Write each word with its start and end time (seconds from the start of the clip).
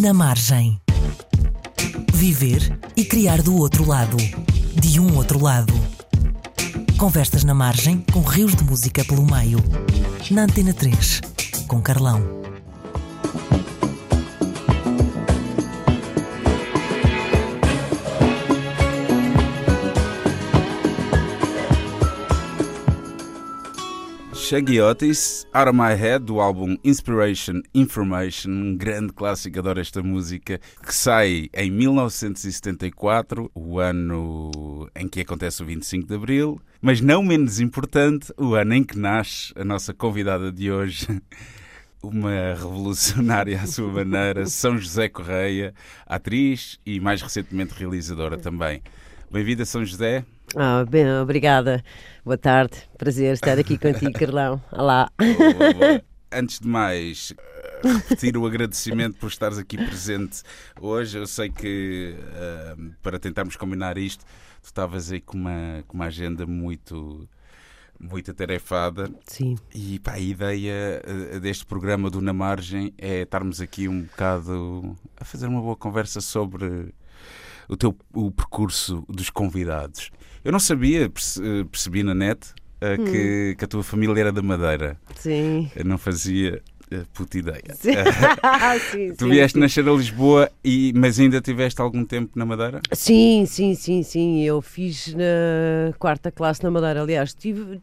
Na 0.00 0.14
margem. 0.14 0.80
Viver 2.14 2.78
e 2.96 3.04
criar 3.04 3.42
do 3.42 3.56
outro 3.56 3.84
lado. 3.84 4.16
De 4.80 5.00
um 5.00 5.16
outro 5.16 5.42
lado. 5.42 5.74
Conversas 6.96 7.42
na 7.42 7.52
margem 7.52 8.04
com 8.12 8.20
rios 8.20 8.54
de 8.54 8.62
música 8.62 9.04
pelo 9.04 9.26
meio. 9.26 9.58
Na 10.30 10.42
Antena 10.42 10.72
3, 10.72 11.20
com 11.66 11.82
Carlão. 11.82 12.47
Shaggy 24.48 24.80
Otis, 24.80 25.46
Out 25.52 25.68
of 25.68 25.76
My 25.76 25.94
Head, 25.94 26.24
do 26.24 26.40
álbum 26.40 26.78
Inspiration 26.82 27.60
Information, 27.74 28.48
um 28.48 28.74
grande 28.78 29.12
clássico, 29.12 29.58
adoro 29.58 29.78
esta 29.78 30.02
música, 30.02 30.58
que 30.82 30.94
sai 30.94 31.50
em 31.52 31.70
1974, 31.70 33.50
o 33.54 33.78
ano 33.78 34.88
em 34.96 35.06
que 35.06 35.20
acontece 35.20 35.62
o 35.62 35.66
25 35.66 36.08
de 36.08 36.14
Abril, 36.14 36.58
mas 36.80 37.02
não 37.02 37.22
menos 37.22 37.60
importante, 37.60 38.32
o 38.38 38.54
ano 38.54 38.72
em 38.72 38.82
que 38.82 38.98
nasce 38.98 39.52
a 39.54 39.62
nossa 39.62 39.92
convidada 39.92 40.50
de 40.50 40.72
hoje. 40.72 41.06
Uma 42.02 42.54
revolucionária 42.54 43.60
à 43.60 43.66
sua 43.66 43.92
maneira, 43.92 44.46
São 44.46 44.78
José 44.78 45.10
Correia, 45.10 45.74
atriz 46.06 46.80
e 46.86 46.98
mais 46.98 47.20
recentemente 47.20 47.74
realizadora 47.74 48.38
também. 48.38 48.80
Bem-vinda, 49.30 49.66
São 49.66 49.84
José. 49.84 50.24
Ah, 50.56 50.84
bem, 50.88 51.06
obrigada. 51.20 51.82
Boa 52.24 52.38
tarde. 52.38 52.76
Prazer 52.96 53.34
estar 53.34 53.58
aqui 53.58 53.76
contigo, 53.76 54.12
Carlão. 54.18 54.62
Olá. 54.72 55.10
Boa, 55.18 55.74
boa. 55.74 56.02
Antes 56.32 56.60
de 56.60 56.68
mais, 56.68 57.34
repetir 57.82 58.36
o 58.36 58.46
agradecimento 58.46 59.18
por 59.18 59.28
estares 59.28 59.58
aqui 59.58 59.76
presente 59.76 60.42
hoje. 60.80 61.18
Eu 61.18 61.26
sei 61.26 61.50
que 61.50 62.14
uh, 62.18 62.92
para 63.02 63.18
tentarmos 63.18 63.56
combinar 63.56 63.98
isto, 63.98 64.24
tu 64.62 64.66
estavas 64.66 65.12
aí 65.12 65.20
com 65.20 65.36
uma, 65.36 65.84
com 65.86 65.96
uma 65.96 66.06
agenda 66.06 66.46
muito 66.46 67.28
muito 68.00 68.30
atarefada. 68.30 69.10
Sim. 69.26 69.56
E 69.74 69.98
pá, 69.98 70.12
a 70.12 70.20
ideia 70.20 71.02
uh, 71.04 71.40
deste 71.40 71.66
programa 71.66 72.08
do 72.08 72.20
Na 72.20 72.32
Margem 72.32 72.94
é 72.96 73.22
estarmos 73.22 73.60
aqui 73.60 73.88
um 73.88 74.02
bocado 74.02 74.96
a 75.16 75.24
fazer 75.24 75.46
uma 75.46 75.60
boa 75.60 75.76
conversa 75.76 76.20
sobre 76.20 76.94
o 77.68 77.76
teu 77.76 77.96
o 78.14 78.30
percurso 78.30 79.04
dos 79.08 79.30
convidados. 79.30 80.10
Eu 80.48 80.52
não 80.52 80.58
sabia, 80.58 81.10
percebi 81.70 82.02
na 82.02 82.14
net 82.14 82.54
uh, 82.80 82.98
hum. 82.98 83.04
que, 83.04 83.54
que, 83.58 83.64
a 83.66 83.68
tua 83.68 83.82
família 83.82 84.18
era 84.18 84.32
da 84.32 84.40
Madeira. 84.40 84.98
Sim. 85.14 85.70
Eu 85.76 85.84
não 85.84 85.98
fazia 85.98 86.62
puta 87.12 87.38
ideia. 87.38 87.74
Sim. 88.90 89.14
tu 89.14 89.28
vieste 89.28 89.54
sim. 89.54 89.60
nascer 89.60 89.88
a 89.88 89.92
Lisboa, 89.92 90.50
e, 90.64 90.92
mas 90.94 91.18
ainda 91.18 91.40
tiveste 91.40 91.80
algum 91.80 92.04
tempo 92.04 92.32
na 92.34 92.44
Madeira? 92.44 92.80
Sim, 92.92 93.44
sim, 93.46 93.74
sim, 93.74 94.02
sim. 94.02 94.42
Eu 94.42 94.60
fiz 94.60 95.14
na 95.14 95.92
quarta 95.98 96.30
classe 96.30 96.62
na 96.62 96.70
Madeira. 96.70 97.02
Aliás, 97.02 97.34
tive. 97.34 97.80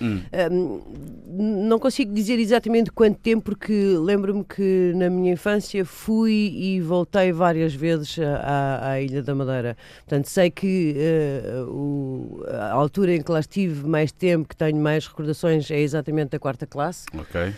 Hum. 0.00 0.22
Um, 0.50 0.82
não 1.66 1.78
consigo 1.78 2.12
dizer 2.12 2.38
exatamente 2.38 2.90
quanto 2.90 3.18
tempo, 3.18 3.42
porque 3.44 3.72
lembro-me 3.72 4.44
que 4.44 4.92
na 4.96 5.08
minha 5.08 5.32
infância 5.32 5.84
fui 5.84 6.52
e 6.54 6.80
voltei 6.80 7.32
várias 7.32 7.74
vezes 7.74 8.18
à, 8.18 8.90
à 8.90 9.00
Ilha 9.00 9.22
da 9.22 9.34
Madeira. 9.34 9.76
Portanto, 10.06 10.26
sei 10.26 10.50
que 10.50 10.94
uh, 10.96 11.70
o, 11.70 12.44
a 12.48 12.72
altura 12.72 13.14
em 13.14 13.22
que 13.22 13.30
lá 13.30 13.40
estive 13.40 13.86
mais 13.86 14.10
tempo, 14.10 14.48
que 14.48 14.56
tenho 14.56 14.76
mais 14.76 15.06
recordações, 15.06 15.70
é 15.70 15.80
exatamente 15.80 16.34
a 16.34 16.38
quarta 16.38 16.66
classe. 16.66 17.06
Ok. 17.14 17.40
Uh, 17.40 17.54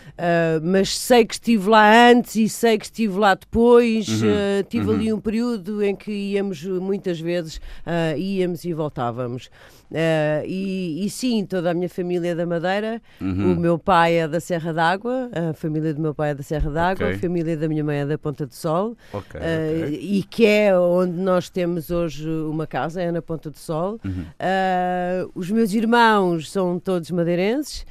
mas 0.63 0.90
sei 0.97 1.25
que 1.25 1.33
estive 1.33 1.69
lá 1.69 2.09
antes 2.09 2.35
e 2.35 2.49
sei 2.49 2.77
que 2.77 2.85
estive 2.85 3.17
lá 3.17 3.33
depois. 3.33 4.07
Uhum. 4.07 4.29
Uh, 4.29 4.63
tive 4.67 4.87
uhum. 4.87 4.95
ali 4.95 5.13
um 5.13 5.19
período 5.19 5.83
em 5.83 5.95
que 5.95 6.11
íamos 6.11 6.63
muitas 6.63 7.19
vezes, 7.19 7.57
uh, 7.57 8.17
íamos 8.17 8.63
e 8.65 8.73
voltávamos. 8.73 9.49
Uh, 9.91 10.45
e, 10.45 11.05
e, 11.05 11.09
sim, 11.09 11.45
toda 11.45 11.71
a 11.71 11.73
minha 11.73 11.89
família 11.89 12.31
é 12.31 12.35
da 12.35 12.45
Madeira. 12.45 13.01
Uhum. 13.19 13.51
O 13.51 13.55
meu 13.57 13.77
pai 13.77 14.19
é 14.19 14.27
da 14.27 14.39
Serra 14.39 14.71
d'Água, 14.71 15.29
a 15.33 15.53
família 15.53 15.93
do 15.93 16.01
meu 16.01 16.15
pai 16.15 16.29
é 16.29 16.33
da 16.33 16.43
Serra 16.43 16.71
d'Água, 16.71 17.07
okay. 17.07 17.17
a 17.17 17.19
família 17.19 17.57
da 17.57 17.67
minha 17.67 17.83
mãe 17.83 17.97
é 17.97 18.05
da 18.05 18.17
Ponta 18.17 18.45
do 18.45 18.55
Sol. 18.55 18.95
Okay, 19.11 19.41
uh, 19.41 19.85
okay. 19.85 19.99
E 20.01 20.23
que 20.23 20.45
é 20.45 20.77
onde 20.79 21.19
nós 21.19 21.49
temos 21.49 21.91
hoje 21.91 22.29
uma 22.29 22.65
casa, 22.65 23.01
é 23.01 23.11
na 23.11 23.21
Ponta 23.21 23.49
do 23.49 23.57
Sol. 23.57 23.99
Uhum. 24.05 24.21
Uh, 24.21 25.31
os 25.35 25.51
meus 25.51 25.73
irmãos 25.73 26.49
são 26.49 26.79
todos 26.79 27.11
madeirenses. 27.11 27.85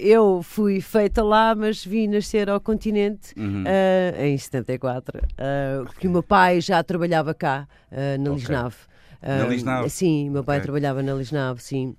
eu 0.00 0.42
fui 0.42 0.80
feita 0.80 1.22
lá, 1.22 1.54
mas 1.54 1.84
vim 1.84 2.08
nascer 2.12 2.48
ao 2.48 2.60
continente 2.60 3.34
uhum. 3.36 3.64
em 4.18 4.38
74. 4.38 5.20
porque 5.86 6.06
o 6.06 6.10
meu 6.10 6.22
pai 6.22 6.60
já 6.60 6.82
trabalhava 6.82 7.34
cá, 7.34 7.66
na 8.20 8.30
Lisnave. 8.30 8.76
Na 9.20 9.46
Lisnave? 9.46 9.90
Sim, 9.90 10.30
meu 10.30 10.44
pai 10.44 10.58
okay. 10.58 10.64
trabalhava 10.64 11.02
na 11.02 11.14
Lisnave, 11.14 11.62
sim 11.62 11.96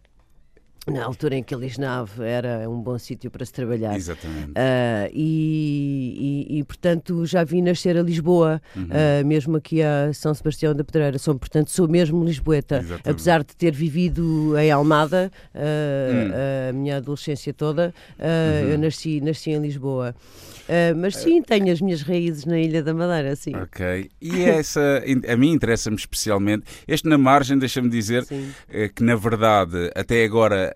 na 0.92 1.04
altura 1.04 1.36
em 1.36 1.44
que 1.44 1.56
a 1.56 1.58
Lisnave 1.58 2.24
era 2.24 2.70
um 2.70 2.82
bom 2.82 2.98
sítio 2.98 3.32
para 3.32 3.46
se 3.46 3.54
trabalhar. 3.54 3.96
Exatamente. 3.96 4.50
Uh, 4.52 5.10
e, 5.14 6.48
e, 6.50 6.60
e, 6.60 6.64
portanto, 6.64 7.26
já 7.26 7.44
vim 7.44 7.62
nascer 7.62 7.98
a 7.98 8.02
Lisboa, 8.02 8.62
uhum. 8.76 8.84
uh, 8.84 9.26
mesmo 9.26 9.56
aqui 9.58 9.82
a 9.82 10.12
São 10.14 10.34
Sebastião 10.34 10.74
da 10.76 10.84
Pedreira. 10.84 11.18
Sou, 11.18 11.36
portanto, 11.36 11.72
sou 11.72 11.88
mesmo 11.88 12.24
lisboeta. 12.26 12.80
Exatamente. 12.80 13.10
Apesar 13.10 13.44
de 13.44 13.56
ter 13.56 13.72
vivido 13.72 14.58
em 14.58 14.72
Almada 14.72 15.32
uh, 15.56 15.60
hum. 15.60 16.70
a 16.70 16.74
minha 16.74 16.98
adolescência 16.98 17.54
toda, 17.54 17.94
uhum. 18.20 18.70
eu 18.70 18.78
nasci, 18.78 19.22
nasci 19.22 19.52
em 19.52 19.62
Lisboa. 19.62 20.14
Uh, 20.64 20.96
mas 20.96 21.18
sim, 21.18 21.42
tenho 21.42 21.72
as 21.72 21.82
minhas 21.82 22.02
raízes 22.02 22.46
na 22.46 22.60
Ilha 22.60 22.82
da 22.82 22.94
Madeira, 22.94 23.36
sim. 23.36 23.56
Ok. 23.56 24.10
E 24.22 24.42
essa, 24.44 25.04
a 25.28 25.36
mim 25.36 25.52
interessa-me 25.52 25.96
especialmente. 25.96 26.66
Este 26.88 27.08
na 27.08 27.18
margem, 27.18 27.58
deixa-me 27.58 27.90
dizer 27.90 28.24
sim. 28.26 28.52
que, 28.96 29.04
na 29.04 29.16
verdade, 29.16 29.92
até 29.96 30.24
agora 30.24 30.76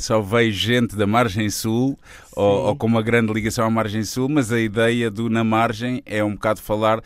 só 0.00 0.20
vejo 0.20 0.58
gente 0.58 0.96
da 0.96 1.06
margem 1.06 1.48
sul 1.48 1.98
ou, 2.34 2.66
ou, 2.66 2.76
com 2.76 2.86
uma 2.86 3.02
grande 3.02 3.32
ligação 3.32 3.64
à 3.66 3.70
margem 3.70 4.04
sul, 4.04 4.28
mas 4.28 4.52
a 4.52 4.60
ideia 4.60 5.10
do 5.10 5.28
na 5.28 5.44
margem 5.44 6.02
é 6.06 6.24
um 6.24 6.32
bocado 6.32 6.60
falar 6.60 7.02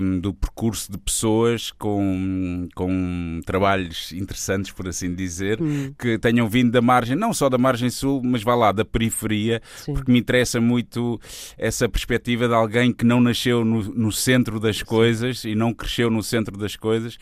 um, 0.00 0.18
do 0.20 0.32
percurso 0.32 0.92
de 0.92 0.98
pessoas 0.98 1.72
com, 1.72 2.68
com 2.74 3.40
trabalhos 3.44 4.12
interessantes, 4.12 4.70
por 4.70 4.88
assim 4.88 5.14
dizer, 5.14 5.60
hum. 5.60 5.92
que 5.98 6.18
tenham 6.18 6.48
vindo 6.48 6.70
da 6.70 6.80
margem, 6.80 7.16
não 7.16 7.34
só 7.34 7.48
da 7.48 7.58
margem 7.58 7.90
sul, 7.90 8.22
mas 8.24 8.42
vá 8.42 8.54
lá, 8.54 8.70
da 8.70 8.84
periferia, 8.84 9.60
Sim. 9.76 9.94
porque 9.94 10.10
me 10.10 10.20
interessa 10.20 10.60
muito 10.60 11.20
essa 11.56 11.88
perspectiva 11.88 12.48
de 12.48 12.54
alguém 12.54 12.92
que 12.92 13.04
não 13.04 13.20
nasceu 13.20 13.64
no, 13.64 13.82
no 13.82 14.12
centro 14.12 14.58
das 14.60 14.78
Sim. 14.78 14.84
coisas 14.84 15.44
e 15.44 15.54
não 15.54 15.72
cresceu 15.72 16.10
no 16.10 16.22
centro 16.22 16.56
das 16.56 16.76
coisas, 16.76 17.18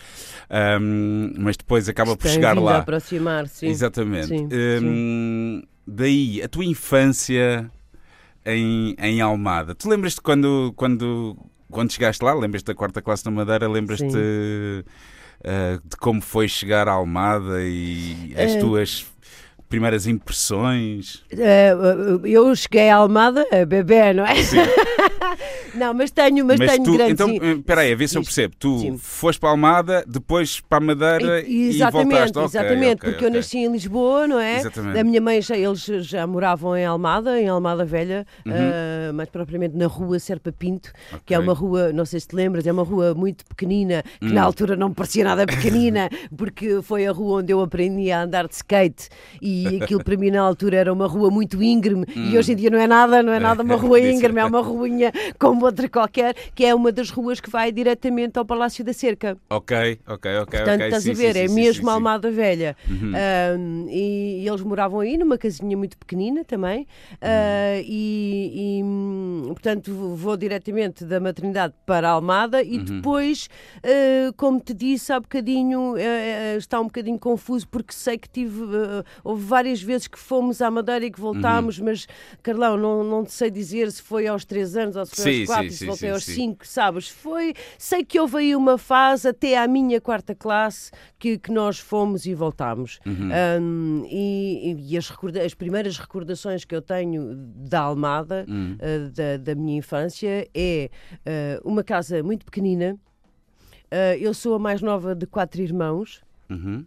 um, 0.80 1.32
mas 1.38 1.56
depois 1.56 1.88
acaba 1.88 2.16
por 2.16 2.28
chegar 2.28 2.58
lá. 2.58 2.78
aproximar, 2.78 3.48
sim. 3.48 3.68
Exatamente. 3.68 4.28
Sim, 4.28 4.48
um, 4.82 5.62
daí, 5.86 6.42
a 6.42 6.48
tua 6.48 6.64
infância 6.64 7.70
em, 8.44 8.94
em 8.98 9.20
Almada. 9.20 9.74
Tu 9.74 9.88
lembras-te 9.88 10.20
quando, 10.20 10.72
quando, 10.76 11.36
quando 11.70 11.92
chegaste 11.92 12.24
lá? 12.24 12.34
Lembras-te 12.34 12.66
da 12.66 12.74
quarta 12.74 13.00
classe 13.00 13.24
da 13.24 13.30
Madeira? 13.30 13.68
Lembras-te 13.68 14.04
uh, 14.16 15.88
de 15.88 15.96
como 15.96 16.20
foi 16.20 16.48
chegar 16.48 16.88
à 16.88 16.92
Almada 16.92 17.62
e 17.62 18.34
as 18.36 18.54
uh, 18.54 18.60
tuas 18.60 19.11
primeiras 19.72 20.06
impressões? 20.06 21.24
Uh, 21.32 22.26
eu 22.26 22.54
cheguei 22.54 22.90
à 22.90 22.96
Almada 22.96 23.42
a 23.50 23.64
bebê, 23.64 24.12
não 24.12 24.26
é? 24.26 24.34
Sim. 24.42 24.58
não, 25.74 25.94
mas 25.94 26.10
tenho, 26.10 26.44
mas, 26.44 26.58
mas 26.58 26.72
tenho 26.72 26.84
tu, 26.84 26.92
grandes... 26.92 27.14
Então, 27.14 27.30
eh, 27.30 27.52
espera 27.52 27.80
aí, 27.80 27.92
a 27.94 27.96
ver 27.96 28.06
se 28.06 28.18
eu 28.18 28.22
percebo. 28.22 28.54
Tu 28.58 28.78
Sim. 28.78 28.98
foste 28.98 29.40
para 29.40 29.48
a 29.48 29.52
Almada, 29.52 30.04
depois 30.06 30.60
para 30.60 30.76
a 30.76 30.80
Madeira 30.80 31.42
e, 31.46 31.70
exatamente, 31.70 32.06
e 32.06 32.10
voltaste. 32.10 32.38
Exatamente, 32.58 32.96
okay, 32.96 33.10
porque 33.12 33.24
okay. 33.24 33.26
eu 33.28 33.32
nasci 33.32 33.58
em 33.60 33.72
Lisboa, 33.72 34.28
não 34.28 34.38
é? 34.38 34.58
Exatamente. 34.58 34.98
A 34.98 35.04
minha 35.04 35.20
mãe, 35.22 35.40
já, 35.40 35.56
eles 35.56 35.80
já 35.80 36.26
moravam 36.26 36.76
em 36.76 36.84
Almada, 36.84 37.40
em 37.40 37.48
Almada 37.48 37.82
Velha, 37.86 38.26
uhum. 38.44 38.52
uh, 38.52 39.14
mais 39.14 39.30
propriamente 39.30 39.74
na 39.74 39.86
rua 39.86 40.18
Serpa 40.18 40.52
Pinto, 40.52 40.92
okay. 41.08 41.20
que 41.24 41.34
é 41.34 41.38
uma 41.38 41.54
rua, 41.54 41.94
não 41.94 42.04
sei 42.04 42.20
se 42.20 42.28
te 42.28 42.36
lembras, 42.36 42.66
é 42.66 42.72
uma 42.72 42.84
rua 42.84 43.14
muito 43.14 43.42
pequenina, 43.46 44.04
que 44.20 44.26
uhum. 44.26 44.34
na 44.34 44.42
altura 44.42 44.76
não 44.76 44.92
parecia 44.92 45.24
nada 45.24 45.46
pequenina, 45.46 46.10
porque 46.36 46.82
foi 46.82 47.06
a 47.06 47.12
rua 47.12 47.40
onde 47.40 47.54
eu 47.54 47.60
aprendi 47.62 48.12
a 48.12 48.24
andar 48.24 48.46
de 48.46 48.54
skate 48.54 49.08
e 49.40 49.61
e 49.62 49.82
aquilo 49.82 50.02
para 50.02 50.16
mim 50.16 50.30
na 50.30 50.40
altura 50.40 50.76
era 50.76 50.92
uma 50.92 51.06
rua 51.06 51.30
muito 51.30 51.62
íngreme 51.62 52.04
hum. 52.16 52.30
e 52.30 52.38
hoje 52.38 52.52
em 52.52 52.56
dia 52.56 52.70
não 52.70 52.78
é 52.78 52.86
nada, 52.86 53.22
não 53.22 53.32
é 53.32 53.40
nada 53.40 53.62
uma 53.62 53.76
rua 53.76 54.00
íngreme, 54.00 54.40
é 54.40 54.44
uma 54.44 54.60
ruinha 54.60 55.12
como 55.38 55.64
outra 55.64 55.88
qualquer, 55.88 56.34
que 56.54 56.64
é 56.64 56.74
uma 56.74 56.90
das 56.90 57.10
ruas 57.10 57.40
que 57.40 57.50
vai 57.50 57.70
diretamente 57.72 58.38
ao 58.38 58.44
Palácio 58.44 58.84
da 58.84 58.92
Cerca. 58.92 59.36
Ok, 59.50 59.98
ok, 60.06 60.38
ok. 60.38 60.58
Portanto, 60.58 60.74
okay. 60.74 60.86
estás 60.86 61.02
sim, 61.02 61.10
a 61.10 61.14
ver, 61.14 61.34
sim, 61.34 61.40
é 61.40 61.48
sim, 61.48 61.54
mesmo 61.54 61.90
Almada 61.90 62.30
Velha. 62.30 62.76
Uhum. 62.88 63.12
Um, 63.12 63.86
e, 63.88 64.42
e, 64.42 64.48
eles 64.48 64.60
moravam 64.62 65.00
aí 65.00 65.16
numa 65.16 65.38
casinha 65.38 65.76
muito 65.76 65.96
pequenina 65.98 66.44
também. 66.44 66.80
Uhum. 66.80 67.28
Uh, 67.28 67.84
e, 67.84 68.80
e, 68.80 69.48
portanto, 69.48 69.92
vou 70.14 70.36
diretamente 70.36 71.04
da 71.04 71.20
maternidade 71.20 71.74
para 71.86 72.08
a 72.08 72.12
Almada 72.12 72.62
e 72.62 72.78
uhum. 72.78 72.84
depois, 72.84 73.48
uh, 73.78 74.32
como 74.36 74.60
te 74.60 74.74
disse 74.74 75.12
há 75.12 75.20
bocadinho, 75.20 75.94
uh, 75.94 76.56
está 76.56 76.80
um 76.80 76.84
bocadinho 76.84 77.18
confuso 77.18 77.68
porque 77.68 77.92
sei 77.92 78.18
que 78.18 78.28
tive. 78.28 78.62
houve 79.22 79.44
várias 79.52 79.82
vezes 79.82 80.08
que 80.08 80.18
fomos 80.18 80.62
à 80.62 80.70
Madeira 80.70 81.04
e 81.04 81.10
que 81.10 81.20
voltámos, 81.20 81.78
uhum. 81.78 81.84
mas, 81.84 82.08
Carlão, 82.42 82.74
não, 82.78 83.04
não 83.04 83.26
sei 83.26 83.50
dizer 83.50 83.92
se 83.92 84.00
foi 84.00 84.26
aos 84.26 84.46
3 84.46 84.76
anos 84.78 84.96
ou 84.96 85.04
se 85.04 85.14
foi 85.14 85.32
sim, 85.32 85.40
aos 85.40 85.46
4, 85.46 85.64
sim, 85.64 85.76
se 85.76 85.86
voltei 85.86 86.08
sim, 86.08 86.14
aos 86.14 86.24
5, 86.24 86.66
sabes? 86.66 87.08
Foi. 87.10 87.52
Sei 87.76 88.02
que 88.02 88.18
houve 88.18 88.38
aí 88.38 88.56
uma 88.56 88.78
fase 88.78 89.28
até 89.28 89.58
à 89.58 89.68
minha 89.68 90.00
quarta 90.00 90.34
classe 90.34 90.90
que, 91.18 91.36
que 91.36 91.52
nós 91.52 91.78
fomos 91.78 92.24
e 92.24 92.34
voltámos. 92.34 92.98
Uhum. 93.04 93.28
Um, 93.60 94.06
e, 94.08 94.74
e 94.88 94.96
as, 94.96 95.12
as 95.44 95.52
primeiras 95.52 95.98
recordações 95.98 96.64
que 96.64 96.74
eu 96.74 96.80
tenho 96.80 97.34
da 97.36 97.80
Almada, 97.80 98.46
uhum. 98.48 98.78
uh, 98.80 99.10
da, 99.10 99.36
da, 99.36 99.54
minha 99.54 99.76
infância, 99.76 100.48
é 100.54 100.88
uh, 101.26 101.68
uma 101.68 101.84
casa 101.84 102.22
muito 102.22 102.46
pequenina. 102.46 102.96
Uh, 103.92 104.16
eu 104.18 104.32
sou 104.32 104.54
a 104.54 104.58
mais 104.58 104.80
nova 104.80 105.14
de 105.14 105.26
quatro 105.26 105.60
irmãos. 105.60 106.22
Uhum. 106.48 106.86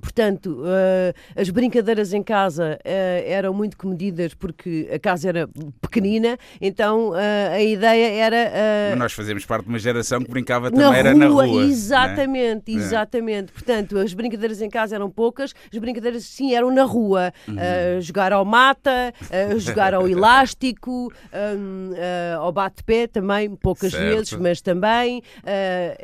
Portanto, 0.00 0.62
uh, 0.62 1.40
as 1.40 1.50
brincadeiras 1.50 2.12
em 2.12 2.22
casa 2.22 2.78
uh, 2.84 2.88
eram 3.26 3.52
muito 3.52 3.76
comedidas 3.76 4.32
porque 4.34 4.88
a 4.92 4.98
casa 4.98 5.28
era 5.28 5.48
pequenina, 5.80 6.38
então 6.60 7.10
uh, 7.10 7.14
a 7.52 7.60
ideia 7.60 8.24
era. 8.24 8.96
Nós 8.96 9.12
fazemos 9.12 9.44
parte 9.44 9.64
de 9.64 9.70
uma 9.70 9.78
geração 9.78 10.20
que 10.20 10.30
brincava 10.30 10.70
também 10.70 10.86
na 10.86 10.96
era 10.96 11.12
rua, 11.12 11.18
na 11.18 11.28
rua. 11.28 11.64
Exatamente, 11.64 12.74
né? 12.74 12.80
exatamente. 12.80 13.52
Portanto, 13.52 13.98
as 13.98 14.14
brincadeiras 14.14 14.62
em 14.62 14.70
casa 14.70 14.94
eram 14.94 15.10
poucas, 15.10 15.54
as 15.72 15.78
brincadeiras 15.78 16.24
sim 16.24 16.54
eram 16.54 16.72
na 16.72 16.84
rua. 16.84 17.32
Uhum. 17.46 18.00
jogar 18.00 18.32
ao 18.32 18.44
mata, 18.44 19.12
jogar 19.58 19.94
ao 19.94 20.06
elástico, 20.08 21.12
um, 21.32 21.90
ao 22.38 22.52
bate-pé 22.52 23.06
também, 23.06 23.54
poucas 23.56 23.92
certo. 23.92 24.04
vezes, 24.04 24.32
mas 24.34 24.60
também 24.60 25.22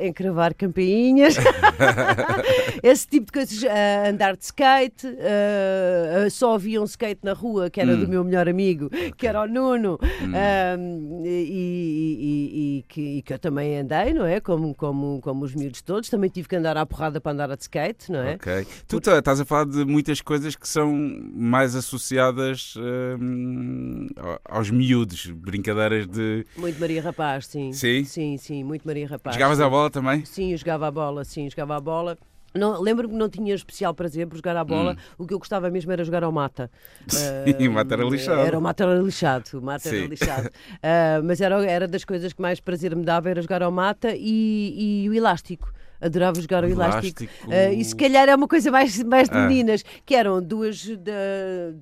encravar 0.00 0.54
campainhas, 0.54 1.36
esse 2.82 3.06
tipo 3.06 3.26
de 3.26 3.32
coisas 3.32 3.64
andar 4.08 4.36
de 4.36 4.44
skate, 4.44 5.06
uh, 5.06 6.30
só 6.30 6.54
havia 6.54 6.80
um 6.80 6.84
skate 6.84 7.20
na 7.22 7.32
rua 7.32 7.70
que 7.70 7.80
era 7.80 7.92
hum. 7.92 8.00
do 8.00 8.08
meu 8.08 8.24
melhor 8.24 8.48
amigo, 8.48 8.90
que 9.16 9.26
era 9.26 9.42
o 9.42 9.46
Nuno, 9.46 9.98
hum. 10.02 11.22
e, 11.24 11.28
e, 11.28 12.78
e, 12.78 12.82
que, 12.88 13.00
e, 13.00 13.22
que, 13.22 13.34
eu 13.34 13.38
também 13.38 13.78
andei, 13.78 14.12
não 14.12 14.24
é? 14.24 14.40
Como, 14.40 14.74
como, 14.74 15.20
como 15.20 15.44
os 15.44 15.54
miúdos 15.54 15.82
todos, 15.82 16.08
também 16.08 16.30
tive 16.30 16.48
que 16.48 16.56
andar 16.56 16.76
à 16.76 16.86
porrada 16.86 17.20
para 17.20 17.32
andar 17.32 17.56
de 17.56 17.62
skate, 17.62 18.10
não 18.10 18.20
é? 18.20 18.34
Ok. 18.34 18.66
Tu 18.86 19.00
Por... 19.00 19.18
estás 19.18 19.40
a 19.40 19.44
falar 19.44 19.66
de 19.66 19.84
muitas 19.84 20.20
coisas 20.20 20.56
que 20.56 20.68
são 20.68 20.92
mais 21.34 21.74
associadas 21.74 22.74
hum, 22.76 24.06
aos 24.44 24.70
miúdos, 24.70 25.26
brincadeiras 25.26 26.06
de. 26.06 26.46
Muito 26.56 26.78
Maria 26.80 27.02
Rapaz, 27.02 27.46
sim. 27.46 27.72
Sim? 27.72 28.04
Sim, 28.04 28.36
sim, 28.36 28.64
muito 28.64 28.86
Maria 28.86 29.06
Rapaz. 29.06 29.34
Jogavas 29.36 29.58
sim. 29.58 29.64
a 29.64 29.68
bola 29.68 29.90
também? 29.90 30.24
Sim, 30.24 30.52
eu 30.52 30.58
jogava 30.58 30.86
a 30.86 30.90
bola, 30.90 31.24
sim, 31.24 31.48
jogava 31.48 31.76
a 31.76 31.80
bola. 31.80 32.18
Lembro-me 32.54 33.14
que 33.14 33.18
não 33.18 33.28
tinha 33.28 33.54
especial 33.54 33.92
prazer 33.92 34.26
por 34.28 34.36
jogar 34.36 34.56
à 34.56 34.64
bola, 34.64 34.92
hum. 34.92 35.24
o 35.24 35.26
que 35.26 35.34
eu 35.34 35.38
gostava 35.38 35.70
mesmo 35.70 35.90
era 35.90 36.04
jogar 36.04 36.22
ao 36.22 36.30
mata. 36.30 36.70
Sim, 37.08 37.68
uh, 37.68 37.72
mata 37.72 37.94
era 37.94 38.04
lixado. 38.04 38.40
Era 38.40 38.58
o 38.58 38.62
mata 38.62 38.84
era 38.84 38.94
lixado, 39.00 39.62
mata 39.62 39.88
Sim. 39.88 39.96
era 39.96 40.06
lixado. 40.06 40.48
Uh, 40.48 41.22
mas 41.24 41.40
era, 41.40 41.64
era 41.66 41.88
das 41.88 42.04
coisas 42.04 42.32
que 42.32 42.40
mais 42.40 42.60
prazer 42.60 42.94
me 42.94 43.04
dava, 43.04 43.28
era 43.28 43.42
jogar 43.42 43.62
ao 43.62 43.72
mata 43.72 44.14
e, 44.14 45.04
e 45.04 45.08
o 45.08 45.14
elástico 45.14 45.72
adorava 46.00 46.40
jogar 46.40 46.64
o 46.64 46.68
elástico. 46.68 47.24
elástico. 47.24 47.50
Uh, 47.50 47.72
e 47.78 47.84
se 47.84 47.96
calhar 47.96 48.28
é 48.28 48.34
uma 48.34 48.48
coisa 48.48 48.70
mais, 48.70 49.02
mais 49.02 49.28
de 49.28 49.36
ah. 49.36 49.46
meninas, 49.46 49.84
que 50.04 50.14
eram 50.14 50.42
duas, 50.42 50.78
de, 50.78 50.96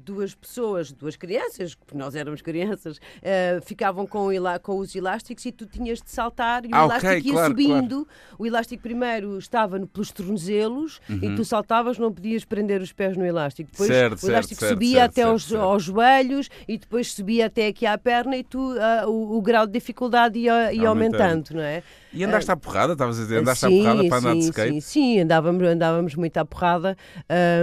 duas 0.05 0.35
pessoas, 0.35 0.93
duas 0.93 1.17
crianças, 1.17 1.75
porque 1.75 1.97
nós 1.97 2.15
éramos 2.15 2.43
crianças, 2.43 2.99
uh, 2.99 3.63
ficavam 3.65 4.07
com, 4.07 4.29
com 4.63 4.79
os 4.79 4.95
elásticos 4.95 5.45
e 5.47 5.53
tu 5.53 5.67
tinhas 5.67 6.01
de 6.01 6.11
saltar 6.11 6.65
e 6.65 6.69
o 6.69 6.75
ah, 6.75 6.85
elástico 6.85 7.13
okay, 7.13 7.23
ia 7.23 7.33
claro, 7.33 7.49
subindo. 7.49 8.05
Claro. 8.05 8.37
O 8.39 8.47
elástico 8.47 8.83
primeiro 8.83 9.39
estava 9.39 9.79
no, 9.79 9.87
pelos 9.87 10.11
tornozelos 10.11 11.01
uhum. 11.09 11.19
e 11.23 11.35
tu 11.35 11.45
saltavas, 11.45 11.99
não 11.99 12.13
podias 12.13 12.45
prender 12.45 12.81
os 12.81 12.93
pés 12.93 13.17
no 13.17 13.25
elástico. 13.25 13.71
Depois 13.71 13.89
certo, 13.89 14.23
o 14.23 14.29
elástico 14.29 14.61
certo, 14.61 14.73
subia 14.73 15.01
certo, 15.01 15.11
até 15.11 15.23
aos, 15.23 15.53
aos 15.53 15.83
joelhos 15.83 16.49
e 16.69 16.79
depois 16.79 17.13
subia 17.13 17.47
até 17.47 17.69
aqui 17.69 17.87
à 17.87 17.97
perna 17.99 18.37
e 18.37 18.45
tu, 18.45 18.59
uh, 18.59 19.09
o, 19.09 19.37
o, 19.37 19.43
grau 19.43 19.67
de 19.67 19.73
dificuldade 19.73 20.39
ia, 20.39 20.73
ia 20.73 20.89
aumentando. 20.89 21.23
aumentando, 21.23 21.55
não 21.55 21.63
é? 21.63 21.83
E 22.13 22.23
andaste 22.25 22.51
à 22.51 22.57
porrada, 22.57 22.93
estavas 22.93 23.19
a 23.19 23.23
dizer, 23.23 23.39
andaste 23.39 23.67
sim, 23.67 23.81
à 23.81 23.83
porrada 23.83 24.09
para 24.21 24.31
andar 24.31 24.35
de 24.35 24.45
skate? 24.45 24.73
Sim, 24.75 24.81
sim, 24.81 25.21
andávamos, 25.21 25.67
andávamos 25.67 26.15
muito 26.15 26.37
à 26.39 26.45
porrada, 26.45 26.97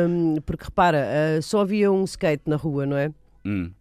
um, 0.08 0.36
porque 0.46 0.66
repara, 0.66 1.06
uh, 1.38 1.42
só 1.42 1.62
havia 1.62 1.92
um 1.92 2.04
skate 2.04 2.44
na 2.46 2.56
rua, 2.56 2.86
não 2.86 2.98
é? 2.98 3.12
Hum. 3.46 3.72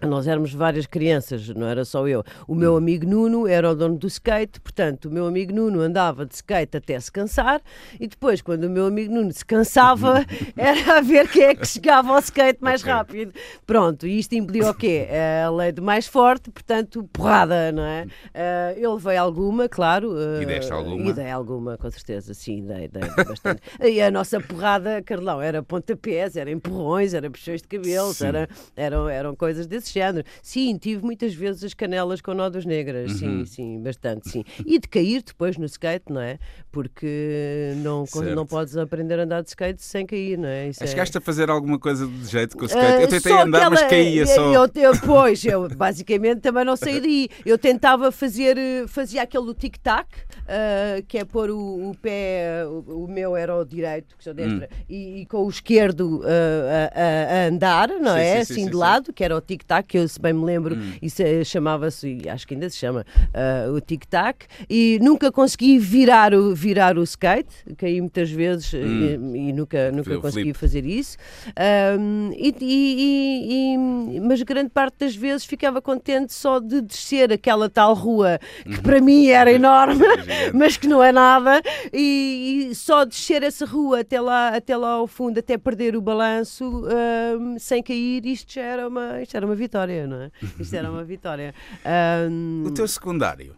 Nós 0.00 0.28
éramos 0.28 0.52
várias 0.52 0.86
crianças, 0.86 1.48
não 1.48 1.66
era 1.66 1.84
só 1.84 2.06
eu. 2.06 2.22
O 2.46 2.54
meu 2.54 2.74
hum. 2.74 2.76
amigo 2.76 3.06
Nuno 3.06 3.46
era 3.48 3.70
o 3.70 3.74
dono 3.74 3.96
do 3.96 4.06
skate, 4.06 4.60
portanto, 4.60 5.06
o 5.06 5.10
meu 5.10 5.26
amigo 5.26 5.52
Nuno 5.52 5.80
andava 5.80 6.24
de 6.24 6.34
skate 6.34 6.76
até 6.76 6.98
se 7.00 7.10
cansar 7.10 7.60
e 7.98 8.06
depois, 8.06 8.40
quando 8.40 8.64
o 8.64 8.70
meu 8.70 8.86
amigo 8.86 9.12
Nuno 9.12 9.32
se 9.32 9.44
cansava, 9.44 10.24
era 10.56 10.98
a 10.98 11.00
ver 11.00 11.28
quem 11.28 11.42
é 11.42 11.54
que 11.54 11.66
chegava 11.66 12.12
ao 12.12 12.20
skate 12.20 12.62
mais 12.62 12.80
okay. 12.80 12.92
rápido. 12.92 13.32
Pronto, 13.66 14.06
e 14.06 14.18
isto 14.18 14.34
impedia 14.34 14.70
o 14.70 14.74
quê? 14.74 15.08
A 15.44 15.50
lei 15.50 15.72
do 15.72 15.82
mais 15.82 16.06
forte, 16.06 16.50
portanto, 16.50 17.08
porrada, 17.12 17.72
não 17.72 17.82
é? 17.82 18.04
Uh, 18.04 18.78
eu 18.78 18.94
levei 18.94 19.16
alguma, 19.16 19.68
claro. 19.68 20.12
Uh, 20.12 20.42
e 20.42 20.46
deste 20.46 20.72
alguma? 20.72 21.08
E 21.08 21.12
dei 21.12 21.30
alguma, 21.30 21.76
com 21.76 21.90
certeza, 21.90 22.34
sim, 22.34 22.64
dei, 22.64 22.88
dei 22.88 23.02
bastante. 23.24 23.62
e 23.82 24.00
a 24.00 24.10
nossa 24.10 24.40
porrada, 24.40 25.02
Carlão, 25.02 25.40
era 25.40 25.62
pontapés, 25.62 26.36
era 26.36 26.50
empurrões, 26.50 27.14
era 27.14 27.28
puxões 27.30 27.62
de 27.62 27.68
cabelos, 27.68 28.20
era, 28.20 28.48
eram, 28.76 29.08
eram 29.08 29.34
coisas 29.34 29.66
desse 29.66 29.87
desse 29.88 29.94
género. 29.94 30.26
Sim, 30.42 30.76
tive 30.76 31.04
muitas 31.04 31.34
vezes 31.34 31.64
as 31.64 31.74
canelas 31.74 32.20
com 32.20 32.34
nódoas 32.34 32.64
negras, 32.64 33.12
uhum. 33.12 33.44
sim, 33.44 33.46
sim, 33.46 33.82
bastante, 33.82 34.28
sim. 34.28 34.44
E 34.64 34.78
de 34.78 34.86
cair 34.88 35.22
depois 35.22 35.56
no 35.56 35.64
skate, 35.64 36.12
não 36.12 36.20
é? 36.20 36.38
Porque 36.70 37.72
não, 37.76 38.04
não 38.34 38.46
podes 38.46 38.76
aprender 38.76 39.18
a 39.18 39.24
andar 39.24 39.42
de 39.42 39.48
skate 39.48 39.82
sem 39.82 40.06
cair, 40.06 40.38
não 40.38 40.48
é? 40.48 40.68
Isso 40.68 40.86
Chegaste 40.86 41.16
é... 41.16 41.18
a 41.18 41.20
fazer 41.20 41.50
alguma 41.50 41.78
coisa 41.78 42.06
de 42.06 42.26
jeito 42.26 42.56
com 42.56 42.64
o 42.64 42.66
skate? 42.66 42.84
Uh, 42.84 43.00
eu 43.00 43.08
tentei 43.08 43.32
andar, 43.32 43.58
aquela... 43.58 43.70
mas 43.70 43.82
caía 43.82 44.26
só. 44.26 44.52
Eu, 44.52 44.70
eu, 44.74 45.00
pois, 45.04 45.44
eu 45.44 45.68
basicamente 45.68 46.40
também 46.40 46.64
não 46.64 46.76
saí 46.76 47.00
daí. 47.00 47.28
Eu 47.44 47.58
tentava 47.58 48.12
fazer, 48.12 48.56
fazia 48.88 49.22
aquele 49.22 49.54
tic-tac, 49.54 50.08
uh, 50.08 51.02
que 51.06 51.18
é 51.18 51.24
pôr 51.24 51.50
o, 51.50 51.90
o 51.90 51.94
pé, 52.00 52.64
o, 52.66 53.04
o, 53.04 53.08
meu 53.08 53.36
era 53.36 53.56
o 53.56 53.64
direito, 53.64 54.16
que 54.16 54.24
sou 54.24 54.34
destra, 54.34 54.68
hum. 54.70 54.84
e, 54.88 55.20
e, 55.22 55.26
com 55.26 55.44
o 55.44 55.48
esquerdo 55.48 56.20
uh, 56.20 56.24
a, 56.94 57.44
a, 57.44 57.46
andar, 57.48 57.88
não 57.88 58.14
sim, 58.14 58.20
é? 58.20 58.34
Sim, 58.34 58.40
assim 58.40 58.64
sim, 58.64 58.70
de 58.70 58.76
lado, 58.76 59.12
que 59.12 59.24
era 59.24 59.36
o 59.36 59.40
tic-tac 59.40 59.77
que 59.82 59.98
eu 59.98 60.08
se 60.08 60.20
bem 60.20 60.32
me 60.32 60.44
lembro, 60.44 60.76
hum. 60.76 60.92
isso 61.00 61.22
é, 61.22 61.44
chamava-se, 61.44 62.18
acho 62.28 62.46
que 62.46 62.54
ainda 62.54 62.68
se 62.68 62.76
chama, 62.76 63.04
uh, 63.28 63.72
o 63.72 63.80
tic-tac, 63.80 64.46
e 64.68 64.98
nunca 65.00 65.30
consegui 65.30 65.78
virar 65.78 66.34
o, 66.34 66.54
virar 66.54 66.98
o 66.98 67.02
skate, 67.02 67.48
caí 67.76 68.00
muitas 68.00 68.30
vezes 68.30 68.72
hum. 68.74 69.34
e, 69.34 69.48
e, 69.48 69.52
nunca, 69.52 69.90
nunca 69.92 70.18
consegui 70.18 70.52
fazer 70.52 70.84
isso. 70.84 71.16
Um, 71.98 72.30
e, 72.34 72.54
e, 72.60 73.74
e, 74.14 74.20
mas 74.20 74.42
grande 74.42 74.70
parte 74.70 74.96
das 75.00 75.14
vezes 75.14 75.44
ficava 75.44 75.80
contente 75.80 76.32
só 76.32 76.58
de 76.58 76.80
descer 76.80 77.32
aquela 77.32 77.68
tal 77.68 77.94
rua 77.94 78.38
que 78.64 78.76
uhum. 78.76 78.82
para 78.82 79.00
mim 79.00 79.28
era 79.28 79.52
enorme, 79.52 80.04
mas 80.54 80.76
que 80.76 80.86
não 80.86 81.02
é 81.02 81.12
nada, 81.12 81.62
e, 81.92 82.70
só 82.74 83.04
descer 83.04 83.42
essa 83.42 83.64
rua 83.64 84.00
até 84.00 84.20
lá, 84.20 84.48
até 84.48 84.76
lá 84.76 84.90
ao 84.92 85.06
fundo, 85.06 85.38
até 85.38 85.56
perder 85.56 85.96
o 85.96 86.00
balanço, 86.00 86.84
um, 87.38 87.58
sem 87.58 87.82
cair, 87.82 88.24
isto 88.26 88.52
já 88.52 88.62
era 88.62 88.88
uma, 88.88 89.22
isto 89.22 89.36
era 89.36 89.46
uma 89.46 89.54
vitória, 89.68 90.06
não 90.06 90.22
é? 90.22 90.30
Isto 90.58 90.74
era 90.74 90.90
uma 90.90 91.04
vitória. 91.04 91.54
Um, 92.30 92.64
o 92.66 92.70
teu 92.70 92.88
secundário? 92.88 93.54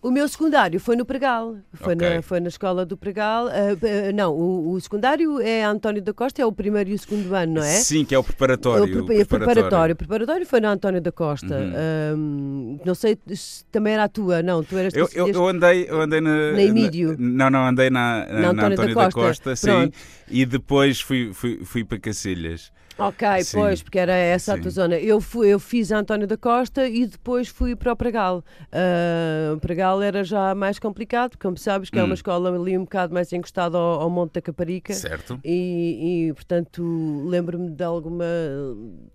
O 0.00 0.10
meu 0.10 0.26
secundário 0.26 0.80
foi 0.80 0.96
no 0.96 1.04
Pregal, 1.04 1.58
foi, 1.74 1.94
okay. 1.94 2.16
na, 2.16 2.22
foi 2.22 2.40
na 2.40 2.48
escola 2.48 2.84
do 2.84 2.96
Pregal. 2.96 3.46
Uh, 3.46 3.48
uh, 3.48 4.12
não, 4.12 4.34
o, 4.34 4.72
o, 4.72 4.80
secundário 4.80 5.40
é 5.40 5.62
António 5.62 6.02
da 6.02 6.12
Costa, 6.12 6.42
é 6.42 6.46
o 6.46 6.50
primeiro 6.50 6.90
e 6.90 6.94
o 6.94 6.98
segundo 6.98 7.32
ano, 7.32 7.54
não 7.54 7.62
é? 7.62 7.76
Sim, 7.76 8.04
que 8.04 8.12
é 8.12 8.18
o 8.18 8.24
preparatório. 8.24 8.82
O, 8.82 9.06
pre 9.06 9.24
preparatório. 9.24 9.54
preparatório. 9.54 9.92
O 9.92 9.96
preparatório 9.96 10.46
foi 10.46 10.60
na 10.60 10.72
António 10.72 11.00
da 11.00 11.12
Costa. 11.12 11.56
Uhum. 11.56 12.80
não 12.84 12.96
sei 12.96 13.16
se 13.32 13.64
também 13.66 13.92
era 13.92 14.04
a 14.04 14.08
tua, 14.08 14.42
não, 14.42 14.64
tu 14.64 14.76
eras... 14.76 14.92
Eu, 14.92 15.08
eu, 15.14 15.28
eu 15.28 15.46
andei, 15.46 15.86
eu 15.88 16.00
andei 16.00 16.20
na... 16.20 16.52
Na 16.52 16.62
Emídio. 16.62 17.14
Na, 17.16 17.48
não, 17.48 17.60
não, 17.60 17.68
andei 17.68 17.88
na, 17.88 18.26
na, 18.26 18.40
na 18.40 18.50
António, 18.50 18.76
da 18.76 18.94
Costa, 18.94 19.20
da 19.20 19.26
Costa 19.28 19.56
sim, 19.56 19.92
e 20.28 20.44
depois 20.44 21.00
fui, 21.00 21.32
fui, 21.32 21.60
fui 21.64 21.84
para 21.84 22.00
Cacilhas. 22.00 22.72
Ok, 23.08 23.26
Sim. 23.44 23.56
pois, 23.58 23.82
porque 23.82 23.98
era 23.98 24.12
essa 24.12 24.52
Sim. 24.52 24.58
a 24.58 24.62
tua 24.62 24.70
zona. 24.70 24.98
Eu, 24.98 25.20
fui, 25.20 25.48
eu 25.48 25.58
fiz 25.58 25.90
a 25.92 25.98
António 25.98 26.26
da 26.26 26.36
Costa 26.36 26.86
e 26.86 27.06
depois 27.06 27.48
fui 27.48 27.74
para 27.74 27.92
o 27.92 27.96
Pregal. 27.96 28.44
Uh, 28.72 29.54
o 29.54 29.60
Pregal 29.60 30.02
era 30.02 30.22
já 30.24 30.54
mais 30.54 30.78
complicado, 30.78 31.36
como 31.38 31.56
sabes, 31.56 31.90
que 31.90 31.96
hum. 31.98 32.00
é 32.00 32.04
uma 32.04 32.10
hum. 32.10 32.14
escola 32.14 32.54
ali 32.54 32.76
um 32.76 32.84
bocado 32.84 33.12
mais 33.12 33.32
encostada 33.32 33.76
ao, 33.76 34.00
ao 34.00 34.10
Monte 34.10 34.34
da 34.34 34.40
Caparica. 34.40 34.92
Certo. 34.92 35.40
E, 35.44 36.28
e 36.28 36.32
portanto, 36.32 36.82
lembro-me 37.26 37.70
de 37.70 37.84
alguma. 37.84 38.24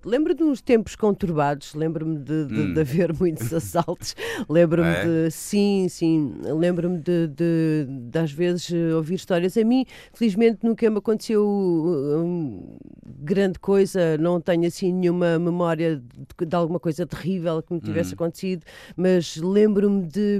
Lembro 0.04 0.34
de 0.34 0.44
uns 0.44 0.62
tempos 0.62 0.96
conturbados, 0.96 1.74
lembro-me 1.74 2.18
de, 2.18 2.46
de, 2.46 2.60
hum. 2.60 2.74
de, 2.74 2.80
haver 2.80 3.14
muitos 3.18 3.54
assaltos. 3.54 4.16
lembro-me 4.50 4.90
é? 4.90 5.06
de. 5.06 5.32
Sim, 5.32 5.88
sim. 5.90 6.36
Lembro-me 6.42 6.98
de, 6.98 7.28
de, 7.28 7.88
de, 7.88 8.20
às 8.20 8.32
vezes, 8.32 8.72
ouvir 8.96 9.16
histórias. 9.16 9.58
A 9.58 9.64
mim, 9.64 9.86
felizmente, 10.14 10.60
nunca 10.64 10.90
me 10.90 10.98
aconteceu 10.98 11.46
um, 11.48 12.78
grande 13.06 13.60
coisa, 13.60 13.77
não 14.20 14.40
tenho 14.42 14.68
assim 14.68 14.94
nenhuma 14.94 15.38
memória 15.40 15.98
de, 15.98 16.46
de 16.46 16.56
alguma 16.56 16.80
coisa 16.80 17.06
terrível 17.06 17.62
que 17.62 17.74
me 17.74 17.80
tivesse 17.80 18.12
hum. 18.12 18.16
acontecido, 18.16 18.64
mas 18.96 19.38
lembro-me 19.38 20.04
de. 20.04 20.40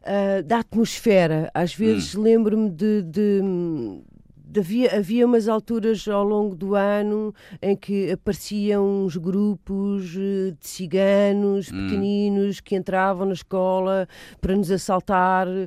Uh, 0.00 0.42
da 0.44 0.60
atmosfera. 0.60 1.50
Às 1.52 1.74
vezes 1.74 2.14
hum. 2.14 2.22
lembro-me 2.22 2.70
de, 2.70 3.02
de, 3.02 3.42
havia, 4.58 4.96
havia 4.96 5.26
umas 5.26 5.48
alturas 5.48 6.06
ao 6.08 6.24
longo 6.24 6.54
do 6.54 6.74
ano 6.74 7.34
em 7.62 7.76
que 7.76 8.10
apareciam 8.10 9.04
uns 9.04 9.16
grupos 9.16 10.14
eh, 10.16 10.54
de 10.58 10.68
ciganos 10.68 11.70
hum. 11.70 11.86
pequeninos 11.86 12.60
que 12.60 12.74
entravam 12.74 13.26
na 13.26 13.32
escola 13.32 14.08
para 14.40 14.56
nos 14.56 14.70
assaltar 14.70 15.46
um, 15.46 15.60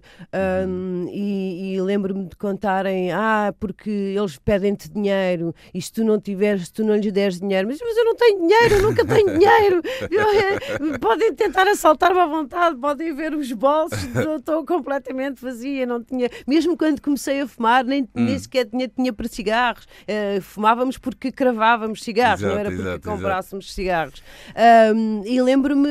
uhum. 0.66 1.08
e, 1.12 1.76
e 1.76 1.82
lembro-me 1.82 2.26
de 2.26 2.36
contarem 2.36 3.12
ah, 3.12 3.54
porque 3.60 3.90
eles 3.90 4.38
pedem-te 4.38 4.90
dinheiro 4.90 5.54
e 5.74 5.82
se 5.82 5.92
tu 5.92 6.04
não 6.04 6.20
tiveres, 6.20 6.66
se 6.66 6.74
tu 6.74 6.84
não 6.84 6.96
lhes 6.96 7.12
deres 7.12 7.40
dinheiro 7.40 7.68
mas, 7.68 7.80
mas 7.82 7.98
eu 7.98 8.06
não 8.06 8.16
tenho 8.16 8.40
dinheiro, 8.40 8.76
eu 8.76 8.82
nunca 8.82 9.06
tenho 9.06 9.28
dinheiro 9.40 9.82
eu, 10.10 11.00
podem 11.00 11.34
tentar 11.34 11.68
assaltar-me 11.68 12.20
à 12.20 12.26
vontade, 12.26 12.78
podem 12.78 13.14
ver 13.14 13.34
os 13.34 13.52
bolsos 13.52 14.04
estou 14.38 14.66
completamente 14.66 15.42
vazia, 15.42 15.86
não 15.86 16.04
tinha 16.04 16.30
mesmo 16.48 16.78
quando 16.78 17.02
comecei 17.02 17.42
a 17.42 17.48
fumar 17.48 17.84
nem, 17.84 18.04
hum. 18.04 18.08
nem 18.26 18.38
sequer 18.38 18.66
tinha 18.74 18.88
tinha 18.88 19.14
para 19.14 19.28
cigarros. 19.28 19.86
Uh, 19.86 20.42
fumávamos 20.42 20.98
porque 20.98 21.32
cravávamos 21.32 22.04
cigarros, 22.04 22.42
exato, 22.42 22.54
não 22.54 22.60
era 22.60 22.70
porque 22.70 22.88
exato, 22.88 23.10
comprássemos 23.10 23.66
exato. 23.66 23.76
cigarros. 23.76 24.24
Um, 24.96 25.22
e 25.26 25.42
lembro-me 25.42 25.90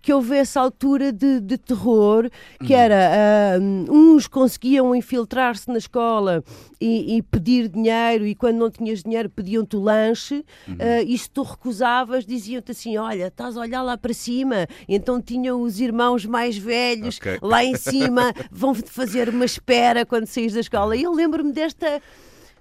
que 0.00 0.12
houve 0.12 0.36
essa 0.36 0.60
altura 0.60 1.12
de, 1.12 1.40
de 1.40 1.58
terror, 1.58 2.30
que 2.64 2.72
uhum. 2.72 2.78
era 2.78 3.58
um, 3.60 4.14
uns 4.14 4.26
conseguiam 4.26 4.94
infiltrar-se 4.94 5.68
na 5.68 5.78
escola 5.78 6.42
e, 6.80 7.16
e, 7.16 7.22
pedir 7.22 7.68
dinheiro, 7.68 8.26
e 8.26 8.34
quando 8.34 8.56
não 8.56 8.70
tinhas 8.70 9.02
dinheiro 9.02 9.28
pediam-te 9.30 9.76
o 9.76 9.80
lanche, 9.80 10.44
uhum. 10.68 10.74
uh, 10.74 11.04
e 11.06 11.16
se 11.16 11.30
tu 11.30 11.42
recusavas, 11.42 12.24
diziam-te 12.26 12.72
assim: 12.72 12.96
Olha, 12.96 13.28
estás 13.28 13.56
a 13.56 13.60
olhar 13.60 13.82
lá 13.82 13.96
para 13.96 14.12
cima. 14.12 14.66
E 14.88 14.94
então 14.94 15.20
tinham 15.20 15.60
os 15.60 15.80
irmãos 15.80 16.24
mais 16.24 16.56
velhos 16.56 17.18
okay. 17.18 17.38
lá 17.42 17.64
em 17.64 17.76
cima, 17.76 18.32
vão-te 18.50 18.90
fazer 18.90 19.28
uma 19.28 19.44
espera 19.44 20.06
quando 20.06 20.26
saís 20.26 20.52
da 20.52 20.60
escola. 20.60 20.96
E 20.96 21.02
eu 21.02 21.12
lembro-me 21.12 21.52
desta 21.52 22.00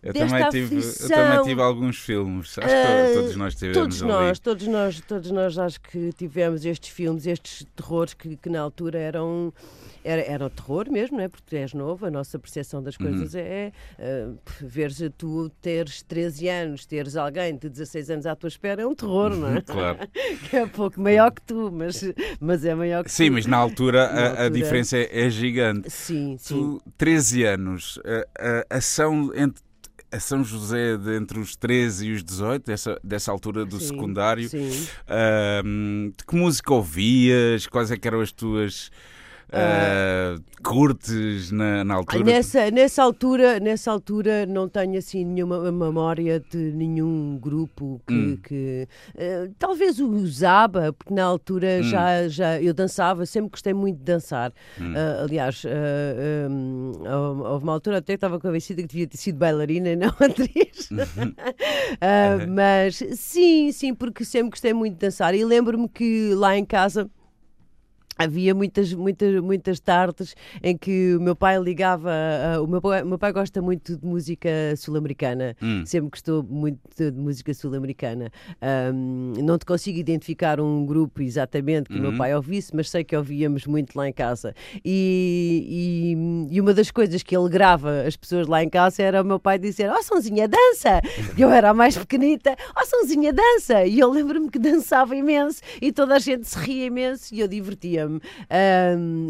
eu 0.03 0.13
também, 0.13 0.49
tive, 0.49 0.75
eu 0.75 1.09
também 1.09 1.43
tive 1.43 1.61
alguns 1.61 1.97
filmes, 1.97 2.57
acho 2.57 2.67
que 2.67 3.11
uh, 3.11 3.13
todos 3.21 3.35
nós 3.37 3.55
tivemos 3.55 3.77
todos 3.77 4.03
ali. 4.03 4.11
nós, 4.11 4.39
todos 4.39 4.67
nós, 4.67 5.01
todos 5.07 5.31
nós 5.31 5.57
acho 5.57 5.79
que 5.79 6.11
tivemos 6.11 6.65
estes 6.65 6.89
filmes, 6.89 7.25
estes 7.25 7.65
terrores 7.73 8.13
que, 8.13 8.35
que 8.35 8.49
na 8.49 8.59
altura 8.59 8.99
eram 8.99 9.53
era, 10.03 10.21
era 10.21 10.45
o 10.45 10.49
terror 10.49 10.89
mesmo, 10.91 11.17
não 11.17 11.23
é? 11.23 11.27
Porque 11.27 11.43
tu 11.47 11.55
és 11.55 11.73
novo, 11.73 12.05
a 12.05 12.11
nossa 12.11 12.37
percepção 12.37 12.81
das 12.81 12.97
coisas 12.97 13.33
uhum. 13.33 13.39
é 13.39 13.71
uh, 13.99 14.39
veres 14.61 15.01
tu 15.17 15.49
teres 15.61 16.01
13 16.03 16.47
anos, 16.49 16.85
teres 16.85 17.15
alguém 17.15 17.55
de 17.55 17.69
16 17.69 18.09
anos 18.09 18.25
à 18.25 18.35
tua 18.35 18.47
espera, 18.47 18.81
é 18.81 18.85
um 18.85 18.95
terror, 18.95 19.35
não 19.35 19.55
é? 19.55 19.61
claro. 19.61 19.99
que 20.49 20.57
é 20.57 20.63
um 20.63 20.69
pouco 20.69 20.99
maior 20.99 21.31
que 21.31 21.41
tu, 21.41 21.71
mas, 21.71 22.03
mas 22.39 22.65
é 22.65 22.75
maior 22.75 23.03
que 23.03 23.11
sim, 23.11 23.23
tu. 23.23 23.27
Sim, 23.27 23.29
mas 23.31 23.45
na 23.45 23.57
altura, 23.57 24.07
na 24.07 24.19
a, 24.19 24.27
altura... 24.29 24.45
a, 24.45 24.49
diferença 24.49 24.97
é, 24.97 25.25
é, 25.25 25.29
gigante. 25.29 25.89
Sim, 25.89 26.35
sim. 26.37 26.55
Tu, 26.55 26.81
13 26.97 27.43
anos, 27.43 27.99
a, 28.39 28.65
a 28.73 28.77
ação 28.77 29.31
entre 29.35 29.63
a 30.13 30.19
São 30.19 30.43
José 30.43 30.95
de 30.95 31.15
entre 31.15 31.39
os 31.39 31.55
13 31.55 32.07
e 32.07 32.11
os 32.13 32.23
18, 32.23 32.65
dessa, 32.65 32.99
dessa 33.03 33.31
altura 33.31 33.65
do 33.65 33.79
sim, 33.79 33.87
secundário. 33.87 34.47
Sim. 34.47 34.69
Uh, 35.07 36.11
de 36.15 36.23
que 36.23 36.35
música 36.35 36.71
ouvias? 36.71 37.65
Quais 37.65 37.89
é 37.89 37.97
eram 38.03 38.21
as 38.21 38.31
tuas 38.31 38.91
Uh, 39.53 40.41
curtes 40.63 41.51
na, 41.51 41.83
na, 41.83 41.93
altura? 41.95 42.23
Nessa, 42.23 42.71
nessa, 42.71 43.03
altura? 43.03 43.59
Nessa 43.59 43.91
altura 43.91 44.47
não 44.47 44.67
tenho 44.67 44.97
assim 44.97 45.23
nenhuma 45.23 45.71
memória 45.71 46.39
de 46.39 46.57
nenhum 46.57 47.37
grupo 47.39 48.01
que. 48.07 48.13
Hum. 48.13 48.37
que 48.41 48.87
uh, 49.13 49.53
talvez 49.59 49.99
o 49.99 50.25
Zaba, 50.25 50.91
porque 50.93 51.13
na 51.13 51.23
altura 51.23 51.81
hum. 51.81 51.83
já, 51.83 52.27
já 52.27 52.59
eu 52.59 52.73
dançava, 52.73 53.27
sempre 53.27 53.51
gostei 53.51 53.73
muito 53.73 53.97
de 53.99 54.03
dançar. 54.03 54.51
Hum. 54.81 54.93
Uh, 54.93 55.23
aliás, 55.23 55.63
um, 56.49 56.91
houve 57.45 57.63
uma 57.63 57.73
altura 57.73 57.99
até 57.99 58.13
que 58.13 58.17
estava 58.17 58.39
convencida 58.39 58.81
que 58.81 58.87
devia 58.87 59.05
ter 59.05 59.17
sido 59.17 59.37
bailarina 59.37 59.89
e 59.89 59.95
não 59.95 60.09
atriz. 60.19 60.89
Uhum. 60.89 61.33
mas 62.55 63.03
sim, 63.15 63.71
sim, 63.71 63.93
porque 63.93 64.25
sempre 64.25 64.49
gostei 64.49 64.73
muito 64.73 64.93
de 64.93 64.99
dançar. 64.99 65.35
E 65.35 65.45
lembro-me 65.45 65.87
que 65.87 66.33
lá 66.33 66.57
em 66.57 66.65
casa 66.65 67.07
havia 68.17 68.53
muitas, 68.53 68.93
muitas, 68.93 69.41
muitas 69.41 69.79
tardes 69.79 70.35
em 70.61 70.77
que 70.77 71.15
o 71.15 71.21
meu 71.21 71.35
pai 71.35 71.59
ligava. 71.59 72.11
Uh, 72.57 72.63
o 72.63 72.67
meu 72.67 72.81
pai, 72.81 73.03
meu 73.03 73.17
pai 73.17 73.31
gosta 73.31 73.61
muito 73.61 73.97
de 73.97 74.05
música 74.05 74.49
sul-americana, 74.77 75.55
hum. 75.61 75.83
sempre 75.85 76.09
gostou 76.11 76.43
muito 76.43 76.79
de, 76.97 77.11
música 77.11 77.53
sul-americana. 77.53 78.31
Um, 78.93 79.33
não 79.43 79.57
te 79.57 79.65
consigo 79.65 79.97
identificar 79.97 80.59
um 80.59 80.85
grupo 80.85 81.21
exatamente 81.21 81.89
que 81.89 81.97
o 81.97 82.01
meu 82.01 82.11
uhum. 82.11 82.17
pai 82.17 82.35
ouvisse, 82.35 82.75
mas 82.75 82.89
sei 82.89 83.03
que 83.03 83.15
ouvíamos 83.15 83.65
muito 83.65 83.95
lá 83.95 84.07
em 84.07 84.13
casa. 84.13 84.53
E, 84.83 86.15
e, 86.49 86.55
e, 86.55 86.61
uma 86.61 86.73
das 86.73 86.91
coisas 86.91 87.23
que 87.23 87.35
ele 87.35 87.49
grava 87.49 88.03
as 88.07 88.15
pessoas 88.15 88.47
lá 88.47 88.63
em 88.63 88.69
casa 88.69 89.01
era 89.01 89.21
o 89.21 89.25
meu 89.25 89.39
pai 89.39 89.57
dizer: 89.57 89.89
Ó 89.89 89.97
oh, 89.97 90.03
Sonzinha, 90.03 90.47
dança! 90.47 91.01
Eu 91.37 91.49
era 91.49 91.69
a 91.69 91.73
mais 91.73 91.97
pequenita, 91.97 92.55
ó 92.75 92.81
oh, 92.81 92.85
Sonzinha, 92.85 93.33
dança! 93.33 93.85
E 93.85 93.99
eu 93.99 94.09
lembro-me 94.09 94.49
que 94.49 94.59
dançava 94.59 95.15
imenso 95.15 95.61
e 95.81 95.91
toda 95.91 96.15
a 96.15 96.19
gente 96.19 96.47
se 96.47 96.57
ria 96.57 96.85
imenso 96.85 97.33
e 97.33 97.39
eu 97.39 97.47
divertia 97.47 98.02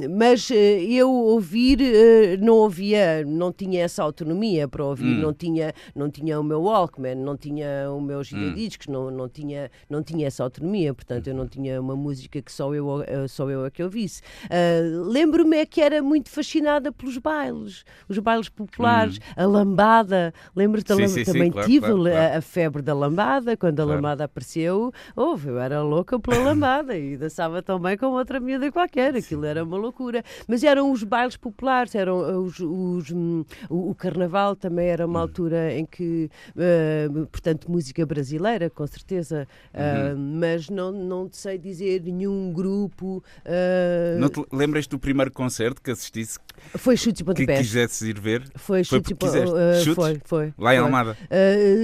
mas 0.10 0.50
eh, 0.52 0.84
eu 0.84 1.10
ouvir 1.12 1.80
uh, 1.80 2.44
não 2.44 2.56
ouvia, 2.56 3.24
não 3.26 3.52
tinha 3.52 3.84
essa 3.84 4.04
autonomia 4.04 4.68
para 4.68 4.84
ouvir, 4.84 5.18
hum. 5.18 5.22
não, 5.22 5.34
tinha, 5.34 5.74
não 5.96 6.10
tinha 6.10 6.40
o 6.40 6.44
meu 6.44 6.62
Walkman, 6.64 7.16
não 7.16 7.38
tinha 7.38 7.90
o 7.92 8.02
meu 8.02 8.24
giradiscos, 8.24 8.88
hum. 8.88 8.94
não, 8.94 9.12
não, 9.12 9.30
tinha, 9.30 9.70
não 9.90 10.04
tinha 10.04 10.28
essa 10.28 10.44
autonomia, 10.44 10.94
portanto 10.94 11.28
eu 11.28 11.36
não 11.36 11.48
tinha 11.48 11.80
uma 11.80 11.96
música 11.96 12.42
que 12.42 12.52
só 12.52 12.74
eu, 12.74 12.88
uh, 12.88 13.28
só 13.28 13.50
eu 13.50 13.66
a 13.66 13.72
que 13.72 13.84
ouvisse. 13.84 14.22
Uh, 14.46 15.04
Lembro-me 15.04 15.58
é 15.58 15.66
que 15.66 15.82
era 15.82 16.02
muito 16.02 16.30
fascinada 16.30 16.92
pelos 16.92 17.18
bailes, 17.18 17.84
os 18.08 18.18
bailes 18.20 18.50
populares, 18.50 19.18
hum. 19.18 19.34
a 19.36 19.46
lambada, 19.46 20.34
lembro-te 20.56 20.88
também 20.88 21.52
claro, 21.52 21.68
tive 21.68 21.88
claro, 21.88 22.04
claro. 22.04 22.34
A, 22.34 22.38
a, 22.38 22.42
febre 22.42 22.82
da 22.82 22.94
lambada, 22.94 23.58
quando 23.58 23.80
a 23.80 23.86
lambada 23.86 24.24
apareceu, 24.24 24.92
houve, 25.16 25.50
eu 25.50 25.60
era 25.60 25.82
louca 25.82 26.20
pela 26.20 26.44
lambada 26.44 26.98
e 26.98 27.18
dançava 27.18 27.62
tão 27.62 27.80
bem 27.80 27.98
como 27.98 28.18
outra 28.18 28.40
miúda 28.40 28.63
miúda 28.64 28.72
qualquer, 28.72 29.16
aquilo 29.16 29.46
era 29.46 29.64
uma 29.64 29.78
loucura. 29.78 30.24
Mas 30.48 30.64
eram 30.64 30.92
os 30.92 31.04
bailes 31.04 31.36
populares, 31.36 31.94
eram 31.96 32.44
os, 32.44 32.60
os 32.60 33.12
hum, 33.12 33.44
o, 33.70 33.92
o, 33.92 33.96
carnaval 33.96 34.56
também 34.56 34.88
era 34.88 35.06
uma 35.06 35.20
hum. 35.20 35.24
altura 35.24 35.74
em 35.74 35.86
que, 35.86 36.30
uh, 36.56 37.26
portanto, 37.28 37.70
música 37.70 38.06
brasileira, 38.06 38.70
com 38.70 38.86
certeza, 38.88 39.48
uh, 39.74 40.16
uhum. 40.16 40.40
mas 40.40 40.70
não, 40.70 40.92
não 40.92 41.30
sei 41.32 41.58
dizer 41.58 42.02
nenhum 42.04 42.52
grupo. 42.54 43.24
Uh... 43.46 44.20
Não 44.20 44.30
te 44.30 44.44
lembras 44.52 44.88
do 44.88 45.00
primeiro 45.00 45.32
concerto 45.32 45.82
que 45.82 45.92
assistisse? 45.92 46.40
Foi 46.76 46.96
Chutes 46.96 47.22
e 47.22 47.24
Pontapés. 47.24 47.60
Que 47.60 47.64
quisesse 47.64 48.10
ir 48.10 48.20
ver? 48.20 48.44
Foi 48.56 48.84
Chutes 48.84 49.12
e 49.12 49.16
Pontapés. 49.16 49.86
Foi, 49.96 50.22
foi. 50.24 50.54
Lá 50.58 50.74
em 50.74 50.78
Almada? 50.78 51.18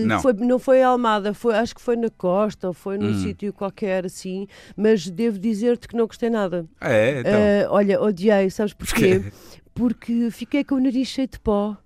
não. 0.06 0.22
Foi, 0.22 0.34
não 0.34 0.60
foi 0.60 0.80
em 0.80 0.84
Almada, 0.84 1.34
foi, 1.34 1.56
acho 1.56 1.76
que 1.76 1.82
foi 1.82 1.96
na 1.96 2.10
Costa 2.10 2.68
ou 2.68 2.74
foi 2.74 2.98
num 2.98 3.10
hum. 3.10 3.20
sítio 3.20 3.54
qualquer 3.54 4.06
assim, 4.06 4.48
mas 4.76 5.10
devo 5.10 5.40
dizer-te 5.40 5.88
que 5.88 5.96
não 5.96 6.08
gostei 6.08 6.30
nada. 6.30 6.69
Ah, 6.80 6.92
é? 6.92 7.20
Então. 7.20 7.32
Uh, 7.32 7.74
olha, 7.74 8.02
odiei, 8.02 8.50
sabes 8.50 8.74
porquê? 8.74 9.32
Porque 9.74 10.30
fiquei 10.32 10.64
com 10.64 10.76
o 10.76 10.80
nariz 10.80 11.08
cheio 11.08 11.28
de 11.28 11.40
pó. 11.40 11.78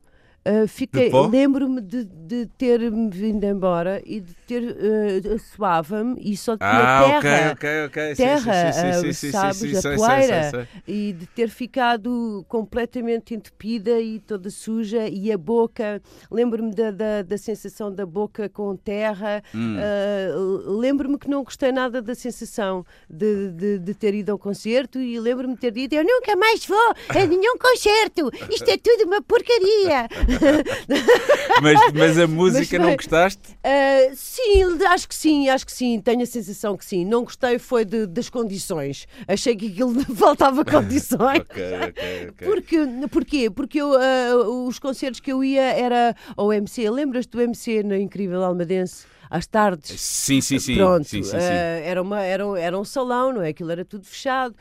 Uh, 0.46 0.68
fiquei, 0.68 1.10
lembro-me 1.30 1.80
de, 1.80 2.04
de 2.04 2.46
ter-me 2.58 3.10
vindo 3.10 3.46
embora 3.46 4.02
e 4.06 4.20
de 4.20 4.34
ter 4.46 4.62
uh, 4.62 5.40
suava-me 5.40 6.20
e 6.20 6.36
só 6.36 6.58
tinha 6.58 6.70
ah, 6.70 7.22
terra, 7.22 7.52
okay, 7.54 7.86
okay, 7.86 8.14
terra, 8.14 8.74
sim, 8.74 9.14
sim, 9.14 9.30
uh, 9.30 9.32
sabes, 9.32 9.86
a 9.86 9.96
poeira. 9.96 10.68
e 10.86 11.14
de 11.14 11.28
ter 11.28 11.48
ficado 11.48 12.46
completamente 12.50 13.34
entupida 13.34 14.02
e 14.02 14.20
toda 14.20 14.50
suja 14.50 15.08
e 15.08 15.32
a 15.32 15.38
boca, 15.38 16.02
lembro-me 16.30 16.76
da, 16.76 16.92
da, 16.92 17.22
da, 17.22 17.38
sensação 17.38 17.90
da 17.90 18.06
boca 18.06 18.50
com 18.50 18.76
terra, 18.76 19.42
hum. 19.56 19.78
uh, 19.78 20.78
lembro-me 20.78 21.18
que 21.18 21.30
não 21.30 21.42
gostei 21.46 21.72
nada 21.72 22.02
da 22.02 22.16
sensação 22.16 22.86
de, 23.10 23.50
de, 23.52 23.80
de 23.80 23.94
ter 23.94 24.14
ido 24.14 24.34
ao 24.34 24.38
concerto 24.38 25.00
e 25.00 25.18
lembro-me 25.22 25.54
de 25.54 25.62
ter 25.62 25.72
dito, 25.72 25.94
eu 25.96 26.04
nunca 26.04 26.36
mais 26.36 26.66
vou 26.66 26.94
a 27.08 27.26
nenhum 27.26 27.58
concerto, 27.58 28.30
isto 28.50 28.70
é 28.70 28.76
tudo 28.78 29.06
uma 29.06 29.22
porcaria. 29.22 30.10
mas, 31.62 31.80
mas 31.94 32.20
a 32.20 32.28
música 32.28 32.78
mas, 32.78 32.88
não 32.88 32.96
gostaste? 32.96 33.52
Uh, 33.52 34.16
sim, 34.16 34.64
acho 34.88 35.08
que 35.08 35.16
sim, 35.16 35.50
acho 35.50 35.66
que 35.66 35.72
sim. 35.72 36.00
Tenho 36.02 36.22
a 36.22 36.26
sensação 36.26 36.76
que 36.78 36.86
sim. 36.86 37.06
Não 37.06 37.24
gostei 37.24 37.60
foi 37.60 37.86
de, 37.86 38.06
das 38.08 38.30
condições. 38.30 39.08
Achei 39.28 39.56
que 39.56 39.68
aquilo 39.68 39.94
faltava 40.16 40.64
condições. 40.66 41.40
okay, 41.40 41.76
okay, 41.90 42.30
okay. 42.30 42.48
Porque, 42.48 42.78
porquê? 43.10 43.50
Porque 43.50 43.82
eu, 43.82 43.92
uh, 43.92 44.68
os 44.68 44.80
concertos 44.80 45.20
que 45.20 45.32
eu 45.32 45.44
ia 45.44 45.62
era 45.62 46.16
ao 46.36 46.52
MC. 46.52 46.90
Lembras-te 46.90 47.32
do 47.32 47.42
MC 47.42 47.84
na 47.84 47.98
Incrível 47.98 48.44
Almadense? 48.44 49.06
Às 49.34 49.48
tardes. 49.48 50.00
Sim, 50.00 50.42
sim, 50.42 50.60
sim. 50.60 50.76
Pronto, 50.76 51.06
sim, 51.06 51.24
sim, 51.24 51.32
sim. 51.32 51.38
era, 51.38 52.00
uma, 52.00 52.22
era, 52.22 52.44
era 52.60 52.78
um 52.78 52.86
salão, 52.86 53.34
não 53.34 53.42
é? 53.42 53.50
Aquilo 53.50 53.72
era 53.72 53.84
tudo 53.84 54.06
fechado. 54.06 54.54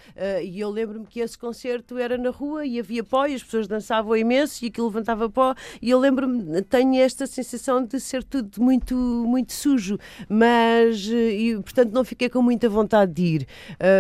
e 0.43 0.59
eu 0.59 0.71
lembro-me 0.71 1.07
que 1.07 1.21
esse 1.21 1.37
concerto 1.37 1.99
era 1.99 2.17
na 2.17 2.31
rua 2.31 2.65
e 2.65 2.81
havia 2.81 3.05
pó 3.05 3.27
e 3.27 3.35
as 3.35 3.43
pessoas 3.43 3.69
dançavam 3.69 4.17
imenso 4.17 4.65
e 4.65 4.69
aquilo 4.69 4.87
levantava 4.87 5.29
pó. 5.29 5.55
E 5.83 5.91
eu 5.91 5.99
lembro-me, 5.99 6.63
tenho 6.63 6.95
esta 7.03 7.27
sensação 7.27 7.85
de 7.85 8.01
ser 8.01 8.25
tudo 8.25 8.63
muito, 8.63 8.97
muito 8.97 9.53
sujo, 9.53 9.99
mas, 10.27 11.07
e, 11.07 11.55
portanto, 11.63 11.93
não 11.93 12.03
fiquei 12.03 12.31
com 12.31 12.41
muita 12.41 12.67
vontade 12.67 13.13
de 13.13 13.23
ir. 13.23 13.47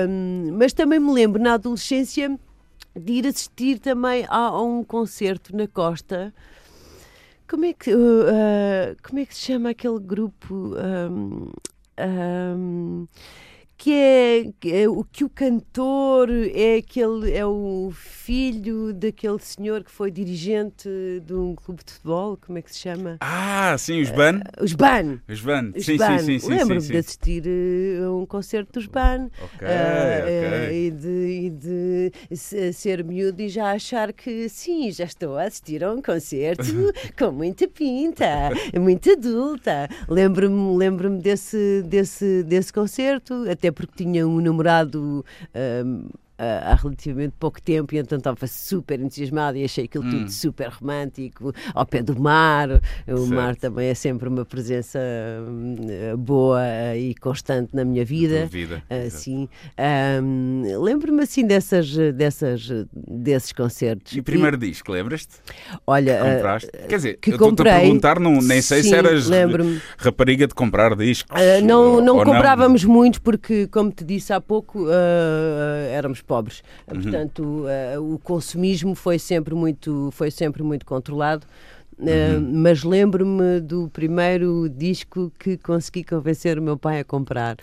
Um, 0.08 0.56
mas 0.56 0.72
também 0.72 0.98
me 0.98 1.12
lembro, 1.12 1.42
na 1.42 1.52
adolescência, 1.54 2.38
de 2.98 3.12
ir 3.12 3.26
assistir 3.26 3.78
também 3.78 4.24
a, 4.28 4.36
a 4.36 4.62
um 4.62 4.82
concerto 4.82 5.54
na 5.54 5.66
Costa. 5.66 6.32
Como 7.52 7.66
é 7.66 7.75
que, 7.75 7.94
uh, 7.94 7.99
uh, 7.99 8.97
como 9.02 9.18
é 9.18 9.26
que 9.26 9.35
se 9.35 9.42
chama 9.42 9.68
aquele 9.68 10.00
grupo? 10.00 10.75
Um, 10.75 11.50
um, 12.00 13.06
que 13.82 13.92
é, 13.92 14.52
que 14.60 14.72
é 14.72 14.88
o 14.88 15.02
que 15.02 15.24
o 15.24 15.28
cantor 15.28 16.28
é 16.30 16.76
aquele 16.76 17.32
é 17.32 17.44
o 17.44 17.92
filho 17.92 18.94
daquele 18.94 19.40
senhor 19.40 19.82
que 19.82 19.90
foi 19.90 20.08
dirigente 20.08 20.88
de 21.26 21.34
um 21.34 21.56
clube 21.56 21.82
de 21.84 21.94
futebol, 21.94 22.38
como 22.46 22.58
é 22.58 22.62
que 22.62 22.72
se 22.72 22.78
chama? 22.78 23.16
Ah, 23.20 23.74
sim, 23.76 24.00
os 24.00 24.10
Ban. 24.10 24.36
Uh, 24.36 24.62
os 24.62 24.72
Ban. 24.74 25.18
Os 25.28 25.40
Ban. 25.40 25.72
Sim, 25.72 25.98
sim, 25.98 26.18
sim, 26.20 26.38
sim. 26.38 26.48
Lembro-me 26.48 26.80
de 26.80 26.96
assistir 26.96 27.42
uh, 27.44 28.04
a 28.04 28.16
um 28.18 28.24
concerto 28.24 28.74
dos 28.74 28.86
Ban. 28.86 29.28
Ok, 29.42 29.66
uh, 29.66 30.22
ok. 30.22 30.86
E 30.86 30.90
de, 30.92 32.12
e 32.30 32.36
de 32.36 32.72
ser 32.72 33.02
miúdo 33.02 33.42
e 33.42 33.48
já 33.48 33.72
achar 33.72 34.12
que 34.12 34.48
sim, 34.48 34.92
já 34.92 35.06
estou 35.06 35.36
a 35.36 35.42
assistir 35.42 35.82
a 35.82 35.92
um 35.92 36.00
concerto 36.00 36.62
com 37.18 37.32
muita 37.32 37.66
pinta, 37.66 38.50
muito 38.80 39.10
adulta. 39.10 39.88
Lembro-me 40.08 40.76
lembro 40.76 41.10
desse, 41.18 41.82
desse, 41.84 42.44
desse 42.44 42.72
concerto, 42.72 43.50
até 43.50 43.71
porque 43.72 44.04
tinha 44.04 44.26
um 44.26 44.40
namorado 44.40 45.24
um, 45.84 46.08
há 46.64 46.75
relativamente 46.75 47.34
pouco 47.38 47.61
tempo 47.61 47.94
e 47.94 47.99
então 47.99 48.18
estava 48.18 48.46
super 48.46 49.00
entusiasmado 49.00 49.56
e 49.56 49.64
achei 49.64 49.84
aquilo 49.84 50.04
hum. 50.04 50.11
tudo 50.11 50.30
super 50.30 50.68
romântico, 50.68 51.52
ao 51.75 51.87
pé 51.87 52.02
do 52.02 52.18
mar. 52.18 52.68
O 52.70 53.16
certo. 53.16 53.34
mar 53.34 53.56
também 53.56 53.88
é 53.88 53.94
sempre 53.94 54.28
uma 54.28 54.44
presença 54.44 54.99
hum, 55.49 55.76
boa 56.18 56.62
e 56.96 57.14
constante 57.14 57.75
na 57.75 57.84
minha 57.84 58.04
vida. 58.04 58.46
vida 58.46 58.82
assim, 59.06 59.49
um, 60.22 60.82
Lembro-me 60.82 61.22
assim 61.22 61.46
dessas, 61.46 61.94
dessas, 62.14 62.68
desses 62.92 63.52
concertos. 63.52 64.14
E 64.14 64.20
o 64.20 64.22
primeiro 64.22 64.56
e, 64.56 64.61
disco, 64.61 64.92
lembras-te? 64.92 65.37
Olha, 65.87 66.16
que 66.16 66.34
compraste? 66.34 66.70
Quer 66.88 66.96
dizer, 66.96 67.18
que 67.18 67.30
eu 67.30 67.34
estou-te 67.34 67.62
a 67.62 67.78
perguntar, 67.78 68.18
não, 68.18 68.40
nem 68.40 68.61
sei 68.61 68.82
sim, 68.82 68.90
se 68.90 68.94
eras 68.94 69.28
rapariga 69.96 70.46
de 70.46 70.54
comprar 70.54 70.96
discos. 70.96 71.30
Uh, 71.30 71.64
não 71.64 72.00
não 72.00 72.25
comprávamos 72.25 72.84
não. 72.84 72.92
muitos 72.92 73.18
porque, 73.18 73.66
como 73.68 73.90
te 73.90 74.04
disse 74.04 74.32
há 74.32 74.40
pouco, 74.40 74.84
uh, 74.84 74.90
éramos 75.90 76.20
pobres. 76.32 76.62
Uhum. 76.88 77.02
Portanto, 77.02 77.42
uh, 77.42 78.14
o 78.14 78.18
consumismo 78.18 78.94
foi 78.94 79.18
sempre 79.18 79.54
muito, 79.54 80.08
foi 80.12 80.30
sempre 80.30 80.62
muito 80.62 80.86
controlado. 80.86 81.46
Uh, 81.98 82.40
mas 82.40 82.82
lembro-me 82.82 83.60
do 83.60 83.90
primeiro 83.90 84.66
disco 84.66 85.30
que 85.38 85.58
consegui 85.58 86.02
convencer 86.02 86.58
o 86.58 86.62
meu 86.62 86.78
pai 86.78 87.00
a 87.00 87.04
comprar. 87.04 87.58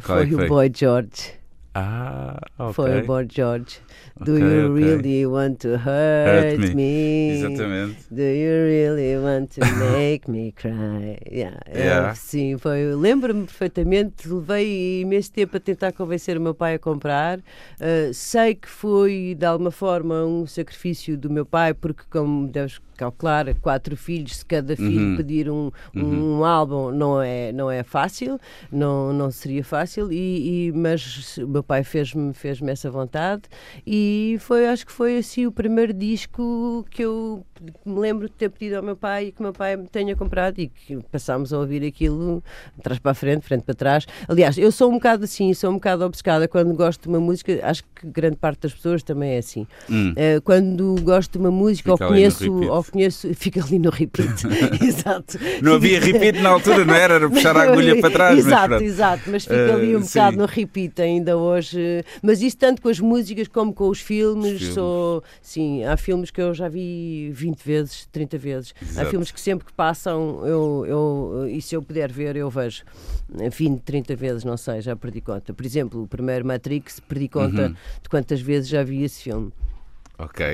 Foi, 0.00 0.30
foi, 0.30 0.44
o 0.44 0.48
Boy 0.48 0.70
George. 0.72 1.41
Ah, 1.74 2.38
ok. 2.58 2.74
Foi 2.74 3.00
o 3.00 3.06
Boy 3.06 3.26
George. 3.30 3.80
Do 4.20 4.34
okay, 4.34 4.44
you 4.44 4.72
okay. 4.72 4.84
really 4.84 5.26
want 5.26 5.60
to 5.60 5.78
hurt, 5.78 6.58
hurt 6.58 6.58
me? 6.58 6.74
me? 6.74 7.30
Exatamente. 7.38 8.04
Do 8.10 8.22
you 8.22 8.64
really 8.66 9.16
want 9.16 9.52
to 9.52 9.60
make 9.90 10.28
me 10.28 10.52
cry? 10.52 11.18
Yeah. 11.30 11.58
yeah. 11.74 12.14
sim, 12.14 12.58
foi. 12.58 12.94
Lembro-me 12.94 13.46
perfeitamente. 13.46 14.28
Levei 14.28 15.00
imenso 15.00 15.32
tempo 15.32 15.56
a 15.56 15.60
tentar 15.60 15.92
convencer 15.92 16.36
o 16.36 16.40
meu 16.40 16.54
pai 16.54 16.74
a 16.74 16.78
comprar. 16.78 17.38
Uh, 17.38 18.12
sei 18.12 18.54
que 18.54 18.68
foi, 18.68 19.34
de 19.38 19.46
alguma 19.46 19.70
forma, 19.70 20.24
um 20.24 20.46
sacrifício 20.46 21.16
do 21.16 21.30
meu 21.30 21.46
pai, 21.46 21.72
porque, 21.72 22.02
como 22.10 22.46
deves 22.48 22.80
calcular, 22.96 23.52
quatro 23.56 23.96
filhos, 23.96 24.36
se 24.36 24.44
cada 24.44 24.76
filho 24.76 25.10
uhum. 25.10 25.16
pedir 25.16 25.50
um, 25.50 25.70
um, 25.94 26.00
uhum. 26.00 26.38
um, 26.38 26.44
álbum 26.44 26.92
não 26.92 27.20
é, 27.20 27.50
não 27.52 27.70
é 27.70 27.82
fácil, 27.82 28.38
não, 28.70 29.12
não 29.12 29.30
seria 29.30 29.64
fácil, 29.64 30.12
e, 30.12 30.68
e 30.68 30.72
mas 30.72 31.38
o 31.38 31.61
meu 31.62 31.64
pai 31.64 31.84
fez-me 31.84 32.34
fez, 32.34 32.60
essa 32.62 32.90
vontade 32.90 33.42
e 33.86 34.36
foi, 34.40 34.66
acho 34.66 34.84
que 34.84 34.92
foi 34.92 35.18
assim 35.18 35.46
o 35.46 35.52
primeiro 35.52 35.92
disco 35.92 36.84
que 36.90 37.02
eu 37.02 37.46
me 37.84 37.98
lembro 37.98 38.28
de 38.28 38.34
ter 38.34 38.48
pedido 38.48 38.76
ao 38.76 38.82
meu 38.82 38.96
pai 38.96 39.26
e 39.26 39.32
que 39.32 39.40
o 39.40 39.42
meu 39.42 39.52
pai 39.52 39.76
me 39.76 39.86
tenha 39.86 40.16
comprado 40.16 40.58
e 40.58 40.68
que 40.68 40.98
passámos 41.10 41.52
a 41.52 41.58
ouvir 41.58 41.84
aquilo 41.84 42.42
de 42.76 42.82
trás 42.82 42.98
para 42.98 43.12
a 43.12 43.14
frente, 43.14 43.46
frente 43.46 43.62
para 43.62 43.74
trás. 43.74 44.06
Aliás, 44.28 44.58
eu 44.58 44.72
sou 44.72 44.90
um 44.90 44.94
bocado 44.94 45.24
assim, 45.24 45.52
sou 45.54 45.70
um 45.70 45.74
bocado 45.74 46.04
obcecada 46.04 46.48
quando 46.48 46.74
gosto 46.74 47.02
de 47.02 47.08
uma 47.08 47.20
música, 47.20 47.58
acho 47.62 47.82
que 47.94 48.06
grande 48.06 48.36
parte 48.36 48.62
das 48.62 48.74
pessoas 48.74 49.02
também 49.02 49.34
é 49.34 49.38
assim. 49.38 49.66
Hum. 49.90 50.12
Uh, 50.12 50.42
quando 50.42 50.96
gosto 51.02 51.32
de 51.32 51.38
uma 51.38 51.50
música 51.50 51.92
Fica 51.92 52.04
ou 52.04 52.10
conheço, 52.10 52.52
ou 52.52 52.84
conheço, 52.84 53.32
fica 53.34 53.64
ali 53.64 53.78
no 53.78 53.90
repeat. 53.90 54.44
exato. 54.82 55.38
Não 55.62 55.74
havia 55.74 56.00
repeat 56.00 56.40
na 56.40 56.50
altura, 56.50 56.84
não 56.84 56.94
era? 56.94 57.14
Era 57.14 57.28
puxar 57.28 57.56
a 57.56 57.62
agulha 57.62 58.00
para 58.00 58.10
trás. 58.10 58.38
Exato, 58.38 58.70
mas 58.70 58.82
exato, 58.82 59.22
mas 59.30 59.42
fica 59.44 59.74
ali 59.74 59.96
um 59.96 60.00
uh, 60.00 60.02
bocado 60.02 60.36
no 60.36 60.46
repeat 60.46 61.00
ainda 61.00 61.36
hoje. 61.36 62.04
Mas 62.22 62.42
isso 62.42 62.56
tanto 62.56 62.82
com 62.82 62.88
as 62.88 62.98
músicas 62.98 63.48
como 63.48 63.72
com 63.72 63.88
os 63.88 64.00
filmes. 64.00 64.54
os 64.54 64.58
filmes. 64.58 64.74
Sou, 64.74 65.22
sim, 65.40 65.84
há 65.84 65.96
filmes 65.96 66.30
que 66.30 66.40
eu 66.40 66.54
já 66.54 66.68
vi 66.68 67.30
20 67.52 67.62
vezes, 67.64 68.08
30 68.10 68.38
vezes. 68.38 68.74
Exato. 68.80 69.06
Há 69.06 69.10
filmes 69.10 69.30
que 69.30 69.40
sempre 69.40 69.66
que 69.66 69.72
passam, 69.72 70.40
eu, 70.46 70.86
eu, 70.86 71.48
e 71.48 71.60
se 71.60 71.74
eu 71.74 71.82
puder 71.82 72.10
ver, 72.10 72.36
eu 72.36 72.48
vejo 72.50 72.84
20, 73.28 73.80
30 73.82 74.16
vezes, 74.16 74.44
não 74.44 74.56
sei, 74.56 74.80
já 74.80 74.96
perdi 74.96 75.20
conta. 75.20 75.52
Por 75.52 75.64
exemplo, 75.64 76.02
o 76.02 76.06
primeiro 76.06 76.46
Matrix, 76.46 77.00
perdi 77.00 77.28
conta 77.28 77.68
uhum. 77.68 77.76
de 78.02 78.08
quantas 78.08 78.40
vezes 78.40 78.68
já 78.68 78.82
vi 78.82 79.02
esse 79.02 79.22
filme. 79.22 79.52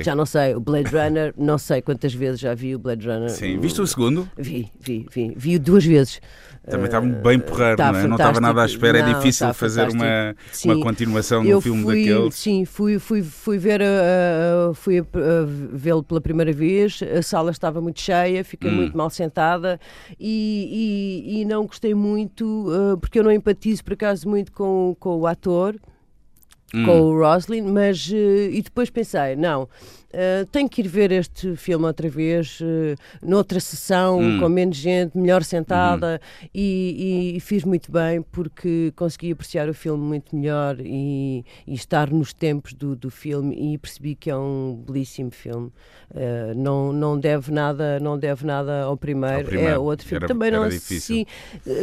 Já 0.03 0.15
não 0.15 0.25
sei, 0.25 0.55
o 0.55 0.59
Blade 0.59 0.89
Runner, 0.89 1.33
não 1.37 1.57
sei 1.57 1.81
quantas 1.81 2.13
vezes 2.13 2.39
já 2.39 2.53
vi 2.53 2.75
o 2.75 2.79
Blade 2.79 3.07
Runner. 3.07 3.29
Sim, 3.29 3.59
viste 3.59 3.81
o 3.81 3.87
segundo? 3.87 4.29
Vi, 4.37 4.71
vi, 4.79 5.05
vi. 5.11 5.33
Vi 5.35 5.59
duas 5.59 5.85
vezes. 5.85 6.21
Também 6.69 6.85
estava 6.85 7.05
bem 7.05 7.39
porreiro, 7.39 7.77
tá 7.77 7.91
não 7.91 7.99
é? 7.99 8.07
Não 8.07 8.15
estava 8.15 8.39
nada 8.39 8.61
à 8.61 8.65
espera, 8.65 8.99
é 8.99 9.01
não, 9.01 9.09
é 9.09 9.13
difícil 9.15 9.47
tá 9.47 9.53
fazer 9.53 9.89
uma, 9.89 10.35
uma 10.65 10.83
continuação 10.83 11.43
de 11.43 11.55
um 11.55 11.61
filme 11.61 11.83
fui, 11.83 12.05
daqueles. 12.05 12.35
Sim, 12.35 12.65
fui, 12.65 12.99
fui, 12.99 13.23
fui 13.23 13.57
ver 13.57 13.81
uh, 13.81 14.73
fui 14.73 14.99
uh, 14.99 15.05
vê-lo 15.73 16.03
pela 16.03 16.21
primeira 16.21 16.53
vez, 16.53 16.99
a 17.17 17.21
sala 17.21 17.51
estava 17.51 17.81
muito 17.81 17.99
cheia, 17.99 18.43
fiquei 18.43 18.69
hum. 18.69 18.75
muito 18.75 18.97
mal 18.97 19.09
sentada 19.09 19.79
e, 20.19 21.23
e, 21.25 21.41
e 21.41 21.45
não 21.45 21.65
gostei 21.65 21.95
muito, 21.95 22.45
uh, 22.69 22.97
porque 22.97 23.19
eu 23.19 23.23
não 23.23 23.31
empatizo 23.31 23.83
por 23.83 23.93
acaso 23.93 24.27
muito 24.27 24.51
com, 24.51 24.95
com 24.99 25.17
o 25.17 25.25
ator 25.25 25.75
hum. 26.73 26.85
com 26.85 27.01
o 27.01 27.19
Roslin, 27.19 27.61
mas 27.61 28.09
uh, 28.09 28.15
e 28.15 28.61
depois 28.61 28.89
pensei, 28.89 29.35
não, 29.35 29.67
uh, 30.13 30.45
tenho 30.47 30.69
que 30.69 30.81
ir 30.81 30.87
ver 30.87 31.11
este 31.11 31.55
filme 31.55 31.85
outra 31.85 32.09
vez, 32.09 32.59
uh, 32.61 32.95
noutra 33.21 33.59
sessão, 33.59 34.19
hum. 34.19 34.39
com 34.39 34.49
menos 34.49 34.77
gente, 34.77 35.17
melhor 35.17 35.43
sentada, 35.43 36.21
uhum. 36.41 36.49
e, 36.53 37.35
e, 37.35 37.39
fiz 37.39 37.63
muito 37.63 37.91
bem 37.91 38.21
porque 38.21 38.91
consegui 38.95 39.31
apreciar 39.31 39.69
o 39.69 39.73
filme 39.73 40.03
muito 40.03 40.35
melhor 40.35 40.77
e, 40.79 41.43
e 41.65 41.73
estar 41.73 42.09
nos 42.11 42.33
tempos 42.33 42.73
do, 42.73 42.95
do 42.95 43.09
filme 43.09 43.73
e 43.73 43.77
percebi 43.77 44.15
que 44.15 44.29
é 44.29 44.35
um 44.35 44.83
belíssimo 44.85 45.31
filme. 45.31 45.71
Uh, 46.11 46.53
não, 46.55 46.91
não 46.91 47.19
deve 47.19 47.51
nada, 47.51 47.99
não 47.99 48.17
deve 48.17 48.45
nada 48.45 48.81
ao 48.81 48.97
primeiro, 48.97 49.37
ao 49.37 49.43
primeiro. 49.43 49.73
é 49.73 49.77
outro 49.77 50.07
filme. 50.07 50.23
Era, 50.23 50.27
Também 50.27 50.51
não 50.51 50.67
difícil. 50.67 50.99
Sim, 51.17 51.25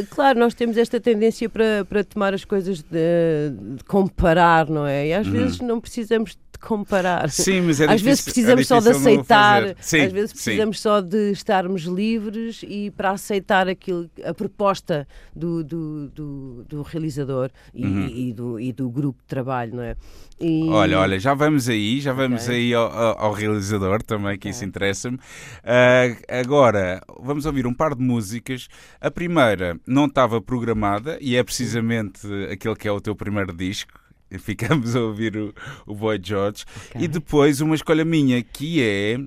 claro, 0.09 0.37
nós 0.39 0.53
temos 0.53 0.77
esta 0.77 0.99
tendência 0.99 1.49
para, 1.49 1.85
para 1.85 2.03
tomar 2.03 2.33
as 2.33 2.43
coisas 2.43 2.81
de, 2.81 3.51
de 3.75 3.83
comparar, 3.85 4.69
não 4.69 4.85
é? 4.85 5.07
E 5.07 5.13
às 5.13 5.27
uhum. 5.27 5.33
vezes 5.33 5.59
não 5.59 5.79
precisamos 5.79 6.37
de 6.57 6.67
comparar. 6.67 7.29
Sim, 7.29 7.61
mas 7.61 7.79
é 7.79 7.85
Às 7.85 8.01
difícil, 8.01 8.05
vezes 8.05 8.23
precisamos 8.23 8.61
é 8.61 8.63
só 8.65 8.79
de 8.79 8.89
aceitar, 8.89 9.75
sim, 9.79 10.01
às 10.01 10.11
vezes 10.11 10.33
precisamos 10.33 10.77
sim. 10.77 10.83
só 10.83 11.01
de 11.01 11.31
estarmos 11.31 11.83
livres 11.83 12.63
e 12.67 12.91
para 12.91 13.11
aceitar 13.11 13.67
aquilo, 13.67 14.09
a 14.25 14.33
proposta 14.33 15.07
do, 15.35 15.63
do, 15.63 16.09
do, 16.09 16.65
do 16.67 16.81
realizador 16.81 17.49
e, 17.73 17.85
uhum. 17.85 18.07
e, 18.07 18.33
do, 18.33 18.59
e 18.59 18.73
do 18.73 18.89
grupo 18.89 19.19
de 19.21 19.27
trabalho, 19.27 19.75
não 19.75 19.83
é? 19.83 19.95
E... 20.39 20.69
Olha, 20.69 20.99
olha, 20.99 21.19
já 21.19 21.33
vamos 21.33 21.67
aí, 21.67 21.99
já 21.99 22.13
vamos 22.13 22.43
okay. 22.43 22.55
aí 22.55 22.73
ao, 22.73 22.91
ao, 23.19 23.31
realizador 23.31 24.03
também, 24.03 24.33
que 24.33 24.47
okay. 24.47 24.51
isso 24.51 24.65
interessa-me. 24.65 25.17
Uh, 25.17 26.21
agora, 26.27 27.01
vamos 27.19 27.45
ouvir 27.45 27.65
um 27.65 27.73
par 27.73 27.95
de 27.95 28.03
músicas. 28.03 28.67
A 29.01 29.09
primeira 29.09 29.79
não 29.87 30.05
estava 30.05 30.39
programada 30.39 31.17
e 31.19 31.35
é 31.35 31.43
precisamente 31.43 32.27
aquele 32.51 32.75
que 32.75 32.87
é 32.87 32.91
o 32.91 33.01
teu 33.01 33.15
primeiro 33.15 33.51
disco 33.51 34.06
ficamos 34.39 34.95
a 34.95 35.01
ouvir 35.01 35.35
o, 35.37 35.53
o 35.85 35.95
Boy 35.95 36.19
George. 36.21 36.65
Okay. 36.89 37.03
E 37.03 37.07
depois 37.07 37.61
uma 37.61 37.75
escolha 37.75 38.05
minha 38.05 38.43
que 38.43 38.81
é 38.81 39.17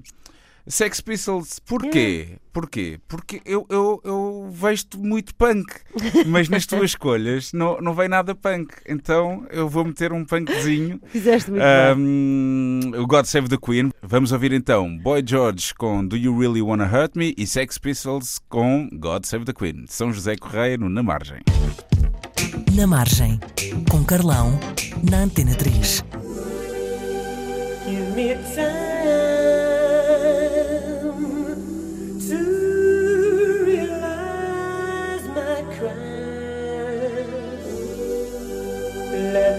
Sex 0.66 1.00
Pistols, 1.00 1.58
porquê? 1.58 2.28
É. 2.32 2.38
Porquê? 2.52 3.00
Porque 3.08 3.40
eu, 3.44 3.66
eu, 3.68 4.00
eu 4.04 4.50
vejo-te 4.52 4.98
muito 4.98 5.34
punk, 5.34 5.72
mas 6.26 6.48
nas 6.48 6.64
tuas 6.66 6.90
escolhas 6.90 7.52
não, 7.52 7.80
não 7.80 7.94
vem 7.94 8.08
nada 8.08 8.34
punk. 8.34 8.74
Então 8.86 9.46
eu 9.50 9.68
vou 9.68 9.84
meter 9.84 10.12
um 10.12 10.24
punkzinho. 10.24 11.00
Fizeste 11.06 11.50
muito 11.50 11.62
um, 11.64 12.80
bem. 12.90 13.00
O 13.00 13.06
God 13.06 13.24
Save 13.24 13.48
the 13.48 13.56
Queen. 13.56 13.90
Vamos 14.02 14.32
ouvir 14.32 14.52
então 14.52 14.96
Boy 14.98 15.22
George 15.24 15.74
com 15.74 16.06
Do 16.06 16.16
You 16.16 16.38
Really 16.38 16.62
Wanna 16.62 16.86
Hurt 16.86 17.16
Me 17.16 17.34
e 17.36 17.46
Sex 17.46 17.78
Pistols 17.78 18.40
com 18.48 18.88
God 18.92 19.24
Save 19.24 19.44
the 19.44 19.52
Queen. 19.52 19.84
São 19.88 20.12
José 20.12 20.36
Correia 20.36 20.76
no 20.76 20.88
Na 20.88 21.02
Margem. 21.02 21.40
Na 22.74 22.86
Margem, 22.86 23.38
com 23.90 24.04
Carlão, 24.04 24.58
na 25.08 25.18
Antena 25.18 25.54
3. 25.54 26.04
Give 27.86 28.12
me 28.14 28.34
time. 28.54 28.80
Na 39.32 39.50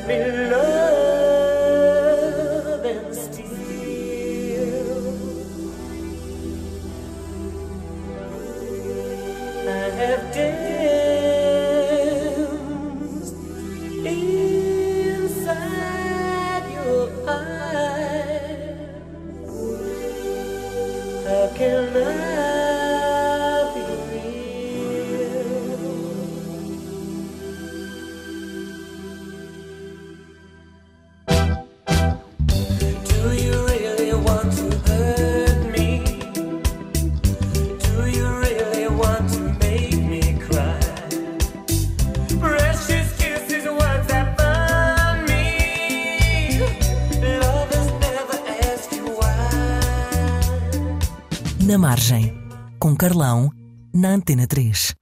Margem, 51.91 52.33
com 52.79 52.95
Carlão, 52.95 53.51
na 53.93 54.13
Antena 54.13 54.47
3. 54.47 54.95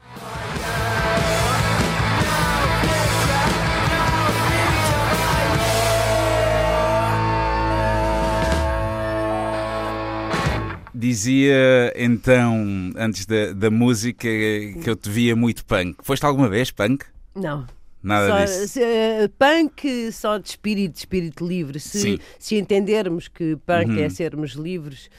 Dizia 10.95 11.93
então, 11.95 12.91
antes 12.97 13.28
da, 13.28 13.54
da 13.54 13.69
música, 13.69 14.28
que 14.28 14.89
eu 14.89 14.95
te 14.95 15.12
via 15.12 15.36
muito 15.36 15.63
punk. 15.65 15.97
Foste 16.02 16.25
alguma 16.25 16.49
vez 16.49 16.71
punk? 16.71 17.06
Não. 17.36 17.67
Nada 18.02 18.28
só, 18.30 18.45
disso. 18.45 18.80
Uh, 18.80 19.30
punk 19.38 20.12
só 20.12 20.38
de 20.38 20.49
espírito, 20.49 20.93
de 20.93 20.99
espírito 20.99 21.45
livre. 21.45 21.80
Se, 21.80 22.19
se 22.39 22.56
entendermos 22.56 23.28
que 23.28 23.58
punk 23.58 23.89
uhum. 23.89 23.99
é 23.99 24.10
sermos 24.10 24.52
livres, 24.52 25.10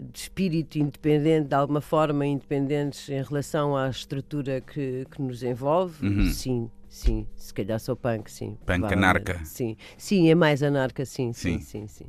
de 0.00 0.18
espírito 0.18 0.78
independente, 0.78 1.48
de 1.48 1.54
alguma 1.54 1.80
forma 1.80 2.26
independentes 2.26 3.08
em 3.08 3.22
relação 3.22 3.76
à 3.76 3.88
estrutura 3.88 4.60
que, 4.60 5.06
que 5.10 5.22
nos 5.22 5.42
envolve, 5.42 6.06
uhum. 6.06 6.30
sim. 6.30 6.70
Sim, 6.88 7.24
se 7.36 7.54
calhar 7.54 7.78
sou 7.78 7.94
punk, 7.94 8.28
sim. 8.28 8.58
Punk 8.66 8.92
anarca? 8.92 9.44
Sim, 9.44 9.76
sim, 9.96 10.28
é 10.28 10.34
mais 10.34 10.60
anarca, 10.60 11.04
sim, 11.04 11.32
sim, 11.32 11.60
sim, 11.60 11.86
sim. 11.86 11.86
sim. 11.86 12.06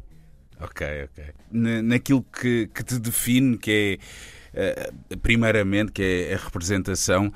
Ok, 0.60 0.88
ok. 1.06 1.24
Na, 1.52 1.84
naquilo 1.84 2.24
que, 2.24 2.68
que 2.68 2.84
te 2.84 3.00
define, 3.00 3.60
que 3.60 4.00
é 4.00 4.06
primeiramente, 5.22 5.92
que 5.92 6.28
é 6.30 6.34
a 6.34 6.38
representação. 6.38 7.32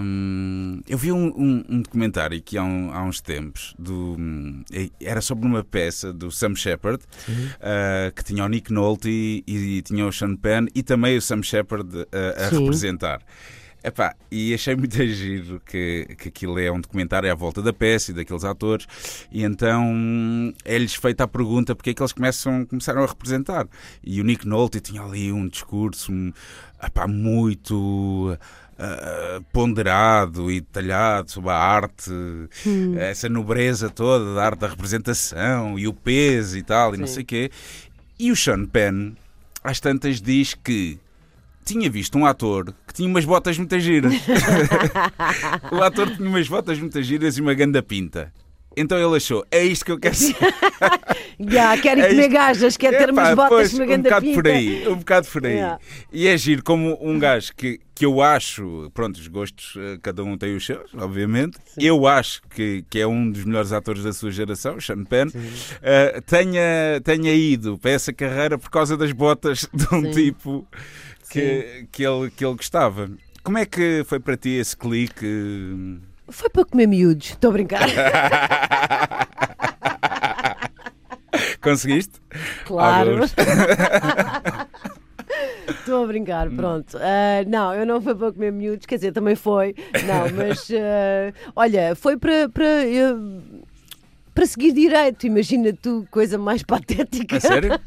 Um, 0.00 0.82
eu 0.86 0.98
vi 0.98 1.10
um, 1.10 1.28
um, 1.28 1.64
um, 1.68 1.80
documentário 1.80 2.40
que 2.42 2.58
há, 2.58 2.62
há 2.62 3.02
uns 3.04 3.22
tempos 3.22 3.74
do, 3.78 4.16
era 5.00 5.22
sobre 5.22 5.46
uma 5.46 5.64
peça 5.64 6.12
do 6.12 6.30
Sam 6.30 6.54
Shepard 6.54 7.02
uh, 7.02 8.14
que 8.14 8.22
tinha 8.22 8.44
o 8.44 8.48
Nick 8.48 8.70
Nolte 8.70 9.08
e, 9.08 9.42
e, 9.46 9.82
tinha 9.82 10.06
o 10.06 10.12
Sean 10.12 10.36
Penn 10.36 10.66
e 10.74 10.82
também 10.82 11.16
o 11.16 11.22
Sam 11.22 11.42
Shepard 11.42 11.88
uh, 11.96 12.06
a 12.36 12.50
Sim. 12.50 12.60
representar. 12.60 13.22
Epá, 13.86 14.16
e 14.32 14.52
achei 14.52 14.74
muito 14.74 14.96
giro 15.06 15.62
que, 15.64 16.16
que 16.18 16.28
aquilo 16.28 16.58
é 16.58 16.72
um 16.72 16.80
documentário 16.80 17.30
à 17.30 17.34
volta 17.36 17.62
da 17.62 17.72
peça 17.72 18.10
e 18.10 18.14
daqueles 18.14 18.42
atores, 18.42 18.84
e 19.30 19.44
então 19.44 20.52
é-lhes 20.64 20.96
feita 20.96 21.22
a 21.22 21.28
pergunta 21.28 21.72
porque 21.72 21.90
é 21.90 21.94
que 21.94 22.02
eles 22.02 22.12
começam, 22.12 22.66
começaram 22.66 23.04
a 23.04 23.06
representar. 23.06 23.68
E 24.02 24.20
o 24.20 24.24
Nick 24.24 24.44
Nolte 24.44 24.80
tinha 24.80 25.02
ali 25.02 25.30
um 25.30 25.46
discurso 25.46 26.12
epá, 26.82 27.06
muito. 27.06 28.36
Uh, 28.78 29.42
ponderado 29.54 30.50
e 30.50 30.60
detalhado 30.60 31.30
sobre 31.30 31.48
a 31.48 31.56
arte, 31.56 32.10
hum. 32.66 32.94
essa 32.98 33.26
nobreza 33.26 33.88
toda 33.88 34.34
da 34.34 34.44
arte 34.44 34.58
da 34.58 34.68
representação 34.68 35.78
e 35.78 35.88
o 35.88 35.94
peso 35.94 36.58
e 36.58 36.62
tal, 36.62 36.90
e 36.90 36.96
Sim. 36.96 37.00
não 37.00 37.06
sei 37.06 37.22
o 37.22 37.26
quê. 37.26 37.50
E 38.18 38.30
o 38.30 38.36
Sean 38.36 38.66
Penn, 38.66 39.14
às 39.64 39.80
tantas, 39.80 40.20
diz 40.20 40.52
que 40.52 40.98
tinha 41.66 41.90
visto 41.90 42.16
um 42.16 42.24
ator 42.24 42.72
que 42.86 42.94
tinha 42.94 43.08
umas 43.08 43.24
botas 43.24 43.58
muito 43.58 43.78
giras. 43.80 44.14
o 45.72 45.82
ator 45.82 46.08
tinha 46.16 46.28
umas 46.28 46.48
botas 46.48 46.78
muito 46.78 47.02
giras 47.02 47.36
e 47.36 47.40
uma 47.40 47.54
ganda 47.54 47.82
pinta. 47.82 48.32
Então 48.76 48.98
ele 48.98 49.16
achou, 49.16 49.44
é 49.50 49.64
isto 49.64 49.86
que 49.86 49.92
eu 49.92 49.98
quero 49.98 50.14
ser. 50.14 50.36
yeah, 51.40 51.80
quero 51.80 52.02
é 52.02 52.08
comer 52.10 52.28
gajas, 52.28 52.76
quer 52.76 52.96
ter 52.96 53.10
umas 53.10 53.34
botas 53.34 53.48
pois, 53.48 53.72
uma 53.72 53.86
ganda 53.86 54.00
um 54.00 54.02
bocado 54.02 54.26
pinta. 54.26 54.42
por 54.42 54.46
aí, 54.46 54.88
um 54.88 54.96
bocado 54.96 55.28
por 55.28 55.46
aí. 55.46 55.52
Yeah. 55.54 55.80
E 56.12 56.28
é 56.28 56.36
giro 56.36 56.62
como 56.62 56.98
um 57.00 57.18
gajo 57.18 57.52
que, 57.56 57.80
que 57.94 58.04
eu 58.04 58.20
acho, 58.20 58.90
pronto, 58.92 59.16
os 59.16 59.26
gostos, 59.28 59.76
eh, 59.78 59.98
cada 60.02 60.22
um 60.22 60.36
tem 60.36 60.54
os 60.54 60.66
seus, 60.66 60.92
obviamente. 60.94 61.56
Sim. 61.64 61.86
Eu 61.86 62.06
acho 62.06 62.42
que, 62.50 62.84
que 62.90 63.00
é 63.00 63.06
um 63.06 63.30
dos 63.30 63.46
melhores 63.46 63.72
atores 63.72 64.04
da 64.04 64.12
sua 64.12 64.30
geração, 64.30 64.78
Sean 64.78 65.04
Penn, 65.04 65.28
uh, 65.28 66.22
tenha, 66.26 67.00
tenha 67.02 67.32
ido 67.32 67.78
para 67.78 67.92
essa 67.92 68.12
carreira 68.12 68.58
por 68.58 68.68
causa 68.68 68.94
das 68.94 69.10
botas 69.10 69.66
de 69.72 69.86
um 69.94 70.02
Sim. 70.02 70.10
tipo 70.10 70.68
que, 71.40 71.88
que, 71.92 72.02
ele, 72.02 72.30
que 72.30 72.44
ele 72.44 72.54
gostava. 72.54 73.10
Como 73.42 73.58
é 73.58 73.66
que 73.66 74.02
foi 74.06 74.18
para 74.18 74.36
ti 74.36 74.50
esse 74.50 74.76
clique? 74.76 76.00
Foi 76.28 76.50
para 76.50 76.64
comer 76.64 76.86
miúdos, 76.86 77.30
estou 77.30 77.50
a 77.50 77.52
brincar. 77.52 77.86
Conseguiste? 81.60 82.20
Claro. 82.64 83.20
Estou 85.68 86.04
a 86.04 86.06
brincar, 86.06 86.48
pronto. 86.50 86.96
Uh, 86.96 87.48
não, 87.48 87.74
eu 87.74 87.84
não 87.84 88.00
fui 88.00 88.14
para 88.14 88.32
comer 88.32 88.52
miúdos, 88.52 88.86
quer 88.86 88.96
dizer, 88.96 89.12
também 89.12 89.34
foi. 89.34 89.74
Não, 90.04 90.28
mas 90.34 90.68
uh, 90.70 91.32
olha, 91.54 91.94
foi 91.94 92.16
para. 92.16 92.48
para 92.48 92.64
uh, 92.64 93.66
para 94.34 94.44
seguir 94.44 94.72
direito, 94.72 95.26
imagina 95.26 95.72
tu, 95.72 96.06
coisa 96.10 96.36
mais 96.36 96.62
patética. 96.62 97.38
A 97.38 97.40
sério? 97.40 97.80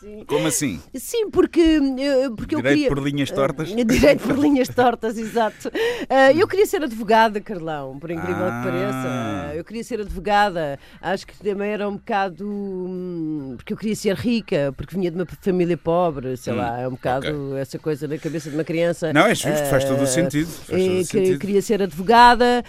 Sim. 0.00 0.24
Como 0.26 0.46
assim? 0.46 0.80
Sim, 0.94 1.28
porque, 1.30 1.60
eh, 1.60 2.30
porque 2.34 2.54
eu 2.54 2.62
queria... 2.62 2.88
por 2.88 2.98
linhas 2.98 3.30
tortas? 3.30 3.68
Direito 3.90 4.22
por 4.26 4.38
linhas 4.38 4.68
tortas, 4.68 5.18
exato. 5.18 5.68
Uh, 5.68 6.38
eu 6.38 6.48
queria 6.48 6.64
ser 6.64 6.82
advogada, 6.82 7.38
Carlão, 7.38 7.98
por 7.98 8.10
incrível 8.10 8.46
ah. 8.46 8.62
que 8.62 8.70
pareça. 8.70 9.56
Eu 9.56 9.62
queria 9.62 9.84
ser 9.84 10.00
advogada. 10.00 10.78
Acho 11.02 11.26
que 11.26 11.36
também 11.36 11.70
era 11.70 11.86
um 11.86 11.96
bocado... 11.96 12.46
Hum, 12.48 13.54
porque 13.58 13.74
eu 13.74 13.76
queria 13.76 13.94
ser 13.94 14.16
rica, 14.16 14.72
porque 14.74 14.96
vinha 14.96 15.10
de 15.10 15.18
uma 15.18 15.26
família 15.26 15.76
pobre, 15.76 16.34
sei 16.38 16.54
hum, 16.54 16.56
lá, 16.56 16.80
é 16.80 16.88
um 16.88 16.92
bocado 16.92 17.26
okay. 17.26 17.60
essa 17.60 17.78
coisa 17.78 18.08
na 18.08 18.16
cabeça 18.16 18.48
de 18.48 18.56
uma 18.56 18.64
criança. 18.64 19.12
Não, 19.12 19.26
é 19.26 19.34
justo, 19.34 19.66
faz 19.68 19.84
todo 19.84 20.02
o 20.02 20.06
sentido. 20.06 20.48
Faz 20.48 20.82
todo 20.82 21.04
sentido. 21.04 21.38
Queria 21.38 21.60
ser 21.60 21.82
advogada 21.82 22.64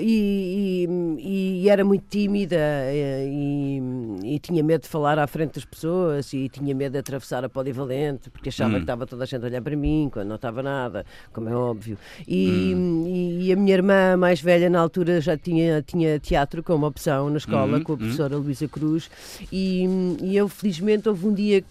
e, 0.00 0.88
e, 0.88 1.62
e, 1.62 1.68
era 1.68 1.84
muito 1.84 2.04
tímida 2.08 2.56
e, 2.90 3.80
e 4.24 4.38
tinha 4.40 4.62
medo 4.64 4.82
de 4.82 4.88
falar 4.88 5.20
à 5.20 5.26
frente 5.28 5.54
das 5.54 5.64
pessoas 5.64 6.32
e 6.32 6.47
tinha 6.48 6.74
medo 6.74 6.92
de 6.92 6.98
atravessar 6.98 7.44
a 7.44 7.48
polivalente 7.48 8.30
porque 8.30 8.48
achava 8.48 8.70
hum. 8.70 8.74
que 8.74 8.80
estava 8.80 9.06
toda 9.06 9.24
a 9.24 9.26
gente 9.26 9.42
a 9.42 9.46
olhar 9.46 9.62
para 9.62 9.76
mim 9.76 10.08
quando 10.12 10.28
não 10.28 10.36
estava 10.36 10.62
nada, 10.62 11.04
como 11.32 11.48
é 11.48 11.54
óbvio. 11.54 11.98
E, 12.26 12.74
hum. 12.74 13.04
e, 13.06 13.46
e, 13.46 13.52
a 13.52 13.56
minha 13.56 13.74
irmã 13.74 14.16
mais 14.16 14.40
velha 14.40 14.68
na 14.68 14.80
altura 14.80 15.20
já 15.20 15.36
tinha, 15.36 15.82
tinha 15.82 16.18
teatro 16.18 16.62
como 16.62 16.86
opção 16.86 17.30
na 17.30 17.38
escola 17.38 17.78
hum. 17.78 17.82
com 17.82 17.92
a 17.92 17.94
hum. 17.94 17.98
professora 17.98 18.36
Luísa 18.36 18.68
Cruz 18.68 19.10
e, 19.52 19.86
e 20.22 20.36
eu 20.36 20.48
felizmente 20.48 21.08
houve 21.08 21.26
um 21.26 21.34
dia 21.34 21.64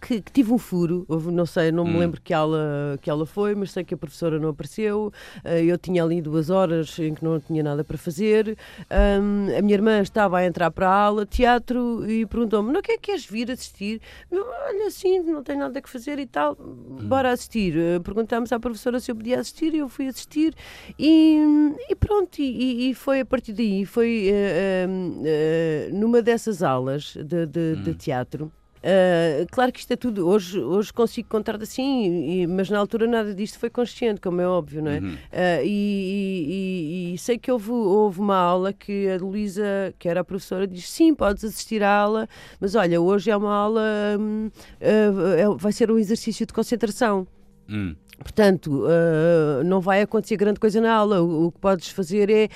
que, 0.00 0.20
que, 0.20 0.32
tive 0.32 0.52
um 0.52 0.58
furo, 0.58 1.06
não 1.32 1.46
sei, 1.46 1.70
não 1.72 1.84
me 1.84 1.94
hum. 1.94 1.98
lembro 1.98 2.20
que 2.20 2.32
aula, 2.32 2.98
que 3.00 3.10
aula 3.10 3.26
foi, 3.26 3.54
mas 3.54 3.70
sei 3.70 3.84
que 3.84 3.94
a 3.94 3.96
professora 3.96 4.38
não 4.38 4.50
apareceu. 4.50 5.12
Uh, 5.44 5.48
eu 5.48 5.78
tinha 5.78 6.02
ali 6.02 6.20
duas 6.20 6.50
horas 6.50 6.98
em 6.98 7.14
que 7.14 7.24
não 7.24 7.40
tinha 7.40 7.62
nada 7.62 7.84
para 7.84 7.98
fazer. 7.98 8.56
A 8.90 9.62
minha 9.62 9.74
irmã 9.74 10.00
estava 10.00 10.38
a 10.38 10.46
entrar 10.46 10.70
para 10.70 10.88
a 10.88 10.94
aula, 10.94 11.26
teatro, 11.26 12.08
e 12.08 12.26
perguntou-me: 12.26 12.72
Não, 12.72 12.80
é 12.80 12.82
que 12.82 12.98
queres 12.98 13.26
vir 13.26 13.50
assistir? 13.50 14.00
Eu, 14.30 14.46
Olha, 14.68 14.86
assim, 14.86 15.20
não 15.20 15.42
tenho 15.42 15.58
nada 15.60 15.80
que 15.80 15.88
fazer 15.88 16.18
e 16.18 16.26
tal, 16.26 16.56
hum. 16.60 16.98
bora 17.08 17.32
assistir. 17.32 17.74
Uh, 17.74 18.00
perguntámos 18.02 18.52
à 18.52 18.60
professora 18.60 19.00
se 19.00 19.10
eu 19.10 19.16
podia 19.16 19.40
assistir, 19.40 19.74
e 19.74 19.78
eu 19.78 19.88
fui 19.88 20.06
assistir, 20.08 20.54
e, 20.98 21.74
e 21.88 21.94
pronto, 21.94 22.38
e, 22.38 22.90
e, 22.90 22.94
foi 22.94 23.20
a 23.20 23.24
partir 23.24 23.52
daí, 23.52 23.86
foi 23.86 24.30
uh, 24.30 25.94
numa 25.94 26.20
dessas 26.20 26.62
aulas 26.62 27.14
de, 27.16 27.46
de, 27.46 27.74
hum. 27.76 27.82
de 27.82 27.94
teatro. 27.94 28.52
Uh, 28.78 29.46
claro 29.50 29.72
que 29.72 29.80
isto 29.80 29.92
é 29.92 29.96
tudo, 29.96 30.26
hoje, 30.26 30.60
hoje 30.60 30.92
consigo 30.92 31.28
contar 31.28 31.60
assim, 31.60 32.42
e, 32.42 32.46
mas 32.46 32.70
na 32.70 32.78
altura 32.78 33.06
nada 33.06 33.34
disto 33.34 33.58
foi 33.58 33.68
consciente, 33.68 34.20
como 34.20 34.40
é 34.40 34.46
óbvio, 34.46 34.82
não 34.82 34.90
é? 34.90 35.00
Uhum. 35.00 35.14
Uh, 35.14 35.64
e, 35.64 37.10
e, 37.10 37.14
e, 37.14 37.18
sei 37.18 37.38
que 37.38 37.50
houve, 37.50 37.70
houve 37.70 38.20
uma 38.20 38.36
aula 38.36 38.72
que 38.72 39.08
a 39.08 39.16
Luísa, 39.16 39.92
que 39.98 40.08
era 40.08 40.20
a 40.20 40.24
professora, 40.24 40.66
disse: 40.66 40.88
sim, 40.88 41.14
podes 41.14 41.44
assistir 41.44 41.82
à 41.82 41.92
aula, 41.92 42.28
mas 42.60 42.74
olha, 42.74 43.00
hoje 43.00 43.30
é 43.30 43.36
uma 43.36 43.54
aula, 43.54 43.82
uh, 44.18 45.56
vai 45.56 45.72
ser 45.72 45.90
um 45.90 45.98
exercício 45.98 46.46
de 46.46 46.52
concentração. 46.52 47.26
Uhum. 47.68 47.96
Portanto, 48.18 48.84
uh, 48.84 49.62
não 49.64 49.80
vai 49.80 50.02
acontecer 50.02 50.36
grande 50.36 50.58
coisa 50.58 50.80
na 50.80 50.92
aula. 50.92 51.22
O, 51.22 51.46
o 51.46 51.52
que 51.52 51.58
podes 51.58 51.88
fazer 51.88 52.28
é, 52.28 52.48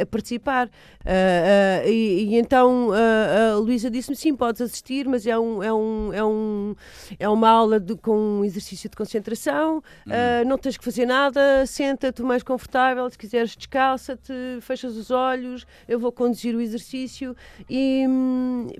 é 0.00 0.04
participar. 0.06 0.68
Uh, 0.68 1.86
uh, 1.86 1.88
e, 1.88 2.24
e, 2.24 2.38
então 2.38 2.90
a 2.92 3.56
Luísa 3.56 3.90
disse-me: 3.90 4.16
sim, 4.16 4.34
podes 4.34 4.60
assistir, 4.60 5.06
mas 5.06 5.26
é, 5.26 5.38
um, 5.38 5.62
é, 5.62 5.72
um, 5.72 6.12
é, 6.12 6.24
um, 6.24 6.74
é 7.18 7.28
uma 7.28 7.48
aula 7.48 7.78
de, 7.78 7.94
com 7.94 8.40
um 8.40 8.44
exercício 8.44 8.88
de 8.88 8.96
concentração. 8.96 9.82
Hum. 10.06 10.10
não 10.46 10.56
tens 10.56 10.76
que 10.76 10.84
fazer 10.84 11.06
nada, 11.06 11.66
senta-te 11.66 12.22
mais 12.22 12.42
confortável. 12.42 13.08
Se 13.10 13.18
quiseres, 13.18 13.54
descalça-te, 13.54 14.32
fechas 14.62 14.96
os 14.96 15.10
olhos. 15.10 15.66
Eu 15.86 15.98
vou 15.98 16.10
conduzir 16.10 16.54
o 16.54 16.60
exercício. 16.60 17.36
E, 17.68 18.04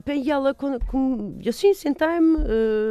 bem, 0.04 0.22
e 0.22 0.30
ela, 0.30 0.54
com, 0.54 0.78
com, 0.80 1.38
assim, 1.46 1.74
sentei-me, 1.74 2.38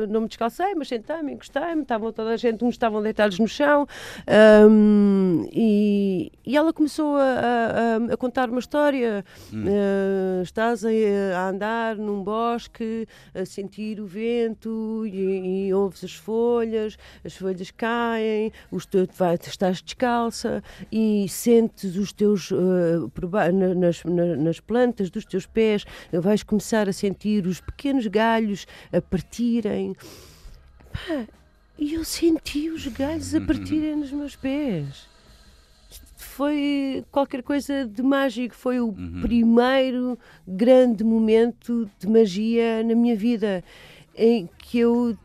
não 0.10 0.22
me 0.22 0.28
descalcei, 0.28 0.76
mas 0.76 0.88
sentei-me, 0.88 1.34
encostei-me. 1.34 1.82
Estavam 1.82 2.12
toda 2.12 2.32
a 2.32 2.38
gente, 2.38 2.64
uns 2.64 2.76
estavam 2.76 3.02
deitados 3.16 3.40
no 3.40 3.48
chão, 3.48 3.88
um, 4.70 5.48
e, 5.52 6.32
e, 6.46 6.58
ela 6.58 6.74
começou 6.74 7.16
a, 7.16 7.22
a, 7.22 8.14
a 8.14 8.18
contar 8.18 8.50
uma 8.50 8.60
história. 8.60 9.24
Hum. 9.54 9.64
Uh, 9.66 10.42
estás 10.44 10.84
a, 10.84 10.90
a, 10.90 11.50
andar 11.50 11.96
num 11.96 12.22
bosque, 12.22 13.08
a 13.34 13.46
sentir 13.46 14.02
o 14.02 14.06
vento 14.06 15.06
e, 15.08 15.68
e 15.68 15.74
ouves 15.74 16.04
as 16.04 16.14
folhas, 16.14 16.98
as 17.24 17.36
folhas 17.36 17.72
caem, 17.72 18.52
os 18.70 18.86
teus, 18.86 19.08
vai, 19.18 19.36
estás 19.36 19.82
descalça 19.82 20.62
e 20.92 21.28
sentes 21.30 21.96
os 21.96 22.12
teus 22.12 22.52
uh, 22.52 23.10
nas, 23.54 24.04
nas 24.04 24.60
plantas 24.60 25.10
dos 25.10 25.26
teus 25.26 25.46
pés, 25.46 25.86
vais 26.12 26.44
começar 26.44 26.90
a 26.90 26.94
sentir 26.94 27.48
os 27.48 27.62
pequenos 27.62 28.08
galhos 28.08 28.68
a 28.92 29.02
partirem. 29.02 29.96
Pá, 30.92 31.45
e 31.78 31.94
eu 31.94 32.04
senti 32.06 32.70
os 32.70 32.88
galhos 32.88 33.36
a 33.36 33.42
partirem 33.42 33.98
nos 33.98 34.12
meus 34.12 34.36
pés. 34.36 35.08
Foi 36.18 37.04
qualquer 37.12 37.44
coisa 37.44 37.86
de 37.86 38.02
mágico. 38.02 38.56
Foi 38.56 38.80
o 38.80 38.88
uhum. 38.88 39.22
primeiro 39.22 40.18
grande 40.48 41.04
momento 41.04 41.90
de 42.00 42.08
magia 42.08 42.84
na 42.84 42.96
minha 42.96 43.16
vida 43.16 43.64
em 44.16 44.50
que 44.58 44.80
eu 44.80 45.18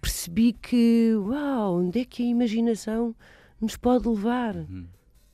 percebi 0.00 0.52
que, 0.52 1.12
uau, 1.16 1.80
onde 1.80 2.00
é 2.00 2.04
que 2.04 2.22
a 2.22 2.26
imaginação 2.26 3.14
nos 3.60 3.76
pode 3.76 4.08
levar? 4.08 4.54
Uhum. 4.56 4.86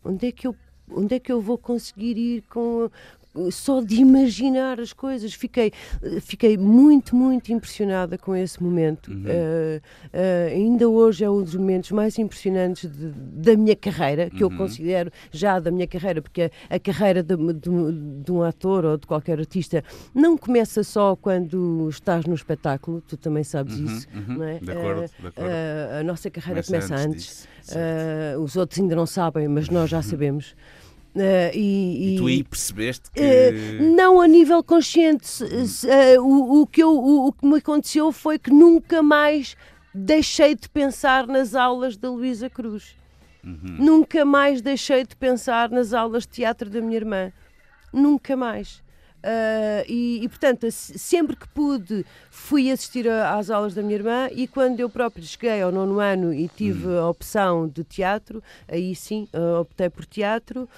Onde 0.05 0.29
é 0.29 0.33
que 0.33 0.47
eu 0.47 0.57
onde 0.91 1.15
é 1.15 1.19
que 1.19 1.33
eu 1.33 1.41
vou 1.41 1.57
conseguir 1.57 2.19
ir 2.19 2.43
com, 2.43 2.91
só 3.51 3.81
de 3.81 3.97
imaginar 3.97 4.81
as 4.81 4.93
coisas. 4.93 5.35
Fiquei, 5.35 5.73
fiquei 6.21 6.57
muito, 6.57 7.17
muito 7.17 7.53
impressionada 7.53 8.17
com 8.17 8.35
esse 8.35 8.63
momento. 8.63 9.11
Uhum. 9.11 9.25
Uh, 9.25 9.79
uh, 10.07 10.55
ainda 10.55 10.89
hoje 10.89 11.25
é 11.25 11.31
um 11.31 11.43
dos 11.43 11.55
momentos 11.55 11.91
mais 11.91 12.19
impressionantes 12.19 12.91
de, 12.91 13.09
da 13.09 13.57
minha 13.57 13.75
carreira, 13.75 14.31
que 14.31 14.45
uhum. 14.45 14.53
eu 14.53 14.57
considero 14.57 15.11
já 15.33 15.59
da 15.59 15.71
minha 15.71 15.87
carreira, 15.87 16.23
porque 16.23 16.43
a, 16.43 16.75
a 16.77 16.79
carreira 16.79 17.23
de, 17.23 17.37
de, 17.37 18.23
de, 18.23 18.33
um 18.33 18.43
ator 18.43 18.85
ou 18.85 18.97
de 18.97 19.07
qualquer 19.07 19.39
artista 19.39 19.83
não 20.15 20.37
começa 20.37 20.83
só 20.85 21.17
quando 21.17 21.89
estás 21.89 22.25
no 22.27 22.35
espetáculo, 22.35 23.01
tu 23.01 23.17
também 23.17 23.43
sabes 23.43 23.79
uhum, 23.79 23.85
isso. 23.85 24.09
Uhum. 24.15 24.39
Não 24.39 24.45
é? 24.45 24.59
De 24.59 24.71
acordo, 24.71 25.05
uh, 25.05 25.09
de 25.21 25.27
acordo. 25.27 25.51
a 26.01 26.03
nossa 26.05 26.31
carreira 26.31 26.63
começa, 26.63 26.89
começa 26.89 27.09
antes. 27.09 27.49
antes. 27.63 28.39
os 28.41 28.57
outros 28.57 28.81
ainda 28.81 28.95
não 28.95 29.07
sabem, 29.07 29.49
mas 29.49 29.69
nós 29.69 29.91
já 29.91 30.01
sabemos. 30.03 30.55
Uh, 31.15 31.55
e, 31.55 32.15
e, 32.15 32.19
tu 32.19 32.27
aí 32.27 32.43
percebeste 32.43 33.09
que. 33.13 33.21
Uh, 33.21 33.95
não 33.95 34.21
a 34.21 34.27
nível 34.27 34.65
consciente. 34.65 35.45
Uh, 35.45 36.21
o, 36.21 36.63
o, 36.63 36.67
que 36.67 36.83
eu, 36.83 36.91
o, 36.91 37.29
o, 37.29 37.33
que 37.33 37.47
me 37.47 37.59
aconteceu 37.59 38.11
foi 38.11 38.37
que 38.37 38.51
nunca 38.51 39.01
mais 39.01 39.57
deixei 39.95 40.57
de 40.57 40.69
pensar 40.69 41.29
nas 41.29 41.55
aulas 41.55 41.97
da 41.97 42.11
Luísa 42.11 42.51
Cruz. 42.51 42.97
Uhum. 43.45 43.77
Nunca 43.79 44.25
mais 44.25 44.61
deixei 44.61 45.05
de 45.07 45.15
pensar 45.15 45.71
nas 45.71 45.93
aulas 45.93 46.25
de 46.25 46.31
teatro 46.31 46.69
da 46.69 46.81
minha 46.81 46.97
irmã. 46.97 47.33
Nunca 47.93 48.37
mais. 48.37 48.83
E, 49.89 50.21
e, 50.23 50.29
portanto, 50.29 50.71
sempre 50.71 51.35
que 51.35 51.49
pude, 51.49 52.05
fui 52.31 52.71
assistir 52.71 53.09
a, 53.09 53.39
às 53.39 53.49
aulas 53.49 53.73
da 53.73 53.83
minha 53.83 53.95
irmã. 53.95 54.29
E 54.33 54.49
quando 54.49 54.81
eu 54.81 54.91
próprio 54.91 55.25
cheguei 55.25 55.63
ao 55.63 55.71
nono 55.71 56.01
ano 56.01 56.35
e 56.35 56.49
tive 56.49 56.89
uhum. 56.89 56.99
a 56.99 57.09
opção 57.09 57.69
de 57.69 57.85
teatro, 57.85 58.43
aí 58.67 58.97
sim 58.97 59.29
optei 59.61 59.89
por 59.89 60.05
teatro. 60.05 60.69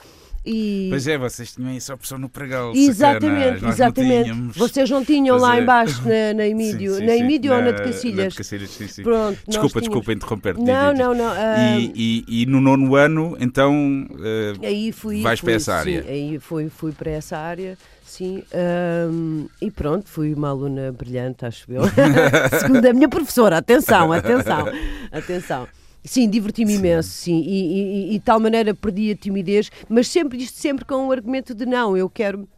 E... 0.46 0.86
Pois 0.90 1.08
é, 1.08 1.18
vocês 1.18 1.52
tinham 1.52 1.76
essa 1.76 1.92
opção 1.92 2.18
no 2.18 2.28
pregão. 2.28 2.72
Exatamente, 2.72 3.66
exatamente. 3.66 4.30
Não 4.30 4.52
vocês 4.52 4.88
não 4.88 5.04
tinham 5.04 5.36
lá 5.36 5.56
é. 5.58 5.60
embaixo 5.60 6.00
na, 6.02 6.34
na 6.34 6.46
Emídio, 6.46 6.94
sim, 6.94 7.00
sim, 7.00 7.06
na 7.06 7.16
Emídio 7.16 7.52
ou 7.52 7.60
na 7.60 7.72
de 7.72 7.82
Cacilhas? 7.82 8.16
Na 8.16 8.28
de 8.28 8.36
Cacilhas, 8.36 8.70
sim, 8.70 8.86
sim. 8.86 9.02
Pronto, 9.02 9.38
desculpa, 9.48 9.80
desculpa 9.80 10.12
interromper-te. 10.12 10.62
Não, 10.62 10.94
não, 10.94 11.14
não. 11.14 11.32
Uh... 11.32 11.80
E, 11.80 12.24
e, 12.28 12.42
e, 12.42 12.46
no 12.46 12.60
nono 12.60 12.94
ano, 12.94 13.36
então, 13.40 14.06
uh, 14.12 14.64
aí 14.64 14.92
fui, 14.92 15.20
vais 15.20 15.40
fui, 15.40 15.46
para 15.48 15.56
essa 15.56 15.74
área? 15.74 16.02
Sim, 16.02 16.08
aí 16.08 16.38
fui, 16.38 16.68
fui 16.68 16.92
para 16.92 17.10
essa 17.10 17.36
área. 17.36 17.76
Sim, 18.04 18.44
um, 19.10 19.48
e 19.60 19.68
pronto, 19.68 20.08
fui 20.08 20.32
uma 20.32 20.50
aluna 20.50 20.92
brilhante, 20.92 21.44
acho 21.44 21.70
eu. 21.72 21.82
Segundo 22.60 22.86
a 22.86 22.92
minha 22.92 23.08
professora, 23.08 23.58
atenção, 23.58 24.12
atenção, 24.12 24.66
atenção. 25.10 25.66
Sim, 26.06 26.30
diverti-me 26.30 26.74
imenso, 26.74 27.10
sim. 27.10 27.40
E, 27.40 27.50
e, 27.50 28.10
e, 28.10 28.12
de 28.12 28.20
tal 28.20 28.38
maneira 28.38 28.72
perdi 28.72 29.10
a 29.10 29.16
timidez, 29.16 29.70
mas 29.88 30.06
sempre 30.06 30.38
isto 30.38 30.56
sempre 30.56 30.84
com 30.84 31.08
o 31.08 31.12
argumento 31.12 31.52
de 31.52 31.66
não, 31.66 31.96
eu 31.96 32.08
quero 32.08 32.48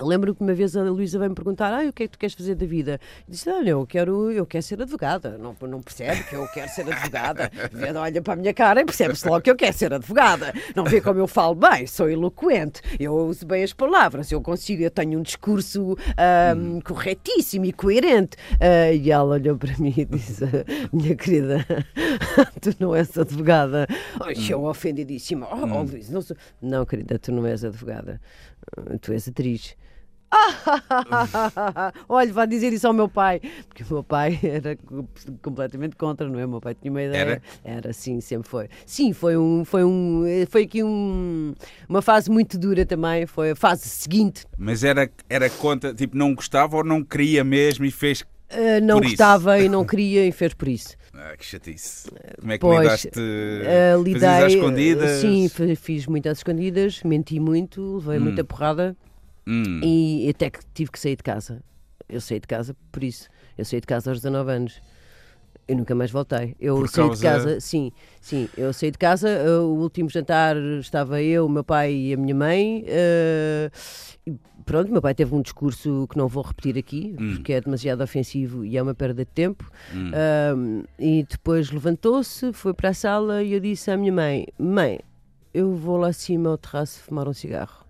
Lembro 0.00 0.34
que 0.34 0.42
uma 0.42 0.54
vez 0.54 0.76
a 0.76 0.82
Luísa 0.82 1.18
veio-me 1.18 1.36
perguntar 1.36 1.72
ah, 1.72 1.88
o 1.88 1.92
que 1.92 2.02
é 2.02 2.06
que 2.06 2.12
tu 2.12 2.18
queres 2.18 2.34
fazer 2.34 2.56
da 2.56 2.66
vida? 2.66 3.00
Eu 3.26 3.32
disse, 3.32 3.48
olha, 3.48 3.70
eu 3.70 3.86
quero, 3.86 4.30
eu 4.32 4.44
quero 4.44 4.62
ser 4.62 4.82
advogada. 4.82 5.38
Não, 5.38 5.54
não 5.68 5.80
percebe 5.80 6.24
que 6.24 6.34
eu 6.34 6.46
quero 6.48 6.68
ser 6.68 6.92
advogada? 6.92 7.50
Olha 8.00 8.20
para 8.20 8.32
a 8.32 8.36
minha 8.36 8.52
cara 8.52 8.80
e 8.80 8.84
percebe-se 8.84 9.26
logo 9.28 9.40
que 9.42 9.50
eu 9.50 9.56
quero 9.56 9.76
ser 9.76 9.94
advogada. 9.94 10.52
Não 10.74 10.84
vê 10.84 11.00
como 11.00 11.20
eu 11.20 11.28
falo 11.28 11.54
bem, 11.54 11.86
sou 11.86 12.10
eloquente, 12.10 12.82
eu 12.98 13.14
uso 13.14 13.46
bem 13.46 13.62
as 13.62 13.72
palavras, 13.72 14.30
eu 14.32 14.40
consigo, 14.40 14.82
eu 14.82 14.90
tenho 14.90 15.18
um 15.18 15.22
discurso 15.22 15.96
um, 16.56 16.80
corretíssimo 16.80 17.64
e 17.64 17.72
coerente. 17.72 18.36
Uh, 18.54 18.94
e 18.94 19.10
ela 19.12 19.34
olhou 19.34 19.56
para 19.56 19.76
mim 19.78 19.94
e 19.96 20.04
disse, 20.04 20.44
minha 20.92 21.14
querida, 21.14 21.64
tu 22.60 22.74
não 22.80 22.94
és 22.94 23.16
advogada. 23.16 23.86
Ai, 24.20 24.34
eu 24.50 24.64
ofendidíssima. 24.64 25.46
Oh, 25.50 25.62
oh 25.62 25.82
Luísa, 25.82 26.12
não 26.12 26.20
sou... 26.20 26.36
Não, 26.60 26.84
querida, 26.84 27.18
tu 27.18 27.30
não 27.30 27.46
és 27.46 27.64
advogada. 27.64 28.20
Tu 29.00 29.12
és 29.12 29.28
atriz. 29.28 29.76
Olha, 32.08 32.32
vá 32.32 32.46
dizer 32.46 32.72
isso 32.72 32.86
ao 32.86 32.92
meu 32.92 33.08
pai, 33.08 33.40
porque 33.68 33.82
o 33.82 33.86
meu 33.92 34.02
pai 34.02 34.38
era 34.42 34.76
completamente 35.42 35.96
contra, 35.96 36.28
não 36.28 36.38
é? 36.38 36.46
O 36.46 36.48
meu 36.48 36.60
pai 36.60 36.74
tinha 36.74 36.90
uma 36.90 37.02
ideia. 37.02 37.20
Era? 37.20 37.42
Era, 37.64 37.92
sim, 37.92 38.20
sempre 38.20 38.48
foi. 38.48 38.68
Sim, 38.86 39.12
foi 39.12 39.36
um, 39.36 39.64
foi 39.64 39.84
um, 39.84 40.24
foi 40.48 40.62
aqui 40.62 40.82
um, 40.82 41.54
uma 41.88 42.02
fase 42.02 42.30
muito 42.30 42.58
dura 42.58 42.84
também, 42.84 43.26
foi 43.26 43.52
a 43.52 43.56
fase 43.56 43.88
seguinte. 43.88 44.44
Mas 44.58 44.84
era, 44.84 45.10
era 45.28 45.48
contra, 45.50 45.94
tipo, 45.94 46.16
não 46.16 46.34
gostava 46.34 46.76
ou 46.76 46.84
não 46.84 47.02
queria 47.02 47.44
mesmo 47.44 47.84
e 47.84 47.90
fez 47.90 48.24
Uh, 48.54 48.80
não 48.84 49.00
gostava 49.00 49.58
e 49.58 49.68
não 49.68 49.84
queria 49.84 50.26
e 50.26 50.30
fez 50.30 50.54
por 50.54 50.68
isso. 50.68 50.96
Ah, 51.12 51.34
que 51.36 51.44
chatice. 51.44 52.08
Como 52.38 52.52
é 52.52 52.58
que 52.58 52.60
pois, 52.60 52.80
lidaste? 52.80 53.08
Uh, 53.18 54.02
lidei, 54.02 54.28
às 54.28 54.52
escondidas? 54.52 55.10
Sim, 55.20 55.50
fiz 55.76 56.06
muitas 56.06 56.38
escondidas, 56.38 57.02
menti 57.02 57.40
muito, 57.40 57.96
levei 57.96 58.18
hum. 58.18 58.24
muita 58.24 58.44
porrada 58.44 58.96
hum. 59.46 59.80
e 59.82 60.28
até 60.28 60.50
que 60.50 60.60
tive 60.72 60.90
que 60.90 60.98
sair 60.98 61.16
de 61.16 61.22
casa. 61.22 61.62
Eu 62.08 62.20
saí 62.20 62.40
de 62.40 62.46
casa 62.46 62.76
por 62.92 63.02
isso. 63.02 63.28
Eu 63.56 63.64
saí 63.64 63.80
de 63.80 63.86
casa 63.86 64.10
aos 64.10 64.18
19 64.20 64.50
anos. 64.50 64.80
Eu 65.66 65.76
nunca 65.76 65.94
mais 65.94 66.10
voltei. 66.10 66.54
Eu 66.60 66.76
Por 66.76 66.88
saí 66.88 67.06
causa... 67.06 67.16
de 67.16 67.22
casa, 67.22 67.60
sim, 67.60 67.90
sim. 68.20 68.48
Eu 68.56 68.72
saí 68.72 68.90
de 68.90 68.98
casa. 68.98 69.28
Uh, 69.28 69.62
o 69.62 69.80
último 69.80 70.10
jantar 70.10 70.56
estava 70.78 71.22
eu, 71.22 71.46
o 71.46 71.48
meu 71.48 71.64
pai 71.64 71.94
e 71.94 72.12
a 72.12 72.16
minha 72.18 72.34
mãe. 72.34 72.84
Uh, 74.26 74.38
pronto, 74.66 74.92
meu 74.92 75.00
pai 75.00 75.14
teve 75.14 75.34
um 75.34 75.40
discurso 75.40 76.06
que 76.10 76.18
não 76.18 76.28
vou 76.28 76.42
repetir 76.42 76.76
aqui, 76.76 77.16
hum. 77.18 77.36
porque 77.36 77.54
é 77.54 77.60
demasiado 77.62 78.02
ofensivo 78.02 78.62
e 78.62 78.76
é 78.76 78.82
uma 78.82 78.94
perda 78.94 79.24
de 79.24 79.30
tempo. 79.30 79.70
Hum. 79.94 80.10
Uh, 80.10 80.84
e 80.98 81.24
depois 81.24 81.70
levantou-se, 81.70 82.52
foi 82.52 82.74
para 82.74 82.90
a 82.90 82.94
sala 82.94 83.42
e 83.42 83.54
eu 83.54 83.60
disse 83.60 83.90
à 83.90 83.96
minha 83.96 84.12
mãe: 84.12 84.46
Mãe, 84.58 85.00
eu 85.54 85.74
vou 85.74 85.96
lá 85.96 86.08
acima 86.08 86.50
ao 86.50 86.58
terraço 86.58 87.00
fumar 87.00 87.26
um 87.26 87.32
cigarro. 87.32 87.83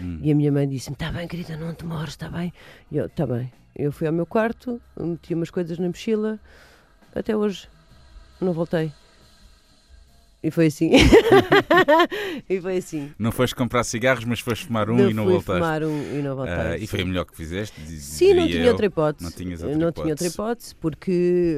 Hum. 0.00 0.20
E 0.22 0.32
a 0.32 0.34
minha 0.34 0.50
mãe 0.52 0.68
disse-me: 0.68 0.94
Está 0.94 1.10
bem, 1.12 1.28
querida, 1.28 1.56
não 1.56 1.74
te 1.74 1.84
mores, 1.84 2.10
está 2.10 2.28
bem. 2.28 2.52
E 2.90 2.96
eu: 2.96 3.06
Está 3.06 3.26
bem. 3.26 3.52
Eu 3.76 3.92
fui 3.92 4.06
ao 4.06 4.12
meu 4.12 4.26
quarto, 4.26 4.80
meti 4.98 5.32
umas 5.32 5.50
coisas 5.50 5.78
na 5.78 5.86
mochila 5.86 6.40
até 7.14 7.36
hoje 7.36 7.68
não 8.40 8.52
voltei. 8.52 8.92
E 10.42 10.50
foi 10.50 10.68
assim. 10.68 10.92
e 12.48 12.60
foi 12.62 12.78
assim. 12.78 13.12
Não 13.18 13.30
foste 13.30 13.54
comprar 13.54 13.84
cigarros, 13.84 14.24
mas 14.24 14.40
foste 14.40 14.64
fumar 14.64 14.88
um 14.88 14.96
não 14.96 15.10
e 15.10 15.12
não 15.12 15.24
fui 15.24 15.32
voltaste. 15.34 15.60
fumar 15.60 15.84
um 15.84 16.18
e 16.18 16.22
não 16.22 16.34
voltaste. 16.34 16.80
Uh, 16.80 16.84
e 16.84 16.86
foi 16.86 17.02
o 17.02 17.06
melhor 17.06 17.26
que 17.26 17.36
fizeste? 17.36 17.78
Sim, 17.98 18.32
não 18.32 18.46
tinha 18.46 18.64
eu. 18.64 18.70
outra 18.70 18.86
hipótese. 18.86 19.24
Não, 19.24 19.30
tinhas 19.36 19.62
outra 19.62 19.76
não 19.76 19.88
hipótese. 19.88 20.02
tinha 20.02 20.12
outra 20.14 20.26
hipótese, 20.26 20.74
porque 20.76 21.56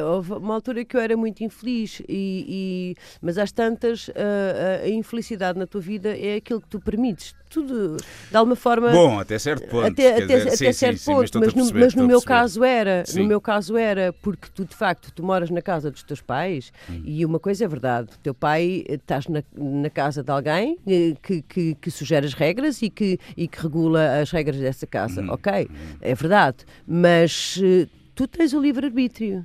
uh, 0.00 0.04
houve 0.06 0.32
uma 0.32 0.52
altura 0.52 0.84
que 0.84 0.96
eu 0.96 1.00
era 1.00 1.16
muito 1.16 1.44
infeliz, 1.44 2.02
e, 2.08 2.44
e 2.48 2.94
mas 3.22 3.38
às 3.38 3.52
tantas, 3.52 4.08
uh, 4.08 4.12
a 4.82 4.88
infelicidade 4.88 5.56
na 5.56 5.66
tua 5.68 5.80
vida 5.80 6.08
é 6.18 6.34
aquilo 6.34 6.60
que 6.60 6.68
tu 6.68 6.80
permites 6.80 7.36
tudo 7.48 7.96
de 8.30 8.36
alguma 8.36 8.56
forma. 8.56 8.90
Bom, 8.90 9.18
até 9.18 9.38
certo 9.38 9.68
ponto. 9.68 9.86
Até, 9.86 10.12
até, 10.12 10.26
dizer, 10.26 10.48
até 10.48 10.56
sim, 10.56 10.72
certo 10.72 10.98
sim, 10.98 11.12
ponto, 11.12 11.32
sim, 11.32 11.38
mas, 11.38 11.54
mas, 11.54 11.72
no, 11.72 11.80
mas 11.80 11.94
no 11.94 12.06
meu 12.06 12.22
caso 12.22 12.64
era, 12.64 13.04
no 13.14 13.24
meu 13.24 13.40
caso 13.40 13.76
era, 13.76 14.12
porque 14.12 14.48
tu 14.54 14.64
de 14.64 14.74
facto 14.74 15.12
tu 15.12 15.22
moras 15.22 15.50
na 15.50 15.62
casa 15.62 15.90
dos 15.90 16.02
teus 16.02 16.20
pais 16.20 16.72
hum. 16.88 17.02
e 17.04 17.24
uma 17.24 17.38
coisa 17.38 17.64
é 17.64 17.68
verdade, 17.68 18.08
teu 18.22 18.34
pai 18.34 18.84
estás 18.88 19.26
na, 19.26 19.42
na 19.56 19.90
casa 19.90 20.22
de 20.22 20.30
alguém 20.30 20.78
eh, 20.86 21.14
que, 21.22 21.42
que, 21.42 21.74
que, 21.74 21.90
sugere 21.90 22.26
as 22.26 22.34
regras 22.34 22.82
e 22.82 22.90
que, 22.90 23.18
e 23.36 23.48
que 23.48 23.60
regula 23.60 24.20
as 24.20 24.30
regras 24.30 24.58
dessa 24.58 24.86
casa, 24.86 25.22
hum. 25.22 25.30
ok? 25.30 25.68
Hum. 25.70 25.96
É 26.00 26.14
verdade, 26.14 26.58
mas 26.86 27.60
eh, 27.62 27.86
tu 28.14 28.26
tens 28.26 28.52
o 28.52 28.60
livre-arbítrio. 28.60 29.44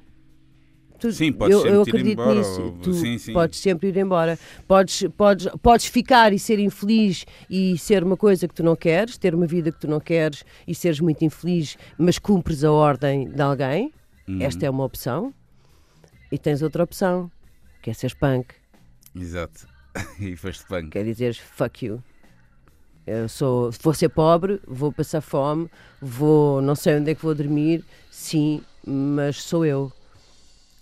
Sim, 1.12 1.32
podes 1.32 1.56
eu, 1.56 1.66
eu 1.66 1.82
acredito 1.82 2.22
embora, 2.22 2.36
nisso. 2.36 2.62
Ou... 2.62 2.72
Tu 2.74 2.94
sim, 2.94 3.18
sim. 3.18 3.34
podes 3.34 3.60
sempre 3.60 3.90
ir 3.90 3.98
embora. 3.98 4.38
Podes, 4.68 5.06
podes, 5.18 5.48
podes 5.62 5.86
ficar 5.88 6.34
e 6.34 6.40
ser 6.40 6.60
infeliz 6.60 7.26
e 7.50 7.78
ser 7.78 8.04
uma 8.04 8.16
coisa 8.18 8.48
que 8.48 8.54
tu 8.54 8.64
não 8.64 8.76
queres, 8.76 9.18
ter 9.18 9.34
uma 9.36 9.46
vida 9.46 9.72
que 9.72 9.80
tu 9.80 9.88
não 9.88 10.00
queres 10.00 10.44
e 10.68 10.74
seres 10.74 11.00
muito 11.00 11.24
infeliz, 11.24 11.78
mas 11.98 12.18
cumpres 12.18 12.64
a 12.64 12.72
ordem 12.72 13.30
de 13.30 13.42
alguém. 13.42 13.92
Uhum. 14.28 14.42
Esta 14.42 14.66
é 14.66 14.70
uma 14.70 14.86
opção. 14.86 15.34
E 16.32 16.38
tens 16.38 16.62
outra 16.62 16.84
opção, 16.84 17.30
que 17.82 17.90
é 17.90 17.94
seres 17.94 18.14
punk. 18.14 18.54
Exato. 19.16 19.68
e 20.20 20.36
foste 20.36 20.66
punk. 20.66 20.90
Quer 20.90 21.04
dizer, 21.04 21.36
fuck 21.36 21.86
you. 21.86 22.04
Eu 23.06 23.28
sou, 23.28 23.70
vou 23.82 23.94
ser 23.94 24.10
pobre, 24.10 24.62
vou 24.66 24.92
passar 24.92 25.20
fome, 25.20 25.70
vou, 26.02 26.62
não 26.62 26.74
sei 26.74 26.96
onde 26.96 27.12
é 27.12 27.16
que 27.16 27.22
vou 27.22 27.36
dormir, 27.36 27.84
sim, 28.10 28.62
mas 28.86 29.44
sou 29.44 29.66
eu. 29.66 29.92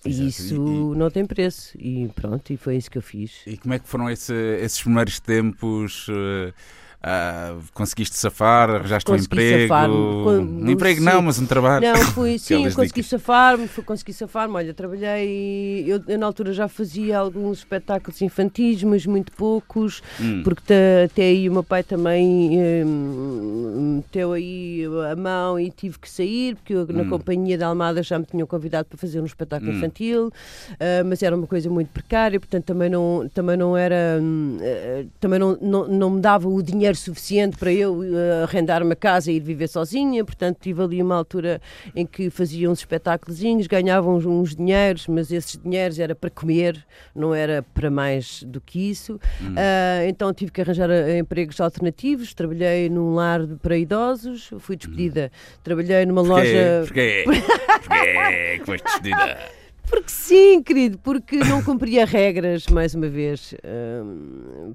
E 0.06 0.28
isso 0.28 0.56
e, 0.56 0.98
não 0.98 1.10
tem 1.12 1.26
preço. 1.26 1.78
E 1.78 2.10
pronto, 2.16 2.52
e 2.52 2.58
foi 2.58 2.78
isso 2.78 2.90
que 2.90 2.98
eu 2.98 3.02
fiz. 3.02 3.42
E 3.46 3.58
como 3.58 3.74
é 3.74 3.80
que 3.80 3.88
foram 3.88 4.10
esse, 4.10 4.34
esses 4.34 4.82
primeiros 4.82 5.20
tempos? 5.20 6.08
Uh, 6.08 6.54
Uh, 7.02 7.60
conseguiste 7.74 8.16
safar, 8.16 8.70
arranjaste 8.70 9.10
consegui 9.10 9.36
um 9.36 9.64
emprego. 9.64 10.30
Um 10.30 10.70
emprego 10.70 11.00
sim. 11.00 11.06
não, 11.06 11.20
mas 11.24 11.40
um 11.40 11.48
trabalho. 11.48 11.84
Não, 11.84 11.96
fui, 12.14 12.38
sim, 12.38 12.70
consegui 12.70 13.02
safar-me, 13.02 13.68
consegui 13.68 14.14
safar-me. 14.14 14.54
Olha, 14.54 14.72
trabalhei, 14.72 15.84
eu, 15.88 16.00
eu, 16.08 16.20
na 16.20 16.28
altura 16.28 16.54
já 16.54 16.68
fazia 16.68 17.18
alguns 17.18 17.60
espetáculos 17.60 18.22
infantis, 18.22 18.84
mas 18.84 19.04
muito 19.08 19.32
poucos, 19.32 20.04
hum. 20.20 20.44
porque 20.44 20.74
até 21.06 21.24
aí 21.24 21.50
o 21.50 21.54
meu 21.54 21.64
pai 21.64 21.82
também 21.82 22.60
hum, 22.86 23.96
meteu 23.96 24.34
aí 24.34 24.84
a 25.12 25.16
mão 25.16 25.60
e 25.60 25.72
tive 25.72 25.98
que 25.98 26.08
sair, 26.08 26.56
porque 26.56 26.72
eu, 26.72 26.86
na 26.86 27.02
hum. 27.02 27.10
companhia 27.10 27.58
da 27.58 27.66
Almada 27.66 28.04
já 28.04 28.20
me 28.20 28.26
tinham 28.26 28.46
convidado 28.46 28.88
para 28.88 28.98
fazer 29.00 29.20
um 29.20 29.26
espetáculo 29.26 29.72
hum. 29.72 29.76
infantil, 29.76 30.28
uh, 30.28 31.04
mas 31.04 31.24
era 31.24 31.36
uma 31.36 31.48
coisa 31.48 31.68
muito 31.68 31.88
precária, 31.88 32.40
portanto 32.40 32.66
também 32.66 32.92
não, 32.92 33.28
também 33.34 33.58
não 33.58 33.76
era, 33.76 34.22
uh, 34.22 35.10
também 35.20 35.40
não, 35.40 35.58
não, 35.60 35.88
não 35.88 36.10
me 36.12 36.22
dava 36.22 36.48
o 36.48 36.62
dinheiro 36.62 36.91
dinheiro 36.92 36.98
suficiente 36.98 37.58
para 37.58 37.72
eu 37.72 38.00
uh, 38.00 38.44
arrendar 38.44 38.84
uma 38.84 38.96
casa 38.96 39.32
e 39.32 39.36
ir 39.36 39.40
viver 39.40 39.68
sozinha, 39.68 40.24
portanto 40.24 40.58
tive 40.62 40.82
ali 40.82 41.02
uma 41.02 41.16
altura 41.16 41.62
em 41.96 42.06
que 42.06 42.30
fazia 42.30 42.70
uns 42.70 42.80
espetáculos, 42.80 43.40
ganhavam 43.68 44.16
uns, 44.16 44.26
uns 44.26 44.56
dinheiros, 44.56 45.08
mas 45.08 45.32
esses 45.32 45.58
dinheiros 45.58 46.00
era 46.00 46.14
para 46.14 46.30
comer, 46.30 46.86
não 47.16 47.34
era 47.34 47.64
para 47.74 47.90
mais 47.90 48.44
do 48.44 48.60
que 48.60 48.90
isso. 48.90 49.20
Hum. 49.42 49.54
Uh, 49.54 50.08
então 50.08 50.34
tive 50.34 50.52
que 50.52 50.62
arranjar 50.62 50.90
uh, 50.90 51.18
empregos 51.18 51.60
alternativos, 51.60 52.34
trabalhei 52.34 52.90
num 52.90 53.14
lar 53.14 53.42
para 53.62 53.78
idosos, 53.78 54.50
fui 54.60 54.76
despedida. 54.76 55.32
Hum. 55.34 55.60
Trabalhei 55.64 56.06
numa 56.06 56.24
Porquê? 56.24 56.34
loja. 56.34 56.84
Porquê? 56.86 57.24
Porquê 57.88 58.60
que 58.60 58.66
foste 58.66 58.84
despedida? 58.84 59.61
Porque 59.92 60.10
sim, 60.10 60.64
querido, 60.64 60.98
porque 61.00 61.36
não 61.36 61.62
cumpria 61.62 62.06
regras, 62.06 62.66
mais 62.68 62.96
uma 62.96 63.10
vez. 63.10 63.54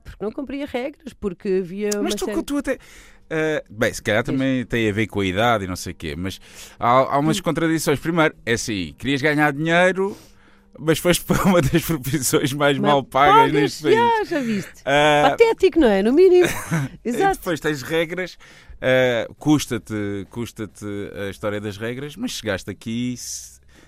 porque 0.04 0.22
não 0.22 0.30
cumpria 0.30 0.66
regras, 0.66 1.14
porque 1.14 1.62
havia. 1.62 1.88
Mas 2.02 2.14
tu, 2.14 2.26
série... 2.26 2.42
tu 2.42 2.58
até. 2.58 2.74
Uh, 2.74 3.64
bem, 3.70 3.92
se 3.94 4.02
calhar 4.02 4.22
também 4.22 4.64
tem 4.66 4.90
a 4.90 4.92
ver 4.92 5.06
com 5.06 5.20
a 5.20 5.26
idade 5.26 5.64
e 5.64 5.66
não 5.66 5.74
sei 5.74 5.92
o 5.92 5.96
quê, 5.96 6.14
mas 6.16 6.38
há, 6.78 7.14
há 7.14 7.18
umas 7.18 7.38
hum. 7.38 7.42
contradições. 7.42 7.98
Primeiro, 7.98 8.36
é 8.44 8.52
assim, 8.52 8.94
querias 8.98 9.22
ganhar 9.22 9.54
dinheiro, 9.54 10.14
mas 10.78 10.98
foste 10.98 11.24
para 11.24 11.42
uma 11.44 11.62
das 11.62 11.82
profissões 11.82 12.52
mais 12.52 12.78
mal 12.78 13.02
pagas, 13.02 13.34
pagas 13.34 13.52
neste 13.52 13.82
país. 13.84 13.96
Já, 13.96 14.24
já 14.24 14.40
viste. 14.40 14.80
Uh, 14.80 15.30
Patético, 15.30 15.80
não 15.80 15.88
é? 15.88 16.02
No 16.02 16.12
mínimo. 16.12 16.46
Exato. 17.02 17.38
depois 17.38 17.58
tens 17.58 17.80
regras, 17.80 18.34
uh, 18.34 19.34
custa-te 19.36 20.26
custa 20.28 20.70
a 21.26 21.30
história 21.30 21.58
das 21.58 21.78
regras, 21.78 22.16
mas 22.16 22.32
chegaste 22.32 22.70
aqui 22.70 23.16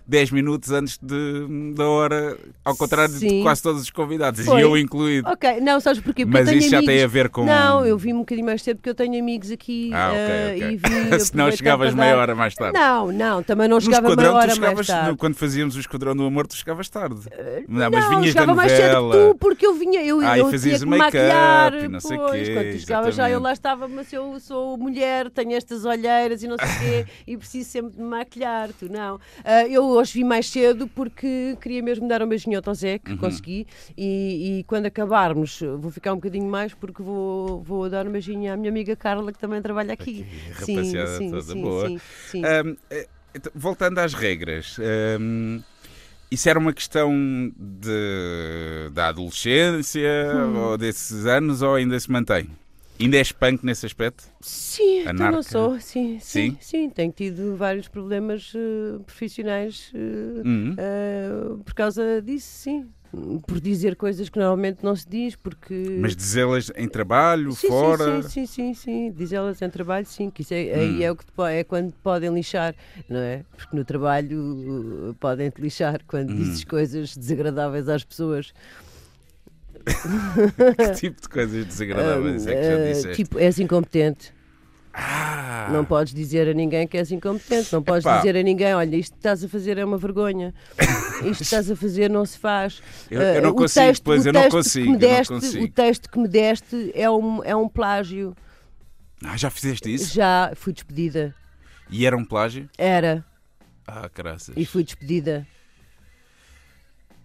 10 0.08 0.30
minutos 0.30 0.70
antes 0.70 0.98
de, 1.02 1.74
da 1.74 1.86
hora, 1.86 2.38
ao 2.64 2.74
contrário 2.74 3.12
Sim. 3.12 3.28
de 3.28 3.42
quase 3.42 3.62
todos 3.62 3.82
os 3.82 3.90
convidados, 3.90 4.42
Foi. 4.44 4.58
e 4.58 4.62
eu 4.62 4.74
incluído. 4.76 5.28
Ok, 5.28 5.60
não, 5.60 5.78
sabes 5.80 6.00
porquê? 6.00 6.24
Porque 6.24 6.44
Mas 6.44 6.50
isso 6.50 6.70
já 6.70 6.82
tem 6.82 7.02
a 7.02 7.06
ver 7.06 7.28
com. 7.28 7.44
Não, 7.44 7.84
eu 7.84 7.98
vim 7.98 8.14
um 8.14 8.20
bocadinho 8.20 8.46
mais 8.46 8.62
cedo 8.62 8.78
porque 8.78 8.88
eu 8.88 8.94
tenho 8.94 9.20
amigos 9.20 9.50
aqui 9.50 9.90
ah, 9.92 10.10
okay, 10.10 10.22
uh, 10.22 10.56
okay. 10.56 10.72
e 10.72 10.76
vi. 10.76 11.20
Se 11.28 11.36
não 11.36 11.50
chegavas 11.52 11.92
meia 11.92 12.16
hora 12.16 12.34
mais 12.34 12.54
tarde. 12.54 12.78
Não, 12.78 13.12
não, 13.12 13.42
também 13.42 13.68
não 13.68 13.78
chegava 13.80 14.16
meia 14.16 14.32
hora 14.32 14.56
mais 14.56 14.86
tarde. 14.86 15.16
Quando 15.18 15.34
fazíamos 15.34 15.76
o 15.76 15.80
Esquadrão 15.80 16.16
do 16.16 16.24
Amor, 16.24 16.46
tu 16.46 16.56
chegavas 16.56 16.88
tarde. 16.88 17.14
Uh, 17.14 17.64
não, 17.68 17.90
mas 17.90 18.08
vinhas 18.08 18.26
chegava 18.28 18.54
mais 18.54 18.72
cedo 18.72 19.10
que 19.10 19.16
tu, 19.16 19.34
porque 19.38 19.66
eu 19.66 19.74
vinha, 19.74 20.02
eu, 20.02 20.20
ah, 20.20 20.38
eu 20.38 20.50
fazias 20.50 20.80
tinha 20.80 20.90
que 20.90 20.98
maquilhar, 20.98 21.74
e 21.74 21.88
não 21.88 22.00
sei 22.00 22.16
quê, 22.16 22.54
quando 22.54 22.72
tu 22.72 22.78
chegavas 22.78 23.14
já 23.14 23.28
eu 23.28 23.40
lá 23.40 23.52
estava, 23.52 23.86
mas 23.86 24.10
eu 24.10 24.40
sou 24.40 24.78
mulher, 24.78 25.28
tenho 25.30 25.52
estas 25.52 25.84
olheiras 25.84 26.42
e 26.42 26.48
não 26.48 26.56
sei 26.56 26.66
o 26.66 26.78
quê, 26.78 27.06
e 27.26 27.36
preciso 27.36 27.68
sempre 27.68 27.92
de 27.92 28.02
me 28.02 28.08
maquilhar, 28.08 28.70
tu 28.78 28.90
não. 28.90 29.16
Uh, 29.16 29.68
eu 29.68 29.97
hoje 29.98 30.14
vi 30.14 30.24
mais 30.24 30.48
cedo 30.48 30.88
porque 30.88 31.56
queria 31.60 31.82
mesmo 31.82 32.08
dar 32.08 32.22
um 32.22 32.28
beijinho 32.28 32.60
ao 32.64 32.74
Zé, 32.74 32.98
que 32.98 33.12
uhum. 33.12 33.18
consegui, 33.18 33.66
e, 33.96 34.58
e, 34.60 34.64
quando 34.64 34.86
acabarmos 34.86 35.60
vou 35.78 35.90
ficar 35.90 36.12
um 36.12 36.16
bocadinho 36.16 36.46
mais 36.46 36.74
porque 36.74 37.02
vou, 37.02 37.62
vou 37.62 37.88
dar 37.90 38.06
um 38.06 38.12
beijinho 38.12 38.52
à 38.52 38.56
minha 38.56 38.70
amiga 38.70 38.94
Carla, 38.96 39.32
que 39.32 39.38
também 39.38 39.60
trabalha 39.60 39.92
aqui. 39.92 40.26
aqui 40.52 40.64
sim, 40.64 40.84
sim, 40.84 41.30
toda 41.30 41.42
sim, 41.42 41.62
boa. 41.62 41.88
Sim, 41.88 42.00
sim. 42.30 42.42
Um, 42.44 42.76
eh, 42.90 43.08
então, 43.34 43.52
voltando 43.54 43.98
às 43.98 44.14
regras. 44.14 44.76
Um, 45.20 45.62
isso 46.30 46.48
era 46.48 46.58
uma 46.58 46.72
questão 46.72 47.10
de, 47.56 48.90
da 48.92 49.08
adolescência 49.08 50.10
hum. 50.34 50.58
ou 50.58 50.78
desses 50.78 51.24
anos 51.24 51.62
ou 51.62 51.74
ainda 51.74 51.98
se 51.98 52.10
mantém? 52.10 52.50
Ainda 53.00 53.16
és 53.16 53.30
punk 53.30 53.64
nesse 53.64 53.86
aspecto? 53.86 54.24
Sim, 54.40 55.06
Anarca. 55.06 55.36
não 55.36 55.42
sou, 55.42 55.80
sim, 55.80 56.18
sim, 56.20 56.50
sim, 56.50 56.56
sim. 56.60 56.90
Tenho 56.90 57.12
tido 57.12 57.56
vários 57.56 57.86
problemas 57.86 58.52
uh, 58.54 59.00
profissionais 59.04 59.92
uh, 59.94 60.46
uhum. 60.46 60.74
uh, 60.74 61.58
por 61.58 61.74
causa 61.74 62.20
disso, 62.20 62.48
sim. 62.48 62.86
Por 63.46 63.58
dizer 63.58 63.96
coisas 63.96 64.28
que 64.28 64.38
normalmente 64.38 64.84
não 64.84 64.94
se 64.94 65.08
diz, 65.08 65.34
porque. 65.34 65.96
Mas 65.98 66.14
dizê-las 66.14 66.70
em 66.76 66.86
trabalho, 66.86 67.52
sim, 67.52 67.68
fora? 67.68 68.22
Sim, 68.22 68.44
sim, 68.44 68.46
sim, 68.46 68.74
sim. 68.74 69.12
Dizê-las 69.12 69.62
em 69.62 69.70
trabalho, 69.70 70.04
sim. 70.04 70.28
Que 70.28 70.42
isso 70.42 70.52
é, 70.52 70.74
hum. 70.76 70.80
aí 70.80 71.04
é, 71.04 71.10
o 71.10 71.16
que 71.16 71.24
te, 71.24 71.32
é 71.50 71.64
quando 71.64 71.90
te 71.90 71.98
podem 72.02 72.34
lixar, 72.34 72.74
não 73.08 73.20
é? 73.20 73.44
Porque 73.56 73.74
no 73.74 73.82
trabalho 73.82 75.16
podem 75.18 75.48
te 75.48 75.58
lixar 75.58 76.02
quando 76.06 76.32
hum. 76.32 76.36
dizes 76.36 76.64
coisas 76.64 77.16
desagradáveis 77.16 77.88
às 77.88 78.04
pessoas. 78.04 78.52
que 80.76 80.90
tipo 80.94 81.20
de 81.20 81.28
coisas 81.28 81.64
desagradáveis 81.66 82.46
é 82.46 82.54
que 82.54 82.62
já 82.62 82.72
eh, 82.72 82.92
disseste? 82.92 83.24
Tipo, 83.24 83.38
és 83.38 83.58
incompetente. 83.58 84.32
Ah. 84.92 85.68
Não 85.70 85.84
podes 85.84 86.12
dizer 86.12 86.48
a 86.48 86.52
ninguém 86.52 86.86
que 86.88 86.96
és 86.96 87.12
incompetente, 87.12 87.72
não 87.72 87.82
podes 87.82 88.04
Epá. 88.04 88.16
dizer 88.16 88.36
a 88.36 88.42
ninguém, 88.42 88.74
olha, 88.74 88.96
isto 88.96 89.12
que 89.12 89.18
estás 89.18 89.44
a 89.44 89.48
fazer 89.48 89.78
é 89.78 89.84
uma 89.84 89.96
vergonha, 89.96 90.52
isto 91.22 91.36
que 91.36 91.42
estás 91.42 91.70
a 91.70 91.76
fazer 91.76 92.10
não 92.10 92.24
se 92.26 92.36
faz. 92.38 92.82
Eu, 93.08 93.20
eu 93.20 93.42
não 93.42 93.50
uh, 93.50 93.54
consigo, 93.54 93.86
texto, 93.86 94.02
pois 94.02 94.26
eu 94.26 94.32
não 94.32 94.48
consigo, 94.48 94.96
deste, 94.96 95.32
não 95.32 95.40
consigo. 95.40 95.64
O 95.64 95.68
texto 95.68 96.10
que 96.10 96.18
me 96.18 96.26
deste 96.26 96.90
é 96.94 97.08
um, 97.08 97.44
é 97.44 97.54
um 97.54 97.68
plágio. 97.68 98.34
Ah, 99.22 99.36
já 99.36 99.50
fizeste 99.50 99.92
isso? 99.92 100.12
Já, 100.12 100.52
fui 100.56 100.72
despedida. 100.72 101.34
E 101.90 102.04
era 102.04 102.16
um 102.16 102.24
plágio? 102.24 102.68
Era. 102.76 103.24
Ah, 103.86 104.10
graças. 104.12 104.54
E 104.56 104.66
fui 104.66 104.82
despedida. 104.82 105.46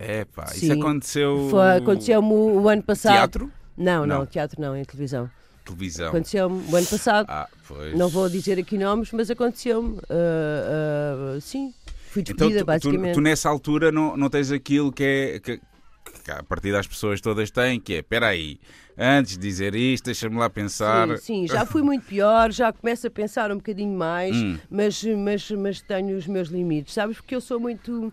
É 0.05 0.25
pá, 0.25 0.45
isso 0.53 0.71
aconteceu. 0.71 1.49
Aconteceu-me 1.77 2.27
o, 2.27 2.61
o, 2.61 2.69
ano 2.69 2.83
passado. 2.83 3.13
Teatro? 3.13 3.51
Não, 3.77 4.05
não, 4.05 4.19
não, 4.19 4.25
teatro 4.25 4.61
não, 4.61 4.75
em 4.75 4.83
televisão. 4.83 5.29
Televisão. 5.63 6.09
Aconteceu-me 6.09 6.61
o 6.69 6.75
ano 6.75 6.87
passado. 6.87 7.25
Ah, 7.29 7.47
pois. 7.67 7.97
Não 7.97 8.09
vou 8.09 8.27
dizer 8.29 8.59
aqui 8.59 8.77
nomes, 8.77 9.11
mas 9.13 9.31
aconteceu-me. 9.31 9.93
Uh, 9.93 11.37
uh, 11.37 11.41
sim, 11.41 11.73
fui 12.09 12.21
despedida, 12.21 12.59
então, 12.59 12.63
tu, 12.63 12.65
basicamente. 12.65 13.13
Tu, 13.13 13.15
tu, 13.15 13.21
nessa 13.21 13.49
altura 13.49 13.91
não, 13.91 14.17
não 14.17 14.29
tens 14.29 14.51
aquilo 14.51 14.91
que 14.91 15.03
é. 15.03 15.39
Que, 15.39 15.57
que 15.57 16.31
a 16.31 16.43
partir 16.43 16.71
das 16.71 16.85
pessoas 16.85 17.21
todas 17.21 17.49
têm, 17.49 17.79
que 17.79 17.93
é, 17.93 17.99
espera 17.99 18.27
aí, 18.27 18.59
antes 18.97 19.37
de 19.37 19.39
dizer 19.39 19.73
isto, 19.73 20.05
deixa-me 20.05 20.37
lá 20.37 20.49
pensar. 20.49 21.07
Sim, 21.17 21.17
sim, 21.17 21.47
já 21.47 21.65
fui 21.65 21.81
muito 21.81 22.05
pior, 22.05 22.51
já 22.51 22.71
começo 22.71 23.07
a 23.07 23.09
pensar 23.09 23.51
um 23.51 23.55
bocadinho 23.55 23.97
mais, 23.97 24.35
hum. 24.35 24.57
mas, 24.69 25.03
mas, 25.03 25.51
mas 25.51 25.81
tenho 25.81 26.17
os 26.17 26.27
meus 26.27 26.49
limites, 26.49 26.93
sabes? 26.93 27.17
Porque 27.17 27.35
eu 27.35 27.41
sou 27.41 27.59
muito. 27.59 28.11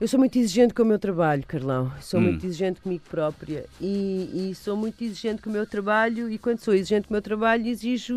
Eu 0.00 0.08
sou 0.08 0.18
muito 0.18 0.36
exigente 0.36 0.74
com 0.74 0.82
o 0.82 0.86
meu 0.86 0.98
trabalho, 0.98 1.44
Carlão. 1.46 1.92
Sou 2.00 2.18
hum. 2.18 2.24
muito 2.24 2.44
exigente 2.44 2.80
comigo 2.80 3.04
própria 3.08 3.66
e, 3.80 4.50
e, 4.50 4.54
sou 4.54 4.76
muito 4.76 5.02
exigente 5.04 5.40
com 5.40 5.48
o 5.48 5.52
meu 5.52 5.66
trabalho. 5.66 6.30
E 6.30 6.36
quando 6.36 6.58
sou 6.58 6.74
exigente 6.74 7.06
com 7.06 7.14
o 7.14 7.14
meu 7.14 7.22
trabalho, 7.22 7.66
exijo 7.66 8.14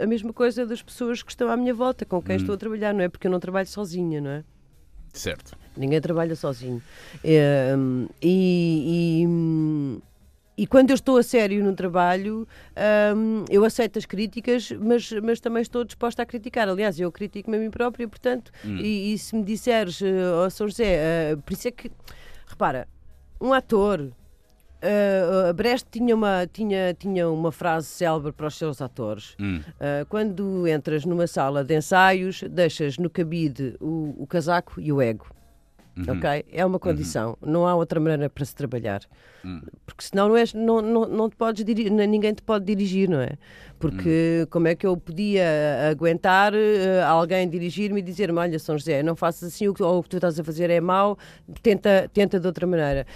a 0.00 0.06
mesma 0.06 0.32
coisa 0.32 0.66
das 0.66 0.82
pessoas 0.82 1.22
que 1.22 1.30
estão 1.30 1.48
à 1.48 1.56
minha 1.56 1.72
volta, 1.72 2.04
com 2.04 2.20
quem 2.20 2.34
hum. 2.36 2.40
estou 2.40 2.54
a 2.54 2.58
trabalhar, 2.58 2.92
não 2.92 3.02
é? 3.02 3.08
Porque 3.08 3.26
eu 3.26 3.30
não 3.30 3.38
trabalho 3.38 3.68
sozinha, 3.68 4.20
não 4.20 4.30
é? 4.30 4.44
Certo. 5.12 5.56
Ninguém 5.76 6.00
trabalha 6.00 6.34
sozinho. 6.34 6.82
É, 7.22 7.74
e, 8.22 9.22
e, 9.22 10.00
e, 10.56 10.66
quando 10.66 10.90
eu 10.90 10.94
estou 10.94 11.16
a 11.16 11.22
sério 11.22 11.64
no 11.64 11.74
trabalho, 11.74 12.46
um, 13.16 13.44
eu 13.48 13.64
aceito 13.64 13.98
as 13.98 14.04
críticas, 14.04 14.70
mas, 14.72 15.10
mas 15.22 15.40
também 15.40 15.62
estou 15.62 15.84
disposta 15.84 16.22
a 16.22 16.26
criticar. 16.26 16.68
Aliás, 16.68 17.00
eu 17.00 17.10
critico-me 17.10 17.56
a 17.56 17.60
mim 17.60 17.70
própria, 17.70 18.06
portanto, 18.06 18.52
hum. 18.64 18.76
e, 18.76 19.14
e, 19.14 19.18
se 19.18 19.34
me 19.34 19.42
disseres, 19.42 20.00
oh, 20.02 20.50
São 20.50 20.68
José, 20.68 21.34
uh, 21.34 21.42
por 21.42 21.52
isso 21.52 21.68
é 21.68 21.70
que, 21.70 21.90
repara, 22.46 22.86
um 23.40 23.52
ator. 23.52 24.12
Uh, 24.82 25.52
Brecht 25.52 25.88
tinha 25.90 26.14
uma, 26.14 26.46
tinha, 26.50 26.94
tinha 26.94 27.28
uma 27.28 27.52
frase 27.52 27.86
célebre 27.86 28.32
para 28.32 28.46
os 28.46 28.56
seus 28.56 28.80
atores. 28.80 29.36
Hum. 29.38 29.60
Uh, 29.60 30.06
quando 30.08 30.66
entras 30.66 31.04
numa 31.04 31.26
sala 31.26 31.62
de 31.62 31.76
ensaios, 31.76 32.42
deixas 32.50 32.98
no 32.98 33.08
cabide 33.08 33.76
o, 33.80 34.14
o 34.18 34.26
casaco 34.26 34.80
e 34.80 34.92
o 34.92 35.00
ego. 35.00 35.26
Uhum. 36.06 36.16
Ok? 36.16 36.44
É 36.52 36.64
uma 36.64 36.78
condição. 36.78 37.36
Uhum. 37.40 37.52
Não 37.52 37.66
há 37.66 37.74
outra 37.74 38.00
maneira 38.00 38.28
para 38.30 38.44
se 38.44 38.54
trabalhar. 38.54 39.02
Uhum. 39.44 39.62
Porque 39.86 40.04
senão 40.04 40.28
não, 40.28 40.36
és, 40.36 40.54
não, 40.54 40.80
não, 40.80 41.06
não 41.06 41.30
te 41.30 41.36
podes 41.36 41.64
dirigir, 41.64 41.90
ninguém 41.90 42.34
te 42.34 42.42
pode 42.42 42.64
dirigir, 42.64 43.08
não 43.08 43.20
é? 43.20 43.32
Porque 43.78 44.46
como 44.50 44.68
é 44.68 44.74
que 44.74 44.86
eu 44.86 44.96
podia 44.96 45.88
aguentar 45.90 46.52
uh, 46.52 47.06
alguém 47.06 47.48
dirigir-me 47.48 48.00
e 48.00 48.02
dizer-me: 48.02 48.38
Olha, 48.38 48.58
São 48.58 48.76
José, 48.76 49.02
não 49.02 49.16
faças 49.16 49.54
assim, 49.54 49.68
o 49.68 49.74
que, 49.74 49.82
ou 49.82 49.98
o 49.98 50.02
que 50.02 50.08
tu 50.08 50.16
estás 50.16 50.38
a 50.38 50.44
fazer 50.44 50.70
é 50.70 50.80
mau, 50.80 51.18
tenta, 51.62 52.10
tenta 52.12 52.38
de 52.38 52.46
outra 52.46 52.66
maneira 52.66 53.06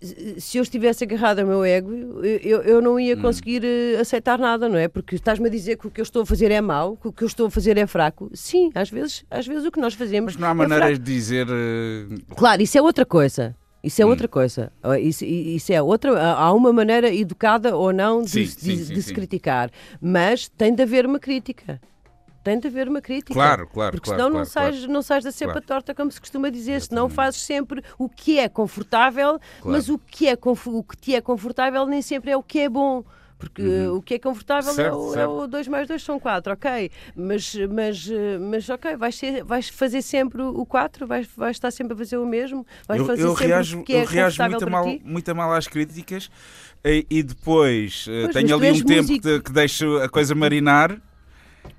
se 0.00 0.58
eu 0.58 0.62
estivesse 0.62 1.04
agarrado 1.04 1.38
ao 1.38 1.46
meu 1.46 1.64
ego, 1.64 1.90
eu, 2.24 2.60
eu 2.62 2.82
não 2.82 3.00
ia 3.00 3.16
hum. 3.16 3.22
conseguir 3.22 3.62
hum. 3.64 4.00
aceitar 4.00 4.38
nada, 4.38 4.68
não 4.68 4.78
é? 4.78 4.88
Porque 4.88 5.14
estás-me 5.14 5.46
a 5.46 5.50
dizer 5.50 5.76
que 5.76 5.86
o 5.86 5.90
que 5.90 6.00
eu 6.00 6.02
estou 6.02 6.22
a 6.22 6.26
fazer 6.26 6.50
é 6.50 6.60
mau, 6.60 6.96
que 6.96 7.08
o 7.08 7.12
que 7.12 7.24
eu 7.24 7.26
estou 7.26 7.46
a 7.46 7.50
fazer 7.50 7.78
é 7.78 7.86
fraco. 7.86 8.30
Sim, 8.34 8.70
às 8.74 8.90
vezes, 8.90 9.24
às 9.30 9.46
vezes 9.46 9.64
o 9.64 9.72
que 9.72 9.80
nós 9.80 9.94
fazemos. 9.94 10.34
Mas 10.34 10.40
não 10.40 10.48
há 10.48 10.50
é 10.50 10.54
maneiras 10.54 10.98
de 10.98 11.04
dizer. 11.04 11.46
Uh... 11.48 12.34
Claro, 12.36 12.62
isso 12.62 12.76
é 12.76 12.82
outra 12.82 13.06
coisa. 13.06 13.56
Isso 13.82 14.02
é 14.02 14.04
hum. 14.04 14.08
outra 14.08 14.28
coisa. 14.28 14.72
Isso, 15.00 15.24
isso, 15.24 15.72
é 15.72 15.80
outra. 15.80 16.20
Há 16.32 16.52
uma 16.52 16.72
maneira 16.72 17.14
educada 17.14 17.76
ou 17.76 17.92
não 17.92 18.22
de, 18.22 18.30
sim, 18.30 18.42
de, 18.42 18.48
sim, 18.48 18.84
sim, 18.84 18.94
de 18.94 19.02
se 19.02 19.14
criticar. 19.14 19.70
Mas 20.00 20.48
tem 20.48 20.74
de 20.74 20.82
haver 20.82 21.06
uma 21.06 21.20
crítica 21.20 21.80
tem 22.46 22.60
de 22.60 22.68
haver 22.68 22.88
uma 22.88 23.00
crítica. 23.00 23.34
Claro, 23.34 23.66
claro. 23.66 23.90
Porque 23.90 24.08
claro, 24.08 24.22
senão 24.22 24.30
claro, 24.30 24.38
não, 24.38 24.44
sais, 24.44 24.76
claro. 24.76 24.92
não 24.92 25.02
sais 25.02 25.24
da 25.24 25.32
cepa 25.32 25.52
claro. 25.54 25.66
torta, 25.66 25.94
como 25.94 26.12
se 26.12 26.20
costuma 26.20 26.48
dizer. 26.48 26.74
Exatamente. 26.74 26.88
Senão 26.88 27.08
fazes 27.08 27.42
sempre 27.42 27.82
o 27.98 28.08
que 28.08 28.38
é 28.38 28.48
confortável, 28.48 29.40
mas 29.64 29.88
o 29.88 29.98
que, 29.98 30.28
é, 30.28 30.38
o 30.40 30.84
que 30.84 30.96
te 30.96 31.14
é 31.16 31.20
confortável 31.20 31.84
nem 31.86 32.00
sempre 32.00 32.30
é 32.30 32.36
o 32.36 32.42
que 32.44 32.60
é 32.60 32.68
bom. 32.68 33.04
Porque 33.36 33.60
uhum. 33.60 33.96
o 33.96 34.02
que 34.02 34.14
é 34.14 34.18
confortável 34.18 34.72
certo, 34.72 34.94
é, 34.94 34.96
o, 34.96 35.12
certo. 35.12 35.20
é 35.20 35.26
o 35.44 35.46
2 35.46 35.68
mais 35.68 35.86
2 35.88 36.02
são 36.02 36.18
4, 36.18 36.52
ok. 36.54 36.90
Mas, 37.14 37.54
mas, 37.68 38.08
mas 38.40 38.70
ok, 38.70 38.96
vais, 38.96 39.14
ser, 39.14 39.44
vais 39.44 39.68
fazer 39.68 40.00
sempre 40.00 40.40
o 40.40 40.64
4, 40.64 41.06
vais, 41.06 41.28
vais 41.36 41.56
estar 41.56 41.70
sempre 41.70 41.92
a 41.92 41.96
fazer 41.96 42.16
o 42.16 42.24
mesmo, 42.24 42.64
vais 42.88 42.98
eu, 43.00 43.06
fazer 43.06 43.22
eu 43.24 43.30
sempre 43.30 43.46
reajo, 43.48 43.80
o 43.80 43.84
que 43.84 43.92
é 43.92 44.02
eu 44.02 44.06
reajo 44.06 44.42
muito 44.44 44.70
mal, 44.70 44.84
ti. 44.84 45.02
muito 45.04 45.36
mal 45.36 45.52
às 45.52 45.68
críticas 45.68 46.30
e, 46.82 47.06
e 47.10 47.22
depois 47.22 48.06
eh, 48.08 48.22
pois, 48.22 48.34
tenho 48.34 48.56
ali 48.56 48.70
um 48.70 48.84
tempo 48.84 49.20
que, 49.20 49.40
que 49.40 49.52
deixo 49.52 49.98
a 49.98 50.08
coisa 50.08 50.34
marinar 50.34 50.98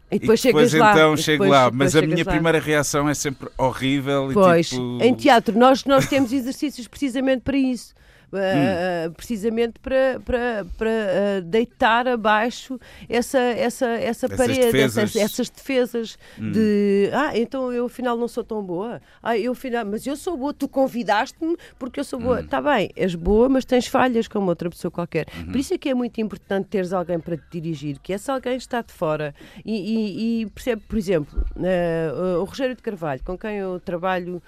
e 0.10 0.20
depois, 0.20 0.40
e 0.44 0.48
depois 0.48 0.74
então 0.74 1.12
lá. 1.12 1.18
chego 1.18 1.44
depois, 1.44 1.50
lá, 1.50 1.72
mas 1.72 1.96
a 1.96 2.02
minha 2.02 2.24
lá. 2.24 2.32
primeira 2.32 2.60
reação 2.60 3.10
é 3.10 3.14
sempre 3.14 3.50
horrível. 3.58 4.30
Pois, 4.34 4.70
tipo... 4.70 5.00
em 5.02 5.14
teatro 5.14 5.58
nós, 5.58 5.84
nós 5.86 6.08
temos 6.08 6.32
exercícios 6.32 6.88
precisamente 6.88 7.42
para 7.42 7.58
isso. 7.58 7.94
Uh, 8.28 9.10
precisamente 9.14 9.80
para, 9.80 10.20
para, 10.26 10.66
para 10.78 10.90
uh, 10.90 11.42
deitar 11.44 12.10
abaixo 12.10 12.78
essa, 13.08 13.40
essa, 13.40 13.86
essa 13.86 14.26
essas 14.26 14.38
parede, 14.38 14.60
defesas. 14.60 14.98
Essas, 14.98 15.16
essas 15.16 15.50
defesas 15.50 16.18
hum. 16.38 16.52
de 16.52 17.10
ah, 17.14 17.38
então 17.38 17.72
eu 17.72 17.86
afinal 17.86 18.18
não 18.18 18.28
sou 18.28 18.44
tão 18.44 18.62
boa, 18.62 19.02
ah, 19.24 19.38
eu 19.38 19.54
afinal, 19.54 19.86
mas 19.86 20.06
eu 20.06 20.18
sou 20.18 20.36
boa, 20.36 20.54
tu 20.54 20.68
convidaste-me 20.68 21.56
porque 21.80 22.02
eu 22.02 22.04
sou 22.04 22.20
boa. 22.20 22.42
Está 22.42 22.60
hum. 22.60 22.64
bem, 22.64 22.92
és 22.98 23.16
boa, 23.16 23.48
mas 23.48 23.64
tens 23.64 23.88
falhas 23.88 24.28
como 24.28 24.50
outra 24.50 24.70
pessoa 24.70 24.92
qualquer. 24.92 25.26
Uhum. 25.34 25.46
Por 25.54 25.56
isso 25.58 25.74
é 25.74 25.78
que 25.78 25.88
é 25.88 25.94
muito 25.94 26.20
importante 26.20 26.68
teres 26.68 26.92
alguém 26.92 27.20
para 27.20 27.38
te 27.38 27.44
dirigir, 27.50 27.98
que 28.00 28.12
esse 28.12 28.30
alguém 28.30 28.58
está 28.58 28.82
de 28.82 28.92
fora 28.92 29.34
e, 29.64 29.72
e, 29.72 30.42
e 30.42 30.46
percebe, 30.48 30.82
por 30.86 30.98
exemplo, 30.98 31.46
uh, 31.56 32.42
o 32.42 32.44
Rogério 32.44 32.76
de 32.76 32.82
Carvalho, 32.82 33.22
com 33.24 33.38
quem 33.38 33.56
eu 33.58 33.80
trabalho 33.80 34.42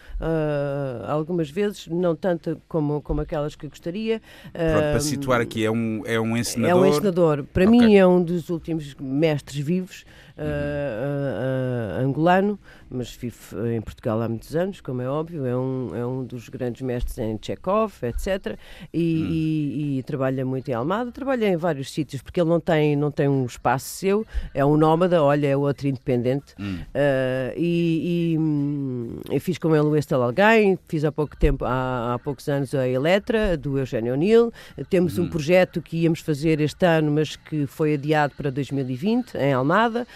algumas 1.07 1.49
vezes, 1.49 1.87
não 1.87 2.15
tanto 2.15 2.61
como, 2.67 3.01
como 3.01 3.21
aquelas 3.21 3.55
que 3.55 3.68
gostaria. 3.69 4.21
Pronto, 4.51 4.91
para 4.91 4.99
situar 4.99 5.41
aqui, 5.41 5.63
é 5.63 5.71
um, 5.71 6.03
é 6.05 6.19
um 6.19 6.35
encenador? 6.35 6.77
É 6.77 6.79
um 6.79 6.85
encenador. 6.85 7.43
Para 7.53 7.65
okay. 7.67 7.79
mim 7.79 7.95
é 7.95 8.05
um 8.05 8.21
dos 8.21 8.49
últimos 8.49 8.95
mestres 8.99 9.63
vivos 9.63 10.05
uh, 10.37 12.01
uh, 12.01 12.05
angolano, 12.05 12.59
mas 12.89 13.13
vive 13.13 13.37
em 13.75 13.81
Portugal 13.81 14.21
há 14.21 14.27
muitos 14.27 14.55
anos, 14.55 14.81
como 14.81 15.01
é 15.01 15.09
óbvio, 15.09 15.45
é 15.45 15.55
um, 15.55 15.95
é 15.95 16.05
um 16.05 16.23
dos 16.23 16.49
grandes 16.49 16.81
mestres 16.81 17.17
em 17.17 17.37
Chekhov, 17.41 17.93
etc. 18.03 18.57
E, 18.93 19.23
hum. 19.23 19.27
e, 19.29 19.99
e, 19.99 20.03
trabalha 20.03 20.45
muito 20.45 20.69
em 20.69 20.73
Almada, 20.73 21.11
trabalha 21.11 21.47
em 21.47 21.55
vários 21.55 21.91
sítios, 21.91 22.21
porque 22.21 22.41
ele 22.41 22.49
não 22.49 22.59
tem, 22.59 22.95
não 22.95 23.11
tem 23.11 23.27
um 23.27 23.45
espaço 23.45 23.85
seu, 23.85 24.25
é 24.53 24.65
um 24.65 24.75
nómada, 24.75 25.23
olha, 25.23 25.47
é 25.47 25.55
outro 25.55 25.87
independente. 25.87 26.55
Hum. 26.59 26.79
Uh, 26.79 27.53
e, 27.55 28.33
e 28.33 28.37
hum, 28.39 29.19
eu 29.29 29.39
fiz 29.39 29.57
com 29.57 29.75
ele 29.75 29.85
o 29.85 29.95
Estel 29.95 30.23
Alguém, 30.23 30.77
fiz 30.87 31.05
há 31.05 31.11
pouco 31.11 31.37
tempo, 31.37 31.65
há, 31.65 32.15
há 32.15 32.19
poucos 32.19 32.47
anos 32.49 32.73
a 32.73 32.87
Eletra, 32.87 33.55
do 33.55 33.77
Eugênio 33.77 34.13
O'Neill. 34.13 34.51
Temos 34.89 35.17
hum. 35.17 35.23
um 35.23 35.29
projeto 35.29 35.81
que 35.81 35.97
íamos 35.97 36.21
fazer 36.21 36.59
este 36.59 36.85
ano, 36.85 37.11
mas 37.11 37.35
que 37.35 37.67
foi 37.67 37.93
adiado 37.93 38.33
para 38.35 38.49
2020, 38.49 39.35
em 39.35 39.53
Almada. 39.53 40.07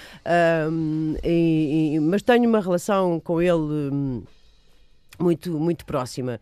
E, 1.23 1.95
e, 1.95 1.99
mas 1.99 2.21
tenho 2.21 2.49
uma 2.49 2.62
relação 2.63 3.19
com 3.19 3.41
ele 3.41 3.91
hum, 3.91 4.23
muito, 5.19 5.51
muito 5.59 5.85
próxima. 5.85 6.39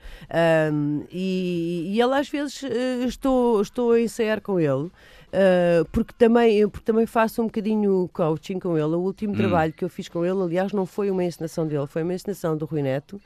Um, 0.71 1.03
e, 1.11 1.93
e 1.93 2.01
ele 2.01 2.13
às 2.13 2.29
vezes 2.29 2.61
uh, 2.63 3.05
estou, 3.05 3.61
estou 3.61 3.91
a 3.91 4.01
ensaiar 4.01 4.41
com 4.41 4.59
ele. 4.59 4.89
Uh, 5.31 5.85
porque, 5.93 6.13
também, 6.17 6.67
porque 6.67 6.83
também 6.83 7.05
faço 7.05 7.41
um 7.41 7.45
bocadinho 7.45 8.09
coaching 8.11 8.59
com 8.59 8.77
ele. 8.77 8.95
O 8.95 8.99
último 8.99 9.33
hum. 9.33 9.37
trabalho 9.37 9.71
que 9.71 9.83
eu 9.83 9.89
fiz 9.89 10.09
com 10.09 10.25
ele, 10.25 10.41
aliás, 10.41 10.73
não 10.73 10.85
foi 10.85 11.09
uma 11.09 11.23
encenação 11.23 11.65
dele, 11.65 11.87
foi 11.87 12.03
uma 12.03 12.13
encenação 12.13 12.57
do 12.57 12.65
Rui 12.65 12.81
Neto, 12.81 13.13
uh, 13.13 13.19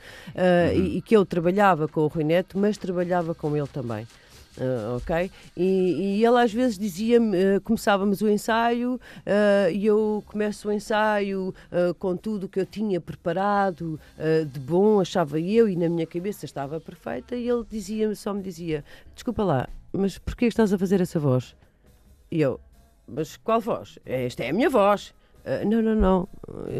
uhum. 0.76 0.86
e, 0.86 0.98
e, 0.98 1.02
que 1.02 1.16
eu 1.16 1.26
trabalhava 1.26 1.88
com 1.88 2.02
o 2.02 2.08
Rui 2.08 2.24
Neto, 2.24 2.60
mas 2.60 2.78
trabalhava 2.78 3.34
com 3.34 3.58
ele 3.58 3.68
também. 3.68 4.08
Uh, 4.58 4.96
ok? 4.96 5.30
E, 5.56 5.64
e, 6.20 6.26
ele 6.26 6.40
às 6.40 6.54
vezes 6.54 6.78
dizia-me, 6.78 7.58
uh, 7.58 7.62
começávamos 7.62 8.22
o 8.22 8.30
ensaio 8.30 8.94
uh, 8.96 9.72
e 9.72 9.86
eu 9.86 10.24
começo 10.28 10.70
o 10.70 10.72
ensaio 10.72 11.54
com 12.00 12.16
tudo 12.16 12.48
que 12.48 12.60
eu 12.60 12.66
tinha 12.66 13.02
preparado 13.02 14.00
de 14.52 14.60
bom, 14.60 15.00
achava 15.00 15.40
eu, 15.40 15.68
e 15.68 15.76
na 15.76 15.90
minha 15.90 16.08
cabeça 16.08 16.46
estava 16.46 16.80
perfeita, 16.80 17.36
e 17.36 17.48
ele 17.48 17.66
dizia-me, 17.70 18.16
só 18.16 18.34
me 18.34 18.42
dizia, 18.42 18.84
desculpa 19.14 19.44
lá, 19.44 19.70
mas 19.92 20.18
porquê 20.18 20.46
estás 20.46 20.72
a 20.74 20.78
fazer 20.78 21.02
essa 21.02 21.20
voz? 21.20 21.56
E 22.32 22.42
eu, 22.42 22.60
mas 23.08 23.38
qual 23.38 23.60
voz? 23.60 24.00
Esta 24.06 24.44
é 24.44 24.50
a 24.50 24.54
minha 24.54 24.70
voz. 24.70 25.14
Uh, 25.46 25.68
não, 25.68 25.82
não, 25.82 25.96
não, 25.96 26.30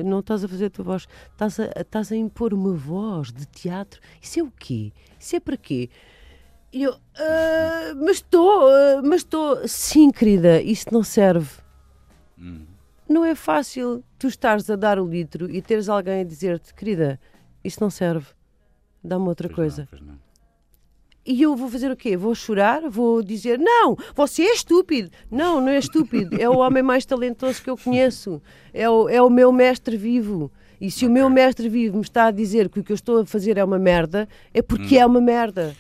não 0.04 0.20
estás 0.20 0.44
a 0.44 0.48
fazer 0.48 0.66
a 0.66 0.70
tua 0.70 0.86
voz, 0.86 1.08
estás 1.32 1.60
a, 1.60 1.82
estás 1.82 2.12
a 2.12 2.16
impor 2.16 2.54
uma 2.54 2.74
voz 2.74 3.32
de 3.32 3.46
teatro. 3.46 4.02
Isso 4.22 4.40
é 4.40 4.44
o 4.44 4.52
quê? 4.52 4.92
Isso 5.20 5.36
é 5.36 5.40
para 5.40 5.58
quê? 5.58 5.90
E 6.76 6.84
eu, 6.84 6.92
uh, 6.92 7.96
mas 8.04 8.18
estou, 8.18 8.68
uh, 8.68 9.02
mas 9.02 9.22
estou. 9.22 9.66
Sim, 9.66 10.12
querida, 10.12 10.62
isto 10.62 10.94
não 10.94 11.04
serve. 11.04 11.50
Hum. 12.38 12.66
Não 13.08 13.24
é 13.24 13.34
fácil 13.34 14.04
tu 14.20 14.28
estares 14.28 14.70
a 14.70 14.76
dar 14.76 15.00
o 15.00 15.08
litro 15.08 15.50
e 15.50 15.62
teres 15.62 15.88
alguém 15.88 16.20
a 16.20 16.24
dizer-te, 16.26 16.74
querida, 16.74 17.18
isto 17.64 17.80
não 17.80 17.90
serve. 17.90 18.28
Dá-me 19.02 19.26
outra 19.26 19.48
pois 19.48 19.56
coisa. 19.56 19.88
Não, 19.94 20.08
não. 20.08 20.20
e 21.26 21.42
eu 21.44 21.56
vou 21.56 21.70
fazer 21.70 21.90
o 21.90 21.96
quê? 21.96 22.18
Vou 22.18 22.36
chorar? 22.36 22.90
Vou 22.90 23.24
dizer, 23.24 23.58
não, 23.58 23.96
você 24.14 24.44
é 24.44 24.54
estúpido. 24.54 25.10
Não, 25.32 25.62
não 25.62 25.70
é 25.70 25.78
estúpido. 25.78 26.36
É 26.38 26.50
o 26.50 26.58
homem 26.58 26.84
mais 26.84 27.06
talentoso 27.06 27.64
que 27.64 27.70
eu 27.70 27.78
conheço. 27.78 28.42
É 28.74 28.90
o, 28.90 29.08
é 29.08 29.22
o 29.22 29.30
meu 29.30 29.50
mestre 29.50 29.96
vivo. 29.96 30.52
E 30.82 30.92
se 30.92 31.06
okay. 31.06 31.08
o 31.08 31.12
meu 31.12 31.30
mestre 31.30 31.70
vivo 31.70 31.96
me 31.96 32.04
está 32.04 32.26
a 32.26 32.32
dizer 32.32 32.68
que 32.68 32.82
o 32.82 32.84
que 32.84 32.92
eu 32.92 32.96
estou 32.96 33.22
a 33.22 33.26
fazer 33.26 33.58
é 33.58 33.64
uma 33.64 33.80
merda, 33.80 34.28
é 34.54 34.62
porque 34.62 34.98
hum. 34.98 35.02
é 35.02 35.06
uma 35.06 35.22
merda. 35.22 35.74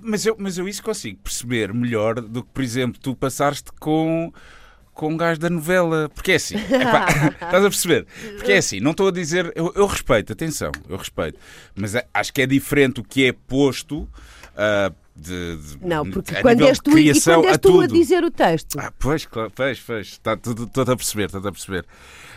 Mas 0.00 0.24
eu, 0.24 0.36
mas 0.38 0.58
eu 0.58 0.68
isso 0.68 0.82
consigo 0.82 1.18
perceber 1.22 1.72
melhor 1.72 2.20
do 2.20 2.42
que, 2.42 2.50
por 2.50 2.62
exemplo, 2.62 3.00
tu 3.00 3.14
passaste 3.14 3.70
com 3.78 4.32
com 4.96 5.10
um 5.10 5.16
gajo 5.16 5.38
da 5.38 5.50
novela. 5.50 6.10
Porque 6.12 6.32
é 6.32 6.34
assim, 6.36 6.56
epá, 6.74 7.06
estás 7.32 7.64
a 7.64 7.68
perceber? 7.68 8.06
Porque 8.36 8.52
é 8.52 8.56
assim, 8.56 8.80
não 8.80 8.90
estou 8.90 9.08
a 9.08 9.12
dizer. 9.12 9.52
Eu, 9.54 9.72
eu, 9.76 9.86
respeito, 9.86 10.32
atenção, 10.32 10.72
eu 10.88 10.96
respeito. 10.96 11.38
Mas 11.74 11.94
acho 12.12 12.32
que 12.32 12.42
é 12.42 12.46
diferente 12.46 13.00
o 13.00 13.04
que 13.04 13.26
é 13.26 13.32
posto. 13.32 14.08
Uh, 14.56 14.94
de, 15.14 15.56
de, 15.56 15.78
não, 15.86 16.10
porque 16.10 16.34
quando 16.42 16.66
és 16.66 16.78
tu, 16.78 16.98
e 16.98 17.20
quando 17.20 17.46
és 17.46 17.58
tu 17.58 17.80
a 17.80 17.86
dizer 17.86 18.22
o 18.22 18.30
texto. 18.30 18.78
Ah, 18.78 18.92
pois, 18.98 19.24
claro, 19.24 19.50
pois, 19.54 19.80
pois, 19.80 20.08
estou 20.08 20.82
a 20.82 20.96
perceber, 20.96 21.24
estou 21.24 21.40
a 21.40 21.52
perceber. 21.52 21.86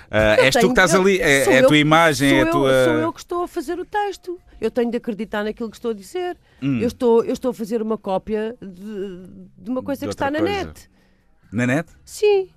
Uh, 0.09 0.41
és 0.41 0.55
tu 0.55 0.61
que 0.61 0.67
estás 0.67 0.95
ali, 0.95 1.19
é, 1.19 1.57
é 1.57 1.59
a 1.59 1.67
tua 1.67 1.77
imagem, 1.77 2.39
é 2.39 2.41
a 2.41 2.45
tua. 2.47 2.71
Eu, 2.71 2.85
sou 2.85 2.93
eu 2.95 3.13
que 3.13 3.19
estou 3.19 3.43
a 3.43 3.47
fazer 3.47 3.79
o 3.79 3.85
texto. 3.85 4.39
Eu 4.59 4.71
tenho 4.71 4.89
de 4.89 4.97
acreditar 4.97 5.43
naquilo 5.43 5.69
que 5.69 5.77
estou 5.77 5.91
a 5.91 5.93
dizer. 5.93 6.35
Hum. 6.61 6.79
Eu, 6.79 6.87
estou, 6.87 7.23
eu 7.23 7.33
estou 7.33 7.51
a 7.51 7.53
fazer 7.53 7.81
uma 7.81 7.97
cópia 7.97 8.55
de, 8.59 9.23
de 9.57 9.69
uma 9.69 9.83
coisa 9.83 10.01
de 10.01 10.07
que 10.07 10.13
está 10.13 10.31
na 10.31 10.39
coisa. 10.39 10.65
net. 10.65 10.89
Na 11.51 11.67
net? 11.67 11.89
Sim. 12.03 12.49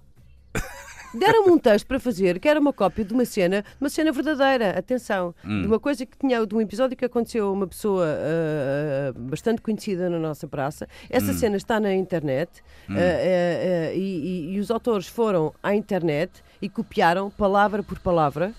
Deram-me 1.14 1.50
um 1.50 1.58
texto 1.58 1.86
para 1.86 2.00
fazer 2.00 2.40
que 2.40 2.48
era 2.48 2.58
uma 2.58 2.72
cópia 2.72 3.04
de 3.04 3.12
uma 3.12 3.24
cena, 3.26 3.62
uma 3.78 3.90
cena 3.90 4.10
verdadeira, 4.12 4.70
atenção, 4.70 5.34
hum. 5.44 5.60
de 5.60 5.66
uma 5.66 5.78
coisa 5.78 6.06
que 6.06 6.16
tinha, 6.16 6.44
de 6.46 6.54
um 6.54 6.60
episódio 6.60 6.96
que 6.96 7.04
aconteceu 7.04 7.48
a 7.48 7.52
uma 7.52 7.66
pessoa 7.66 8.06
uh, 8.06 9.20
bastante 9.20 9.60
conhecida 9.60 10.08
na 10.08 10.18
nossa 10.18 10.48
praça. 10.48 10.88
Essa 11.10 11.32
hum. 11.32 11.34
cena 11.34 11.56
está 11.56 11.78
na 11.78 11.94
internet 11.94 12.62
hum. 12.88 12.94
uh, 12.94 12.96
uh, 12.96 13.94
e, 13.94 13.98
e, 13.98 14.54
e, 14.54 14.58
os 14.58 14.70
autores 14.70 15.06
foram 15.06 15.52
à 15.62 15.74
internet 15.74 16.42
e 16.62 16.68
copiaram 16.68 17.28
palavra 17.28 17.82
por 17.82 17.98
palavra 17.98 18.54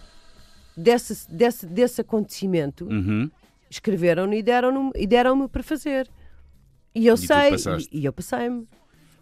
desse, 0.76 1.32
desse, 1.32 1.66
desse 1.66 2.02
acontecimento, 2.02 2.86
uhum. 2.86 3.32
escreveram-no 3.70 4.34
e 4.34 4.44
deram-me 4.44 5.08
deram 5.08 5.48
para 5.48 5.64
fazer. 5.64 6.10
E 6.94 7.08
eu 7.08 7.16
e 7.16 7.18
sei, 7.18 7.56
e, 7.92 8.02
e 8.02 8.06
eu 8.06 8.14
passei-me. 8.14 8.68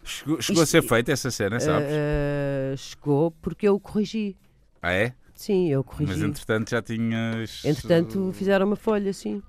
Chegou, 0.04 0.42
chegou 0.42 0.62
Isto, 0.64 0.76
a 0.76 0.80
ser 0.80 0.88
feita 0.88 1.12
essa 1.12 1.30
cena, 1.30 1.60
sabes? 1.60 1.88
Uh, 1.88 2.76
chegou 2.76 3.30
porque 3.40 3.68
eu 3.68 3.78
corrigi. 3.78 4.36
Ah, 4.82 4.92
é? 4.92 5.14
Sim, 5.32 5.68
eu 5.68 5.84
corrigi. 5.84 6.12
Mas 6.12 6.22
entretanto 6.22 6.70
já 6.70 6.82
tinhas. 6.82 7.64
Entretanto 7.64 8.32
fizeram 8.34 8.66
uma 8.66 8.76
folha, 8.76 9.12
sim. 9.12 9.40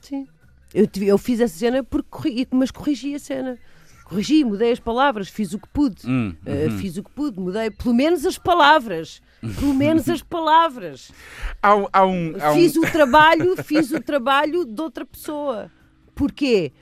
Sim. 0.00 0.26
Eu, 0.72 0.88
eu 1.02 1.18
fiz 1.18 1.38
essa 1.38 1.58
cena 1.58 1.84
porque 1.84 2.08
corri, 2.10 2.48
mas 2.50 2.70
corrigi 2.70 3.14
a 3.14 3.18
cena. 3.18 3.58
Corrigi, 4.12 4.44
mudei 4.44 4.72
as 4.72 4.78
palavras, 4.78 5.30
fiz 5.30 5.54
o 5.54 5.58
que 5.58 5.68
pude. 5.68 6.06
Hum, 6.06 6.34
uh, 6.46 6.70
fiz 6.72 6.98
o 6.98 7.02
que 7.02 7.10
pude, 7.10 7.40
mudei 7.40 7.70
pelo 7.70 7.94
menos 7.94 8.26
as 8.26 8.36
palavras. 8.36 9.22
Pelo 9.58 9.72
menos 9.72 10.06
as 10.08 10.22
palavras. 10.22 11.10
Há 11.62 11.74
um, 11.74 11.86
há 11.92 12.06
um, 12.06 12.34
há 12.38 12.52
fiz 12.52 12.76
o 12.76 12.82
trabalho, 12.92 13.56
fiz 13.62 13.90
o 13.90 14.00
trabalho 14.00 14.64
de 14.64 14.80
outra 14.80 15.06
pessoa. 15.06 15.70
Porquê? 16.14 16.72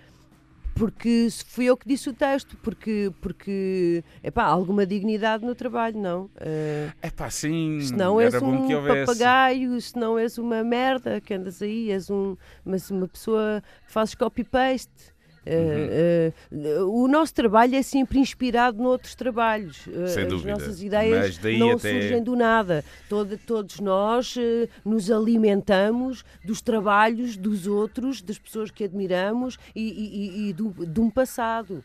porque 0.80 1.28
fui 1.46 1.66
eu 1.66 1.76
que 1.76 1.86
disse 1.86 2.08
o 2.08 2.14
texto, 2.14 2.56
porque, 2.62 3.12
porque 3.20 4.02
epá, 4.22 4.44
há 4.44 4.46
alguma 4.46 4.86
dignidade 4.86 5.44
no 5.44 5.54
trabalho, 5.54 6.00
não? 6.00 6.30
É 6.36 6.90
uh, 7.06 7.12
pá, 7.12 7.28
sim, 7.28 7.80
se 7.82 7.94
não 7.94 8.18
és 8.18 8.32
um 8.34 8.66
papagaio, 8.86 9.78
se 9.78 9.98
não 9.98 10.18
és 10.18 10.38
uma 10.38 10.64
merda 10.64 11.20
que 11.20 11.34
andas 11.34 11.60
aí, 11.60 11.92
és 11.92 12.08
um, 12.08 12.34
mas 12.64 12.90
uma 12.90 13.06
pessoa 13.06 13.62
que 13.86 13.92
fazes 13.92 14.14
copy-paste. 14.14 15.12
Uh, 15.46 16.32
uh, 16.52 17.02
o 17.02 17.08
nosso 17.08 17.34
trabalho 17.34 17.74
é 17.74 17.82
sempre 17.82 18.18
inspirado 18.18 18.82
noutros 18.82 19.14
trabalhos. 19.14 19.86
Uh, 19.86 20.08
Sem 20.08 20.24
As 20.24 20.28
dúvida. 20.28 20.52
nossas 20.52 20.82
ideias 20.82 21.40
não 21.58 21.72
até... 21.72 21.92
surgem 21.92 22.22
do 22.22 22.36
nada. 22.36 22.84
Todo, 23.08 23.38
todos 23.38 23.80
nós 23.80 24.36
nos 24.84 25.10
alimentamos 25.10 26.24
dos 26.44 26.60
trabalhos 26.60 27.36
dos 27.36 27.66
outros, 27.66 28.20
das 28.22 28.38
pessoas 28.38 28.70
que 28.70 28.84
admiramos 28.84 29.58
e, 29.74 29.82
e, 29.82 30.48
e 30.48 30.52
do, 30.52 30.70
de 30.86 31.00
um 31.00 31.10
passado, 31.10 31.82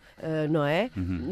não 0.50 0.66
é? 0.66 0.90
Uhum. 0.96 1.32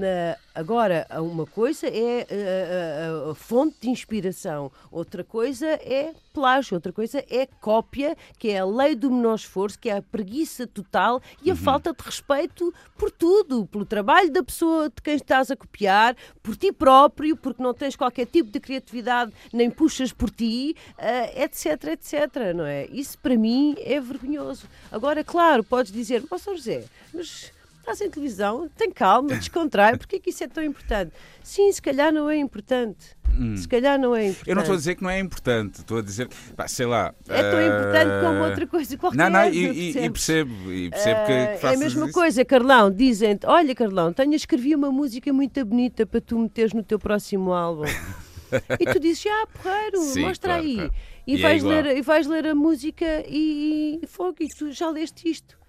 agora, 0.56 1.06
uma 1.22 1.46
coisa 1.46 1.88
é 1.88 2.26
a, 2.30 3.28
a, 3.28 3.32
a 3.32 3.36
fonte 3.36 3.78
de 3.82 3.90
inspiração, 3.90 4.72
outra 4.92 5.24
coisa 5.24 5.68
é 5.68 6.14
plágio, 6.34 6.76
outra 6.76 6.92
coisa 6.92 7.24
é 7.30 7.46
cópia, 7.62 8.18
que 8.38 8.50
é 8.50 8.60
a 8.60 8.66
lei 8.66 8.96
do 8.96 9.12
menor 9.12 9.36
esforço, 9.36 9.78
que 9.78 9.90
é 9.90 9.98
a 9.98 10.02
preguiça 10.02 10.66
total 10.66 11.22
e 11.44 11.50
a 11.50 11.54
uhum. 11.54 11.60
falta 11.60 11.92
de 11.92 11.98
respeito 12.14 12.74
por 12.98 13.12
tudo, 13.12 13.66
pelo 13.68 13.86
trabalho 13.86 14.32
da 14.32 14.44
pessoa 14.44 14.90
de 14.90 15.02
quem 15.02 15.16
estás 15.16 15.50
a 15.50 15.56
copiar, 15.56 16.16
por 16.42 16.56
ti 16.56 16.72
próprio, 16.72 17.36
porque 17.36 17.62
não 17.62 17.74
tens 17.74 17.96
qualquer 17.96 18.26
tipo 18.26 18.52
de 18.52 18.60
criatividade, 18.60 19.32
nem 19.52 19.70
puxas 19.70 20.12
por 20.12 20.30
ti, 20.30 20.76
uh, 20.98 21.42
etc, 21.42 21.84
etc, 21.92 22.54
não 22.56 22.66
é? 22.66 22.86
Isso 22.88 23.18
para 23.20 23.38
mim 23.38 23.76
é 23.80 24.00
vergonhoso. 24.00 24.68
Agora, 24.92 25.24
claro, 25.24 25.64
podes 25.64 25.92
dizer, 25.92 26.24
ó 26.30 26.38
José, 26.38 26.86
mas 27.14 27.53
estás 27.84 28.02
em 28.02 28.10
televisão, 28.10 28.70
tem 28.76 28.90
calma, 28.90 29.30
descontrai, 29.36 29.98
porque 29.98 30.16
é 30.16 30.20
que 30.20 30.30
isso 30.30 30.44
é 30.44 30.48
tão 30.48 30.64
importante? 30.64 31.12
Sim, 31.44 31.72
se 31.72 31.82
calhar 31.82 32.12
não 32.12 32.30
é 32.30 32.38
importante. 32.38 33.16
Hum. 33.38 33.58
Se 33.58 33.68
calhar 33.68 34.00
não 34.00 34.16
é 34.16 34.28
importante. 34.28 34.50
Eu 34.50 34.56
não 34.56 34.62
estou 34.62 34.76
a 34.76 34.78
dizer 34.78 34.96
que 34.96 35.04
não 35.04 35.10
é 35.10 35.20
importante, 35.20 35.80
estou 35.80 35.98
a 35.98 36.02
dizer, 36.02 36.30
pá, 36.56 36.68
sei 36.68 36.86
lá. 36.86 37.14
É 37.28 37.42
tão 37.42 37.60
uh... 37.60 37.64
importante 37.64 38.26
como 38.26 38.44
outra 38.44 38.68
coisa 38.68 38.98
qualquer. 38.98 39.18
Não, 39.18 39.30
não, 39.30 39.50
e, 39.50 39.90
e, 39.90 40.10
percebo, 40.10 40.72
e 40.72 40.90
percebo 40.90 41.22
uh, 41.22 41.26
que, 41.26 41.60
que 41.60 41.66
É 41.66 41.74
a 41.74 41.78
mesma 41.78 42.06
isso. 42.06 42.14
coisa, 42.14 42.46
Carlão, 42.46 42.92
dizem-te: 42.92 43.46
Olha, 43.48 43.74
Carlão, 43.74 44.14
tenho 44.14 44.34
escrevi 44.36 44.76
uma 44.76 44.92
música 44.92 45.34
muito 45.34 45.66
bonita 45.66 46.06
para 46.06 46.22
tu 46.22 46.38
meteres 46.38 46.74
no 46.74 46.84
teu 46.84 47.00
próximo 47.00 47.54
álbum. 47.54 47.86
e 48.80 48.86
tu 48.86 49.00
dizes: 49.00 49.26
Ah, 49.26 49.48
porreiro, 49.48 50.02
Sim, 50.04 50.22
mostra 50.22 50.54
claro, 50.54 50.64
aí. 50.64 50.76
Claro. 50.76 50.94
E, 51.26 51.36
e, 51.36 51.40
é 51.40 51.42
vais 51.42 51.64
é 51.64 51.68
ler, 51.68 51.98
e 51.98 52.02
vais 52.02 52.28
ler 52.28 52.48
a 52.48 52.56
música 52.56 53.24
e, 53.28 54.00
e 54.02 54.08
fogo, 54.08 54.38
e 54.42 54.48
tu 54.48 54.72
já 54.72 54.90
leste 54.90 55.28
isto. 55.30 55.63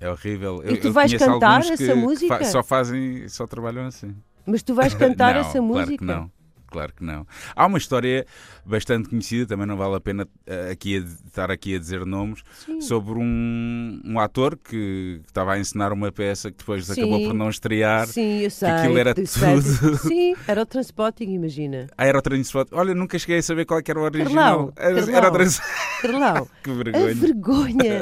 É 0.00 0.10
horrível. 0.10 0.62
E 0.64 0.76
tu 0.76 0.92
vais 0.92 1.12
cantar 1.14 1.60
essa 1.60 1.94
música? 1.94 2.44
Só 2.44 2.62
fazem, 2.62 3.28
só 3.28 3.46
trabalham 3.46 3.86
assim. 3.86 4.14
Mas 4.46 4.62
tu 4.62 4.74
vais 4.74 4.94
cantar 4.94 5.34
não, 5.36 5.40
essa 5.40 5.60
música? 5.60 5.86
Claro 5.86 5.98
que 5.98 6.04
não 6.04 6.38
claro 6.68 6.92
que 6.94 7.02
não. 7.02 7.26
Há 7.56 7.66
uma 7.66 7.78
história 7.78 8.26
bastante 8.64 9.08
conhecida, 9.08 9.46
também 9.46 9.66
não 9.66 9.76
vale 9.76 9.96
a 9.96 10.00
pena 10.00 10.24
uh, 10.24 10.70
aqui 10.70 10.96
a, 10.96 11.00
estar 11.26 11.50
aqui 11.50 11.74
a 11.74 11.78
dizer 11.78 12.04
nomes, 12.04 12.42
Sim. 12.64 12.80
sobre 12.80 13.18
um, 13.18 14.00
um 14.04 14.20
ator 14.20 14.56
que, 14.56 15.20
que, 15.22 15.22
estava 15.26 15.54
a 15.54 15.58
ensinar 15.58 15.92
uma 15.92 16.12
peça 16.12 16.50
que 16.50 16.58
depois 16.58 16.86
Sim. 16.86 16.92
acabou 16.92 17.26
por 17.26 17.34
não 17.34 17.48
estrear. 17.48 18.06
Sim, 18.06 18.40
eu 18.40 18.50
sei. 18.50 18.68
Que 18.68 18.74
aquilo 18.74 18.98
era 18.98 19.14
tudo. 19.14 19.96
Sim, 19.98 20.34
era 20.46 20.62
o 20.62 20.66
Transpotting, 20.66 21.32
imagina. 21.32 21.86
Ah, 21.96 22.06
era 22.06 22.18
o 22.18 22.22
Transpotting. 22.22 22.74
Olha, 22.74 22.94
nunca 22.94 23.18
cheguei 23.18 23.38
a 23.38 23.42
saber 23.42 23.64
qual 23.64 23.80
é 23.80 23.82
era 23.88 23.98
o 23.98 24.02
original. 24.02 24.72
Carlão, 24.74 24.98
era, 24.98 25.16
era 25.16 25.28
o 25.28 25.32
Transpotting. 25.32 26.50
que 26.62 26.70
vergonha. 26.70 27.10
A 27.10 27.14
vergonha. 27.14 28.00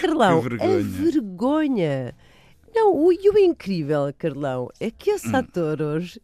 Carlão, 0.00 0.40
vergonha. 0.40 0.78
a 0.78 0.82
vergonha. 0.82 2.14
Não, 2.74 2.94
o, 2.94 3.12
e 3.12 3.30
o 3.30 3.38
incrível, 3.38 4.12
Carlão, 4.16 4.68
é 4.78 4.90
que 4.90 5.10
esse 5.10 5.28
hum. 5.28 5.36
ator 5.36 5.80
hoje 5.80 6.20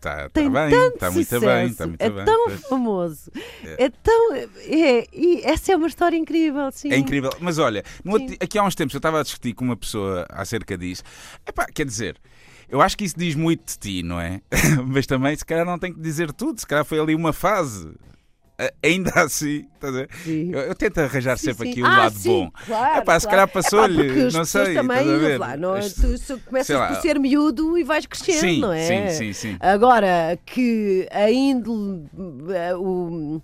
Está 0.00 0.30
tá 0.30 0.40
bem, 0.48 0.88
está 0.94 1.10
muito 1.10 1.40
bem, 1.40 1.66
está 1.66 1.86
muito 1.86 2.00
é 2.00 2.08
bem. 2.08 2.24
Tão 2.24 2.44
pois. 2.46 2.60
famoso, 2.62 3.30
é. 3.62 3.84
é, 3.84 3.90
tão. 3.90 4.34
É, 4.34 5.06
e 5.12 5.42
essa 5.44 5.72
é 5.72 5.76
uma 5.76 5.88
história 5.88 6.16
incrível, 6.16 6.70
sim. 6.72 6.90
É 6.90 6.96
incrível, 6.96 7.30
mas 7.38 7.58
olha, 7.58 7.84
outro, 8.06 8.34
aqui 8.40 8.58
há 8.58 8.64
uns 8.64 8.74
tempos 8.74 8.94
eu 8.94 8.98
estava 8.98 9.20
a 9.20 9.22
discutir 9.22 9.52
com 9.52 9.62
uma 9.62 9.76
pessoa 9.76 10.26
acerca 10.30 10.78
disso. 10.78 11.02
Epá, 11.46 11.66
quer 11.66 11.84
dizer, 11.84 12.16
eu 12.66 12.80
acho 12.80 12.96
que 12.96 13.04
isso 13.04 13.18
diz 13.18 13.34
muito 13.34 13.72
de 13.72 13.78
ti, 13.78 14.02
não 14.02 14.18
é? 14.18 14.40
mas 14.88 15.06
também, 15.06 15.36
se 15.36 15.44
calhar, 15.44 15.66
não 15.66 15.78
tem 15.78 15.92
que 15.92 16.00
dizer 16.00 16.32
tudo, 16.32 16.58
se 16.58 16.66
calhar 16.66 16.84
foi 16.84 16.98
ali 16.98 17.14
uma 17.14 17.34
fase 17.34 17.92
ainda 18.82 19.10
assim, 19.22 19.66
estás 19.74 19.96
a 19.96 20.06
eu, 20.26 20.60
eu, 20.60 20.74
tento 20.74 20.98
arranjar 20.98 21.38
sim, 21.38 21.46
sempre 21.46 21.66
sim. 21.66 21.72
aqui 21.72 21.82
o 21.82 21.86
ah, 21.86 21.98
lado 21.98 22.18
sim, 22.18 22.28
bom. 22.28 22.50
Claro, 22.66 22.98
é 22.98 23.00
pá, 23.02 23.18
se 23.18 23.28
calhar 23.28 23.48
passou-lhe, 23.48 24.30
não 24.32 24.44
sei. 24.44 24.74
Também, 24.74 25.38
lá, 25.38 25.56
não, 25.56 25.76
é? 25.76 25.80
tu, 25.88 26.18
tu 26.26 26.38
começas 26.46 26.88
por 26.88 26.96
ser 27.00 27.18
miúdo 27.18 27.78
e 27.78 27.84
vais 27.84 28.06
crescendo, 28.06 28.40
sim, 28.40 28.60
não 28.60 28.72
é? 28.72 29.08
Sim, 29.08 29.18
sim, 29.18 29.32
sim. 29.32 29.56
Agora 29.60 30.38
que 30.44 31.08
a 31.10 31.30
índole, 31.30 32.04
eh, 32.54 32.74
o 32.74 33.40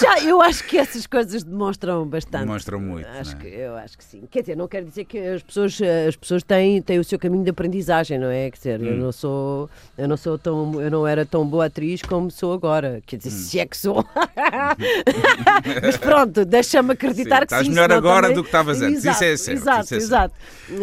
já, 0.00 0.20
eu 0.20 0.40
acho 0.40 0.64
que 0.64 0.76
essas 0.76 1.06
coisas 1.06 1.42
demonstram 1.42 2.06
bastante. 2.06 2.42
Demonstram 2.42 2.80
muito. 2.80 3.06
Acho 3.06 3.36
é? 3.36 3.38
que, 3.38 3.46
eu 3.46 3.76
acho 3.76 3.96
que 3.96 4.04
sim. 4.04 4.22
Quer 4.30 4.40
dizer, 4.40 4.56
não 4.56 4.66
quero 4.66 4.86
dizer 4.86 5.04
que 5.04 5.18
as 5.18 5.42
pessoas, 5.42 5.78
as 6.08 6.16
pessoas 6.16 6.42
têm, 6.42 6.82
têm 6.82 6.98
o 6.98 7.04
seu 7.04 7.18
caminho 7.18 7.44
de 7.44 7.50
aprendizagem, 7.50 8.18
não 8.18 8.28
é? 8.28 8.50
Quer 8.50 8.56
dizer, 8.56 8.80
hum. 8.80 8.86
eu 8.86 8.96
não 8.96 9.12
sou, 9.12 9.70
eu 9.96 10.08
não 10.08 10.16
sou 10.16 10.38
tão, 10.38 10.80
eu 10.80 10.90
não 10.90 11.06
era 11.06 11.24
tão 11.24 11.46
boa 11.46 11.66
atriz 11.66 12.02
como 12.02 12.30
sou 12.30 12.52
agora. 12.52 13.00
Quer 13.06 13.16
dizer, 13.16 13.30
hum. 13.30 13.42
se 13.42 13.60
é 13.60 13.66
que 13.66 13.76
sou. 13.76 14.04
Mas 15.82 15.96
pronto, 15.96 16.44
deixa-me 16.44 16.92
acreditar 16.92 17.40
sim, 17.42 17.46
que 17.46 17.54
estás 17.54 17.66
sim. 17.66 17.70
Estás 17.72 17.88
melhor 17.88 17.92
agora 17.92 18.22
também... 18.22 18.36
do 18.36 18.42
que 18.42 18.48
estavas 18.48 18.82
antes. 18.82 19.04
Exato, 19.04 19.16
isso 19.16 19.24
é 19.24 19.36
certo. 19.36 19.58
Exato, 19.58 19.84
isso 19.84 19.94
é 19.94 19.96
exato. 19.98 20.34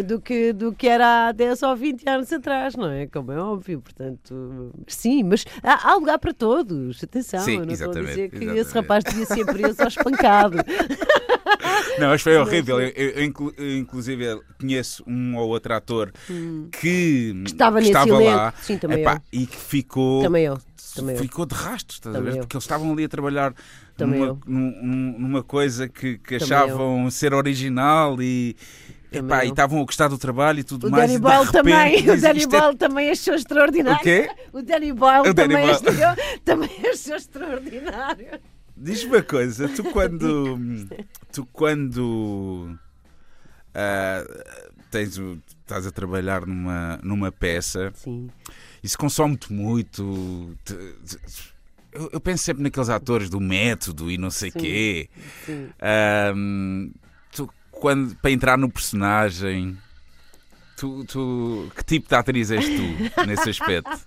Do 0.05 0.21
que, 0.21 0.53
do 0.53 0.73
que 0.73 0.87
era 0.87 1.27
há 1.27 1.31
10 1.31 1.63
ou 1.63 1.75
20 1.75 2.07
anos 2.07 2.31
atrás, 2.31 2.75
não 2.75 2.89
é? 2.89 3.07
Como 3.07 3.31
é 3.31 3.39
óbvio, 3.39 3.81
portanto, 3.81 4.71
sim, 4.87 5.23
mas 5.23 5.45
há, 5.61 5.89
há 5.89 5.95
lugar 5.95 6.19
para 6.19 6.33
todos. 6.33 7.03
Atenção, 7.03 7.39
sim, 7.41 7.57
eu 7.57 7.65
não 7.65 7.73
estou 7.73 7.91
a 7.91 8.01
dizer 8.01 8.29
que. 8.29 8.60
Esse 8.61 8.73
rapaz 8.73 9.03
devia 9.03 9.25
ser 9.25 9.45
preso 9.45 9.81
ou 9.81 9.87
espancado. 9.87 10.57
Não, 11.99 12.07
mas 12.09 12.21
foi 12.21 12.37
horrível. 12.37 12.79
Eu, 12.79 12.89
eu, 12.89 13.53
eu, 13.57 13.77
inclusive, 13.77 14.41
conheço 14.59 15.03
um 15.05 15.35
ou 15.37 15.49
outro 15.49 15.73
ator 15.73 16.11
hum. 16.29 16.69
que, 16.71 17.33
que, 17.43 17.51
estava, 17.51 17.81
que 17.81 17.87
estava 17.87 18.19
lá 18.19 18.53
Sim, 18.61 18.79
Epá, 18.89 19.21
e 19.31 19.45
que 19.45 19.57
ficou. 19.57 20.23
Também 20.23 20.45
eu. 20.45 20.57
Também 20.95 21.15
ficou 21.15 21.45
de 21.45 21.55
rastros, 21.55 21.97
estás 21.97 22.15
a 22.15 22.19
ver? 22.19 22.37
Porque 22.39 22.55
eles 22.55 22.63
estavam 22.65 22.91
ali 22.91 23.05
a 23.05 23.09
trabalhar 23.09 23.53
numa, 23.97 24.37
numa, 24.45 25.43
coisa 25.43 25.87
que, 25.87 26.17
que 26.17 26.35
achavam 26.35 27.09
ser 27.09 27.33
original 27.33 28.21
e, 28.21 28.57
Epá, 29.09 29.45
e 29.45 29.49
estavam 29.49 29.81
a 29.81 29.85
gostar 29.85 30.09
do 30.09 30.17
trabalho 30.17 30.59
e 30.59 30.63
tudo 30.63 30.87
o 30.87 30.91
mais. 30.91 31.09
Danny 31.09 31.19
Boyle 31.19 31.51
também, 31.51 32.09
o 32.11 32.19
Danny 32.19 32.45
Boyle 32.45 32.73
é... 32.73 32.75
também 32.75 33.09
achou 33.09 33.35
extraordinário. 33.35 33.99
O 33.99 34.03
quê? 34.03 34.29
O 34.51 34.61
Danny 34.61 34.91
o 34.91 35.33
também. 35.33 35.69
Achou, 35.69 35.83
também 36.43 36.69
achou 36.91 37.15
extraordinário. 37.15 38.39
Diz-me 38.81 39.17
uma 39.17 39.23
coisa, 39.23 39.69
tu 39.69 39.83
quando. 39.93 40.59
tu 41.31 41.45
quando. 41.45 42.77
Uh, 43.69 44.71
tens 44.89 45.17
estás 45.17 45.87
a 45.87 45.91
trabalhar 45.91 46.45
numa, 46.45 46.99
numa 47.03 47.31
peça. 47.31 47.91
Sim. 47.95 48.29
Isso 48.83 48.97
consome-te 48.97 49.53
muito. 49.53 50.57
Te, 50.65 50.73
te, 50.73 51.17
eu, 51.91 52.09
eu, 52.13 52.19
penso 52.19 52.43
sempre 52.43 52.63
naqueles 52.63 52.89
atores 52.89 53.29
do 53.29 53.39
método 53.39 54.09
e 54.09 54.17
não 54.17 54.31
sei 54.31 54.49
o 54.49 54.53
quê. 54.53 55.09
Sim. 55.45 55.69
Um, 56.35 56.91
quando, 57.81 58.15
para 58.17 58.29
entrar 58.29 58.57
no 58.57 58.69
personagem, 58.69 59.75
tu, 60.77 61.03
tu, 61.05 61.71
que 61.75 61.83
tipo 61.83 62.07
de 62.07 62.15
atriz 62.15 62.51
és 62.51 62.65
tu 62.65 63.25
nesse 63.25 63.49
aspecto? 63.49 64.05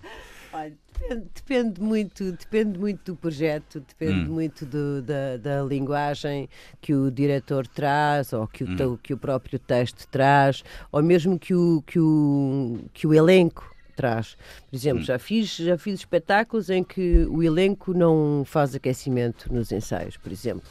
Olha, 0.53 0.73
depende, 0.99 1.27
depende, 1.35 1.81
muito, 1.81 2.33
depende 2.33 2.79
muito 2.79 3.13
do 3.13 3.17
projeto, 3.17 3.81
depende 3.81 4.29
hum. 4.29 4.33
muito 4.33 4.65
do, 4.65 5.03
da, 5.03 5.37
da 5.37 5.63
linguagem 5.63 6.49
que 6.81 6.95
o 6.95 7.11
diretor 7.11 7.67
traz, 7.67 8.33
ou 8.33 8.47
que 8.47 8.65
o, 8.65 8.69
hum. 8.69 8.99
que 9.03 9.13
o 9.13 9.19
próprio 9.19 9.59
texto 9.59 10.07
traz, 10.09 10.63
ou 10.91 11.03
mesmo 11.03 11.39
que 11.39 11.55
o, 11.55 11.83
que 11.87 11.99
o, 11.99 12.79
que 12.93 13.07
o 13.07 13.15
elenco 13.15 13.75
traz. 13.95 14.37
Por 14.69 14.77
exemplo, 14.77 15.03
hum. 15.03 15.05
já, 15.05 15.19
fiz, 15.19 15.57
já 15.57 15.79
fiz 15.79 16.01
espetáculos 16.01 16.71
em 16.71 16.83
que 16.83 17.27
o 17.27 17.43
elenco 17.43 17.93
não 17.93 18.43
faz 18.45 18.75
aquecimento 18.75 19.53
nos 19.53 19.71
ensaios, 19.73 20.17
por 20.17 20.33
exemplo. 20.33 20.69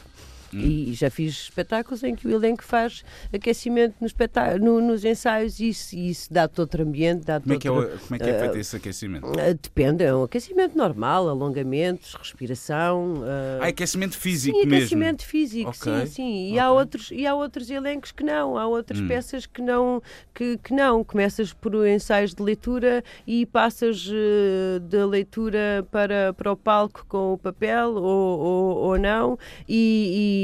Hum. 0.54 0.60
E 0.60 0.93
já 0.93 1.10
fiz 1.10 1.34
espetáculos 1.34 2.04
em 2.04 2.16
que 2.16 2.28
o 2.28 2.32
elenco 2.32 2.64
faz 2.64 3.04
aquecimento 3.34 3.95
no 3.99 4.08
no, 4.60 4.82
nos 4.82 5.04
ensaios 5.04 5.60
e 5.60 5.70
isso, 5.70 5.95
isso 5.95 6.34
dá-te 6.34 6.60
outro 6.60 6.84
ambiente. 6.84 7.26
Dá 7.26 7.39
como, 7.39 7.54
é 7.54 7.58
que 7.58 7.68
é, 7.68 7.72
como 7.72 8.16
é 8.16 8.20
que 8.20 8.30
é 8.30 8.39
feito 8.39 8.56
uh, 8.56 8.60
esse 8.60 8.76
aquecimento? 8.76 9.28
Uh, 9.28 9.54
depende, 9.62 10.04
é 10.04 10.14
um 10.14 10.24
aquecimento 10.24 10.78
normal, 10.78 11.30
alongamentos, 11.30 12.14
respiração. 12.16 13.16
Uh, 13.16 13.62
ah, 13.62 13.68
aquecimento 13.68 14.18
físico 14.18 14.58
sim, 14.58 14.66
mesmo? 14.66 14.76
aquecimento 14.76 15.26
físico, 15.26 15.70
okay. 15.70 16.06
sim, 16.06 16.14
sim. 16.14 16.47
E, 16.47 16.51
okay. 16.51 16.60
há 16.60 16.72
outros, 16.72 17.12
e 17.12 17.28
há 17.28 17.36
outros 17.36 17.70
elencos 17.70 18.12
que 18.12 18.24
não, 18.24 18.58
há 18.58 18.68
outras 18.68 18.99
hum. 18.99 19.08
peças 19.08 19.45
que 19.45 19.62
não, 19.62 20.01
que, 20.34 20.58
que 20.58 20.74
não. 20.74 21.04
Começas 21.04 21.54
por 21.54 21.74
ensaios 21.88 22.34
de 22.34 22.41
leitura 22.41 23.04
e 23.26 23.45
passas 23.45 24.08
uh, 24.08 24.80
da 24.82 25.06
leitura 25.06 25.86
para, 25.91 26.34
para 26.34 26.51
o 26.51 26.58
palco 26.58 27.06
com 27.08 27.34
o 27.34 27.38
papel 27.38 27.95
ou, 27.95 28.39
ou, 28.39 28.78
ou 28.78 28.99
não 28.99 29.38
e, 29.68 30.12
e 30.16 30.43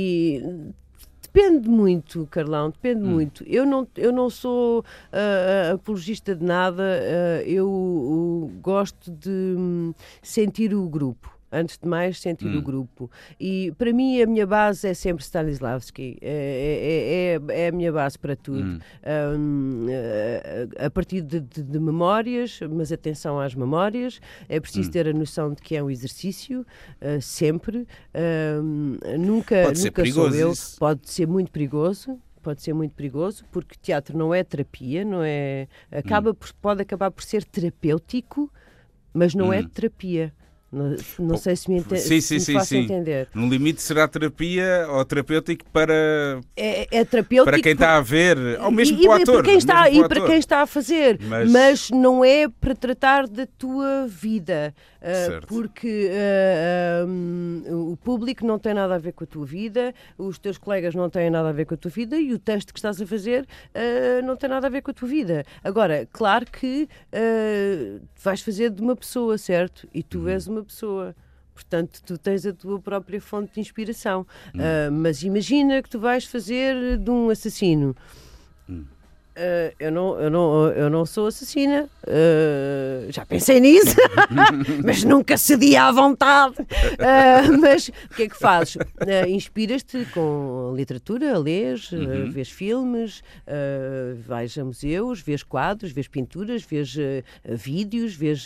Depende 1.21 1.69
muito, 1.69 2.27
Carlão, 2.31 2.71
depende 2.71 3.03
hum. 3.03 3.11
muito. 3.11 3.43
Eu 3.47 3.65
não, 3.65 3.87
eu 3.95 4.11
não 4.11 4.29
sou 4.31 4.79
uh, 4.79 5.75
apologista 5.75 6.35
de 6.35 6.43
nada, 6.43 6.81
uh, 6.81 7.47
eu 7.47 7.69
uh, 7.69 8.51
gosto 8.61 9.11
de 9.11 9.29
um, 9.29 9.93
sentir 10.23 10.73
o 10.73 10.89
grupo 10.89 11.38
antes 11.51 11.77
de 11.77 11.87
mais 11.87 12.19
sentir 12.19 12.47
hum. 12.47 12.59
o 12.59 12.61
grupo. 12.61 13.09
E 13.39 13.71
para 13.77 13.91
mim 13.91 14.21
a 14.21 14.25
minha 14.25 14.45
base 14.45 14.87
é 14.87 14.93
sempre 14.93 15.23
Stanislavski, 15.23 16.17
é, 16.21 17.37
é, 17.47 17.53
é, 17.53 17.65
é 17.65 17.67
a 17.67 17.71
minha 17.71 17.91
base 17.91 18.17
para 18.17 18.35
tudo. 18.35 18.63
Hum. 18.63 18.79
Um, 19.37 19.87
a, 20.79 20.85
a 20.85 20.89
partir 20.89 21.21
de, 21.21 21.39
de, 21.39 21.63
de, 21.63 21.79
memórias, 21.79 22.59
mas 22.69 22.91
atenção 22.91 23.39
às 23.39 23.55
memórias, 23.55 24.19
é 24.47 24.59
preciso 24.59 24.89
hum. 24.89 24.91
ter 24.91 25.07
a 25.07 25.13
noção 25.13 25.53
de 25.53 25.61
que 25.61 25.75
é 25.75 25.83
um 25.83 25.89
exercício, 25.89 26.65
uh, 27.01 27.21
sempre. 27.21 27.87
Um, 28.61 28.97
nunca 29.19 29.63
pode 29.63 29.83
nunca 29.83 30.05
sou 30.05 30.29
eu, 30.29 30.51
isso. 30.51 30.77
pode 30.79 31.09
ser 31.09 31.27
muito 31.27 31.51
perigoso 31.51 32.19
pode 32.41 32.61
ser 32.61 32.73
muito 32.73 32.93
perigoso 32.93 33.43
porque 33.51 33.75
teatro 33.81 34.17
não 34.17 34.33
é 34.33 34.43
terapia, 34.43 35.03
não 35.03 35.21
é 35.21 35.67
acaba 35.91 36.31
hum. 36.31 36.33
por, 36.33 36.51
pode 36.53 36.81
acabar 36.81 37.11
por 37.11 37.23
ser 37.23 37.43
terapêutico, 37.43 38.51
mas 39.13 39.35
não 39.35 39.51
é 39.51 39.59
hum. 39.59 39.67
terapia. 39.67 40.33
Não, 40.71 40.95
não 41.17 41.35
sei 41.35 41.55
se 41.55 41.67
me, 41.67 41.79
ente 41.79 41.97
sim, 41.97 42.21
sim, 42.21 42.39
se 42.39 42.53
me 42.53 42.59
sim, 42.59 42.65
sim. 42.65 42.77
entender. 42.83 43.27
No 43.33 43.49
limite 43.49 43.81
será 43.81 44.07
terapia 44.07 44.85
ou 44.87 45.03
terapêutico 45.03 45.65
para, 45.71 46.39
é, 46.55 46.87
é 46.91 47.03
terapêutico 47.03 47.49
para 47.49 47.59
quem 47.59 47.71
está 47.71 47.97
a 47.97 48.01
ver, 48.01 48.37
ou 48.61 48.69
mesmo 48.69 48.99
e, 48.99 49.01
para 49.01 49.09
o 49.09 49.13
ator. 49.13 49.35
Para 49.35 49.43
quem 49.43 49.57
está, 49.57 49.89
e 49.89 50.07
para 50.07 50.21
quem 50.21 50.37
está 50.37 50.61
a 50.61 50.67
fazer, 50.67 51.19
mas... 51.21 51.51
mas... 51.51 51.89
não 51.89 52.23
é 52.23 52.47
para 52.47 52.75
tratar 52.75 53.27
da 53.27 53.47
tua 53.47 54.05
vida, 54.07 54.73
uh, 55.01 55.47
porque 55.47 56.09
um, 57.07 57.91
o 57.91 57.97
público 57.97 58.45
não 58.45 58.59
tem 58.59 58.73
nada 58.73 58.95
a 58.95 58.97
ver 58.97 59.13
com 59.13 59.23
a 59.23 59.27
tua 59.27 59.45
vida, 59.45 59.93
os 60.17 60.37
teus 60.37 60.57
colegas 60.57 60.95
não 60.95 61.09
têm 61.09 61.29
nada 61.29 61.49
a 61.49 61.51
ver 61.51 61.65
com 61.65 61.73
a 61.73 61.77
tua 61.77 61.91
vida 61.91 62.17
e 62.17 62.33
o 62.33 62.39
texto 62.39 62.73
que 62.73 62.79
estás 62.79 63.01
a 63.01 63.05
fazer 63.05 63.47
não 64.23 64.35
tem 64.35 64.49
nada 64.49 64.67
a 64.67 64.69
ver 64.69 64.81
com 64.81 64.91
a 64.91 64.93
tua 64.93 65.07
vida. 65.07 65.45
Agora, 65.63 66.07
claro 66.11 66.45
que 66.45 66.87
vais 68.21 68.41
fazer 68.41 68.69
de 68.69 68.81
uma 68.81 68.95
pessoa, 68.95 69.37
certo? 69.37 69.87
E 69.93 70.03
tu 70.03 70.19
uhum. 70.19 70.29
és 70.29 70.47
uma 70.47 70.63
pessoa. 70.63 71.15
Portanto, 71.53 72.01
tu 72.05 72.17
tens 72.17 72.45
a 72.45 72.53
tua 72.53 72.79
própria 72.79 73.19
fonte 73.19 73.53
de 73.55 73.59
inspiração. 73.59 74.25
Hum. 74.55 74.59
Uh, 74.59 74.91
mas 74.91 75.23
imagina 75.23 75.83
que 75.83 75.89
tu 75.89 75.99
vais 75.99 76.23
fazer 76.23 76.97
de 76.97 77.11
um 77.11 77.29
assassino. 77.29 77.95
Hum. 78.69 78.85
Uh, 79.39 79.73
eu, 79.79 79.89
não, 79.89 80.19
eu, 80.19 80.29
não, 80.29 80.67
eu 80.71 80.89
não 80.89 81.05
sou 81.05 81.27
assassina, 81.27 81.89
uh, 82.05 83.09
já 83.09 83.25
pensei 83.25 83.61
nisso, 83.61 83.95
mas 84.83 85.05
nunca 85.05 85.37
cedi 85.37 85.77
à 85.77 85.89
vontade. 85.93 86.55
Uh, 86.59 87.57
mas 87.61 87.87
o 87.87 88.15
que 88.15 88.23
é 88.23 88.27
que 88.27 88.37
fazes? 88.37 88.75
Inspiras-te 89.29 90.03
com 90.13 90.73
literatura, 90.75 91.39
lês, 91.39 91.89
uhum. 91.93 92.29
vês 92.29 92.49
filmes, 92.49 93.23
vais 94.27 94.57
a 94.57 94.65
museus, 94.65 95.21
vês 95.21 95.41
quadros, 95.41 95.93
vês 95.93 96.09
pinturas, 96.09 96.61
vês 96.61 96.97
vídeos, 97.45 98.13
vês. 98.13 98.45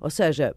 ou 0.00 0.10
seja, 0.10 0.56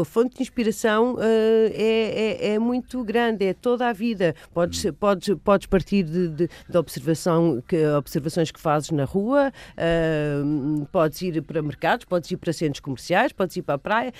a 0.00 0.04
fonte 0.04 0.36
de 0.36 0.42
inspiração 0.42 1.14
uh, 1.14 1.20
é, 1.20 2.48
é, 2.48 2.54
é, 2.54 2.58
muito 2.58 3.02
grande, 3.04 3.44
é 3.44 3.54
toda 3.54 3.88
a 3.88 3.92
vida. 3.92 4.34
Podes, 4.52 4.84
hum. 4.84 4.92
podes, 4.92 5.34
podes 5.44 5.66
partir 5.66 6.02
de, 6.02 6.28
de, 6.28 6.50
de 6.68 6.78
observação, 6.78 7.62
que, 7.66 7.86
observações 7.86 8.50
que 8.50 8.60
fazes 8.60 8.90
na 8.90 9.04
rua, 9.04 9.52
uh, 9.76 10.86
podes 10.86 11.22
ir 11.22 11.40
para 11.42 11.62
mercados, 11.62 12.04
podes 12.04 12.30
ir 12.30 12.36
para 12.36 12.52
centros 12.52 12.80
comerciais, 12.80 13.32
podes 13.32 13.56
ir 13.56 13.62
para 13.62 13.76
a 13.76 13.78
praia. 13.78 14.12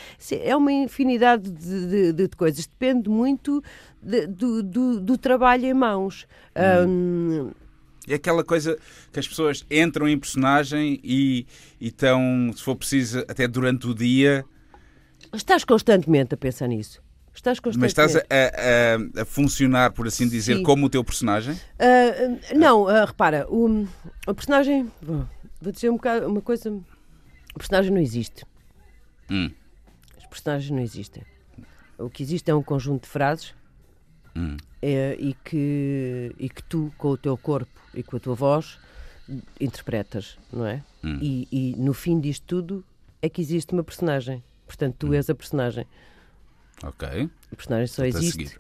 É 0.43 0.55
uma 0.55 0.73
infinidade 0.73 1.51
de, 1.51 2.13
de 2.13 2.29
coisas. 2.29 2.67
Depende 2.67 3.09
muito 3.09 3.63
do, 4.03 4.63
do, 4.63 5.01
do, 5.01 5.19
trabalho 5.19 5.67
em 5.67 5.75
mãos. 5.75 6.27
Hum. 6.87 6.89
Um, 6.89 7.51
é 8.09 8.15
aquela 8.15 8.43
coisa 8.43 8.79
que 9.13 9.21
as 9.21 9.29
pessoas 9.29 9.65
entram 9.71 10.09
em 10.09 10.19
personagem 10.19 11.01
e, 11.05 11.47
e 11.81 11.89
estão, 11.89 12.51
se 12.57 12.63
for 12.63 12.75
preciso, 12.75 13.21
até 13.29 13.47
durante 13.47 13.87
o 13.87 13.95
dia 13.95 14.45
Estás 15.33 15.65
constantemente 15.65 16.35
a 16.35 16.37
pensar 16.37 16.69
nisso. 16.69 17.03
Estás. 17.35 17.59
Mas 17.77 17.93
estás 17.93 18.17
a, 18.17 18.21
a, 18.21 19.23
a 19.23 19.25
funcionar, 19.25 19.93
por 19.93 20.07
assim 20.07 20.29
dizer, 20.29 20.57
Sim. 20.57 20.63
como 20.63 20.87
o 20.87 20.91
teu 20.91 21.03
personagem? 21.05 21.55
Uh, 21.55 22.57
não, 22.57 22.83
uh, 22.83 23.05
repara, 23.07 23.47
o, 23.49 23.87
o 24.27 24.35
personagem. 24.35 24.91
Bom, 25.01 25.25
vou 25.61 25.73
dizer 25.73 25.91
um 25.91 25.97
bocado, 25.97 26.27
uma 26.27 26.41
coisa. 26.41 26.71
O 26.71 27.59
personagem 27.59 27.93
não 27.93 28.01
existe. 28.01 28.45
Hum. 29.31 29.51
Os 30.19 30.27
personagens 30.27 30.71
não 30.71 30.81
existem. 30.81 31.23
O 31.99 32.11
que 32.11 32.23
existe 32.23 32.51
é 32.51 32.55
um 32.55 32.63
conjunto 32.63 33.03
de 33.03 33.09
frases 33.09 33.55
hum. 34.35 34.57
é, 34.83 35.17
e, 35.19 35.35
que, 35.45 36.35
e 36.39 36.49
que 36.49 36.63
tu, 36.65 36.93
com 36.99 37.09
o 37.11 37.17
teu 37.17 37.37
corpo 37.37 37.71
e 37.95 38.03
com 38.03 38.17
a 38.17 38.21
tua 38.21 38.35
voz, 38.35 38.79
interpretas, 39.61 40.37
não 40.53 40.67
é? 40.67 40.83
Hum. 41.05 41.19
E, 41.21 41.49
e 41.51 41.77
no 41.77 41.95
fim 41.95 42.19
disto 42.19 42.45
tudo 42.47 42.85
é 43.23 43.29
que 43.29 43.41
existe 43.41 43.73
uma 43.73 43.85
personagem. 43.85 44.43
Portanto, 44.71 44.95
tu 44.99 45.09
hum. 45.09 45.15
és 45.15 45.29
a 45.29 45.35
personagem. 45.35 45.87
Ok. 46.83 47.29
O 47.53 47.57
personagem 47.57 47.87
só 47.89 48.05
existe. 48.05 48.59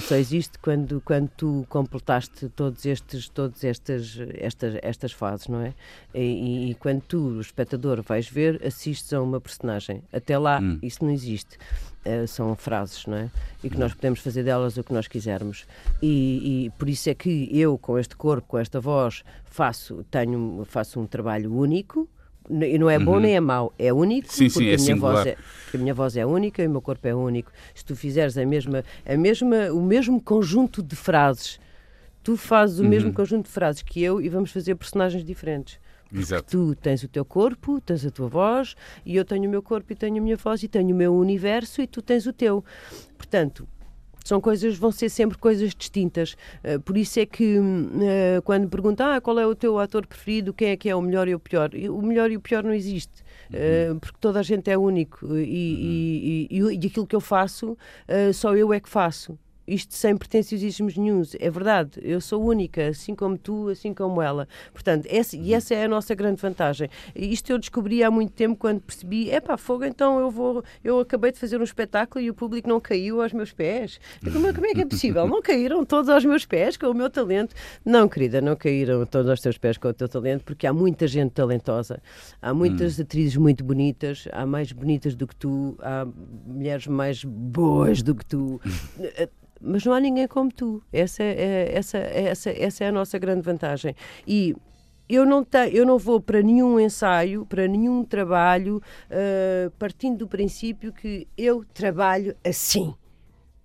Só 0.00 0.16
existe 0.16 0.58
quando, 0.58 1.00
quando 1.00 1.28
tu 1.28 1.64
completaste 1.68 2.48
todos 2.48 2.84
estes, 2.84 3.28
todas 3.28 3.62
estas, 3.62 4.18
estas, 4.34 4.74
estas 4.82 5.12
fases, 5.12 5.46
não 5.46 5.60
é? 5.60 5.72
E, 6.12 6.70
e, 6.70 6.74
quando 6.74 7.02
tu, 7.02 7.18
o 7.18 7.40
espectador, 7.40 8.02
vais 8.02 8.28
ver, 8.28 8.60
assistes 8.66 9.12
a 9.12 9.22
uma 9.22 9.40
personagem. 9.40 10.02
Até 10.12 10.36
lá, 10.36 10.60
hum. 10.60 10.80
isso 10.82 11.04
não 11.04 11.12
existe. 11.12 11.56
Uh, 12.04 12.26
são 12.26 12.54
frases, 12.56 13.06
não 13.06 13.16
é? 13.16 13.30
E 13.62 13.70
que 13.70 13.78
nós 13.78 13.94
podemos 13.94 14.18
fazer 14.18 14.42
delas 14.42 14.76
o 14.76 14.82
que 14.82 14.92
nós 14.92 15.06
quisermos. 15.06 15.66
E, 16.02 16.66
e, 16.66 16.70
por 16.70 16.88
isso 16.88 17.08
é 17.08 17.14
que 17.14 17.48
eu, 17.56 17.78
com 17.78 17.96
este 17.96 18.16
corpo, 18.16 18.48
com 18.48 18.58
esta 18.58 18.80
voz, 18.80 19.22
faço, 19.44 20.04
tenho, 20.10 20.66
faço 20.68 21.00
um 21.00 21.06
trabalho 21.06 21.54
único, 21.54 22.08
e 22.50 22.78
não 22.78 22.88
é 22.88 22.98
bom 22.98 23.14
uhum. 23.14 23.20
nem 23.20 23.36
é 23.36 23.40
mau, 23.40 23.72
é 23.78 23.92
único, 23.92 24.32
sim, 24.32 24.48
porque, 24.48 24.58
sim, 24.58 24.70
é 24.70 24.74
a 24.74 24.78
minha 24.78 24.96
voz 24.96 25.26
é, 25.26 25.36
porque 25.64 25.76
a 25.76 25.80
minha 25.80 25.94
voz 25.94 26.16
é 26.16 26.26
única 26.26 26.62
e 26.62 26.66
o 26.66 26.70
meu 26.70 26.80
corpo 26.80 27.06
é 27.06 27.14
único. 27.14 27.50
Se 27.74 27.84
tu 27.84 27.96
fizeres 27.96 28.38
a 28.38 28.46
mesma, 28.46 28.84
a 29.04 29.16
mesma, 29.16 29.72
o 29.72 29.82
mesmo 29.82 30.20
conjunto 30.20 30.82
de 30.82 30.94
frases 30.94 31.58
tu 32.26 32.36
fazes 32.36 32.80
o 32.80 32.82
uhum. 32.82 32.88
mesmo 32.88 33.12
conjunto 33.12 33.46
de 33.46 33.52
frases 33.52 33.82
que 33.82 34.02
eu 34.02 34.20
e 34.20 34.28
vamos 34.28 34.50
fazer 34.50 34.74
personagens 34.74 35.24
diferentes. 35.24 35.78
Exato. 36.12 36.50
Tu 36.50 36.74
tens 36.74 37.04
o 37.04 37.08
teu 37.08 37.24
corpo, 37.24 37.80
tens 37.80 38.04
a 38.04 38.10
tua 38.10 38.28
voz, 38.28 38.74
e 39.04 39.14
eu 39.14 39.24
tenho 39.24 39.46
o 39.46 39.48
meu 39.48 39.62
corpo 39.62 39.92
e 39.92 39.94
tenho 39.94 40.18
a 40.18 40.20
minha 40.20 40.36
voz 40.36 40.60
e 40.64 40.66
tenho 40.66 40.92
o 40.92 40.98
meu 40.98 41.14
universo 41.14 41.80
e 41.80 41.86
tu 41.86 42.02
tens 42.02 42.26
o 42.26 42.32
teu. 42.32 42.64
Portanto, 43.16 43.68
são 44.26 44.40
coisas, 44.40 44.76
vão 44.76 44.90
ser 44.90 45.08
sempre 45.08 45.38
coisas 45.38 45.72
distintas. 45.72 46.36
Uh, 46.64 46.80
por 46.80 46.96
isso 46.96 47.20
é 47.20 47.24
que 47.24 47.58
uh, 47.58 48.42
quando 48.44 48.68
perguntam 48.68 49.06
ah, 49.06 49.20
qual 49.20 49.38
é 49.38 49.46
o 49.46 49.54
teu 49.54 49.78
ator 49.78 50.04
preferido, 50.04 50.52
quem 50.52 50.70
é 50.70 50.76
que 50.76 50.88
é 50.88 50.96
o 50.96 51.00
melhor 51.00 51.28
e 51.28 51.34
o 51.34 51.38
pior, 51.38 51.70
o 51.72 52.02
melhor 52.02 52.28
e 52.32 52.36
o 52.36 52.40
pior 52.40 52.64
não 52.64 52.74
existe. 52.74 53.22
Uh, 53.50 54.00
porque 54.00 54.18
toda 54.20 54.40
a 54.40 54.42
gente 54.42 54.68
é 54.68 54.76
único 54.76 55.24
e, 55.26 55.28
uhum. 55.28 55.36
e, 55.38 56.48
e, 56.50 56.58
e, 56.74 56.86
aquilo 56.88 57.06
que 57.06 57.14
eu 57.14 57.20
faço, 57.20 57.78
só 58.34 58.56
eu 58.56 58.72
é 58.72 58.80
que 58.80 58.88
faço 58.88 59.38
isto 59.66 59.94
sem 59.94 60.16
pretenciosismos 60.16 60.96
nenhums. 60.96 61.36
É 61.40 61.50
verdade, 61.50 62.00
eu 62.02 62.20
sou 62.20 62.42
única, 62.44 62.88
assim 62.88 63.14
como 63.14 63.36
tu, 63.36 63.68
assim 63.68 63.92
como 63.92 64.22
ela. 64.22 64.46
Portanto, 64.72 65.06
essa, 65.10 65.36
e 65.36 65.52
essa 65.52 65.74
é 65.74 65.84
a 65.84 65.88
nossa 65.88 66.14
grande 66.14 66.40
vantagem. 66.40 66.88
Isto 67.14 67.52
eu 67.52 67.58
descobri 67.58 68.02
há 68.02 68.10
muito 68.10 68.32
tempo 68.32 68.56
quando 68.56 68.80
percebi, 68.80 69.30
é 69.30 69.40
pá, 69.40 69.56
fogo, 69.56 69.84
então 69.84 70.20
eu 70.20 70.30
vou, 70.30 70.62
eu 70.84 71.00
acabei 71.00 71.32
de 71.32 71.38
fazer 71.38 71.60
um 71.60 71.64
espetáculo 71.64 72.24
e 72.24 72.30
o 72.30 72.34
público 72.34 72.68
não 72.68 72.80
caiu 72.80 73.22
aos 73.22 73.32
meus 73.32 73.52
pés. 73.52 73.98
Como, 74.22 74.52
como 74.54 74.66
é 74.66 74.74
que 74.74 74.82
é 74.82 74.86
possível? 74.86 75.26
Não 75.26 75.42
caíram 75.42 75.84
todos 75.84 76.08
aos 76.08 76.24
meus 76.24 76.44
pés 76.44 76.76
com 76.76 76.86
o 76.86 76.94
meu 76.94 77.10
talento? 77.10 77.54
Não, 77.84 78.08
querida, 78.08 78.40
não 78.40 78.56
caíram 78.56 79.04
todos 79.06 79.28
aos 79.28 79.40
teus 79.40 79.58
pés 79.58 79.76
com 79.76 79.88
o 79.88 79.94
teu 79.94 80.08
talento, 80.08 80.44
porque 80.44 80.66
há 80.66 80.72
muita 80.72 81.06
gente 81.06 81.32
talentosa, 81.32 82.00
há 82.40 82.54
muitas 82.54 82.98
hum. 82.98 83.02
atrizes 83.02 83.36
muito 83.36 83.64
bonitas, 83.64 84.28
há 84.32 84.46
mais 84.46 84.72
bonitas 84.72 85.14
do 85.14 85.26
que 85.26 85.34
tu, 85.34 85.76
há 85.80 86.06
mulheres 86.46 86.86
mais 86.86 87.24
boas 87.24 88.02
do 88.02 88.14
que 88.14 88.24
tu 88.24 88.60
mas 89.60 89.84
não 89.84 89.92
há 89.92 90.00
ninguém 90.00 90.26
como 90.26 90.52
tu. 90.52 90.82
Essa 90.92 91.22
é, 91.22 91.32
é, 91.32 91.76
essa, 91.76 91.98
essa, 91.98 92.50
essa 92.50 92.84
é 92.84 92.88
a 92.88 92.92
nossa 92.92 93.18
grande 93.18 93.42
vantagem. 93.42 93.94
E 94.26 94.54
eu 95.08 95.24
não, 95.24 95.44
te, 95.44 95.70
eu 95.72 95.86
não 95.86 95.98
vou 95.98 96.20
para 96.20 96.42
nenhum 96.42 96.80
ensaio, 96.80 97.46
para 97.46 97.66
nenhum 97.68 98.04
trabalho, 98.04 98.82
uh, 99.10 99.70
partindo 99.78 100.18
do 100.18 100.28
princípio 100.28 100.92
que 100.92 101.28
eu 101.36 101.64
trabalho 101.72 102.34
assim. 102.44 102.94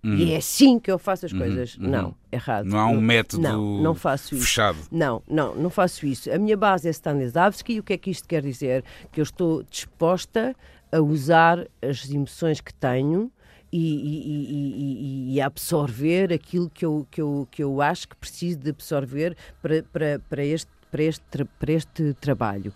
Uhum. 0.03 0.15
E 0.15 0.33
é 0.33 0.37
assim 0.37 0.79
que 0.79 0.91
eu 0.91 0.97
faço 0.97 1.27
as 1.27 1.31
uhum, 1.31 1.39
coisas. 1.39 1.77
Uhum. 1.77 1.87
Não, 1.87 2.15
errado. 2.31 2.65
Não 2.65 2.79
há 2.79 2.87
um 2.87 2.99
método 2.99 3.43
não, 3.43 3.81
não 3.81 3.95
faço 3.95 4.33
isso. 4.33 4.43
fechado. 4.43 4.77
Não, 4.91 5.21
não, 5.27 5.55
não 5.55 5.69
faço 5.69 6.05
isso. 6.05 6.31
A 6.31 6.39
minha 6.39 6.57
base 6.57 6.87
é 6.87 6.91
Stanislavski 6.91 7.73
e 7.73 7.79
o 7.79 7.83
que 7.83 7.93
é 7.93 7.97
que 7.97 8.09
isto 8.09 8.27
quer 8.27 8.41
dizer? 8.41 8.83
Que 9.11 9.21
eu 9.21 9.23
estou 9.23 9.63
disposta 9.63 10.55
a 10.91 10.99
usar 10.99 11.67
as 11.81 12.09
emoções 12.09 12.59
que 12.59 12.73
tenho 12.73 13.31
e, 13.71 15.33
e, 15.33 15.35
e, 15.35 15.41
absorver 15.41 16.33
aquilo 16.33 16.69
que 16.69 16.85
eu, 16.85 17.07
que, 17.09 17.21
eu, 17.21 17.47
que 17.49 17.63
eu 17.63 17.81
acho 17.81 18.07
que 18.07 18.15
preciso 18.15 18.59
de 18.59 18.69
absorver 18.71 19.37
para, 19.61 19.83
para, 19.83 20.19
para, 20.29 20.43
este, 20.43 20.69
para, 20.91 21.03
este, 21.03 21.45
para 21.59 21.71
este 21.71 22.13
trabalho. 22.15 22.73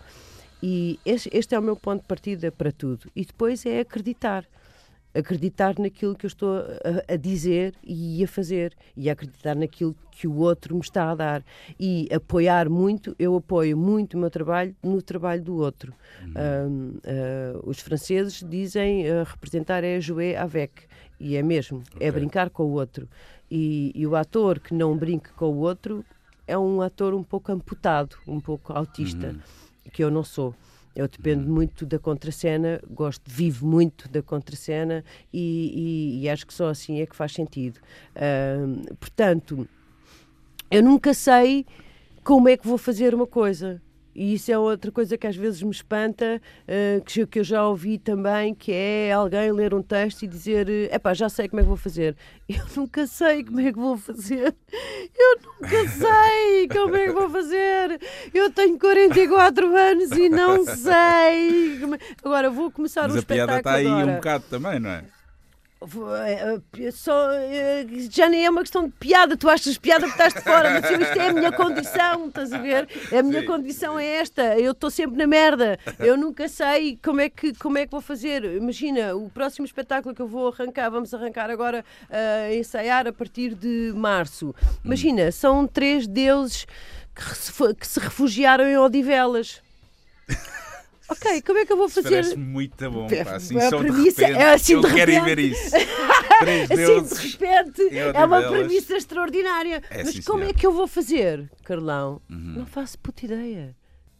E 0.62 0.98
este, 1.04 1.28
este 1.32 1.54
é 1.54 1.58
o 1.58 1.62
meu 1.62 1.76
ponto 1.76 2.00
de 2.00 2.08
partida 2.08 2.50
para 2.50 2.72
tudo. 2.72 3.10
E 3.14 3.24
depois 3.24 3.66
é 3.66 3.80
acreditar 3.80 4.46
acreditar 5.16 5.78
naquilo 5.78 6.14
que 6.14 6.26
eu 6.26 6.28
estou 6.28 6.58
a, 6.58 7.14
a, 7.14 7.16
dizer 7.16 7.74
e 7.82 8.22
a 8.22 8.28
fazer 8.28 8.74
e 8.96 9.08
acreditar 9.08 9.54
naquilo 9.54 9.96
que 10.10 10.26
o 10.26 10.36
outro 10.36 10.74
me 10.74 10.80
está 10.80 11.10
a 11.10 11.14
dar 11.14 11.44
e 11.78 12.08
apoiar 12.12 12.68
muito, 12.68 13.14
eu 13.18 13.36
apoio 13.36 13.76
muito 13.76 14.14
o 14.14 14.18
meu 14.18 14.30
trabalho 14.30 14.74
no 14.82 15.00
trabalho 15.02 15.42
do 15.42 15.56
outro. 15.56 15.92
Uh, 16.22 16.96
uh, 16.96 17.68
os 17.68 17.80
franceses 17.80 18.42
dizem 18.48 19.10
uh, 19.10 19.24
representar 19.24 19.84
é 19.84 20.00
jouer 20.00 20.36
avec 20.36 20.86
e 21.18 21.36
é 21.36 21.42
mesmo, 21.42 21.82
é 21.92 21.96
okay. 21.96 22.08
é 22.08 22.12
brincar 22.12 22.50
com 22.50 22.64
o 22.64 22.72
outro. 22.72 23.08
E, 23.50 23.92
e, 23.94 24.06
o 24.06 24.16
ator 24.16 24.58
que 24.58 24.74
não 24.74 24.96
brinque 24.96 25.30
com 25.30 25.46
o 25.46 25.58
outro 25.58 26.04
é 26.46 26.58
um 26.58 26.80
ator 26.80 27.14
um 27.14 27.22
pouco 27.22 27.52
amputado, 27.52 28.16
um 28.26 28.40
pouco 28.40 28.72
autista, 28.72 29.28
uhum. 29.28 29.40
que 29.92 30.02
eu 30.02 30.10
não 30.10 30.24
sou. 30.24 30.54
Eu 30.96 31.06
dependo 31.06 31.46
uhum. 31.46 31.54
muito 31.54 31.84
da 31.84 31.98
contracena, 31.98 32.80
gosto, 32.90 33.22
vivo 33.26 33.66
muito 33.66 34.08
da 34.08 34.22
contracena 34.22 35.04
e, 35.30 36.18
e, 36.20 36.22
e 36.22 36.28
acho 36.30 36.46
que 36.46 36.54
só 36.54 36.70
assim 36.70 37.00
é 37.00 37.06
que 37.06 37.14
faz 37.14 37.32
sentido. 37.32 37.78
Uh, 38.16 38.94
portanto, 38.96 39.68
eu 40.70 40.82
nunca 40.82 41.12
sei 41.12 41.66
como 42.24 42.48
é 42.48 42.56
que 42.56 42.66
vou 42.66 42.78
fazer 42.78 43.14
uma 43.14 43.26
coisa. 43.26 43.80
E 44.16 44.32
isso 44.32 44.50
é 44.50 44.58
outra 44.58 44.90
coisa 44.90 45.18
que 45.18 45.26
às 45.26 45.36
vezes 45.36 45.62
me 45.62 45.70
espanta, 45.70 46.40
uh, 46.62 47.26
que, 47.26 47.38
eu 47.38 47.44
já 47.44 47.66
ouvi 47.68 47.98
também, 47.98 48.54
que 48.54 48.72
é 48.72 49.12
alguém 49.12 49.52
ler 49.52 49.74
um 49.74 49.82
texto 49.82 50.22
e 50.22 50.26
dizer 50.26 50.68
epá, 50.90 51.12
já 51.12 51.28
sei 51.28 51.48
como 51.48 51.60
é 51.60 51.62
que 51.62 51.68
vou 51.68 51.76
fazer. 51.76 52.16
Eu 52.48 52.64
nunca 52.76 53.06
sei 53.08 53.44
como 53.44 53.60
é 53.60 53.72
que 53.72 53.78
vou 53.78 53.98
fazer. 53.98 54.54
Eu 55.18 55.38
nunca 55.42 55.88
sei 55.88 56.68
como 56.68 56.94
é 56.94 57.06
que 57.06 57.12
vou 57.12 57.28
fazer. 57.28 58.00
Eu 58.32 58.50
tenho 58.52 58.78
44 58.78 59.76
anos 59.76 60.12
e 60.12 60.28
não 60.28 60.64
sei. 60.64 61.80
Agora 62.24 62.48
vou 62.48 62.70
começar 62.70 63.02
Mas 63.02 63.16
um 63.16 63.18
espetáculo 63.18 63.48
Mas 63.48 63.58
a 63.58 63.62
piada 63.62 63.80
está 63.80 63.98
aí 63.98 64.04
um 64.04 64.14
bocado 64.14 64.44
também, 64.48 64.78
não 64.78 64.90
é? 64.90 65.15
É, 66.24 66.84
é, 66.86 66.90
só, 66.90 67.30
é, 67.32 67.86
já 68.10 68.30
nem 68.30 68.46
é 68.46 68.50
uma 68.50 68.62
questão 68.62 68.86
de 68.86 68.92
piada, 68.92 69.36
tu 69.36 69.46
achas 69.48 69.76
piada 69.76 70.06
que 70.06 70.12
estás 70.12 70.32
de 70.32 70.40
fora, 70.40 70.70
mas 70.70 70.90
eu, 70.90 71.00
isto 71.02 71.20
é 71.20 71.28
a 71.28 71.32
minha 71.34 71.52
condição, 71.52 72.28
estás 72.28 72.50
a 72.50 72.58
ver? 72.58 72.88
A 73.12 73.22
minha 73.22 73.42
Sim. 73.42 73.46
condição 73.46 73.98
é 73.98 74.06
esta, 74.06 74.58
eu 74.58 74.72
estou 74.72 74.90
sempre 74.90 75.18
na 75.18 75.26
merda, 75.26 75.78
eu 75.98 76.16
nunca 76.16 76.48
sei 76.48 76.98
como 77.04 77.20
é, 77.20 77.28
que, 77.28 77.52
como 77.54 77.76
é 77.76 77.84
que 77.84 77.92
vou 77.92 78.00
fazer. 78.00 78.42
Imagina, 78.44 79.14
o 79.14 79.28
próximo 79.28 79.66
espetáculo 79.66 80.14
que 80.14 80.22
eu 80.22 80.26
vou 80.26 80.48
arrancar, 80.48 80.88
vamos 80.88 81.12
arrancar 81.12 81.50
agora 81.50 81.84
a 82.10 82.54
ensaiar 82.54 83.06
a 83.06 83.12
partir 83.12 83.54
de 83.54 83.92
março. 83.94 84.54
Imagina, 84.82 85.30
são 85.30 85.66
três 85.66 86.06
deuses 86.06 86.66
que, 87.14 87.74
que 87.74 87.86
se 87.86 88.00
refugiaram 88.00 88.64
em 88.64 88.78
Odivelas. 88.78 89.60
Ok, 91.08 91.42
como 91.42 91.58
é 91.58 91.66
que 91.66 91.72
eu 91.72 91.76
vou 91.76 91.88
fazer? 91.88 92.10
Parece 92.10 92.36
muito 92.36 92.90
bom, 92.90 93.06
pá. 93.06 93.36
Assim, 93.36 93.58
a 93.58 93.68
premissa, 93.68 93.92
de 93.92 94.24
repente, 94.24 94.38
é 94.42 94.52
assim 94.52 94.80
de 94.80 94.86
repente. 94.88 95.24
ver 95.24 95.38
isso. 95.38 95.70
Três 96.40 96.68
deuses 96.68 97.12
assim, 97.12 97.28
de 97.28 97.46
repente, 97.46 97.98
é 97.98 98.24
uma 98.24 98.42
premissa 98.42 98.96
extraordinária. 98.96 99.82
É, 99.90 100.04
Mas 100.04 100.14
sim, 100.14 100.22
como 100.22 100.40
senhor. 100.40 100.50
é 100.50 100.52
que 100.52 100.66
eu 100.66 100.72
vou 100.72 100.86
fazer, 100.86 101.50
Carlão? 101.64 102.20
Uhum. 102.28 102.54
Não 102.58 102.66
faço 102.66 102.98
puta 102.98 103.24
ideia. 103.24 103.74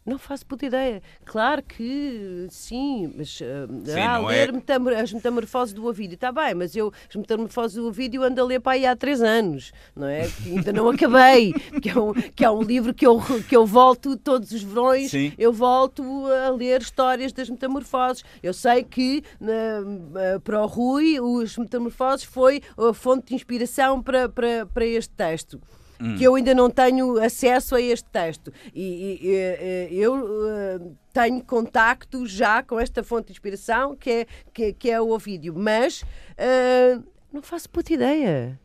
Não 0.06 0.18
faço 0.18 0.46
puta 0.46 0.64
ideia. 0.64 1.02
Claro 1.24 1.60
que 1.64 2.46
sim, 2.48 3.12
mas 3.16 3.40
uh, 3.40 3.84
sim, 3.84 4.00
ah, 4.00 4.18
ler 4.18 4.54
é... 4.54 5.00
as 5.00 5.12
metamorfoses 5.12 5.74
do 5.74 5.84
Ovídio, 5.84 6.14
está 6.14 6.30
bem, 6.30 6.54
mas 6.54 6.76
eu 6.76 6.92
as 7.08 7.16
metamorfoses 7.16 7.74
do 7.74 7.88
Ovídio 7.88 8.22
ando 8.22 8.40
a 8.40 8.44
ler 8.44 8.60
para 8.60 8.74
aí 8.74 8.86
há 8.86 8.94
três 8.94 9.20
anos, 9.20 9.72
não 9.96 10.06
é? 10.06 10.28
Que 10.28 10.50
ainda 10.50 10.72
não 10.72 10.88
acabei, 10.90 11.52
que 11.82 11.90
é, 11.90 11.98
um, 11.98 12.12
que 12.12 12.44
é 12.44 12.50
um 12.50 12.62
livro 12.62 12.94
que 12.94 13.04
eu, 13.04 13.20
que 13.48 13.56
eu 13.56 13.66
volto 13.66 14.16
todos 14.16 14.52
os 14.52 14.62
verões, 14.62 15.10
sim. 15.10 15.32
eu 15.36 15.52
volto 15.52 16.04
a 16.46 16.50
ler 16.50 16.80
histórias 16.80 17.32
das 17.32 17.50
metamorfoses. 17.50 18.22
Eu 18.40 18.54
sei 18.54 18.84
que 18.84 19.24
uh, 19.40 20.40
para 20.40 20.62
o 20.62 20.66
Rui, 20.66 21.18
os 21.18 21.58
metamorfoses 21.58 22.24
foi 22.24 22.62
a 22.78 22.94
fonte 22.94 23.28
de 23.28 23.34
inspiração 23.34 24.00
para, 24.00 24.28
para, 24.28 24.66
para 24.66 24.86
este 24.86 25.12
texto 25.14 25.60
hum. 26.00 26.16
que 26.16 26.24
eu 26.24 26.34
ainda 26.34 26.54
não 26.54 26.70
tenho 26.70 27.22
acesso 27.22 27.74
a 27.74 27.80
este 27.80 28.08
texto. 28.10 28.52
E, 28.74 29.20
e, 29.22 29.94
e 29.94 30.00
eu 30.00 30.14
uh, 30.14 30.96
tenho 31.12 31.42
contacto 31.42 32.26
já 32.26 32.62
com 32.62 32.78
esta 32.78 33.02
fonte 33.02 33.26
de 33.26 33.32
inspiração, 33.32 33.96
que 33.96 34.10
é, 34.10 34.26
que, 34.52 34.72
que 34.72 34.90
é 34.90 35.00
o 35.00 35.10
Ovídio, 35.10 35.54
mas 35.56 36.02
uh, 36.02 37.02
não 37.32 37.42
faço 37.42 37.68
puta 37.70 37.92
ideia. 37.92 38.58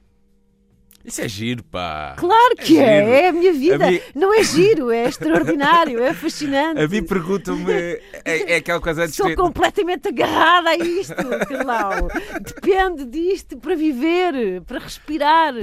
Isso 1.04 1.22
é 1.22 1.28
giro, 1.28 1.64
pá. 1.64 2.16
Claro 2.18 2.56
que 2.56 2.78
é, 2.78 2.84
é, 2.84 3.22
é 3.22 3.28
a 3.30 3.32
minha 3.32 3.52
vida. 3.54 3.88
A 3.88 3.92
mim... 3.92 4.00
Não 4.14 4.34
é 4.34 4.44
giro, 4.44 4.92
é 4.92 5.06
extraordinário, 5.06 6.02
é 6.02 6.14
fascinante. 6.14 6.80
A 6.80 6.88
mim 6.88 7.04
perguntam-me, 7.04 7.74
é, 7.74 8.02
é, 8.24 8.56
aquela 8.58 8.80
coisa 8.80 9.08
de 9.08 9.16
Sou 9.16 9.36
completamente 9.36 10.10
agarrada 10.10 10.70
a 10.70 10.78
isto, 10.78 11.16
Carlão. 11.48 12.08
Depende 12.42 13.06
disto 13.06 13.58
para 13.58 13.76
viver, 13.76 14.62
para 14.62 14.80
respirar. 14.80 15.54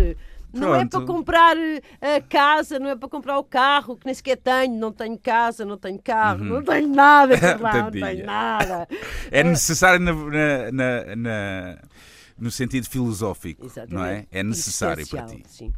Não 0.53 0.75
é 0.75 0.87
para 0.87 1.05
comprar 1.05 1.57
eh, 1.57 1.83
a 2.01 2.21
casa, 2.21 2.79
não 2.79 2.89
é 2.89 2.97
para 2.97 3.09
comprar 3.09 3.39
o 3.39 3.45
carro, 3.45 3.97
que 3.97 4.07
nem 4.07 4.15
sequer 4.15 4.37
tenho. 4.37 4.79
Não 4.79 4.93
tenho 4.93 5.19
casa, 5.19 5.65
não 5.65 5.77
tenho 5.77 6.01
carro, 6.01 6.41
uhum. 6.41 6.49
não 6.55 6.63
tenho 6.63 6.89
nada, 6.89 7.35
lá, 7.61 7.83
não 7.83 7.91
tenho 7.91 8.25
nada. 8.25 8.89
É 9.31 9.45
necessário 9.45 10.01
na, 10.01 10.13
na, 10.73 11.17
na, 11.17 11.79
no 12.39 12.51
sentido 12.51 12.89
filosófico, 12.89 13.67
Exatamente. 13.67 13.95
não 13.95 14.05
é? 14.05 14.27
É 14.31 14.43
necessário 14.43 15.07
para 15.07 15.27
ti. 15.27 15.43
Sim. 15.47 15.73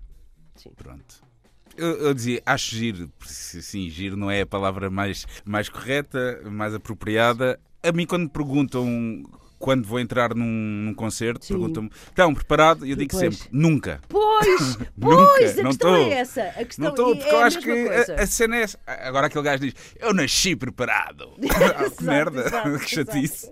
sim. 0.54 0.70
Pronto. 0.76 1.30
Eu, 1.76 1.96
eu, 1.98 2.14
dizia, 2.14 2.42
acho 2.44 2.76
giro, 2.76 3.10
sim, 3.24 3.88
giro 3.88 4.16
não 4.16 4.30
é 4.30 4.42
a 4.42 4.46
palavra 4.46 4.90
mais, 4.90 5.26
mais 5.44 5.68
correta, 5.68 6.42
mais 6.44 6.74
apropriada. 6.74 7.58
A 7.82 7.90
mim, 7.90 8.06
quando 8.06 8.24
me 8.24 8.28
perguntam 8.28 9.24
quando 9.60 9.86
vou 9.86 10.00
entrar 10.00 10.34
num, 10.34 10.46
num 10.46 10.94
concerto, 10.94 11.46
perguntam-me: 11.46 11.90
estão 12.08 12.34
preparados? 12.34 12.88
E 12.88 12.90
eu 12.90 12.96
digo 12.96 13.10
pois. 13.10 13.36
sempre: 13.36 13.48
nunca. 13.52 14.00
Pois, 14.08 14.78
nunca. 14.96 15.26
Pois, 15.36 15.58
a 15.58 15.62
não 15.62 15.70
questão 15.70 15.96
é 15.96 16.12
essa. 16.12 16.42
A 16.42 16.64
questão 16.64 16.84
não 16.84 16.90
estou, 16.90 17.16
porque 17.16 17.28
é 17.28 17.34
eu 17.34 17.40
acho 17.40 17.58
que 17.60 17.70
a, 17.70 18.22
a, 18.22 18.26
cena 18.26 18.56
é 18.56 18.62
essa. 18.62 18.78
Agora 18.86 19.26
aquele 19.26 19.44
gajo 19.44 19.62
diz: 19.62 19.74
eu 20.00 20.14
nasci 20.14 20.56
preparado. 20.56 21.28
exato, 21.44 21.90
que 21.90 22.04
merda, 22.04 22.40
exato, 22.40 22.78
que 22.78 22.88
chatice. 22.88 23.50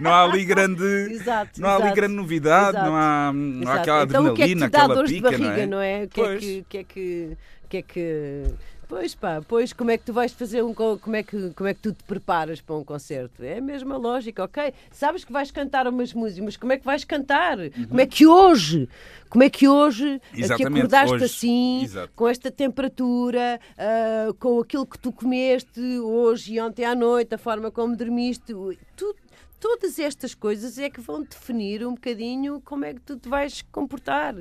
Não 0.00 0.10
há 0.10 0.24
ali 0.24 0.44
grande, 0.44 0.84
exato, 1.12 1.60
não 1.60 1.68
há 1.68 1.76
ali 1.76 1.92
grande 1.92 2.14
novidade, 2.14 2.78
não 2.78 2.96
há, 2.96 3.30
não 3.32 3.70
há 3.70 3.74
aquela 3.74 4.04
então, 4.04 4.26
adrenalina, 4.26 4.66
então, 4.66 4.80
aquela 4.84 5.04
pica, 5.04 5.30
barriga, 5.30 5.66
não 5.66 5.66
é? 5.66 5.66
Não 5.66 5.82
é? 5.82 6.04
O 6.04 6.08
que, 6.08 6.20
é 6.20 6.38
que, 6.38 6.64
que 6.68 6.78
é 6.78 6.84
que, 6.84 7.36
que 7.68 7.76
é 7.76 7.82
que 7.82 8.44
Pois 8.92 9.14
pá, 9.14 9.40
pois 9.48 9.72
como 9.72 9.90
é 9.90 9.96
que 9.96 10.04
tu 10.04 10.12
vais 10.12 10.32
fazer 10.32 10.62
um 10.62 10.74
como 10.74 11.16
é 11.16 11.22
que 11.22 11.48
como 11.56 11.66
é 11.66 11.72
que 11.72 11.80
tu 11.80 11.94
te 11.94 12.04
preparas 12.04 12.60
para 12.60 12.74
um 12.74 12.84
concerto? 12.84 13.42
É 13.42 13.56
a 13.56 13.60
mesma 13.62 13.96
lógica, 13.96 14.44
ok? 14.44 14.74
Sabes 14.90 15.24
que 15.24 15.32
vais 15.32 15.50
cantar 15.50 15.88
umas 15.88 16.12
músicas, 16.12 16.44
mas 16.44 16.56
como 16.58 16.74
é 16.74 16.76
que 16.76 16.84
vais 16.84 17.02
cantar? 17.02 17.58
Uhum. 17.58 17.86
Como 17.88 18.00
é 18.02 18.06
que 18.06 18.26
hoje, 18.26 18.86
como 19.30 19.44
é 19.44 19.48
que 19.48 19.66
hoje 19.66 20.20
que 20.34 20.44
acordaste 20.44 21.14
hoje. 21.14 21.24
assim, 21.24 21.84
Exato. 21.84 22.12
com 22.14 22.28
esta 22.28 22.50
temperatura, 22.50 23.58
uh, 23.78 24.34
com 24.34 24.60
aquilo 24.60 24.84
que 24.84 24.98
tu 24.98 25.10
comeste 25.10 25.80
hoje 25.80 26.52
e 26.52 26.60
ontem 26.60 26.84
à 26.84 26.94
noite, 26.94 27.34
a 27.34 27.38
forma 27.38 27.70
como 27.70 27.96
dormiste, 27.96 28.52
tudo 28.94 29.16
todas 29.58 29.98
estas 29.98 30.34
coisas 30.34 30.76
é 30.76 30.90
que 30.90 31.00
vão 31.00 31.22
definir 31.22 31.86
um 31.86 31.94
bocadinho 31.94 32.60
como 32.62 32.84
é 32.84 32.92
que 32.92 33.00
tu 33.00 33.16
te 33.16 33.28
vais 33.28 33.62
comportar. 33.72 34.34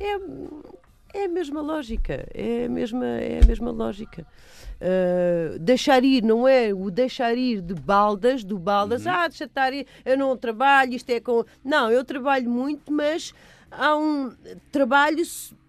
É, 0.00 0.16
é 1.12 1.24
a 1.24 1.28
mesma 1.28 1.60
lógica, 1.60 2.26
é 2.34 2.66
a 2.66 2.68
mesma, 2.68 3.06
é 3.06 3.40
a 3.42 3.46
mesma 3.46 3.70
lógica. 3.70 4.26
Uh, 4.80 5.58
deixar 5.58 6.04
ir 6.04 6.22
não 6.22 6.46
é 6.46 6.72
o 6.72 6.90
deixar 6.90 7.36
ir 7.36 7.60
de 7.60 7.74
baldas, 7.74 8.44
do 8.44 8.58
baldas, 8.58 9.06
uhum. 9.06 9.12
ah, 9.12 9.28
deixa 9.28 9.44
estar 9.44 9.72
ir, 9.72 9.86
eu 10.04 10.16
não 10.16 10.36
trabalho, 10.36 10.94
isto 10.94 11.10
é 11.10 11.18
com. 11.18 11.44
Não, 11.64 11.90
eu 11.90 12.04
trabalho 12.04 12.48
muito, 12.48 12.92
mas 12.92 13.34
há 13.70 13.96
um 13.96 14.32
trabalho 14.70 15.22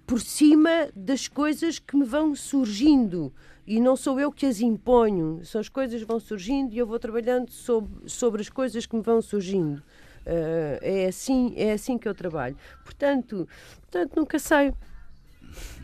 por 0.06 0.22
cima 0.22 0.90
das 0.96 1.28
coisas 1.28 1.80
que 1.80 1.96
me 1.96 2.06
vão 2.06 2.36
surgindo 2.36 3.34
e 3.66 3.80
não 3.80 3.96
sou 3.96 4.20
eu 4.20 4.32
que 4.32 4.48
as 4.48 4.62
imponho, 4.62 5.42
são 5.44 5.62
as 5.62 5.70
coisas 5.70 6.02
que 6.02 6.08
vão 6.08 6.20
surgindo 6.20 6.74
e 6.74 6.80
eu 6.80 6.88
vou 6.88 6.98
trabalhando 6.98 7.52
sobre, 7.52 8.10
sobre 8.10 8.42
as 8.42 8.50
coisas 8.50 8.88
que 8.88 8.96
me 8.96 9.04
vão 9.04 9.22
surgindo. 9.22 9.78
Uh, 10.26 10.78
é 10.82 11.06
assim 11.08 11.54
é 11.56 11.72
assim 11.72 11.98
que 11.98 12.08
eu 12.08 12.16
trabalho. 12.16 12.58
Portanto, 12.84 13.48
portanto 13.82 14.16
nunca 14.16 14.40
sei. 14.40 14.74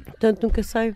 Portanto, 0.06 0.44
nunca 0.44 0.64
sei. 0.64 0.96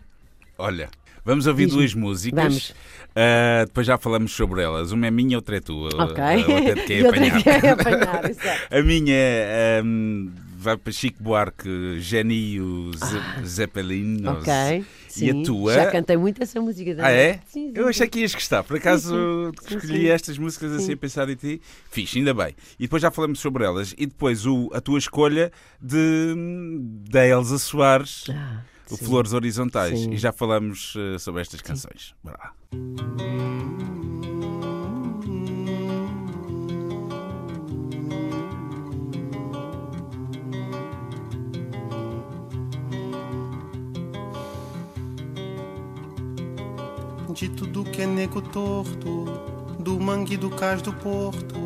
Olha, 0.56 0.88
vamos 1.24 1.46
ouvir 1.46 1.66
duas 1.66 1.94
músicas. 1.94 2.42
Vamos. 2.42 2.74
Uh, 3.10 3.66
depois 3.66 3.86
já 3.86 3.98
falamos 3.98 4.32
sobre 4.32 4.62
elas. 4.62 4.92
Uma 4.92 5.06
é 5.06 5.10
minha, 5.10 5.36
outra 5.36 5.56
é 5.56 5.60
tua. 5.60 5.88
Ok. 5.88 6.22
Uh, 6.22 6.52
outra 6.52 6.70
é 6.70 6.74
de 6.74 6.82
quem 6.82 7.00
apanhar. 7.06 7.72
apanhar 7.72 8.22
a 8.70 8.82
minha 8.82 9.14
é. 9.14 9.82
Um, 9.84 10.30
vai 10.60 10.76
para 10.76 10.92
Chico 10.92 11.22
Buarque, 11.22 11.98
Genio 11.98 12.90
ah, 13.00 13.42
Zeppelin. 13.44 14.26
Ok. 14.26 14.84
Sim, 15.08 15.26
e 15.26 15.30
a 15.30 15.44
tua. 15.44 15.74
Já 15.74 15.90
cantei 15.90 16.16
muito 16.16 16.42
essa 16.42 16.60
música 16.60 16.90
também. 16.90 17.06
Ah, 17.06 17.10
é? 17.10 17.32
Sim, 17.46 17.68
sim, 17.68 17.72
Eu 17.74 17.88
achei 17.88 18.06
que 18.06 18.20
ias 18.20 18.34
gostar. 18.34 18.62
Por 18.62 18.76
acaso 18.76 19.50
escolhi 19.68 20.08
estas 20.08 20.36
músicas 20.36 20.72
assim 20.72 20.92
a 20.92 20.96
pensar 20.96 21.28
em 21.30 21.34
ti. 21.34 21.60
Fixe, 21.90 22.18
ainda 22.18 22.34
bem. 22.34 22.54
E 22.78 22.82
depois 22.82 23.00
já 23.02 23.10
falamos 23.10 23.40
sobre 23.40 23.64
elas. 23.64 23.94
E 23.96 24.06
depois 24.06 24.46
o, 24.46 24.70
a 24.74 24.80
tua 24.80 24.98
escolha 24.98 25.50
de, 25.80 26.34
da 27.10 27.26
Elsa 27.26 27.58
Soares. 27.58 28.26
Ah 28.28 28.69
o 28.90 28.96
Sim. 28.96 29.04
Flores 29.04 29.32
Horizontais. 29.32 29.98
Sim. 29.98 30.10
E 30.10 30.18
já 30.18 30.32
falamos 30.32 30.94
uh, 30.96 31.18
sobre 31.18 31.40
estas 31.40 31.60
canções. 31.60 32.14
Bora 32.22 32.38
lá. 32.38 32.52
De 47.32 47.48
tudo 47.48 47.84
que 47.84 48.02
é 48.02 48.06
nego 48.06 48.42
torto, 48.42 49.24
do 49.78 49.98
mangue 49.98 50.36
do 50.36 50.50
cais 50.50 50.82
do 50.82 50.92
porto, 50.92 51.56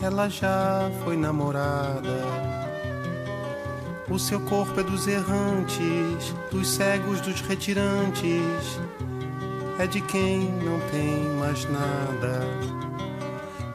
ela 0.00 0.30
já 0.30 0.90
foi 1.04 1.14
namorada 1.14 2.53
o 4.14 4.18
seu 4.18 4.40
corpo 4.40 4.78
é 4.78 4.82
dos 4.84 5.08
errantes, 5.08 6.32
dos 6.50 6.68
cegos, 6.68 7.20
dos 7.20 7.40
retirantes. 7.40 8.78
É 9.78 9.86
de 9.88 10.00
quem 10.02 10.52
não 10.62 10.78
tem 10.90 11.18
mais 11.40 11.64
nada. 11.68 12.40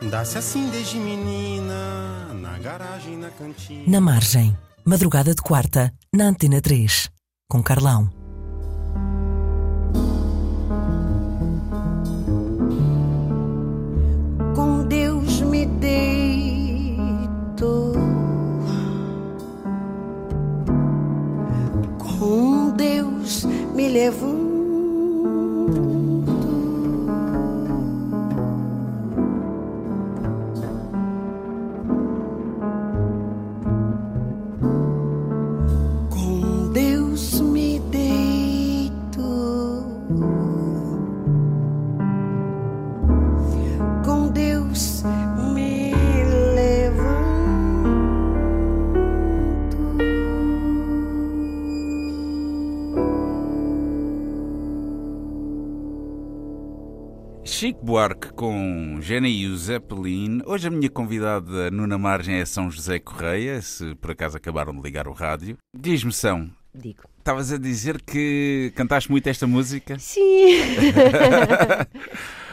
Dá-se 0.10 0.38
assim 0.38 0.70
desde 0.70 0.98
menina, 0.98 2.34
na 2.34 2.58
garagem, 2.58 3.18
na 3.18 3.30
cantina. 3.30 3.84
Na 3.86 4.00
margem, 4.00 4.58
madrugada 4.86 5.36
de 5.36 5.42
quarta, 5.42 5.94
na 6.16 6.26
Antena 6.30 6.62
3, 6.62 7.10
com 7.50 7.62
Carlão. 7.62 8.19
Levou 24.00 24.39
Buarque 58.00 58.32
com 58.32 58.98
Gênio 59.02 59.58
Zeppelin. 59.58 60.42
Hoje 60.46 60.70
a 60.70 60.72
minha 60.72 60.90
convidada 60.90 61.70
Nuna 61.70 61.98
Margem 61.98 62.36
é 62.36 62.46
São 62.46 62.72
José 62.72 62.98
Correia, 62.98 63.62
se 63.62 63.94
por 63.96 64.12
acaso 64.12 64.38
acabaram 64.38 64.74
de 64.74 64.82
ligar 64.82 65.06
o 65.06 65.12
rádio. 65.12 65.58
Diz-me, 65.78 66.14
São. 66.14 66.50
Digo. 66.74 67.02
Estavas 67.18 67.52
a 67.52 67.58
dizer 67.58 68.02
que 68.02 68.72
cantaste 68.74 69.12
muito 69.12 69.28
esta 69.28 69.46
música? 69.46 70.00
Sim. 70.00 70.22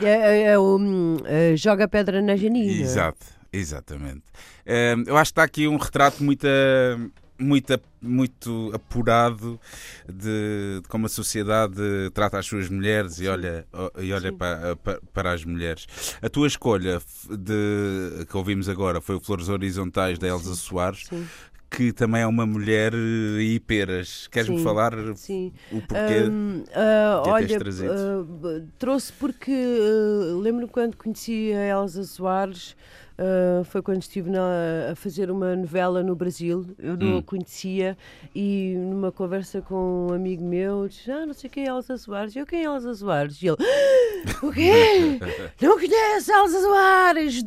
é, 0.03 0.09
é, 0.09 0.43
é 0.47 0.59
o 0.59 0.79
uh, 0.79 1.57
Joga 1.57 1.87
Pedra 1.87 2.21
na 2.21 2.35
Janina. 2.35 2.83
Exato, 2.83 3.25
exatamente. 3.53 4.25
Uh, 4.67 5.05
eu 5.07 5.17
acho 5.17 5.31
que 5.31 5.33
está 5.33 5.45
aqui 5.45 5.69
um 5.69 5.77
retrato 5.77 6.25
muito. 6.25 6.45
Uh, 6.45 7.09
muito, 7.39 7.81
muito 8.01 8.71
apurado 8.75 9.61
de, 10.07 10.81
de, 10.83 10.89
como 10.89 11.07
a 11.07 11.09
sociedade 11.09 11.77
trata 12.15 12.39
as 12.39 12.47
suas 12.47 12.69
mulheres 12.69 13.15
Sim. 13.15 13.25
e 13.25 13.29
olha, 13.29 13.67
e 13.99 14.13
olha 14.13 14.33
para, 14.33 14.77
para, 14.77 15.01
para, 15.13 15.33
as 15.33 15.45
mulheres. 15.45 15.87
A 16.23 16.29
tua 16.29 16.47
escolha 16.47 17.01
de, 17.31 18.25
que 18.27 18.37
ouvimos 18.37 18.69
agora 18.69 19.01
foi 19.01 19.17
o 19.17 19.21
Flores 19.21 19.49
Horizontais 19.49 20.19
da 20.19 20.29
Elsa 20.29 20.55
Sim. 20.55 20.55
Soares. 20.55 21.07
Sim. 21.09 21.27
Que 21.69 21.93
também 21.93 22.23
é 22.23 22.27
uma 22.27 22.47
mulher 22.47 22.95
e 22.95 23.59
peras. 23.59 24.29
Queres-me 24.29 24.63
falar 24.63 24.95
o 24.95 25.83
porquê? 25.83 26.23
Um, 26.31 26.61
uh, 26.61 27.29
olha, 27.29 27.59
uh, 27.59 28.69
trouxe 28.79 29.13
porque 29.13 29.51
uh, 29.51 30.39
lembro-me 30.39 30.71
quando 30.71 30.97
conheci 30.97 31.53
a 31.53 31.67
Elsa 31.67 32.05
Soares. 32.05 32.77
Uh, 33.19 33.65
foi 33.65 33.81
quando 33.81 34.03
estive 34.03 34.29
na, 34.29 34.91
a 34.93 34.95
fazer 34.95 35.31
uma 35.31 35.57
novela 35.57 36.03
no 36.03 36.15
Brasil. 36.15 36.67
Eu 36.79 36.99
não 36.99 37.15
hum. 37.15 37.19
a 37.19 37.23
conhecia 37.23 37.97
e 38.35 38.75
numa 38.77 39.11
conversa 39.11 39.63
com 39.63 40.09
um 40.11 40.13
amigo 40.13 40.45
meu 40.45 40.87
disse: 40.87 41.11
Ah, 41.11 41.25
não 41.25 41.33
sei 41.33 41.49
quem 41.49 41.65
é 41.65 41.69
Elsa 41.69 41.97
Soares. 41.97 42.37
E 42.37 42.41
eu, 42.41 42.47
quem 42.47 42.61
é 42.61 42.65
Elsa 42.65 42.95
Soares? 42.95 43.43
E 43.43 43.47
ele: 43.47 43.57
O 44.43 44.53
quê? 44.53 45.19
Não 45.63 45.79
conhece 45.79 46.31
Elsa 46.31 46.61
Soares? 46.61 47.45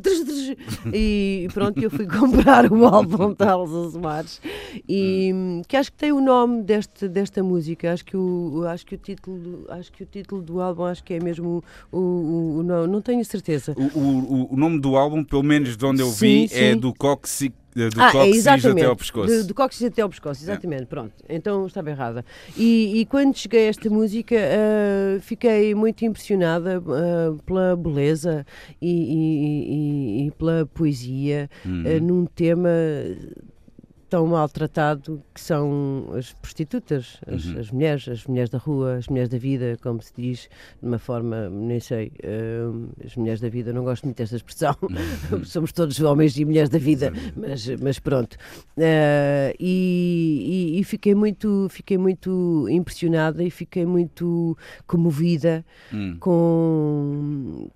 E 0.92 1.48
pronto, 1.54 1.80
eu 1.80 1.92
fui 1.92 2.08
comprar 2.10 2.72
o 2.72 2.86
álbum 2.86 3.34
da 3.34 3.52
Elsa 3.52 3.92
Soares 3.92 4.42
e 4.88 5.32
hum. 5.32 5.62
que 5.68 5.78
acho 5.78 5.92
que 5.92 5.98
tem 5.98 6.12
o 6.12 6.20
nome 6.20 6.64
deste, 6.64 7.08
desta 7.08 7.44
música. 7.44 7.94
Acho 7.94 8.06
que 8.06 8.18
o, 8.18 8.64
acho 8.68 8.86
que 8.88 8.96
o 8.96 8.98
título, 8.98 9.66
acho 9.70 9.92
que 9.92 10.02
o 10.02 10.06
título 10.06 10.42
do 10.42 10.62
álbum 10.62 10.86
acho 10.86 11.04
que 11.04 11.14
é 11.14 11.20
mesmo 11.20 11.64
o, 11.92 11.98
o, 12.00 12.58
o 12.58 12.64
não, 12.64 12.88
não 12.88 13.02
tenho 13.02 13.24
certeza. 13.24 13.76
O, 13.78 14.00
o, 14.00 14.54
o 14.54 14.58
nome 14.58 14.80
do 14.80 14.96
álbum, 14.96 15.24
pelo 15.24 15.44
menos 15.44 15.59
menos 15.60 15.78
de 15.78 15.86
onde 15.86 16.02
eu 16.02 16.12
vi, 16.12 16.48
sim, 16.48 16.56
é 16.56 16.74
sim. 16.74 16.80
do 16.80 16.94
Coxic 16.94 17.54
do 17.88 18.02
ah, 18.02 18.12
cóccix 18.12 18.46
é, 18.46 18.72
até 18.72 18.86
ao 18.86 18.96
pescoço. 18.96 19.34
Do, 19.34 19.48
do 19.48 19.54
cóccix 19.54 19.84
até 19.84 20.02
ao 20.02 20.10
pescoço, 20.10 20.44
exatamente. 20.44 20.84
É. 20.84 20.86
Pronto, 20.86 21.14
então 21.30 21.66
estava 21.68 21.90
errada. 21.90 22.26
E, 22.58 23.00
e, 23.00 23.06
quando 23.06 23.38
cheguei 23.38 23.68
a 23.68 23.70
esta 23.70 23.90
música, 23.90 24.36
uh, 24.36 25.20
fiquei 25.22 25.76
muito 25.76 26.04
impressionada 26.04 26.80
uh, 26.80 27.42
pela 27.44 27.76
beleza 27.76 28.46
e, 28.82 28.90
e, 28.90 30.28
e, 30.28 30.32
pela 30.32 30.66
poesia 30.74 31.50
uhum. 31.66 31.84
uh, 31.84 32.02
num 32.02 32.26
tema 32.26 32.70
tão 34.10 34.26
maltratado 34.26 35.22
que 35.34 35.40
são 35.40 36.10
as 36.18 36.34
prostitutas, 36.34 37.20
as, 37.28 37.46
uhum. 37.46 37.60
as, 37.60 37.72
mulheres, 37.72 38.08
as 38.10 38.26
mulheres 38.26 38.50
da 38.50 38.58
rua, 38.58 38.96
as 38.96 39.08
mulheres 39.08 39.30
da 39.30 39.38
vida, 39.38 39.78
como 39.82 40.02
se 40.02 40.12
diz, 40.16 40.50
de 40.82 40.88
uma 40.88 40.98
forma, 40.98 41.50
nem 41.50 41.80
sei, 41.80 42.12
uh, 42.24 42.90
as 43.06 43.16
mulheres 43.16 43.40
da 43.40 43.50
vida, 43.50 43.72
não 43.72 43.84
gosto 43.84 44.04
muito 44.06 44.18
desta 44.18 44.36
expressão, 44.36 44.76
uhum. 44.82 45.44
somos 45.46 45.72
todos 45.72 46.00
homens 46.02 46.38
e 46.38 46.44
mulheres 46.44 46.70
da 46.70 46.80
vida, 46.80 47.14
mas, 47.36 47.68
mas 47.80 48.00
pronto. 48.00 48.34
Uh, 48.78 49.54
e, 49.60 50.74
e, 50.76 50.80
e, 50.80 50.84
fiquei 50.84 51.14
muito, 51.14 51.68
fiquei 51.70 51.98
muito 51.98 52.68
impressionada 52.70 53.44
e 53.44 53.52
fiquei 53.52 53.86
muito 53.86 54.58
comovida 54.88 55.64
uhum. 55.94 56.18
com 56.20 57.70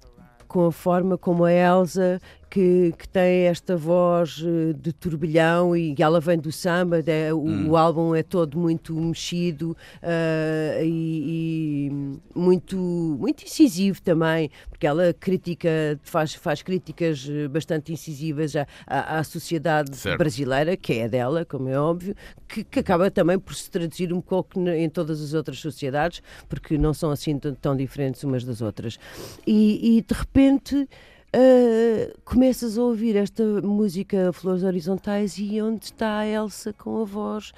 com 0.54 0.68
a 0.68 0.72
forma 0.72 1.18
como 1.18 1.46
a 1.46 1.52
Elsa 1.52 2.22
que, 2.54 2.94
que 3.00 3.10
tem 3.10 3.48
esta 3.48 3.76
voz 3.76 4.44
eh, 4.46 4.74
de 4.74 4.94
turbilhão 4.94 5.76
e 5.76 5.96
ela 5.98 6.20
vem 6.20 6.38
do 6.38 6.52
samba, 6.52 7.02
de, 7.02 7.32
o, 7.32 7.40
hum. 7.40 7.70
o, 7.72 7.76
álbum 7.76 8.14
é 8.14 8.22
todo 8.22 8.60
muito 8.60 8.94
mexido 8.94 9.72
uh, 9.72 10.84
e, 10.84 11.88
e, 11.90 11.92
muito, 12.36 12.78
muito 12.78 13.44
incisivo 13.44 14.00
também, 14.04 14.52
porque 14.70 14.86
ela 14.86 15.12
critica, 15.14 16.00
faz, 16.04 16.36
faz 16.36 16.62
críticas 16.62 17.28
eh, 17.28 17.48
bastante 17.48 17.92
incisivas 17.92 18.56
à, 18.56 18.68
à, 18.86 19.18
à 19.18 19.24
sociedade 19.24 19.98
certo. 19.98 20.20
brasileira, 20.20 20.78
que 20.78 20.94
é 20.94 21.10
dela, 21.10 21.44
como 21.46 21.70
é 21.70 21.80
óbvio, 21.80 22.16
que, 22.48 22.64
que, 22.64 22.80
acaba 22.82 23.10
também 23.10 23.40
por 23.40 23.56
se 23.56 23.68
traduzir 23.72 24.14
um 24.14 24.22
pouco 24.22 24.60
em 24.60 24.88
todas 24.92 25.24
as 25.24 25.34
outras 25.34 25.58
sociedades, 25.58 26.22
porque 26.48 26.78
não 26.78 26.94
são 26.94 27.10
assim 27.10 27.40
tão, 27.40 27.56
tão 27.56 27.76
diferentes 27.76 28.24
umas 28.24 28.44
das 28.44 28.62
outras. 28.62 29.00
E, 29.48 29.98
e 29.98 30.02
de 30.04 30.14
repente 30.14 30.88
uh, 31.36 32.14
começas 32.24 32.78
a 32.78 32.84
ouvir 32.84 33.16
esta 33.16 33.44
música 33.62 34.32
Flores 34.32 34.64
Horizontais 34.64 35.38
e 35.38 35.62
onde 35.62 35.86
está 35.86 36.20
a 36.20 36.28
Elsa 36.28 36.74
com 36.74 37.02
a 37.02 37.06
voz 37.06 37.52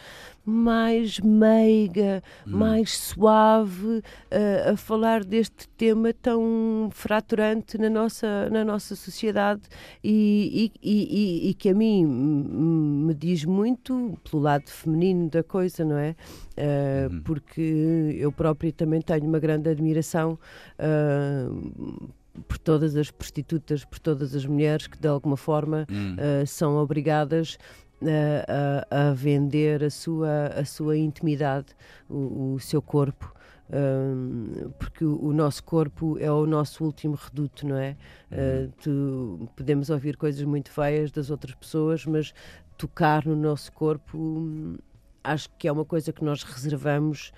mais 0.45 1.19
meiga, 1.19 2.21
hum. 2.45 2.57
mais 2.57 2.95
suave, 2.97 3.97
uh, 3.97 4.73
a 4.73 4.77
falar 4.77 5.23
deste 5.23 5.67
tema 5.69 6.13
tão 6.13 6.89
fraturante 6.91 7.77
na 7.77 7.89
nossa, 7.89 8.49
na 8.51 8.63
nossa 8.63 8.95
sociedade 8.95 9.63
e, 10.03 10.71
e, 10.83 10.91
e, 10.91 11.49
e 11.49 11.53
que 11.55 11.69
a 11.69 11.73
mim 11.73 12.05
me 12.05 13.13
diz 13.13 13.43
muito 13.43 14.17
pelo 14.29 14.43
lado 14.43 14.69
feminino 14.69 15.29
da 15.29 15.41
coisa, 15.41 15.83
não 15.83 15.97
é? 15.97 16.15
Uh, 16.57 17.11
uhum. 17.11 17.21
Porque 17.23 18.15
eu 18.19 18.31
própria 18.31 18.71
também 18.71 19.01
tenho 19.01 19.25
uma 19.25 19.39
grande 19.39 19.69
admiração. 19.69 20.37
Uh, 20.77 22.07
por 22.47 22.57
todas 22.57 22.95
as 22.95 23.11
prostitutas, 23.11 23.85
por 23.85 23.99
todas 23.99 24.35
as 24.35 24.45
mulheres 24.45 24.87
que 24.87 24.97
de 24.97 25.07
alguma 25.07 25.37
forma 25.37 25.85
hum. 25.89 26.15
uh, 26.15 26.47
são 26.47 26.77
obrigadas 26.77 27.57
a, 28.01 28.85
a, 28.91 29.09
a, 29.09 29.13
vender 29.13 29.83
a 29.83 29.89
sua, 29.89 30.47
a 30.47 30.65
sua 30.65 30.97
intimidade, 30.97 31.67
o, 32.09 32.53
o 32.53 32.59
seu 32.59 32.81
corpo. 32.81 33.33
Um, 33.67 34.69
porque 34.77 35.03
o, 35.03 35.25
o, 35.25 35.33
nosso 35.33 35.63
corpo 35.63 36.19
é 36.19 36.31
o 36.31 36.45
nosso 36.45 36.83
último 36.83 37.15
reduto, 37.15 37.67
não 37.67 37.77
é? 37.77 37.97
Uh, 38.31 38.71
tu, 38.83 39.49
podemos 39.55 39.89
ouvir 39.89 40.17
coisas 40.17 40.43
muito 40.43 40.69
feias 40.69 41.11
das 41.11 41.31
outras 41.31 41.55
pessoas, 41.55 42.05
mas 42.05 42.31
tocar 42.77 43.25
no 43.25 43.35
nosso 43.35 43.71
corpo 43.71 44.17
hum, 44.17 44.77
acho 45.23 45.49
que 45.57 45.67
é 45.67 45.71
uma 45.71 45.85
coisa 45.85 46.13
que 46.13 46.23
nós 46.23 46.43
reservamos 46.43 47.31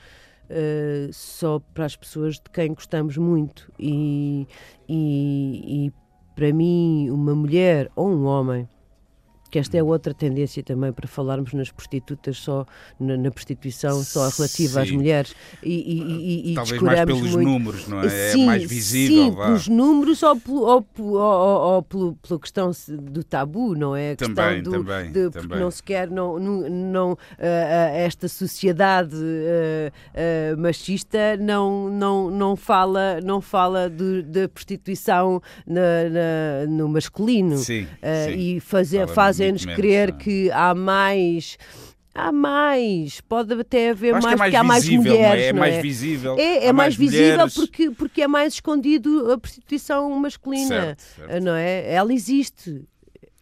uh, 0.49 1.11
só 1.11 1.59
para 1.73 1.85
as 1.85 1.95
pessoas 1.95 2.35
de 2.35 2.49
quem 2.51 2.73
gostamos 2.73 3.17
muito. 3.17 3.71
E, 3.79 4.47
e, 4.87 5.87
e 5.87 5.93
para 6.35 6.53
mim, 6.53 7.09
uma 7.09 7.33
mulher 7.33 7.89
ou 7.95 8.09
um 8.09 8.25
homem 8.25 8.67
que 9.49 9.59
esta 9.59 9.77
é 9.77 9.83
outra 9.83 10.13
tendência 10.13 10.61
também 10.61 10.91
para 10.91 11.07
falarmos 11.07 11.53
nas 11.53 11.71
prostitutas 11.71 12.37
só 12.37 12.65
na, 12.99 13.17
na 13.17 13.31
prostituição 13.31 14.03
só 14.03 14.27
relativa 14.29 14.73
sim. 14.73 14.79
às 14.79 14.91
mulheres 14.91 15.35
e, 15.63 15.73
e, 15.73 16.51
e, 16.51 16.55
talvez 16.55 16.81
mais 16.81 17.05
pelos 17.05 17.35
muito. 17.35 17.49
números 17.49 17.87
não 17.87 18.01
é? 18.01 18.05
é 18.05 18.31
sim, 18.31 18.43
é 18.43 18.45
mais 18.45 18.63
visível 18.63 19.29
sim, 19.29 19.35
pelos 19.35 19.67
números 19.67 20.23
ou, 20.23 20.35
pelo, 20.35 20.61
ou, 20.61 20.87
ou, 20.97 21.75
ou, 21.75 21.83
pelo, 21.83 22.15
pela 22.15 22.39
questão 22.39 22.71
do 22.87 23.23
tabu 23.23 23.75
não 23.75 23.95
é 23.95 24.11
a 24.11 24.15
também, 24.15 24.61
do, 24.61 24.71
também, 24.71 25.11
de, 25.11 25.29
porque 25.29 25.39
também. 25.39 25.59
não 25.59 25.71
se 25.71 25.83
quer 25.83 26.09
não, 26.09 26.39
não, 26.39 26.69
não 26.69 27.11
uh, 27.13 27.17
esta 27.39 28.27
sociedade 28.27 29.15
uh, 29.15 30.53
uh, 30.53 30.57
machista 30.59 31.37
não 31.39 31.89
não 31.89 32.29
não 32.29 32.55
fala 32.55 33.21
não 33.21 33.39
fala 33.41 33.89
da 33.89 34.49
prostituição 34.49 35.41
na, 35.65 36.09
na, 36.09 36.67
no 36.67 36.89
masculino 36.89 37.57
sim, 37.57 37.87
sim. 38.25 38.31
e 38.37 38.59
fazer 38.59 39.07
faz 39.07 39.36
fazem-nos 39.37 39.65
crer 39.65 40.11
não. 40.11 40.17
que 40.17 40.51
há 40.51 40.73
mais 40.73 41.57
há 42.17 42.31
mais, 42.31 43.21
pode 43.21 43.53
até 43.53 43.91
haver 43.91 44.13
mais, 44.13 44.25
é 44.25 44.27
mais, 44.27 44.41
porque 44.41 44.55
há 44.55 44.63
mais 44.63 44.83
visível, 44.83 45.13
mulheres. 45.13 45.43
É? 45.43 45.47
é, 45.47 45.53
mais 45.53 45.75
é? 45.75 45.81
visível. 45.81 46.35
É, 46.37 46.41
é 46.41 46.73
mais, 46.73 46.75
mais 46.75 46.95
visível 46.95 47.47
porque, 47.53 47.91
porque 47.91 48.21
é 48.23 48.27
mais 48.27 48.53
escondido 48.55 49.31
a 49.31 49.37
prostituição 49.37 50.09
masculina, 50.17 50.67
certo, 50.67 51.03
certo. 51.15 51.43
não 51.43 51.53
é? 51.53 51.93
Ela 51.93 52.11
existe. 52.11 52.83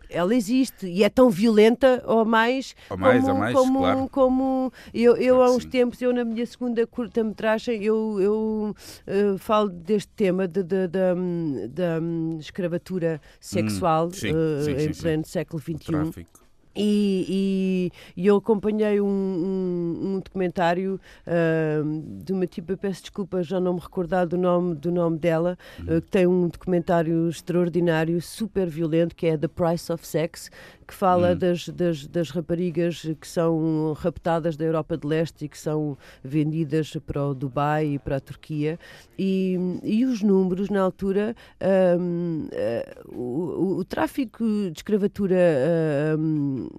Ela 0.10 0.36
existe 0.36 0.88
e 0.88 1.04
é 1.04 1.10
tão 1.10 1.30
violenta 1.30 2.04
ou 2.06 2.26
mais, 2.26 2.76
ou 2.90 2.98
mais, 2.98 3.22
como, 3.24 3.34
ou 3.34 3.40
mais, 3.40 3.56
como, 3.56 3.80
claro. 3.80 4.10
como 4.10 4.74
eu, 4.94 5.16
eu 5.18 5.42
há 5.42 5.52
uns 5.52 5.64
sim. 5.64 5.70
tempos, 5.70 6.02
eu 6.02 6.14
na 6.14 6.24
minha 6.24 6.46
segunda 6.46 6.86
curta-metragem, 6.88 7.84
eu, 7.84 8.20
eu 8.20 8.76
uh, 9.08 9.38
falo 9.38 9.70
deste 9.70 10.10
tema 10.10 10.48
da 10.48 10.62
de, 10.62 10.88
de, 10.88 10.88
de, 10.88 11.70
de, 11.70 12.40
escravatura 12.40 13.22
sexual 13.40 14.08
hum, 14.08 14.12
sim, 14.12 14.32
uh, 14.32 14.64
sim, 14.64 14.72
em 14.72 14.94
pleno 14.94 15.26
século 15.26 15.62
XXI. 15.62 16.26
E, 16.76 17.92
e, 18.18 18.22
e, 18.22 18.28
eu 18.28 18.36
acompanhei 18.36 19.00
um, 19.00 19.08
um, 19.08 20.16
um 20.16 20.20
documentário 20.20 21.00
uh, 21.26 22.04
de 22.24 22.34
uma 22.34 22.46
tipo, 22.46 22.76
peço 22.76 23.02
desculpa, 23.02 23.42
já 23.42 23.60
não 23.60 23.76
me 23.76 23.80
recordar 23.80 24.28
do 24.28 24.38
nome, 24.38 24.76
do 24.76 24.92
nome 24.92 25.18
dela, 25.18 25.58
uh, 25.82 26.02
que 26.02 26.12
tem 26.12 26.28
um 26.28 26.50
documentário 26.50 27.30
extraordinário, 27.30 28.22
super 28.22 28.68
violento, 28.68 29.16
que 29.16 29.28
é 29.28 29.38
The 29.38 29.48
Price 29.48 29.92
of 29.92 30.06
Sex, 30.06 30.52
que 30.86 30.94
fala 30.94 31.32
hum. 31.32 31.38
das, 31.38 31.70
das, 31.70 32.08
das, 32.08 32.30
raparigas 32.30 33.02
que 33.20 33.28
são 33.28 33.94
raptadas 33.94 34.56
da 34.56 34.66
Europa 34.66 34.98
de 34.98 35.08
Leste 35.08 35.46
e 35.46 35.50
que 35.50 35.58
são 35.58 35.98
vendidas 36.24 36.96
para 37.06 37.26
o 37.26 37.34
Dubai 37.34 37.94
e 37.94 38.00
para 38.00 38.18
a 38.18 38.20
Turquia. 38.20 38.80
E, 39.18 39.58
e 39.84 40.06
os 40.06 40.22
números, 40.22 40.70
na 40.70 40.82
altura, 40.82 41.36
um, 42.00 42.46
uh, 42.46 42.50
eh, 42.52 43.02
o, 43.08 43.78
o, 43.80 43.86
tráfico 43.86 44.44
de 44.44 44.78
escravatura 44.78 45.36
um, 46.18 46.66
uh, 46.66 46.70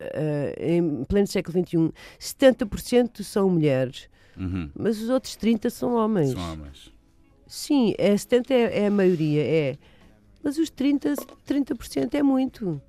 eh, 0.00 0.76
em 0.76 1.04
pleno 1.04 1.26
século 1.26 1.64
XXI, 1.64 1.92
70% 2.18 3.22
são 3.22 3.50
mulheres, 3.50 4.08
uhum. 4.36 4.70
mas 4.74 5.00
os 5.00 5.08
outros 5.08 5.36
30% 5.36 5.70
são 5.70 5.94
homens. 5.94 6.32
São 6.32 6.52
homens. 6.52 6.92
Sim, 7.46 7.94
é, 7.98 8.14
70% 8.14 8.50
é, 8.50 8.82
é 8.82 8.86
a 8.86 8.90
maioria, 8.90 9.42
é. 9.42 9.78
Mas 10.42 10.56
os 10.56 10.70
30%, 10.70 11.16
30 11.44 12.16
é 12.16 12.22
muito. 12.22 12.80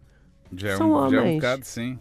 Já 0.56 0.70
é, 0.70 0.78
São 0.78 0.92
um, 0.92 0.94
homens. 0.94 1.12
Já 1.12 1.26
é 1.28 1.32
um 1.32 1.36
bocado, 1.36 1.66
sim. 1.66 2.00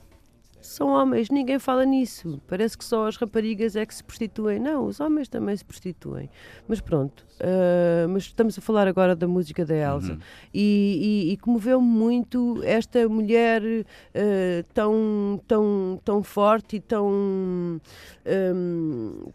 São 0.60 0.88
homens, 0.88 1.30
ninguém 1.30 1.58
fala 1.58 1.86
nisso. 1.86 2.40
Parece 2.46 2.76
que 2.76 2.84
só 2.84 3.06
as 3.06 3.16
raparigas 3.16 3.76
é 3.76 3.86
que 3.86 3.94
se 3.94 4.04
prostituem. 4.04 4.58
Não, 4.58 4.84
os 4.84 5.00
homens 5.00 5.26
também 5.26 5.56
se 5.56 5.64
prostituem. 5.64 6.28
Mas 6.68 6.80
pronto, 6.82 7.26
uh, 7.40 8.08
mas 8.08 8.24
estamos 8.24 8.58
a 8.58 8.60
falar 8.60 8.86
agora 8.86 9.16
da 9.16 9.26
música 9.26 9.64
da 9.64 9.74
Elsa. 9.74 10.12
Uhum. 10.12 10.18
E, 10.52 11.26
e, 11.28 11.32
e 11.32 11.36
comoveu 11.38 11.80
muito 11.80 12.60
esta 12.62 13.08
mulher 13.08 13.62
uh, 13.62 14.64
tão, 14.74 15.40
tão, 15.48 16.00
tão 16.04 16.22
forte 16.22 16.76
e 16.76 16.80
tão, 16.80 17.08
um, 17.08 17.80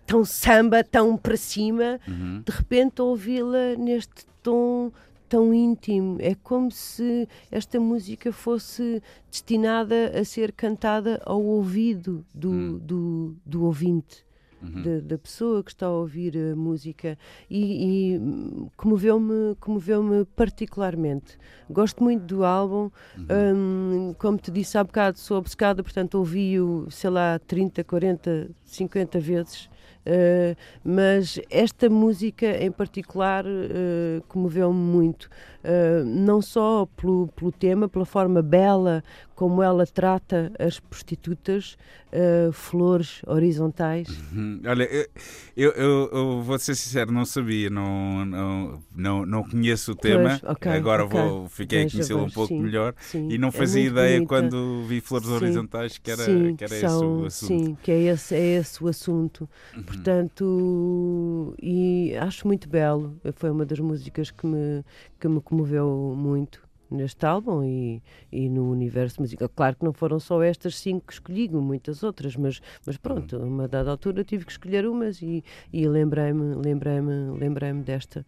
tão 0.06 0.24
samba, 0.24 0.84
tão 0.84 1.18
para 1.18 1.38
cima. 1.38 2.00
Uhum. 2.08 2.44
De 2.46 2.52
repente 2.52 3.02
ouvi-la 3.02 3.76
neste 3.78 4.28
tom 4.44 4.92
tão 5.36 5.54
íntimo. 5.54 6.16
É 6.22 6.34
como 6.34 6.72
se 6.72 7.28
esta 7.52 7.78
música 7.78 8.32
fosse 8.32 9.04
destinada 9.30 10.18
a 10.18 10.24
ser 10.24 10.54
cantada 10.54 11.22
ao 11.26 11.44
ouvido 11.44 12.26
do, 12.34 12.52
hum. 12.52 12.78
do, 12.78 13.36
do 13.46 13.66
ouvinte. 13.66 14.24
Uhum. 14.62 14.82
Da, 14.82 15.00
da, 15.02 15.18
pessoa 15.18 15.62
que 15.62 15.70
está 15.70 15.86
a 15.88 15.92
ouvir 15.92 16.36
a 16.38 16.56
música 16.56 17.20
e, 17.50 18.16
e 18.16 18.70
comoveu-me 18.78 19.54
comoveu 19.60 20.26
particularmente. 20.34 21.38
Gosto 21.70 22.02
muito 22.02 22.24
do 22.24 22.46
álbum, 22.46 22.90
uhum. 23.18 24.10
um, 24.10 24.16
como 24.18 24.38
te 24.38 24.50
disse 24.50 24.78
há 24.78 24.84
bocado, 24.84 25.20
sou 25.20 25.38
obcecada, 25.38 25.84
portanto 25.84 26.16
ouvi-o, 26.16 26.90
sei 26.90 27.10
lá, 27.10 27.38
30, 27.46 27.84
40, 27.84 28.50
50 28.64 29.20
vezes 29.20 29.70
uh, 30.06 30.56
mas 30.84 31.40
esta 31.50 31.90
música 31.90 32.46
em 32.64 32.72
particular 32.72 33.46
uh, 33.46 34.22
comoveu-me 34.28 34.80
muito. 34.80 35.30
Uh, 35.64 36.06
não 36.06 36.42
só 36.42 36.88
pelo, 36.96 37.28
pelo 37.36 37.52
tema, 37.52 37.90
pela 37.90 38.06
forma 38.06 38.42
bela 38.42 39.04
como 39.36 39.62
ela 39.62 39.86
trata 39.86 40.52
as 40.58 40.80
prostitutas, 40.80 41.78
uh, 42.14 42.52
flores 42.54 43.22
horizontais. 43.28 44.08
Uhum. 44.32 44.62
Olha, 44.66 44.90
eu, 45.56 45.72
eu, 45.72 46.10
eu, 46.12 46.42
vou 46.42 46.58
ser 46.58 46.74
sincero, 46.74 47.12
não 47.12 47.26
sabia, 47.26 47.70
não, 47.70 48.26
não, 48.26 48.84
não, 48.96 49.26
não 49.26 49.44
conheço 49.44 49.92
o 49.92 49.96
tema. 49.96 50.40
Pois, 50.40 50.56
okay, 50.56 50.72
Agora 50.72 51.04
okay. 51.04 51.20
vou, 51.20 51.50
fiquei 51.50 51.84
a 51.84 51.90
conhecê-lo 51.90 52.24
um 52.24 52.30
pouco 52.30 52.54
sim, 52.54 52.62
melhor 52.62 52.96
sim. 52.98 53.28
e 53.30 53.38
não 53.38 53.50
é 53.50 53.52
fazia 53.52 53.84
é 53.84 53.88
ideia 53.88 54.16
bonita. 54.16 54.28
quando 54.30 54.84
vi 54.88 55.02
flores 55.02 55.28
sim, 55.28 55.34
horizontais 55.34 55.98
que 55.98 56.12
era, 56.12 56.24
que 56.24 56.64
era 56.64 56.76
esse 56.76 56.86
o 56.86 57.26
assunto. 57.26 57.48
Sim, 57.48 57.78
que 57.84 57.92
é 57.92 58.02
esse, 58.04 58.36
é 58.36 58.58
esse 58.58 58.82
o 58.82 58.88
assunto. 58.88 59.50
Uhum. 59.76 59.84
Portanto, 59.84 61.56
e 61.62 62.16
acho 62.18 62.48
muito 62.48 62.70
belo. 62.70 63.20
Foi 63.36 63.50
uma 63.50 63.66
das 63.66 63.80
músicas 63.80 64.32
que 64.32 64.48
me, 64.48 64.84
que 65.20 65.28
me 65.28 65.42
comoveu 65.42 66.16
muito 66.18 66.65
neste 66.96 67.26
álbum 67.26 67.64
e, 67.64 68.02
e 68.32 68.50
no 68.50 68.72
universo 68.72 69.22
musical. 69.22 69.50
Claro 69.50 69.76
que 69.76 69.86
não 69.86 69.94
foram 69.94 70.20
só 70.20 70.42
estas 70.42 70.78
cinco 70.78 71.08
que 71.08 71.14
escolhi, 71.14 71.50
muitas 71.50 72.04
outras, 72.04 72.36
mas, 72.36 72.62
mas 72.86 72.98
pronto, 72.98 73.36
a 73.36 73.40
uma 73.40 73.68
dada 73.68 73.92
altura 73.92 74.24
tive 74.24 74.46
que 74.46 74.52
escolher 74.52 74.88
umas 74.88 75.22
e, 75.22 75.44
e 75.72 75.88
lembrei-me 75.88 76.56
lembrei-me 76.56 77.38
lembrei-me 77.38 77.84
desta. 77.84 78.26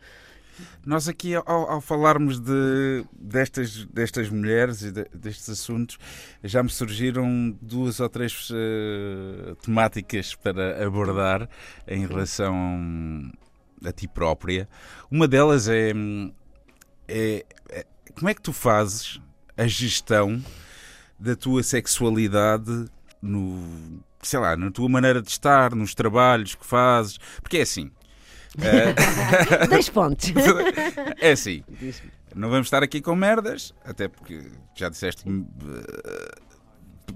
Nós 0.86 1.07
aqui, 1.07 1.36
ao, 1.36 1.47
ao, 1.47 1.82
falarmos 1.82 2.39
de, 2.39 3.05
destas, 3.11 3.86
destas 3.86 4.30
mulheres 4.30 4.82
e 4.82 4.91
de, 4.91 5.05
destes 5.13 5.49
assuntos, 5.49 5.97
já 6.43 6.63
me 6.63 6.70
surgiram 6.70 7.55
duas 7.61 7.99
ou 7.99 8.09
três 8.09 8.49
uh, 8.49 9.55
temáticas 9.61 10.34
para 10.36 10.86
abordar 10.86 11.47
em 11.88 12.05
relação 12.05 13.32
a 13.84 13.91
ti 13.91 14.07
própria. 14.07 14.68
Uma 15.11 15.28
delas 15.28 15.68
é, 15.68 15.91
é, 17.07 17.45
é 17.70 17.86
como 18.16 18.30
é 18.30 18.34
que 18.34 18.41
tu 18.41 18.53
fazes 18.53 19.20
a 19.55 19.68
gestão 19.68 20.43
da 21.20 21.36
tua 21.36 21.64
sexualidade 21.64 22.86
no, 23.22 24.03
sei 24.22 24.39
lá, 24.39 24.55
na 24.55 24.72
tua 24.72 24.88
maneira 24.88 25.22
de 25.22 25.30
estar, 25.30 25.74
nos 25.74 25.95
trabalhos 25.95 26.55
que 26.55 26.66
fazes? 26.66 27.18
Porque 27.41 27.58
é 27.58 27.62
assim. 27.62 27.91
Uh... 28.58 29.68
Dois 29.70 29.89
pontos. 29.89 30.32
é 31.20 31.32
assim. 31.32 31.64
Não 32.36 32.49
vamos 32.49 32.68
estar 32.68 32.84
aqui 32.84 33.01
com 33.01 33.16
merdas, 33.16 33.74
até 33.84 34.08
porque 34.08 34.51
já 34.76 34.89
disseste 34.89 35.28
uh, 35.28 35.43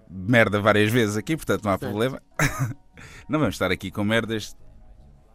merda 0.09 0.59
várias 0.59 0.91
vezes 0.91 1.15
aqui, 1.17 1.35
portanto 1.35 1.63
não 1.63 1.71
há 1.71 1.77
problema. 1.77 2.21
não 3.29 3.39
vamos 3.39 3.55
estar 3.55 3.71
aqui 3.71 3.91
com 3.91 4.03
merdas. 4.03 4.55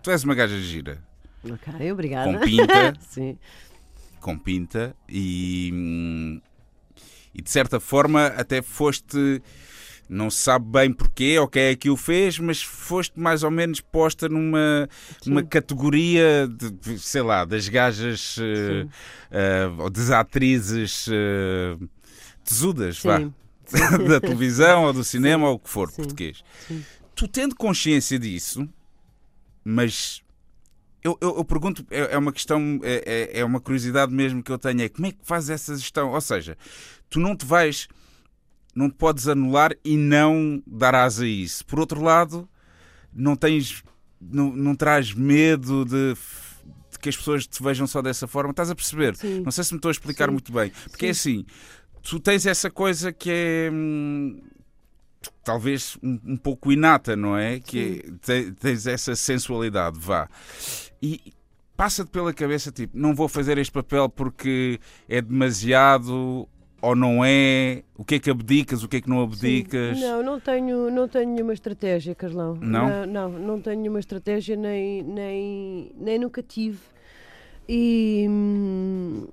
Tu 0.02 0.10
és 0.10 0.24
uma 0.24 0.34
gaja 0.34 0.58
gira. 0.58 0.98
Ok, 1.44 1.92
obrigada. 1.92 2.32
Com 2.32 2.40
pinta. 2.40 2.94
Sim 3.08 3.38
com 4.26 4.36
pinta 4.36 4.92
e, 5.08 6.42
e 7.32 7.40
de 7.40 7.48
certa 7.48 7.78
forma 7.78 8.26
até 8.26 8.60
foste 8.60 9.40
não 10.08 10.28
se 10.30 10.38
sabe 10.38 10.66
bem 10.68 10.92
porquê 10.92 11.38
ou 11.38 11.46
quem 11.46 11.62
é 11.62 11.76
que 11.76 11.88
o 11.88 11.96
fez, 11.96 12.36
mas 12.40 12.60
foste 12.60 13.20
mais 13.20 13.44
ou 13.44 13.52
menos 13.52 13.80
posta 13.80 14.28
numa, 14.28 14.88
numa 15.24 15.44
categoria 15.44 16.48
de, 16.48 16.98
sei 16.98 17.22
lá, 17.22 17.44
das 17.44 17.68
gajas 17.68 18.36
uh, 18.38 18.86
uh, 18.86 19.82
ou 19.82 19.90
das 19.90 20.10
atrizes 20.10 21.06
uh, 21.06 21.88
tesudas, 22.42 22.98
Sim. 22.98 23.08
vá. 23.08 23.18
da 24.08 24.20
televisão 24.20 24.84
ou 24.84 24.92
do 24.92 25.04
cinema 25.04 25.44
Sim. 25.44 25.48
ou 25.50 25.54
o 25.54 25.58
que 25.58 25.70
for, 25.70 25.88
Sim. 25.88 25.96
português. 25.96 26.42
Tu 27.14 27.28
tendo 27.28 27.54
consciência 27.54 28.18
disso, 28.18 28.68
mas 29.64 30.22
eu, 31.06 31.16
eu, 31.20 31.36
eu, 31.36 31.44
pergunto, 31.44 31.86
é, 31.88 32.14
é 32.14 32.18
uma 32.18 32.32
questão, 32.32 32.80
é, 32.82 33.30
é, 33.34 33.40
é 33.40 33.44
uma 33.44 33.60
curiosidade 33.60 34.12
mesmo 34.12 34.42
que 34.42 34.50
eu 34.50 34.58
tenho, 34.58 34.82
é 34.82 34.88
como 34.88 35.06
é 35.06 35.12
que 35.12 35.18
fazes 35.22 35.50
essa 35.50 35.76
gestão? 35.76 36.10
Ou 36.10 36.20
seja, 36.20 36.58
tu 37.08 37.20
não 37.20 37.36
te 37.36 37.46
vais, 37.46 37.86
não 38.74 38.90
te 38.90 38.96
podes 38.96 39.28
anular 39.28 39.72
e 39.84 39.96
não 39.96 40.60
dar 40.66 40.96
asa 40.96 41.24
a 41.24 41.28
isso. 41.28 41.64
Por 41.64 41.78
outro 41.78 42.02
lado, 42.02 42.48
não 43.12 43.36
tens, 43.36 43.84
não, 44.20 44.50
não 44.52 44.74
traz 44.74 45.14
medo 45.14 45.84
de, 45.84 46.14
de 46.90 46.98
que 46.98 47.08
as 47.08 47.16
pessoas 47.16 47.46
te 47.46 47.62
vejam 47.62 47.86
só 47.86 48.02
dessa 48.02 48.26
forma. 48.26 48.50
Estás 48.50 48.68
a 48.68 48.74
perceber? 48.74 49.14
Sim. 49.14 49.42
Não 49.42 49.52
sei 49.52 49.62
se 49.62 49.72
me 49.72 49.78
estou 49.78 49.88
a 49.90 49.92
explicar 49.92 50.26
Sim. 50.26 50.32
muito 50.32 50.52
bem. 50.52 50.72
Porque 50.90 51.06
é 51.06 51.14
Sim. 51.14 51.36
é 51.36 51.40
assim, 51.40 51.46
tu 52.02 52.18
tens 52.18 52.46
essa 52.46 52.68
coisa 52.68 53.12
que 53.12 53.30
é 53.30 53.70
hum, 53.72 54.42
talvez 55.44 55.96
um, 56.02 56.18
um, 56.24 56.36
pouco 56.36 56.72
inata, 56.72 57.14
não 57.14 57.36
é? 57.36 57.60
Que 57.60 58.02
é, 58.28 58.50
tens 58.58 58.88
essa 58.88 59.14
sensualidade, 59.14 60.00
vá 60.00 60.28
e 61.02 61.32
passa-te 61.76 62.10
pela 62.10 62.32
cabeça, 62.32 62.72
tipo, 62.72 62.96
não 62.96 63.14
vou 63.14 63.28
fazer 63.28 63.58
este 63.58 63.72
papel 63.72 64.08
porque 64.08 64.80
é 65.08 65.20
demasiado 65.20 66.48
ou 66.80 66.94
não 66.94 67.24
é? 67.24 67.82
O 67.96 68.04
que 68.04 68.16
é 68.16 68.18
que 68.18 68.30
abdicas, 68.30 68.82
o 68.82 68.88
que 68.88 68.98
é 68.98 69.00
que 69.00 69.08
não 69.08 69.22
abdicas? 69.22 69.98
Sim. 69.98 70.04
Não, 70.04 70.22
não 70.22 70.40
tenho, 70.40 70.90
não 70.90 71.08
tenho 71.08 71.28
nenhuma 71.30 71.52
estratégia, 71.52 72.14
Carlão. 72.14 72.56
Não? 72.60 72.88
Não, 72.88 73.06
não, 73.06 73.28
não 73.38 73.60
tenho 73.60 73.80
nenhuma 73.80 73.98
estratégia, 73.98 74.56
nem, 74.56 75.02
nem, 75.02 75.92
nem 75.98 76.18
nunca 76.18 76.42
tive. 76.42 76.78
E, 77.68 78.26
hum, 78.28 79.26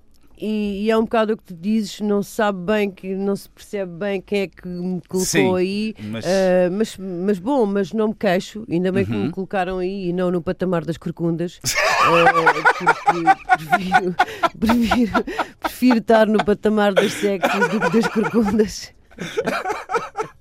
e, 0.45 0.83
e, 0.83 0.91
é 0.91 0.97
um 0.97 1.03
bocado 1.03 1.33
o 1.33 1.37
que 1.37 1.43
tu 1.43 1.53
dizes, 1.53 2.01
não 2.01 2.21
se 2.21 2.31
sabe 2.31 2.59
bem, 2.59 2.91
que 2.91 3.15
não 3.15 3.33
se 3.33 3.49
percebe 3.49 3.93
bem 3.93 4.21
quem 4.21 4.41
é 4.41 4.47
que 4.47 4.67
me 4.67 4.99
colocou 5.07 5.21
Sim, 5.25 5.55
aí, 5.55 5.95
mas... 5.99 6.25
Uh, 6.25 6.71
mas... 6.71 6.97
mas, 6.97 7.39
bom, 7.39 7.65
mas 7.65 7.93
não 7.93 8.09
me 8.09 8.13
queixo, 8.13 8.65
ainda 8.69 8.91
bem 8.91 9.03
uhum. 9.03 9.09
que 9.09 9.15
me 9.15 9.23
uhum. 9.25 9.31
colocaram 9.31 9.77
aí 9.77 10.09
e 10.09 10.11
não 10.11 10.29
no 10.29 10.41
patamar 10.41 10.83
das 10.83 10.97
corcundas, 10.97 11.59
uh, 11.59 11.61
porque 12.75 13.23
prefiro, 13.69 14.15
prefiro, 14.59 15.25
prefiro 15.61 15.97
estar 15.99 16.27
no 16.27 16.43
patamar 16.43 16.93
das 16.93 17.13
sexos 17.13 17.69
do 17.69 17.79
que 17.79 17.89
das 17.89 18.07
corcundas. 18.09 18.93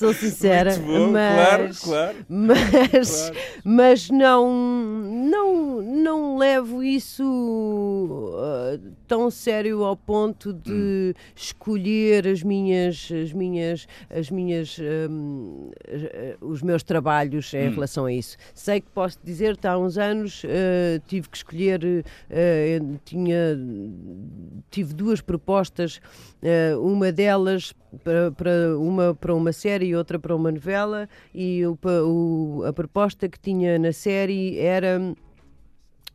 sou 0.00 0.14
sincera, 0.14 0.76
bom, 0.78 1.10
mas, 1.10 1.78
claro, 1.78 2.16
claro, 2.16 2.16
mas, 2.26 3.30
claro. 3.30 3.36
mas 3.62 4.08
não, 4.08 4.50
não, 4.50 5.82
não 5.82 6.38
levo 6.38 6.82
isso 6.82 7.22
uh, 7.22 8.80
tão 9.06 9.30
sério 9.30 9.84
ao 9.84 9.94
ponto 9.94 10.54
de 10.54 11.14
hum. 11.14 11.20
escolher 11.36 12.26
as 12.26 12.42
minhas, 12.42 13.10
as 13.12 13.32
minhas, 13.34 13.86
as 14.08 14.30
minhas, 14.30 14.78
um, 15.10 15.70
os 16.40 16.62
meus 16.62 16.82
trabalhos 16.82 17.52
em 17.52 17.68
hum. 17.68 17.74
relação 17.74 18.06
a 18.06 18.12
isso. 18.12 18.38
Sei 18.54 18.80
que 18.80 18.88
posso 18.88 19.18
dizer 19.22 19.58
que 19.58 19.66
há 19.66 19.76
uns 19.76 19.98
anos 19.98 20.44
uh, 20.44 20.48
tive 21.06 21.28
que 21.28 21.36
escolher, 21.36 21.84
uh, 21.84 22.98
tinha, 23.04 23.36
tive 24.70 24.94
duas 24.94 25.20
propostas, 25.20 26.00
uma 26.80 27.12
delas 27.12 27.74
para, 28.02 28.30
para, 28.30 28.78
uma, 28.78 29.14
para 29.14 29.34
uma 29.34 29.52
série 29.52 29.89
e 29.90 29.96
outra 29.96 30.18
para 30.18 30.34
uma 30.34 30.50
novela, 30.50 31.08
e 31.34 31.64
o, 31.66 31.78
o, 32.06 32.64
a 32.64 32.72
proposta 32.72 33.28
que 33.28 33.38
tinha 33.38 33.78
na 33.78 33.92
série 33.92 34.58
era. 34.58 35.00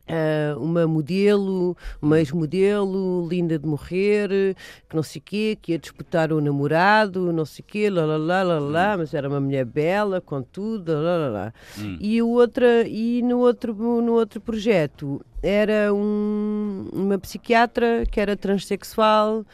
Uh, 0.08 0.56
uma 0.62 0.86
modelo, 0.86 1.76
uma 2.00 2.20
ex-modelo, 2.20 3.26
linda 3.28 3.58
de 3.58 3.66
morrer, 3.66 4.54
que 4.88 4.94
não 4.94 5.02
sei 5.02 5.18
o 5.18 5.24
quê, 5.24 5.58
que 5.60 5.72
ia 5.72 5.78
disputar 5.80 6.32
o 6.32 6.40
namorado, 6.40 7.32
não 7.32 7.44
sei 7.44 7.64
o 7.64 7.66
quê, 7.66 7.90
lá, 7.90 8.06
lá, 8.06 8.16
lá, 8.16 8.42
lá, 8.44 8.58
lá, 8.60 8.94
hum. 8.94 8.98
mas 8.98 9.12
era 9.14 9.28
uma 9.28 9.40
mulher 9.40 9.64
bela, 9.64 10.20
com 10.20 10.40
tudo, 10.40 10.92
lá, 10.92 11.16
lá, 11.16 11.28
lá. 11.28 11.52
Hum. 11.76 11.98
E, 12.00 12.22
outra, 12.22 12.86
e 12.86 13.20
no, 13.22 13.40
outro, 13.40 13.74
no 13.74 14.12
outro 14.12 14.40
projeto 14.40 15.20
era 15.42 15.92
um, 15.92 16.88
uma 16.92 17.18
psiquiatra 17.18 18.04
que 18.10 18.20
era 18.20 18.36
transexual, 18.36 19.44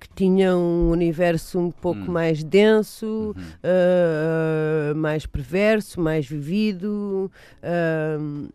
que 0.00 0.08
tinha 0.14 0.56
um 0.56 0.90
universo 0.90 1.58
um 1.58 1.70
pouco 1.70 2.00
hum. 2.00 2.12
mais 2.12 2.42
denso, 2.42 3.34
uhum. 3.36 4.92
uh, 4.92 4.94
mais 4.96 5.26
perverso, 5.26 6.00
mais 6.00 6.26
vivido. 6.26 7.30
Uh, 7.62 8.52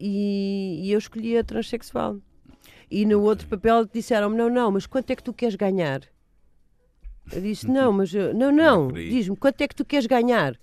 e, 0.00 0.80
e, 0.84 0.92
eu 0.92 0.98
escolhi 0.98 1.38
a 1.38 1.44
transexual. 1.44 2.16
E 2.90 3.06
no 3.06 3.22
outro 3.22 3.46
papel 3.46 3.86
disseram-me: 3.86 4.36
não, 4.36 4.50
não, 4.50 4.72
mas 4.72 4.86
quanto 4.86 5.10
é 5.10 5.16
que 5.16 5.22
tu 5.22 5.32
queres 5.32 5.54
ganhar? 5.54 6.02
Eu 7.30 7.40
disse: 7.40 7.68
não, 7.68 7.92
mas 7.92 8.12
não, 8.12 8.50
não, 8.50 8.88
diz-me 8.88 9.36
quanto 9.36 9.60
é 9.60 9.68
que 9.68 9.76
tu 9.76 9.84
queres 9.84 10.06
ganhar? 10.06 10.58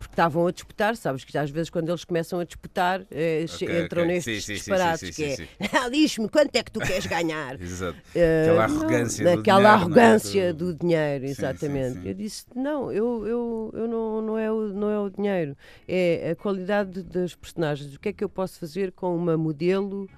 Porque 0.00 0.14
estavam 0.14 0.46
a 0.46 0.50
disputar, 0.50 0.96
sabes 0.96 1.24
que 1.24 1.36
às 1.36 1.50
vezes 1.50 1.68
quando 1.68 1.90
eles 1.90 2.04
começam 2.04 2.40
a 2.40 2.44
disputar 2.44 3.02
eh, 3.10 3.44
okay, 3.54 3.84
entram 3.84 4.04
okay. 4.04 4.14
nestes 4.14 4.44
sim, 4.46 4.54
disparates 4.54 5.14
sim, 5.14 5.36
sim, 5.36 5.46
que 5.58 5.76
é 5.76 5.90
diz-me 5.90 6.26
quanto 6.32 6.56
é 6.56 6.62
que 6.62 6.72
tu 6.72 6.80
queres 6.80 7.04
ganhar 7.04 7.60
Exato. 7.60 7.98
Uh, 7.98 8.40
aquela 8.40 8.64
arrogância 8.64 9.24
não, 9.24 9.34
do 9.34 9.40
aquela 9.40 9.58
dinheiro, 9.58 9.76
arrogância 9.76 10.42
é? 10.42 10.52
do... 10.54 10.74
dinheiro 10.74 11.24
exatamente 11.26 12.08
eu 12.08 12.14
disse 12.14 12.46
não 12.56 12.90
eu, 12.90 13.26
eu, 13.26 13.70
eu 13.74 13.86
não, 13.86 14.22
não, 14.22 14.38
é 14.38 14.50
o, 14.50 14.68
não 14.68 14.90
é 14.90 14.98
o 14.98 15.10
dinheiro 15.10 15.54
é 15.86 16.30
a 16.30 16.34
qualidade 16.34 17.02
das 17.02 17.34
personagens 17.34 17.94
o 17.94 18.00
que 18.00 18.08
é 18.08 18.12
que 18.14 18.24
eu 18.24 18.28
posso 18.30 18.58
fazer 18.58 18.92
com 18.92 19.14
uma 19.14 19.36
modelo 19.36 20.08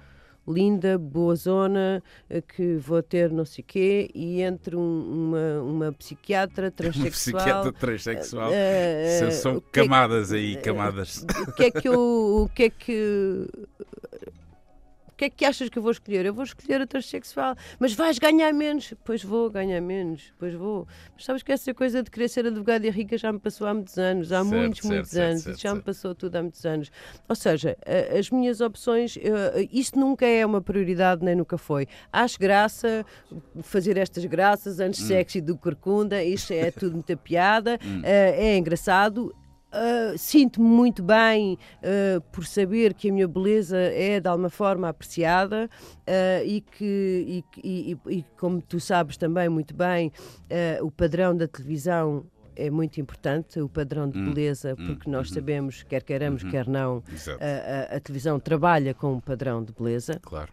linda, 0.47 0.97
boa 0.97 1.35
zona, 1.35 2.03
eh, 2.29 2.41
que 2.41 2.75
vou 2.75 3.01
ter 3.01 3.31
não 3.31 3.45
sei 3.45 3.63
quê, 3.65 4.09
e 4.13 4.41
entre 4.41 4.75
um, 4.75 4.81
uma, 4.81 5.61
uma 5.61 5.91
psiquiatra 5.93 6.69
transexual. 6.71 7.03
Uma 7.05 7.11
psiquiatra 7.11 7.71
transexual. 7.73 8.51
Uh, 8.51 9.31
São 9.31 9.59
que 9.59 9.71
camadas 9.71 10.31
é, 10.31 10.37
aí, 10.37 10.57
camadas. 10.57 11.25
O 11.47 11.51
que 11.53 11.63
é 11.63 11.71
que 11.71 11.87
eu. 11.87 12.43
O 12.43 12.49
que 12.49 12.63
é 12.63 12.69
que 12.69 13.47
que 15.23 15.25
é 15.25 15.29
que 15.29 15.45
achas 15.45 15.69
que 15.69 15.77
eu 15.77 15.83
vou 15.83 15.91
escolher? 15.91 16.25
Eu 16.25 16.33
vou 16.33 16.43
escolher 16.43 16.81
a 16.81 16.87
transexual. 16.87 17.55
Mas 17.79 17.93
vais 17.93 18.19
ganhar 18.19 18.51
menos? 18.53 18.93
Pois 19.03 19.23
vou 19.23 19.49
ganhar 19.49 19.79
menos, 19.81 20.33
pois 20.37 20.53
vou. 20.53 20.87
Mas 21.13 21.25
sabes 21.25 21.43
que 21.43 21.51
essa 21.51 21.73
coisa 21.73 22.03
de 22.03 22.09
querer 22.09 22.27
ser 22.27 22.45
advogada 22.45 22.85
e 22.85 22.89
rica 22.89 23.17
já 23.17 23.31
me 23.31 23.39
passou 23.39 23.67
há 23.67 23.73
muitos 23.73 23.97
anos, 23.97 24.31
há 24.31 24.43
certo, 24.43 24.55
muitos, 24.55 24.81
certo, 24.81 24.93
muitos 24.93 25.11
certo, 25.11 25.47
anos. 25.47 25.59
Já 25.59 25.75
me 25.75 25.81
passou 25.81 26.15
tudo 26.15 26.35
há 26.35 26.41
muitos 26.41 26.65
anos. 26.65 26.91
Ou 27.27 27.35
seja, 27.35 27.77
as 28.17 28.29
minhas 28.29 28.61
opções, 28.61 29.17
isto 29.71 29.99
nunca 29.99 30.25
é 30.25 30.45
uma 30.45 30.61
prioridade, 30.61 31.23
nem 31.23 31.35
nunca 31.35 31.57
foi. 31.57 31.87
Acho 32.11 32.39
graça 32.39 33.05
fazer 33.61 33.97
estas 33.97 34.25
graças 34.25 34.79
antes 34.79 35.01
hum. 35.03 35.07
sexy 35.07 35.41
do 35.41 35.57
corcunda, 35.57 36.23
isto 36.23 36.53
é 36.53 36.71
tudo 36.71 36.93
muita 36.93 37.15
piada, 37.15 37.79
hum. 37.83 38.01
Eh, 38.03 38.53
é 38.53 38.57
engraçado 38.57 39.33
Uh, 39.73 40.15
Sinto-me 40.17 40.67
muito 40.67 41.01
bem 41.01 41.57
uh, 41.79 42.21
por 42.31 42.45
saber 42.45 42.93
que 42.93 43.09
a 43.09 43.13
minha 43.13 43.27
beleza 43.27 43.77
é 43.77 44.19
de 44.19 44.27
alguma 44.27 44.49
forma 44.49 44.87
apreciada 44.87 45.67
uh, 46.07 46.45
e 46.45 46.61
que, 46.61 47.43
e, 47.57 47.91
e, 47.91 47.97
e, 48.17 48.25
como 48.37 48.61
tu 48.61 48.79
sabes 48.79 49.17
também 49.17 49.49
muito 49.49 49.73
bem, 49.73 50.11
o 50.81 50.91
padrão 50.91 51.35
da 51.35 51.47
televisão 51.47 52.23
é 52.55 52.69
muito 52.69 53.01
importante, 53.01 53.59
o 53.59 53.67
padrão 53.67 54.07
de 54.07 54.19
hum, 54.19 54.25
beleza, 54.31 54.75
hum, 54.77 54.85
porque 54.85 55.09
nós 55.09 55.31
hum, 55.31 55.33
sabemos, 55.33 55.83
quer 55.83 56.03
queiramos, 56.03 56.43
hum, 56.43 56.51
quer 56.51 56.67
não, 56.67 57.03
a, 57.39 57.93
a, 57.93 57.97
a, 57.97 57.99
televisão 57.99 58.39
trabalha 58.39 58.93
com 58.93 59.13
um 59.13 59.19
padrão 59.19 59.63
de 59.63 59.73
beleza. 59.73 60.19
Claro. 60.21 60.51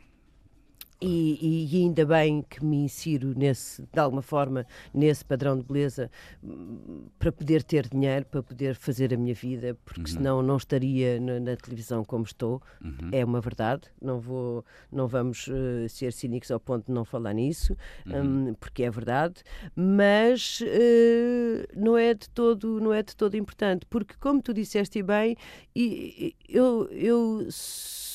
E, 1.02 1.68
e, 1.72 1.82
ainda 1.82 2.04
bem 2.04 2.42
que 2.42 2.62
me 2.62 2.76
insiro 2.84 3.32
nesse, 3.34 3.82
de 3.82 3.98
alguma 3.98 4.20
forma 4.20 4.66
nesse 4.92 5.24
padrão 5.24 5.56
de 5.56 5.64
beleza 5.64 6.10
hum, 6.44 7.06
para 7.18 7.32
poder 7.32 7.62
ter 7.62 7.88
dinheiro, 7.88 8.26
para 8.26 8.42
poder 8.42 8.74
fazer 8.74 9.14
a 9.14 9.16
minha 9.16 9.32
vida, 9.32 9.76
porque 9.84 10.02
uhum. 10.02 10.06
senão 10.06 10.42
não 10.42 10.58
estaria 10.58 11.18
na, 11.18 11.40
na 11.40 11.56
televisão 11.56 12.04
como 12.04 12.24
estou. 12.24 12.60
Uhum. 12.84 13.08
É 13.12 13.24
uma 13.24 13.40
verdade. 13.40 13.88
Não 14.00 14.20
vou, 14.20 14.62
não 14.92 15.08
vamos 15.08 15.48
uh, 15.48 15.88
ser 15.88 16.12
cínicos 16.12 16.50
ao 16.50 16.60
ponto 16.60 16.86
de 16.86 16.92
não 16.92 17.04
falar 17.04 17.32
nisso, 17.32 17.74
uhum. 18.06 18.50
um, 18.50 18.54
porque 18.54 18.82
é 18.82 18.90
verdade. 18.90 19.42
Mas 19.74 20.60
uh, 20.60 21.66
não 21.74 21.96
é 21.96 22.12
de 22.12 22.28
todo, 22.28 22.78
não 22.78 22.92
é 22.92 23.02
de 23.02 23.16
todo 23.16 23.36
importante, 23.36 23.86
porque 23.88 24.14
como 24.20 24.42
tu 24.42 24.52
disseste 24.52 25.02
bem, 25.02 25.34
eu, 26.48 26.88
eu 26.90 27.48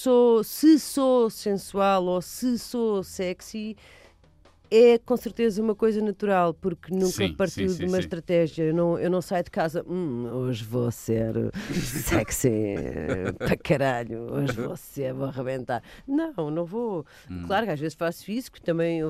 sou, 0.06 0.44
se 0.44 0.80
sou 0.80 1.32
sensual 1.32 2.06
ou 2.06 2.22
se 2.22 2.60
sou 2.60 3.03
sexy, 3.03 3.76
é 4.69 4.99
com 4.99 5.18
certeza 5.18 5.60
uma 5.60 5.73
coisa 5.73 5.99
natural, 5.99 6.53
porque 6.53 6.94
nunca 6.94 7.07
sim, 7.07 7.34
partiu 7.34 7.69
sim, 7.69 7.76
sim, 7.76 7.86
de 7.86 7.90
uma 7.90 7.98
estratégia. 7.98 8.65
Eu 8.65 8.73
não, 8.76 8.99
eu 8.99 9.10
não 9.10 9.19
saio 9.19 9.44
de 9.44 9.49
casa, 9.49 9.84
hum, 9.88 10.27
hoje 10.32 10.64
vou 10.64 10.91
ser 10.91 11.34
sexy 11.73 12.76
para 13.40 13.57
caralho, 13.57 14.32
hoje 14.32 14.53
vou 14.53 14.77
ser, 14.77 15.11
vou 15.11 15.26
arrebentar. 15.26 15.82
Não, 16.07 16.52
não 16.52 16.65
vou. 16.65 17.03
Hum. 17.27 17.44
Claro 17.48 17.65
que 17.65 17.72
às 17.72 17.80
vezes 17.80 17.95
faço 17.95 18.30
isso, 18.30 18.52
que 18.52 18.61
também 18.61 19.02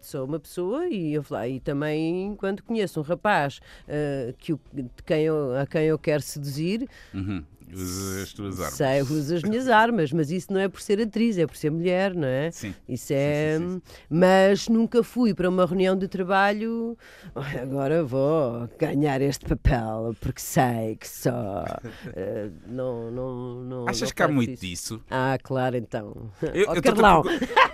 sou 0.00 0.24
uma 0.24 0.40
pessoa 0.40 0.88
e 0.88 1.14
eu 1.14 1.24
lá, 1.30 1.46
e 1.46 1.60
também 1.60 2.34
quando 2.34 2.64
conheço 2.64 2.98
um 2.98 3.04
rapaz 3.04 3.60
uh, 3.86 4.32
que, 4.38 4.52
de 4.72 4.90
quem 5.06 5.22
eu, 5.22 5.54
a 5.56 5.66
quem 5.66 5.84
eu 5.84 5.98
quero 6.00 6.20
seduzir. 6.22 6.88
Uhum. 7.14 7.44
Usas 7.74 8.22
as 8.22 8.32
tuas 8.32 8.60
armas. 8.60 8.74
Sei, 8.74 9.02
uso 9.02 9.34
as 9.34 9.42
minhas 9.42 9.68
armas, 9.68 10.12
mas 10.12 10.30
isso 10.30 10.52
não 10.52 10.60
é 10.60 10.68
por 10.68 10.80
ser 10.80 11.00
atriz, 11.00 11.38
é 11.38 11.46
por 11.46 11.56
ser 11.56 11.70
mulher, 11.70 12.14
não 12.14 12.28
é? 12.28 12.50
Sim. 12.50 12.74
Isso 12.88 13.12
é. 13.14 13.56
Sim, 13.58 13.64
sim, 13.64 13.82
sim. 13.84 14.04
Mas 14.10 14.68
nunca 14.68 15.02
fui 15.02 15.32
para 15.32 15.48
uma 15.48 15.64
reunião 15.64 15.96
de 15.96 16.06
trabalho. 16.06 16.96
Agora 17.34 18.04
vou 18.04 18.68
ganhar 18.78 19.20
este 19.22 19.46
papel 19.46 20.14
porque 20.20 20.40
sei 20.40 20.96
que 20.96 21.08
só. 21.08 21.64
Uh, 21.64 22.52
não, 22.66 23.10
não, 23.10 23.54
não. 23.64 23.88
Achas 23.88 24.10
não 24.10 24.14
que 24.14 24.22
há 24.22 24.28
muito 24.28 24.52
isso. 24.52 24.66
disso? 24.66 25.04
Ah, 25.10 25.38
claro, 25.42 25.76
então. 25.76 26.30
Eu, 26.52 26.66
oh, 26.68 26.74
eu 26.74 26.82
Carlão. 26.82 27.22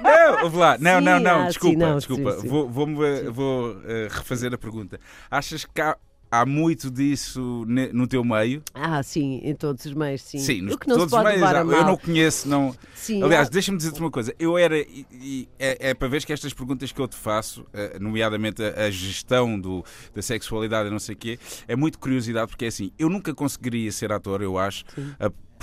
Não, 0.00 0.50
vou 0.50 0.60
lá. 0.60 0.78
Não, 0.78 1.00
não, 1.00 1.18
não, 1.18 1.46
desculpa, 1.46 1.78
não, 1.78 1.96
desculpa. 1.96 2.36
Vou, 2.44 2.68
vou, 2.68 2.86
vou 3.32 3.70
uh, 3.72 4.08
refazer 4.10 4.52
a 4.54 4.58
pergunta. 4.58 5.00
Achas 5.30 5.64
que 5.64 5.80
há 5.80 5.96
há 6.30 6.44
muito 6.44 6.90
disso 6.90 7.64
no 7.92 8.06
teu 8.06 8.24
meio? 8.24 8.62
Ah, 8.74 9.02
sim, 9.02 9.40
em 9.42 9.55
todos 9.55 9.84
os 9.84 9.92
meios, 9.92 10.22
sim. 10.22 10.38
Sim, 10.38 10.62
nos, 10.62 10.76
todos 10.76 11.12
os 11.12 11.22
meios. 11.24 11.42
Eu 11.42 11.84
não 11.84 11.96
conheço, 11.96 12.48
não. 12.48 12.74
Sim, 12.94 13.22
Aliás, 13.22 13.48
há... 13.48 13.50
deixa-me 13.50 13.78
dizer-te 13.78 14.00
uma 14.00 14.10
coisa. 14.10 14.34
Eu 14.38 14.59
era. 14.59 14.78
E, 14.78 15.06
e, 15.12 15.48
é, 15.59 15.90
é, 15.90 15.94
para 15.94 16.09
ver 16.09 16.24
que 16.24 16.32
estas 16.32 16.52
perguntas 16.52 16.92
que 16.92 17.00
eu 17.00 17.09
te 17.09 17.16
faço, 17.16 17.62
uh, 17.62 18.00
nomeadamente 18.00 18.62
a, 18.62 18.86
a, 18.86 18.90
gestão 18.90 19.59
do, 19.59 19.84
da 20.14 20.22
sexualidade 20.22 20.88
e 20.88 20.92
não 20.92 20.98
sei 20.98 21.14
o 21.14 21.18
quê, 21.18 21.38
é 21.66 21.74
muito 21.74 21.98
curiosidade, 21.98 22.48
porque 22.48 22.64
é 22.64 22.68
assim, 22.68 22.90
eu 22.98 23.09
nunca 23.09 23.34
conseguiria 23.34 23.90
ser 23.92 24.12
ator, 24.12 24.42
eu 24.42 24.59
acho. 24.59 24.84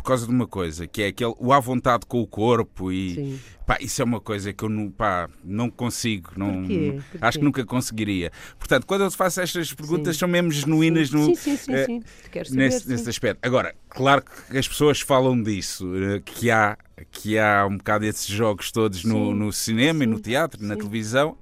A, 0.05 0.07
causa 0.07 0.25
de 0.25 0.31
uma 0.31 0.47
coisa, 0.47 0.87
que 0.87 1.01
é 1.01 1.07
aquele, 1.07 1.33
o 1.37 1.51
à 1.51 1.59
vontade 1.59 2.05
com 2.05 2.21
o 2.21 2.27
corpo 2.27 2.91
e 2.91 3.39
pá, 3.65 3.77
isso 3.81 4.01
é 4.01 4.05
uma 4.05 4.21
coisa 4.21 4.53
que 4.53 4.63
eu 4.63 4.69
não, 4.69 4.89
pá, 4.89 5.27
não 5.43 5.69
consigo, 5.69 6.31
não, 6.37 6.59
Porquê? 6.59 6.99
Porquê? 7.11 7.17
acho 7.21 7.39
que 7.39 7.45
nunca 7.45 7.65
conseguiria. 7.65 8.31
Portanto, 8.59 8.85
quando 8.85 9.03
eu 9.03 9.09
te 9.09 9.17
faço 9.17 9.41
estas 9.41 9.73
perguntas, 9.73 10.15
sim. 10.15 10.19
são 10.19 10.29
mesmo 10.29 10.51
genuínas 10.51 11.09
sim. 11.09 11.17
No, 11.17 11.35
sim, 11.35 11.57
sim. 11.57 11.73
Uh, 11.99 12.03
nesse, 12.51 12.87
nesse 12.87 13.09
aspecto. 13.09 13.39
Agora, 13.41 13.75
claro 13.89 14.23
que 14.49 14.57
as 14.57 14.67
pessoas 14.67 15.01
falam 15.01 15.41
disso, 15.41 15.87
uh, 15.87 16.21
que 16.21 16.51
há 16.51 16.77
que 17.11 17.37
há 17.37 17.65
um 17.65 17.77
bocado 17.77 18.05
esses 18.05 18.25
jogos 18.25 18.71
todos 18.71 19.03
no, 19.03 19.35
no 19.35 19.51
cinema 19.51 20.05
e 20.05 20.07
no 20.07 20.19
teatro, 20.19 20.63
na 20.63 20.77
televisão, 20.77 21.37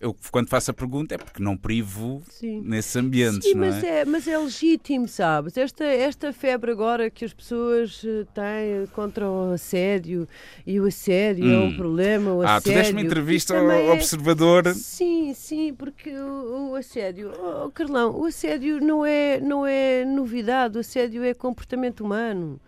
eu 0.00 0.16
quando 0.30 0.48
faço 0.48 0.70
a 0.70 0.74
pergunta 0.74 1.14
é 1.14 1.18
porque 1.18 1.42
não 1.42 1.56
privo 1.56 2.22
Sim. 2.30 2.62
nesses 2.64 2.94
ambientes. 2.96 3.48
Sim, 3.48 3.54
mas 3.54 3.82
é? 3.82 4.00
é? 4.00 4.04
mas 4.04 4.26
é 4.28 4.38
legítimo, 4.38 5.08
sabes? 5.08 5.56
Esta, 5.56 5.84
esta 5.84 6.32
febre 6.32 6.70
agora 6.70 7.10
que 7.10 7.24
as 7.24 7.32
pessoas 7.32 8.02
eh, 8.04 8.24
têm 8.32 8.86
contra 8.92 9.28
o 9.28 9.52
assédio 9.52 10.28
e 10.66 10.80
o 10.80 10.86
assédio 10.86 11.46
hum. 11.46 11.52
é 11.52 11.58
um 11.58 11.76
problema. 11.76 12.32
O 12.32 12.42
ah, 12.42 12.56
assédio, 12.56 12.72
tu 12.72 12.76
deste 12.76 12.92
uma 12.92 13.02
entrevista 13.02 13.58
ao 13.58 13.70
é... 13.70 13.90
observador. 13.92 14.74
Sim, 14.74 15.34
sim, 15.34 15.74
porque 15.74 16.10
o, 16.10 16.70
o 16.70 16.74
assédio, 16.76 17.32
oh, 17.32 17.70
Carlão, 17.70 18.18
o 18.18 18.26
assédio 18.26 18.80
não 18.80 19.04
é, 19.04 19.40
não 19.40 19.66
é 19.66 20.04
novidade, 20.04 20.76
o 20.76 20.80
assédio 20.80 21.24
é 21.24 21.34
comportamento 21.34 22.04
humano. 22.04 22.60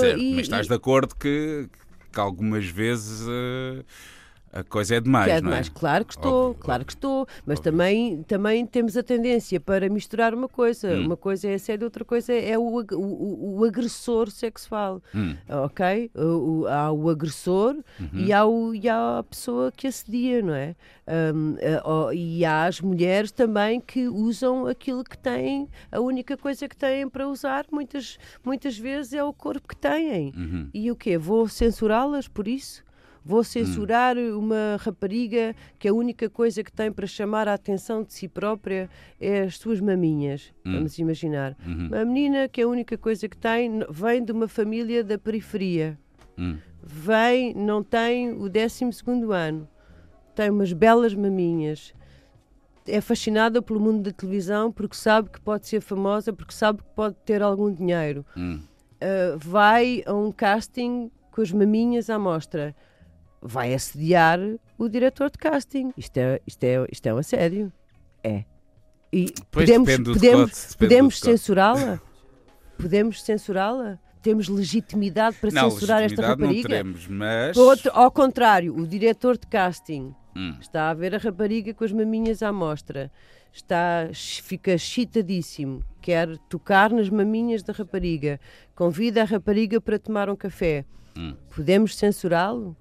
certo, 0.00 0.20
e, 0.20 0.34
mas 0.34 0.42
estás 0.42 0.66
e... 0.66 0.68
de 0.68 0.74
acordo 0.74 1.14
que, 1.14 1.68
que 2.12 2.20
algumas 2.20 2.66
vezes. 2.66 3.22
Uh 3.22 4.17
a 4.52 4.62
coisa 4.62 4.96
é 4.96 5.00
demais, 5.00 5.26
que 5.26 5.30
é 5.32 5.40
demais. 5.40 5.66
É? 5.66 5.70
Claro 5.70 6.04
que 6.04 6.12
estou, 6.14 6.50
óbvio, 6.50 6.62
claro 6.62 6.84
que 6.84 6.92
estou. 6.92 7.26
Mas 7.44 7.60
também, 7.60 8.22
também 8.22 8.64
temos 8.66 8.96
a 8.96 9.02
tendência 9.02 9.60
para 9.60 9.88
misturar 9.88 10.34
uma 10.34 10.48
coisa. 10.48 10.94
Hum. 10.94 11.06
Uma 11.06 11.16
coisa 11.16 11.48
é 11.48 11.54
assédio, 11.54 11.84
outra 11.84 12.04
coisa 12.04 12.32
é 12.32 12.58
o, 12.58 12.84
o, 12.92 13.58
o 13.58 13.64
agressor 13.64 14.30
sexual. 14.30 15.02
Hum. 15.14 15.36
Ok? 15.64 16.10
O, 16.14 16.66
há 16.66 16.90
o 16.90 17.10
agressor 17.10 17.76
uhum. 18.00 18.08
e, 18.14 18.32
há 18.32 18.44
o, 18.44 18.74
e 18.74 18.88
há 18.88 19.18
a 19.18 19.22
pessoa 19.22 19.70
que 19.70 19.86
assedia, 19.86 20.42
não 20.42 20.54
é? 20.54 20.74
Um, 21.34 21.54
uh, 21.54 22.12
e 22.12 22.44
há 22.44 22.66
as 22.66 22.80
mulheres 22.80 23.30
também 23.30 23.80
que 23.80 24.08
usam 24.08 24.66
aquilo 24.66 25.02
que 25.02 25.16
têm, 25.16 25.68
a 25.90 26.00
única 26.00 26.36
coisa 26.36 26.68
que 26.68 26.76
têm 26.76 27.08
para 27.08 27.26
usar, 27.26 27.64
muitas, 27.72 28.18
muitas 28.44 28.76
vezes 28.76 29.14
é 29.14 29.24
o 29.24 29.32
corpo 29.32 29.68
que 29.68 29.76
têm. 29.76 30.32
Uhum. 30.36 30.68
E 30.72 30.90
o 30.90 30.96
quê? 30.96 31.16
Vou 31.16 31.48
censurá-las 31.48 32.28
por 32.28 32.46
isso? 32.46 32.87
Vou 33.28 33.44
censurar 33.44 34.16
hum. 34.16 34.38
uma 34.38 34.78
rapariga 34.80 35.54
que 35.78 35.86
a 35.86 35.92
única 35.92 36.30
coisa 36.30 36.64
que 36.64 36.72
tem 36.72 36.90
para 36.90 37.06
chamar 37.06 37.46
a 37.46 37.52
atenção 37.52 38.02
de 38.02 38.14
si 38.14 38.26
própria 38.26 38.88
é 39.20 39.42
as 39.42 39.58
suas 39.58 39.80
maminhas. 39.80 40.50
Hum. 40.64 40.72
Vamos 40.72 40.98
imaginar. 40.98 41.54
Uhum. 41.66 41.88
Uma 41.88 42.06
menina 42.06 42.48
que 42.48 42.62
a 42.62 42.66
única 42.66 42.96
coisa 42.96 43.28
que 43.28 43.36
tem 43.36 43.80
vem 43.90 44.24
de 44.24 44.32
uma 44.32 44.48
família 44.48 45.04
da 45.04 45.18
periferia. 45.18 45.98
Hum. 46.38 46.56
Vem, 46.82 47.52
não 47.52 47.82
tem 47.82 48.32
o 48.32 48.48
12 48.48 48.86
ano. 49.30 49.68
Tem 50.34 50.48
umas 50.48 50.72
belas 50.72 51.14
maminhas 51.14 51.92
é 52.86 53.02
fascinada 53.02 53.60
pelo 53.60 53.78
mundo 53.78 54.04
da 54.04 54.10
televisão 54.10 54.72
porque 54.72 54.96
sabe 54.96 55.28
que 55.28 55.38
pode 55.38 55.68
ser 55.68 55.82
famosa, 55.82 56.32
porque 56.32 56.54
sabe 56.54 56.78
que 56.78 56.88
pode 56.96 57.14
ter 57.26 57.42
algum 57.42 57.70
dinheiro. 57.70 58.24
Hum. 58.34 58.60
Uh, 59.02 59.36
vai 59.36 60.02
a 60.06 60.14
um 60.14 60.32
casting 60.32 61.10
com 61.30 61.42
as 61.42 61.52
maminhas 61.52 62.08
à 62.08 62.18
mostra 62.18 62.74
vai 63.40 63.74
assediar 63.74 64.38
o 64.76 64.88
diretor 64.88 65.30
de 65.30 65.38
casting. 65.38 65.92
Isto 65.96 66.16
é, 66.18 66.40
isto 66.46 66.64
é, 66.64 66.86
isto 66.90 67.06
é 67.06 67.14
um 67.14 67.18
assédio. 67.18 67.72
É. 68.22 68.44
E 69.12 69.32
pois 69.50 69.68
podemos, 69.68 70.14
podemos, 70.14 70.74
podemos 70.74 71.20
censurá-la? 71.20 72.00
Podemos 72.76 73.22
censurá-la? 73.22 73.98
Temos 74.22 74.48
legitimidade 74.48 75.36
para 75.36 75.50
não, 75.50 75.70
censurar 75.70 76.02
esta 76.02 76.20
rapariga? 76.20 76.54
Não 76.54 76.62
teremos, 76.62 77.06
mas... 77.06 77.56
Outro, 77.56 77.90
ao 77.94 78.10
contrário, 78.10 78.76
o 78.76 78.86
diretor 78.86 79.38
de 79.38 79.46
casting 79.46 80.14
hum. 80.36 80.56
está 80.60 80.90
a 80.90 80.94
ver 80.94 81.14
a 81.14 81.18
rapariga 81.18 81.72
com 81.72 81.84
as 81.84 81.92
maminhas 81.92 82.42
à 82.42 82.52
mostra. 82.52 83.10
Está, 83.52 84.10
fica 84.12 84.72
excitadíssimo, 84.72 85.82
quer 86.02 86.36
tocar 86.50 86.92
nas 86.92 87.08
maminhas 87.08 87.62
da 87.62 87.72
rapariga, 87.72 88.38
convida 88.74 89.22
a 89.22 89.24
rapariga 89.24 89.80
para 89.80 89.98
tomar 89.98 90.28
um 90.28 90.36
café. 90.36 90.84
Hum. 91.16 91.34
Podemos 91.54 91.96
censurá-lo? 91.96 92.76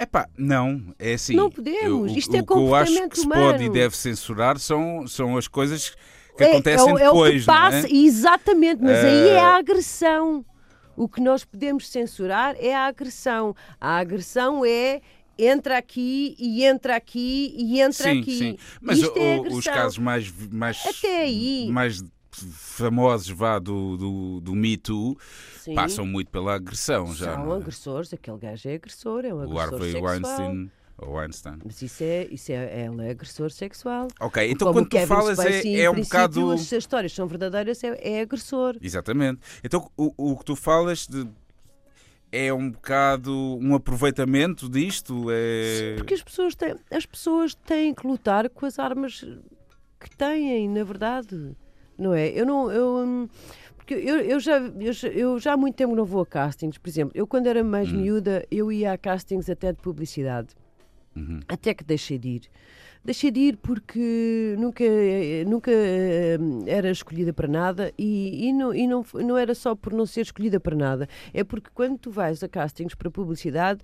É 0.00 0.06
pá, 0.06 0.26
não, 0.34 0.82
é 0.98 1.12
assim. 1.12 1.36
Não 1.36 1.50
podemos, 1.50 2.10
eu, 2.10 2.18
isto 2.18 2.34
é 2.34 2.38
o, 2.38 2.40
é 2.40 2.42
comportamento 2.42 2.48
humano. 2.48 2.54
O 2.54 2.56
que 2.56 2.70
eu 2.70 2.74
acho 2.74 3.08
que 3.10 3.20
humano. 3.20 3.42
se 3.42 3.52
pode 3.52 3.64
e 3.64 3.68
deve 3.68 3.94
censurar 3.94 4.58
são, 4.58 5.06
são 5.06 5.36
as 5.36 5.46
coisas 5.46 5.94
que 6.38 6.42
é, 6.42 6.52
acontecem 6.52 6.88
é, 6.88 6.90
é 6.90 7.04
depois, 7.04 7.34
o 7.34 7.38
que 7.40 7.44
passa, 7.44 7.86
é? 7.86 7.92
Exatamente, 7.92 8.82
mas 8.82 9.04
aí 9.04 9.28
é 9.28 9.38
a 9.38 9.56
agressão. 9.56 10.42
O 10.96 11.06
que 11.06 11.20
nós 11.20 11.44
podemos 11.44 11.86
censurar 11.86 12.56
é 12.58 12.74
a 12.74 12.86
agressão. 12.86 13.54
A 13.78 13.98
agressão 13.98 14.64
é 14.64 15.02
entra 15.36 15.76
aqui 15.76 16.34
e 16.38 16.64
entra 16.64 16.96
aqui 16.96 17.54
e 17.58 17.82
entra 17.82 18.10
sim, 18.10 18.20
aqui. 18.20 18.38
Sim. 18.38 18.58
Mas 18.80 19.00
Isto 19.00 19.18
o, 19.18 19.22
é 19.22 19.38
os 19.38 19.64
casos 19.66 19.98
mais, 19.98 20.32
mais, 20.50 20.82
Até 20.86 21.24
aí. 21.24 21.68
mais 21.70 22.02
famosos 22.42 23.28
vá 23.28 23.58
do, 23.58 23.96
do, 23.96 24.40
do 24.40 24.54
Me 24.54 24.76
Too 24.76 25.16
Sim. 25.58 25.74
passam 25.74 26.06
muito 26.06 26.30
pela 26.30 26.54
agressão 26.54 27.14
já. 27.14 27.34
São 27.34 27.52
é? 27.52 27.56
agressores, 27.56 28.12
aquele 28.12 28.38
gajo 28.38 28.68
é 28.68 28.74
agressor, 28.74 29.24
é 29.24 29.34
um 29.34 29.40
agressor 29.40 29.54
o 29.56 29.58
Harvey 29.58 29.92
sexual. 29.92 30.12
Weinstein. 30.12 30.70
Ou 31.02 31.18
Einstein. 31.18 31.58
Mas 31.64 31.80
isso 31.80 32.04
é, 32.04 32.26
isso 32.30 32.52
é, 32.52 32.84
ele 32.84 33.06
é 33.06 33.10
agressor 33.10 33.50
sexual. 33.50 34.08
Ok, 34.20 34.50
então 34.50 34.68
Como 34.68 34.80
quando 34.80 34.90
tu 34.90 35.06
falas 35.06 35.38
é, 35.38 35.80
é 35.80 35.90
um 35.90 36.00
bocado. 36.00 36.50
As 36.50 36.70
histórias 36.70 37.12
são 37.12 37.26
verdadeiras, 37.26 37.82
é, 37.82 37.98
é 38.02 38.20
agressor. 38.20 38.76
Exatamente. 38.82 39.40
Então 39.64 39.90
o, 39.96 40.32
o 40.32 40.36
que 40.36 40.44
tu 40.44 40.54
falas 40.54 41.06
de 41.06 41.26
é 42.30 42.52
um 42.52 42.70
bocado 42.70 43.34
um 43.60 43.74
aproveitamento 43.74 44.68
disto? 44.68 45.30
É... 45.30 45.62
Sim, 45.78 45.96
porque 45.96 46.14
as 46.14 46.22
pessoas, 46.22 46.54
têm, 46.54 46.76
as 46.90 47.06
pessoas 47.06 47.54
têm 47.54 47.94
que 47.94 48.06
lutar 48.06 48.48
com 48.50 48.66
as 48.66 48.78
armas 48.78 49.24
que 49.98 50.16
têm, 50.16 50.68
na 50.68 50.84
verdade. 50.84 51.56
Não 52.00 52.14
é? 52.14 52.28
Eu 52.28 52.46
não. 52.46 52.70
Eu, 52.72 53.28
porque 53.76 53.94
eu, 53.94 54.18
eu, 54.20 54.40
já, 54.40 54.58
eu, 54.58 54.92
eu 55.12 55.38
já 55.38 55.52
há 55.52 55.56
muito 55.56 55.74
tempo 55.74 55.94
não 55.94 56.04
vou 56.04 56.22
a 56.22 56.26
castings. 56.26 56.78
Por 56.78 56.88
exemplo, 56.88 57.12
eu 57.14 57.26
quando 57.26 57.46
era 57.46 57.62
mais 57.62 57.92
hum. 57.92 57.96
miúda, 57.98 58.46
eu 58.50 58.72
ia 58.72 58.92
a 58.92 58.98
castings 58.98 59.50
até 59.50 59.72
de 59.72 59.78
publicidade. 59.78 60.48
Uhum. 61.14 61.40
Até 61.48 61.74
que 61.74 61.84
deixei 61.84 62.18
de 62.18 62.28
ir 62.28 62.42
deixei 63.04 63.30
de 63.30 63.40
ir 63.40 63.56
porque 63.56 64.54
nunca, 64.58 64.84
nunca 65.46 65.70
eh, 65.72 66.38
era 66.66 66.90
escolhida 66.90 67.32
para 67.32 67.48
nada 67.48 67.92
e, 67.98 68.48
e, 68.48 68.52
não, 68.52 68.74
e 68.74 68.86
não, 68.86 69.04
não 69.14 69.36
era 69.36 69.54
só 69.54 69.74
por 69.74 69.92
não 69.92 70.04
ser 70.06 70.22
escolhida 70.22 70.60
para 70.60 70.76
nada, 70.76 71.08
é 71.32 71.42
porque 71.42 71.70
quando 71.74 71.98
tu 71.98 72.10
vais 72.10 72.42
a 72.42 72.48
castings 72.48 72.94
para 72.94 73.10
publicidade, 73.10 73.80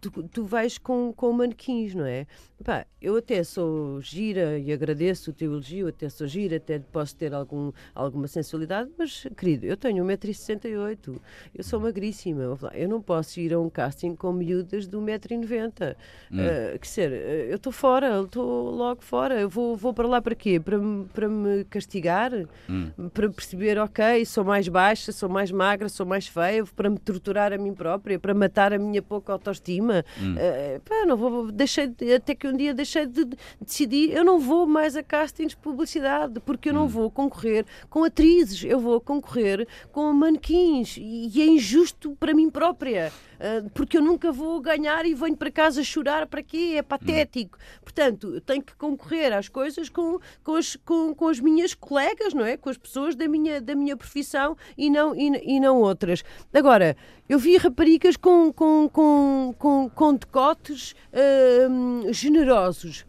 tu, 0.00 0.10
tu 0.28 0.44
vais 0.44 0.78
com, 0.78 1.12
com 1.16 1.32
manequins, 1.32 1.94
não 1.94 2.04
é? 2.04 2.26
Pá, 2.64 2.84
eu 3.00 3.16
até 3.16 3.42
sou 3.44 4.00
gira 4.00 4.58
e 4.58 4.72
agradeço 4.72 5.30
o 5.30 5.32
teu 5.32 5.52
elogio, 5.52 5.88
até 5.88 6.08
sou 6.08 6.26
gira, 6.26 6.56
até 6.56 6.78
posso 6.78 7.14
ter 7.16 7.32
algum, 7.32 7.70
alguma 7.94 8.26
sensualidade, 8.26 8.90
mas, 8.98 9.26
querido, 9.36 9.64
eu 9.64 9.76
tenho 9.76 10.04
1,68m, 10.04 11.20
eu 11.54 11.64
sou 11.64 11.78
magríssima, 11.78 12.58
eu 12.74 12.88
não 12.88 13.00
posso 13.00 13.38
ir 13.38 13.54
a 13.54 13.60
um 13.60 13.70
casting 13.70 14.16
com 14.16 14.32
miúdas 14.32 14.88
de 14.88 14.96
1,90m. 14.96 15.96
Hum. 16.32 16.38
Uh, 16.38 16.78
quer 16.78 16.86
dizer, 16.86 17.12
eu 17.48 17.56
estou 17.56 17.72
fora, 17.72 18.22
estou 18.22 18.57
logo 18.62 19.02
fora. 19.02 19.40
Eu 19.40 19.48
vou, 19.48 19.76
vou 19.76 19.92
para 19.92 20.06
lá 20.06 20.20
para 20.20 20.34
quê? 20.34 20.60
Para, 20.60 20.78
para 21.12 21.28
me 21.28 21.64
castigar? 21.64 22.32
Hum. 22.68 22.90
Para 23.12 23.28
perceber, 23.30 23.78
ok, 23.78 24.24
sou 24.24 24.44
mais 24.44 24.68
baixa, 24.68 25.12
sou 25.12 25.28
mais 25.28 25.50
magra, 25.50 25.88
sou 25.88 26.06
mais 26.06 26.26
feia, 26.26 26.64
para 26.64 26.90
me 26.90 26.98
torturar 26.98 27.52
a 27.52 27.58
mim 27.58 27.74
própria, 27.74 28.18
para 28.18 28.34
matar 28.34 28.72
a 28.72 28.78
minha 28.78 29.02
pouca 29.02 29.32
autoestima. 29.32 30.04
Hum. 30.20 30.34
Uh, 30.34 30.80
pá, 30.80 31.06
não 31.06 31.16
vou, 31.16 31.50
deixei, 31.50 31.94
até 32.14 32.34
que 32.34 32.46
um 32.46 32.56
dia 32.56 32.74
deixei 32.74 33.06
de, 33.06 33.24
de 33.24 33.36
decidir, 33.60 34.12
eu 34.12 34.24
não 34.24 34.38
vou 34.38 34.66
mais 34.66 34.96
a 34.96 35.02
castings 35.02 35.50
de 35.50 35.56
publicidade, 35.56 36.40
porque 36.40 36.70
eu 36.70 36.74
não 36.74 36.84
hum. 36.84 36.88
vou 36.88 37.10
concorrer 37.10 37.64
com 37.88 38.04
atrizes, 38.04 38.64
eu 38.64 38.80
vou 38.80 39.00
concorrer 39.00 39.66
com 39.92 40.12
manequins 40.12 40.96
e 40.98 41.40
é 41.40 41.46
injusto 41.46 42.16
para 42.18 42.34
mim 42.34 42.50
própria. 42.50 43.12
Uh, 43.38 43.70
porque 43.70 43.96
eu 43.96 44.02
nunca 44.02 44.32
vou 44.32 44.60
ganhar 44.60 45.06
e 45.06 45.14
venho 45.14 45.36
para 45.36 45.50
casa 45.50 45.84
chorar 45.84 46.26
para 46.26 46.42
quê? 46.42 46.74
É 46.76 46.82
patético. 46.82 47.56
Portanto, 47.80 48.40
tenho 48.40 48.62
que 48.62 48.74
concorrer 48.74 49.32
às 49.32 49.48
coisas 49.48 49.88
com, 49.88 50.18
com, 50.42 50.56
as, 50.56 50.74
com, 50.76 51.14
com 51.14 51.28
as 51.28 51.38
minhas 51.38 51.72
colegas, 51.72 52.34
não 52.34 52.44
é? 52.44 52.56
Com 52.56 52.68
as 52.68 52.76
pessoas 52.76 53.14
da 53.14 53.28
minha, 53.28 53.60
da 53.60 53.76
minha 53.76 53.96
profissão 53.96 54.56
e 54.76 54.90
não, 54.90 55.14
e, 55.14 55.56
e 55.56 55.60
não 55.60 55.80
outras. 55.80 56.24
Agora, 56.52 56.96
eu 57.28 57.38
vi 57.38 57.56
raparigas 57.56 58.16
com, 58.16 58.52
com, 58.52 58.88
com, 58.88 59.54
com, 59.56 59.88
com 59.88 60.14
decotes 60.14 60.96
uh, 61.12 62.12
generosos. 62.12 63.06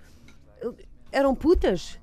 Eram 1.11 1.33
putas? 1.33 1.99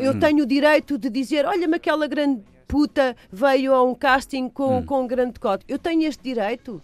Eu 0.00 0.12
hum. 0.12 0.18
tenho 0.18 0.42
o 0.42 0.46
direito 0.46 0.98
de 0.98 1.08
dizer: 1.08 1.46
olha-me 1.46 1.76
aquela 1.76 2.08
grande 2.08 2.42
puta 2.66 3.16
veio 3.30 3.74
a 3.74 3.82
um 3.82 3.94
casting 3.94 4.48
com, 4.48 4.78
hum. 4.78 4.86
com 4.86 5.02
um 5.02 5.06
grande 5.06 5.32
decote. 5.34 5.64
Eu 5.68 5.78
tenho 5.78 6.02
este 6.02 6.22
direito? 6.22 6.82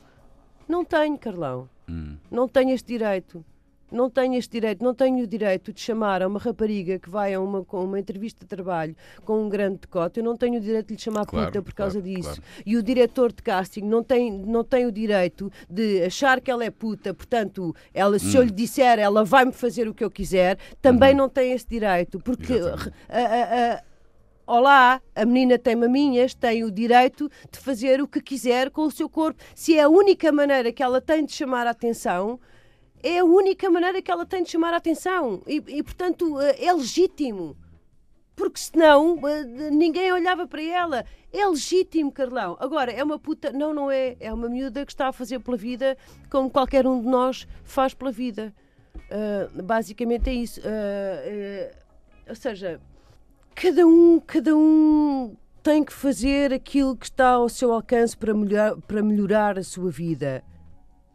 Não 0.69 0.85
tenho, 0.85 1.19
Carlão. 1.19 1.69
Hum. 1.89 2.17
Não 2.31 2.49
tenho 2.49 2.71
este 2.71 2.87
direito 2.87 3.45
não 3.93 4.09
tenho 4.09 4.35
este 4.35 4.51
direito, 4.53 4.83
não 4.83 4.95
tenho 4.95 5.23
o 5.23 5.27
direito 5.27 5.73
de 5.73 5.81
chamar 5.81 6.23
a 6.23 6.27
uma 6.27 6.39
rapariga 6.39 6.99
que 6.99 7.11
vai 7.11 7.35
a 7.35 7.41
uma, 7.41 7.63
com 7.63 7.85
uma 7.85 8.01
entrevista 8.01 8.41
de 8.45 8.49
trabalho 8.49 8.97
com 9.25 9.45
um 9.45 9.49
grande 9.49 9.81
decote, 9.83 10.19
eu 10.19 10.25
não 10.25 10.37
tenho 10.37 10.57
o 10.57 10.61
direito 10.61 10.89
de 10.89 10.95
lhe 10.95 11.01
chamar 11.01 11.27
claro, 11.27 11.47
puta 11.47 11.63
por 11.63 11.75
causa 11.75 12.01
claro, 12.01 12.17
disso. 12.17 12.41
Claro. 12.41 12.63
E 12.65 12.77
o 12.77 12.83
diretor 12.83 13.33
de 13.33 13.43
casting 13.43 13.83
não 13.83 14.03
tem, 14.03 14.33
não 14.33 14.65
tem 14.65 14.87
o 14.87 14.93
direito 14.93 15.53
de 15.69 16.03
achar 16.05 16.41
que 16.41 16.51
ela 16.51 16.65
é 16.65 16.71
puta, 16.71 17.13
portanto, 17.13 17.75
ela, 17.93 18.19
se 18.19 18.37
hum. 18.37 18.41
eu 18.41 18.43
lhe 18.45 18.51
disser, 18.51 18.99
ela 18.99 19.25
vai-me 19.25 19.53
fazer 19.53 19.87
o 19.87 19.95
que 19.95 20.03
eu 20.03 20.11
quiser, 20.11 20.59
também 20.81 21.11
uhum. 21.11 21.19
não 21.19 21.29
tem 21.29 21.53
esse 21.53 21.69
direito, 21.69 22.19
porque 22.19 22.55
a, 23.09 23.19
a, 23.19 23.75
a 23.75 23.83
Olá, 24.45 25.01
a 25.15 25.25
menina 25.25 25.57
tem 25.57 25.77
maminhas, 25.77 26.35
tem 26.35 26.65
o 26.65 26.71
direito 26.71 27.31
de 27.49 27.61
fazer 27.61 28.03
o 28.03 28.09
que 28.09 28.21
quiser 28.21 28.71
com 28.71 28.83
o 28.83 28.91
seu 28.91 29.09
corpo. 29.09 29.41
Se 29.55 29.79
é 29.79 29.83
a 29.83 29.89
única 29.89 30.33
maneira 30.33 30.73
que 30.73 30.83
ela 30.83 31.01
tem 31.01 31.25
de 31.25 31.33
chamar 31.33 31.65
a 31.69 31.71
atenção, 31.71 32.41
é 33.05 33.21
a 33.21 33.25
única 33.25 33.71
maneira 33.71 34.03
que 34.03 34.11
ela 34.11 34.27
tem 34.27 34.43
de 34.43 34.51
chamar 34.51 34.75
a 34.75 34.79
atenção 34.79 35.43
e, 35.47 35.63
e 35.69 35.83
portanto, 35.83 36.41
eh, 36.41 36.65
é 36.65 36.73
legítimo. 36.73 37.57
Porque 38.35 38.59
senão 38.59 39.17
eh, 39.29 39.71
ninguém 39.71 40.13
olhava 40.13 40.45
para 40.45 40.63
ela. 40.63 41.05
É 41.33 41.47
legítimo, 41.47 42.11
Carlão. 42.11 42.57
Agora, 42.59 42.91
é 42.91 43.03
uma 43.05 43.21
puta. 43.21 43.53
Não, 43.53 43.73
não 43.73 43.93
é. 43.93 44.17
É 44.19 44.33
uma 44.33 44.49
miúda 44.49 44.85
que 44.85 44.91
está 44.93 45.07
a 45.07 45.13
fazer 45.13 45.39
pela 45.39 45.57
vida 45.57 45.97
como 46.29 46.51
qualquer 46.51 46.85
um 46.85 47.01
de 47.01 47.07
nós 47.07 47.47
faz 47.63 47.95
pela 47.95 48.11
vida. 48.11 48.53
Uh, 48.97 49.63
basicamente 49.63 50.31
é 50.31 50.35
isso. 50.35 50.61
Uh, 50.61 50.65
uh, 50.65 51.77
ou 52.29 52.35
seja, 52.35 52.81
cada 53.55 53.87
um, 53.87 54.21
cada 54.21 54.57
um 54.57 55.37
tem 55.63 55.85
que 55.85 55.93
fazer 55.93 56.53
aquilo 56.53 56.97
que 56.97 57.07
está 57.07 57.31
ao 57.31 57.49
seu 57.49 57.73
alcance 57.73 58.17
para 58.17 58.35
melhorar, 58.35 58.77
para 58.77 59.03
melhorar 59.03 59.59
a 59.59 59.63
sua 59.63 59.91
vida. 59.91 60.43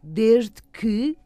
Desde 0.02 0.62
que 0.72 1.16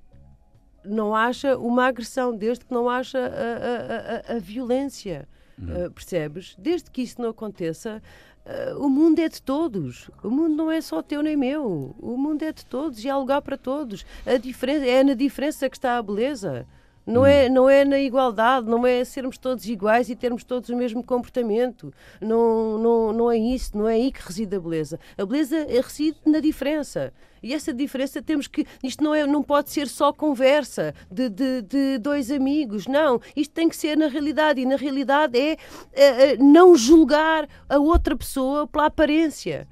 não 0.84 1.14
haja 1.14 1.56
uma 1.56 1.86
agressão, 1.86 2.36
desde 2.36 2.64
que 2.64 2.74
não 2.74 2.88
haja 2.88 3.18
a, 3.18 4.32
a, 4.32 4.34
a, 4.34 4.36
a 4.36 4.38
violência. 4.38 5.28
Uh, 5.58 5.90
percebes? 5.92 6.56
Desde 6.58 6.90
que 6.90 7.02
isso 7.02 7.20
não 7.20 7.28
aconteça, 7.28 8.02
uh, 8.44 8.84
o 8.84 8.88
mundo 8.88 9.20
é 9.20 9.28
de 9.28 9.40
todos. 9.40 10.10
O 10.24 10.30
mundo 10.30 10.56
não 10.56 10.70
é 10.70 10.80
só 10.80 11.02
teu 11.02 11.22
nem 11.22 11.36
meu. 11.36 11.94
O 12.00 12.16
mundo 12.16 12.42
é 12.42 12.52
de 12.52 12.64
todos 12.64 13.04
e 13.04 13.08
há 13.08 13.16
lugar 13.16 13.42
para 13.42 13.56
todos. 13.56 14.04
A 14.26 14.36
diferença, 14.38 14.86
é 14.86 15.04
na 15.04 15.14
diferença 15.14 15.70
que 15.70 15.76
está 15.76 15.98
a 15.98 16.02
beleza. 16.02 16.66
Não, 17.04 17.26
é, 17.26 17.48
não 17.48 17.68
é 17.68 17.84
na 17.84 17.98
igualdade, 17.98 18.68
não 18.68 18.86
é 18.86 19.04
sermos 19.04 19.36
todos 19.36 19.66
iguais 19.66 20.08
e 20.08 20.14
termos 20.14 20.44
todos 20.44 20.68
o 20.70 20.76
mesmo 20.76 21.02
comportamento. 21.02 21.92
Não, 22.20 22.78
não, 22.78 23.12
não 23.12 23.30
é 23.30 23.36
isso, 23.36 23.76
não 23.76 23.88
é 23.88 23.94
aí 23.94 24.12
que 24.12 24.22
reside 24.22 24.54
a 24.54 24.60
beleza. 24.60 25.00
A 25.18 25.26
beleza 25.26 25.66
reside 25.82 26.16
na 26.24 26.38
diferença. 26.38 27.12
E 27.42 27.52
essa 27.52 27.74
diferença 27.74 28.22
temos 28.22 28.46
que. 28.46 28.64
Isto 28.84 29.02
não, 29.02 29.12
é, 29.12 29.26
não 29.26 29.42
pode 29.42 29.70
ser 29.70 29.88
só 29.88 30.12
conversa 30.12 30.94
de, 31.10 31.28
de, 31.28 31.62
de 31.62 31.98
dois 31.98 32.30
amigos, 32.30 32.86
não. 32.86 33.20
Isto 33.34 33.52
tem 33.52 33.68
que 33.68 33.76
ser 33.76 33.96
na 33.96 34.06
realidade. 34.06 34.60
E 34.60 34.66
na 34.66 34.76
realidade 34.76 35.36
é, 35.36 35.56
é, 35.92 36.32
é 36.32 36.36
não 36.36 36.76
julgar 36.76 37.48
a 37.68 37.78
outra 37.78 38.16
pessoa 38.16 38.66
pela 38.68 38.86
aparência. 38.86 39.66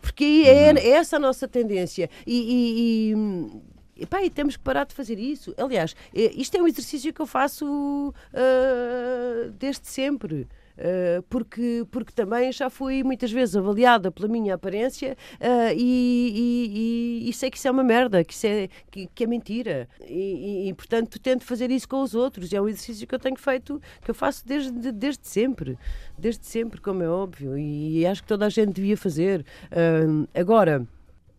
Porque 0.00 0.42
é, 0.46 0.72
uhum. 0.72 0.78
é 0.78 0.88
essa 0.88 1.16
a 1.16 1.20
nossa 1.20 1.46
tendência. 1.46 2.10
e, 2.26 2.34
e, 2.34 3.12
e 3.12 3.75
e, 3.96 4.06
pá, 4.06 4.22
e 4.22 4.30
temos 4.30 4.56
que 4.56 4.62
parar 4.62 4.84
de 4.84 4.94
fazer 4.94 5.18
isso. 5.18 5.54
Aliás, 5.56 5.94
é, 6.14 6.32
isto 6.34 6.56
é 6.56 6.62
um 6.62 6.66
exercício 6.66 7.12
que 7.12 7.20
eu 7.20 7.26
faço 7.26 8.12
uh, 8.12 9.50
desde 9.58 9.88
sempre. 9.88 10.46
Uh, 10.76 11.22
porque, 11.30 11.86
porque 11.90 12.12
também 12.12 12.52
já 12.52 12.68
fui 12.68 13.02
muitas 13.02 13.32
vezes 13.32 13.56
avaliada 13.56 14.12
pela 14.12 14.28
minha 14.28 14.56
aparência 14.56 15.16
uh, 15.40 15.72
e, 15.74 17.22
e, 17.24 17.30
e, 17.30 17.32
sei 17.32 17.50
que 17.50 17.56
isso 17.56 17.66
é 17.66 17.70
uma 17.70 17.82
merda, 17.82 18.22
que 18.22 18.34
isso 18.34 18.46
é, 18.46 18.68
que, 18.90 19.06
que 19.14 19.24
é 19.24 19.26
mentira. 19.26 19.88
E, 20.06 20.68
e, 20.68 20.74
portanto 20.74 21.18
tento 21.18 21.44
fazer 21.44 21.70
isso 21.70 21.88
com 21.88 22.02
os 22.02 22.14
outros. 22.14 22.52
É 22.52 22.60
um 22.60 22.68
exercício 22.68 23.06
que 23.06 23.14
eu 23.14 23.18
tenho 23.18 23.36
feito, 23.36 23.80
que 24.02 24.10
eu 24.10 24.14
faço 24.14 24.46
desde, 24.46 24.92
desde 24.92 25.26
sempre. 25.26 25.78
Desde 26.18 26.44
sempre, 26.44 26.78
como 26.78 27.02
é 27.02 27.08
óbvio. 27.08 27.56
E, 27.56 28.06
acho 28.06 28.20
que 28.22 28.28
toda 28.28 28.44
a 28.44 28.50
gente 28.50 28.74
devia 28.74 28.98
fazer. 28.98 29.46
Uh, 29.72 30.28
agora 30.34 30.86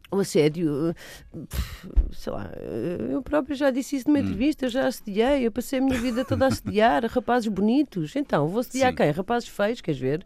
o 0.09 0.19
assédio, 0.19 0.95
sei 2.11 2.33
lá, 2.33 2.49
eu 3.09 3.21
próprio 3.21 3.55
já 3.55 3.69
disse 3.69 3.97
isso 3.97 4.07
numa 4.07 4.19
hum. 4.19 4.23
entrevista, 4.23 4.65
eu 4.65 4.69
já 4.69 4.87
assediei, 4.87 5.45
eu 5.45 5.51
passei 5.51 5.79
a 5.79 5.81
minha 5.81 5.99
vida 5.99 6.23
toda 6.23 6.45
a 6.45 6.47
assediar 6.47 7.05
rapazes 7.11 7.47
bonitos. 7.47 8.15
Então, 8.15 8.47
vou 8.47 8.61
assediar 8.61 8.91
Sim. 8.91 8.97
quem? 8.97 9.11
Rapazes 9.11 9.49
feios, 9.49 9.81
queres 9.81 9.99
ver? 9.99 10.25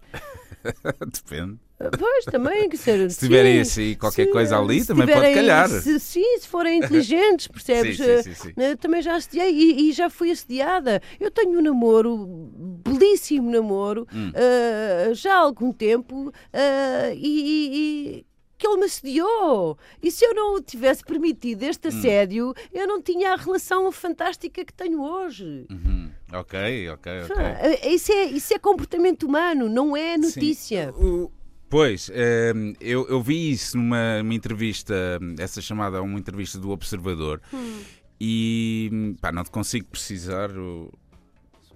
Depende. 1.12 1.58
Pois, 1.98 2.26
também. 2.26 2.70
Que 2.70 2.78
ser, 2.78 3.10
se 3.10 3.20
tiverem 3.20 3.60
assim 3.60 3.96
qualquer 3.96 4.26
sim, 4.26 4.32
coisa 4.32 4.58
ali, 4.58 4.86
também 4.86 5.08
tiverem, 5.08 5.34
pode 5.34 5.36
calhar. 5.36 5.68
Se, 5.68 6.00
sim, 6.00 6.38
se 6.38 6.48
forem 6.48 6.78
inteligentes, 6.78 7.48
percebes? 7.50 7.98
sim, 7.98 8.22
sim, 8.22 8.34
sim, 8.34 8.54
sim. 8.56 8.76
Também 8.80 9.02
já 9.02 9.16
assediei 9.16 9.50
e, 9.52 9.90
e, 9.90 9.92
já 9.92 10.10
fui 10.10 10.30
assediada. 10.30 11.02
Eu 11.20 11.32
tenho 11.32 11.58
um 11.58 11.62
namoro, 11.62 12.52
belíssimo 12.88 13.50
namoro, 13.50 14.08
hum. 14.14 14.30
uh, 14.30 15.14
já 15.16 15.36
há 15.36 15.40
algum 15.40 15.72
tempo, 15.72 16.30
uh, 16.30 17.14
e, 17.16 18.20
e 18.20 18.26
que 18.62 18.68
ele 18.68 18.78
me 18.78 18.86
assediou. 18.86 19.76
E 20.04 20.12
se 20.12 20.24
eu 20.24 20.36
não 20.36 20.62
tivesse 20.62 21.04
permitido 21.04 21.64
este 21.64 21.88
hum. 21.88 21.90
assédio, 21.90 22.50
hum. 22.50 22.54
eu 22.72 22.88
não 22.88 23.02
tinha 23.02 23.34
a 23.34 23.36
relação 23.36 23.92
fantástica 23.92 24.64
que 24.64 24.72
tenho 24.72 25.02
hoje. 25.02 25.66
Uhum. 25.68 26.12
Ok, 26.32 26.90
ok, 26.90 27.12
ok. 27.24 27.36
Ah, 27.36 27.88
isso 27.88 28.12
é, 28.12 28.26
isso 28.26 28.54
é 28.54 28.60
comportamento 28.60 29.24
humano, 29.24 29.68
não 29.68 29.98
é 29.98 30.16
notícia. 30.16 30.94
O, 30.96 31.32
pois, 31.70 32.12
ehm, 32.14 32.74
eu, 32.80 33.08
eu 33.10 33.22
vi 33.22 33.52
isso 33.52 33.76
numa 33.78 34.20
entrevista, 34.32 35.20
essa 35.40 35.60
chamada 35.60 36.02
uma 36.02 36.20
entrevista 36.20 36.60
do 36.60 36.70
Observador, 36.70 37.42
hum. 37.52 37.80
e 38.20 39.16
pá, 39.20 39.32
não 39.32 39.44
te 39.44 39.50
consigo 39.50 39.88
precisar. 39.88 40.52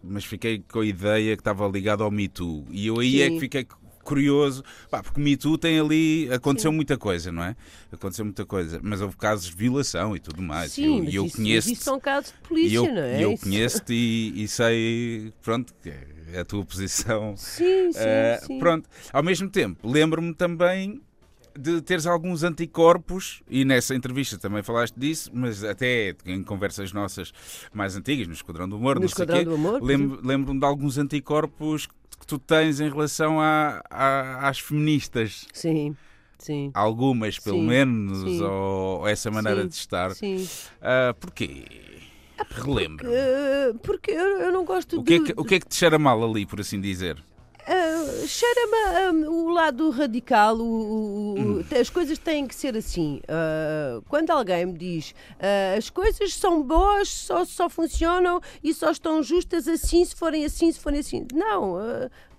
Mas 0.03 0.23
fiquei 0.23 0.59
com 0.59 0.81
a 0.81 0.85
ideia 0.85 1.35
que 1.35 1.41
estava 1.41 1.67
ligado 1.67 2.03
ao 2.03 2.11
Me 2.11 2.27
Too. 2.27 2.63
E 2.69 2.85
eu 2.85 2.99
aí 2.99 3.13
Sim. 3.13 3.21
é 3.21 3.29
que 3.31 3.39
fiquei 3.39 3.67
curioso, 4.05 4.63
pá, 4.89 5.03
porque 5.03 5.19
Me 5.19 5.35
Too 5.35 5.57
tem 5.57 5.79
ali, 5.79 6.29
aconteceu 6.31 6.71
Sim. 6.71 6.75
muita 6.75 6.97
coisa, 6.97 7.31
não 7.31 7.43
é? 7.43 7.55
Aconteceu 7.91 8.23
muita 8.23 8.45
coisa, 8.45 8.79
mas 8.81 9.01
houve 9.01 9.17
casos 9.17 9.47
de 9.47 9.55
violação 9.55 10.15
e 10.15 10.19
tudo 10.19 10.41
mais. 10.41 10.71
Sim, 10.71 10.99
eu, 11.07 11.11
eu 11.11 11.25
isso, 11.25 11.37
conheço 11.37 11.71
isso 11.71 11.83
são 11.83 11.99
casos 11.99 12.31
de 12.31 12.47
polícia, 12.47 12.77
eu, 12.77 12.93
não 12.93 13.01
é? 13.01 13.23
Eu 13.23 13.37
conheço-te 13.37 13.93
e, 13.93 14.43
e, 14.43 14.47
sei, 14.47 15.33
pronto, 15.41 15.73
que 15.81 15.89
é 15.89 16.39
a 16.39 16.45
tua 16.45 16.63
posição. 16.63 17.35
Sim, 17.35 17.91
sim, 17.91 17.99
uh, 17.99 18.45
sim. 18.45 18.59
Pronto, 18.59 18.87
ao 19.11 19.23
mesmo 19.23 19.49
tempo, 19.49 19.89
lembro-me 19.89 20.33
também 20.33 21.01
de 21.57 21.81
teres 21.81 22.05
alguns 22.05 22.43
anticorpos, 22.43 23.41
e 23.49 23.63
nessa 23.63 23.95
entrevista 23.95 24.37
também 24.37 24.61
falaste 24.61 24.95
disso, 24.97 25.31
mas 25.33 25.63
até 25.63 26.13
em 26.25 26.43
conversas 26.43 26.91
nossas 26.91 27.31
mais 27.73 27.95
antigas, 27.95 28.27
no 28.27 28.33
Esquadrão 28.33 28.67
do 28.67 28.75
Humor, 28.77 28.95
no 28.95 29.01
não 29.01 29.07
Esquadrão 29.07 29.37
sei 29.37 29.45
do 29.45 29.55
Humor, 29.55 29.81
lembro-me 29.81 30.59
de 30.59 30.65
alguns 30.65 30.97
anticorpos 30.97 31.87
que 31.87 31.93
tu 32.25 32.39
tens 32.39 32.79
em 32.79 32.89
relação 32.89 33.39
a, 33.39 33.81
a, 33.89 34.49
às 34.49 34.59
feministas. 34.59 35.47
Sim. 35.53 35.95
Sim. 36.37 36.69
Algumas, 36.73 37.39
pelo 37.39 37.57
sim, 37.57 37.67
menos, 37.67 38.19
sim. 38.19 38.43
Ou, 38.43 38.99
ou, 38.99 39.07
essa 39.07 39.31
maneira 39.31 39.63
sim, 39.63 39.67
de 39.67 39.73
estar. 39.75 40.11
Sim. 40.11 40.47
Uh, 40.77 41.13
porquê? 41.19 41.63
Relembro. 42.49 43.07
Porque, 43.07 43.79
porque 43.81 44.11
eu, 44.11 44.41
eu, 44.41 44.51
não 44.51 44.65
gosto 44.65 44.99
o 44.99 45.03
que, 45.03 45.19
de... 45.19 45.31
é 45.31 45.33
que, 45.33 45.41
o 45.41 45.43
que 45.43 45.55
é 45.55 45.59
que 45.59 45.67
te 45.67 45.75
cheira 45.75 45.97
mal 45.97 46.23
ali, 46.23 46.45
por 46.45 46.59
assim 46.59 46.79
dizer? 46.79 47.17
Uh, 47.67 48.27
Cheira-me 48.27 49.25
um, 49.25 49.29
o 49.29 49.49
lado 49.49 49.89
radical, 49.89 50.55
o, 50.57 50.61
o, 50.61 51.35
hum. 51.39 51.65
as 51.79 51.89
coisas 51.89 52.19
têm 52.19 52.45
que 52.45 52.53
ser 52.53 52.77
assim. 52.77 53.21
Uh, 53.23 54.03
quando 54.07 54.29
alguém 54.29 54.67
me 54.67 54.77
diz 54.77 55.11
uh, 55.39 55.77
as 55.77 55.89
coisas 55.89 56.33
são 56.35 56.61
boas, 56.61 57.09
só, 57.09 57.43
só 57.43 57.67
funcionam 57.67 58.39
e 58.63 58.71
só 58.71 58.91
estão 58.91 59.23
justas 59.23 59.67
assim, 59.67 60.05
se 60.05 60.15
forem 60.15 60.45
assim, 60.45 60.71
se 60.71 60.79
forem 60.79 60.99
assim. 60.99 61.25
Não, 61.33 61.75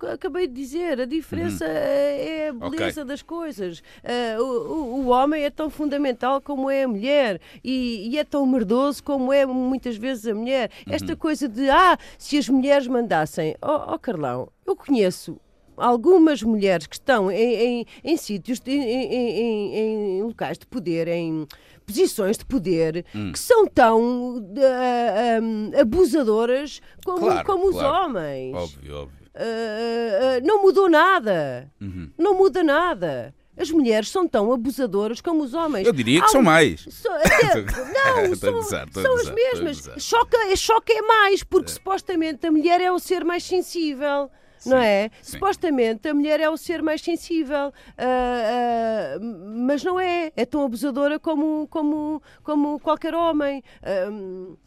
acabei 0.02 0.46
de 0.46 0.54
dizer, 0.54 1.00
a 1.00 1.04
diferença 1.04 1.64
uhum. 1.64 1.70
é 1.70 2.48
a 2.48 2.52
beleza 2.52 3.02
okay. 3.02 3.04
das 3.04 3.22
coisas. 3.22 3.78
Uh, 3.78 4.42
o, 4.42 5.00
o, 5.00 5.06
homem 5.08 5.44
é 5.44 5.50
tão 5.50 5.70
fundamental 5.70 6.40
como 6.40 6.70
é 6.70 6.84
a 6.84 6.88
mulher 6.88 7.40
e, 7.62 8.08
e, 8.10 8.18
é 8.18 8.24
tão 8.24 8.46
merdoso 8.46 9.02
como 9.02 9.32
é 9.32 9.46
muitas 9.46 9.96
vezes 9.96 10.26
a 10.26 10.34
mulher. 10.34 10.70
Uhum. 10.86 10.94
Esta 10.94 11.16
coisa 11.16 11.48
de, 11.48 11.68
ah, 11.70 11.98
se 12.18 12.36
as 12.36 12.48
mulheres 12.48 12.86
mandassem. 12.86 13.56
Oh, 13.62 13.94
oh 13.94 13.98
Carlão, 13.98 14.48
eu 14.66 14.76
conheço 14.76 15.40
algumas 15.76 16.42
mulheres 16.42 16.86
que 16.86 16.94
estão 16.94 17.30
em, 17.30 17.80
em, 17.80 17.86
em 18.02 18.16
sítios, 18.16 18.60
em, 18.66 20.18
em, 20.18 20.22
locais 20.22 20.58
de 20.58 20.66
poder, 20.66 21.06
em 21.08 21.46
posições 21.86 22.36
de 22.36 22.44
poder, 22.44 23.04
hum. 23.14 23.32
que 23.32 23.38
são 23.38 23.66
tão 23.66 24.38
uh, 24.38 25.42
um, 25.42 25.70
abusadoras 25.78 26.80
como, 27.04 27.20
claro, 27.20 27.46
como 27.46 27.70
claro. 27.70 27.76
os 27.76 28.06
homens. 28.06 28.54
Óbvio, 28.54 28.96
óbvio. 28.96 29.25
Uh, 29.36 30.42
uh, 30.42 30.46
não 30.46 30.62
mudou 30.62 30.88
nada. 30.88 31.70
Uhum. 31.80 32.10
Não 32.16 32.34
muda 32.34 32.62
nada. 32.62 33.34
As 33.56 33.70
mulheres 33.70 34.10
são 34.10 34.28
tão 34.28 34.52
abusadoras 34.52 35.20
como 35.20 35.42
os 35.42 35.54
homens. 35.54 35.86
Eu 35.86 35.92
diria 35.92 36.20
que 36.20 36.26
Há, 36.26 36.28
são 36.28 36.42
mais. 36.42 36.86
So, 36.90 37.08
até, 37.10 37.62
não, 38.28 38.34
são, 38.34 38.52
gozar, 38.52 38.86
são 38.92 39.14
as 39.16 39.30
mesmas. 39.30 39.90
Choca, 39.98 40.56
choca 40.56 40.92
é 40.92 41.00
mais, 41.02 41.42
porque 41.42 41.70
é. 41.70 41.74
supostamente 41.74 42.46
a 42.46 42.50
mulher 42.50 42.80
é 42.80 42.92
o 42.92 42.98
ser 42.98 43.24
mais 43.24 43.44
sensível. 43.44 44.30
Sim, 44.58 44.70
não 44.70 44.78
é? 44.78 45.10
Sim. 45.22 45.32
Supostamente 45.32 46.08
a 46.08 46.14
mulher 46.14 46.40
é 46.40 46.50
o 46.50 46.56
ser 46.56 46.82
mais 46.82 47.00
sensível, 47.00 47.68
uh, 47.68 49.20
mas 49.66 49.82
não 49.82 49.98
é. 49.98 50.32
É 50.36 50.44
tão 50.44 50.64
abusadora 50.64 51.18
como, 51.18 51.66
como, 51.68 52.22
como 52.42 52.78
qualquer 52.80 53.14
homem. 53.14 53.62
Uh, 53.82 54.58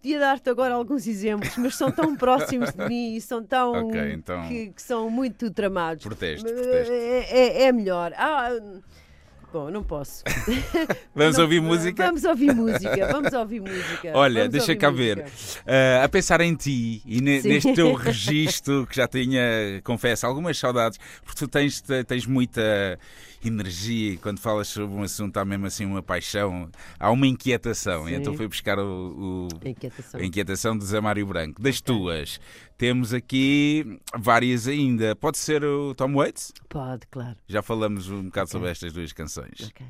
podia 0.00 0.18
dar-te 0.18 0.48
agora 0.48 0.74
alguns 0.74 1.06
exemplos, 1.06 1.56
mas 1.56 1.76
são 1.76 1.90
tão 1.90 2.16
próximos 2.16 2.72
de 2.72 2.88
mim 2.88 3.16
e 3.16 3.20
são 3.20 3.44
tão. 3.44 3.88
Okay, 3.88 4.12
então... 4.12 4.48
que, 4.48 4.68
que, 4.68 4.82
são 4.82 5.10
muito 5.10 5.50
tramados. 5.50 6.02
Proteste, 6.02 6.44
proteste. 6.44 6.92
É, 6.92 7.28
é, 7.30 7.62
é 7.64 7.72
melhor. 7.72 8.12
Ah, 8.16 8.50
Bom, 9.50 9.70
não 9.70 9.82
posso. 9.82 10.24
vamos 11.14 11.36
não, 11.36 11.44
ouvir 11.44 11.60
música? 11.60 12.04
Vamos 12.04 12.24
ouvir 12.24 12.54
música, 12.54 13.08
vamos 13.10 13.32
ouvir 13.32 13.60
música. 13.60 14.12
Olha, 14.12 14.40
vamos 14.40 14.52
deixa 14.52 14.76
cá 14.76 14.90
ver. 14.90 15.20
Uh, 15.20 16.04
a 16.04 16.08
pensar 16.08 16.42
em 16.42 16.54
ti 16.54 17.00
e 17.06 17.22
ne, 17.22 17.40
neste 17.40 17.72
teu 17.72 17.94
registro 17.96 18.86
que 18.86 18.94
já 18.94 19.08
tinha, 19.08 19.40
confesso, 19.82 20.26
algumas 20.26 20.58
saudades, 20.58 20.98
porque 21.24 21.38
tu 21.38 21.48
tens, 21.48 21.82
tens 22.06 22.26
muita 22.26 22.98
energia 23.44 24.12
e 24.12 24.16
quando 24.18 24.38
falas 24.40 24.68
sobre 24.68 24.94
um 24.96 25.02
assunto 25.02 25.36
há 25.36 25.44
mesmo 25.44 25.66
assim 25.66 25.84
uma 25.84 26.02
paixão, 26.02 26.70
há 26.98 27.10
uma 27.10 27.26
inquietação. 27.26 28.06
Sim. 28.06 28.14
Então 28.14 28.34
fui 28.34 28.48
buscar 28.48 28.78
o, 28.78 28.82
o 28.82 29.48
a, 29.64 29.68
inquietação. 29.68 30.20
a 30.20 30.24
inquietação 30.24 30.78
de 30.78 30.84
Zé 30.84 31.00
Mário 31.00 31.26
Branco. 31.26 31.60
Das 31.60 31.80
okay. 31.80 31.94
tuas, 31.94 32.40
temos 32.76 33.14
aqui 33.14 34.00
várias 34.18 34.66
ainda. 34.66 35.14
Pode 35.16 35.38
ser 35.38 35.64
o 35.64 35.94
Tom 35.94 36.14
Waits? 36.14 36.52
Pode, 36.68 37.06
claro. 37.10 37.36
Já 37.46 37.62
falamos 37.62 38.08
um 38.08 38.24
bocado 38.24 38.46
okay. 38.46 38.52
sobre 38.52 38.70
estas 38.70 38.92
duas 38.92 39.12
canções. 39.12 39.70
Ok. 39.70 39.86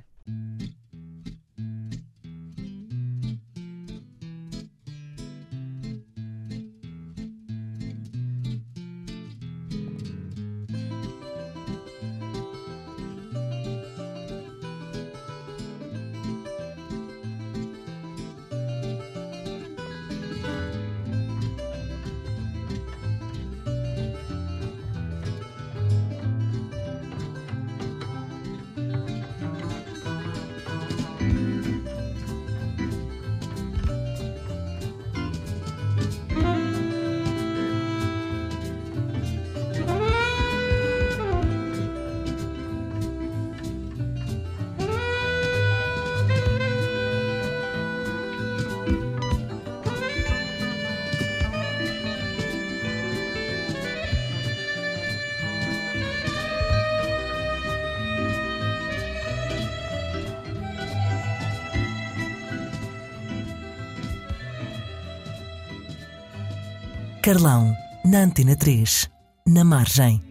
Carlão, 67.28 67.76
na 68.06 68.20
Antena 68.20 68.56
3, 68.56 69.10
na 69.46 69.62
margem. 69.62 70.24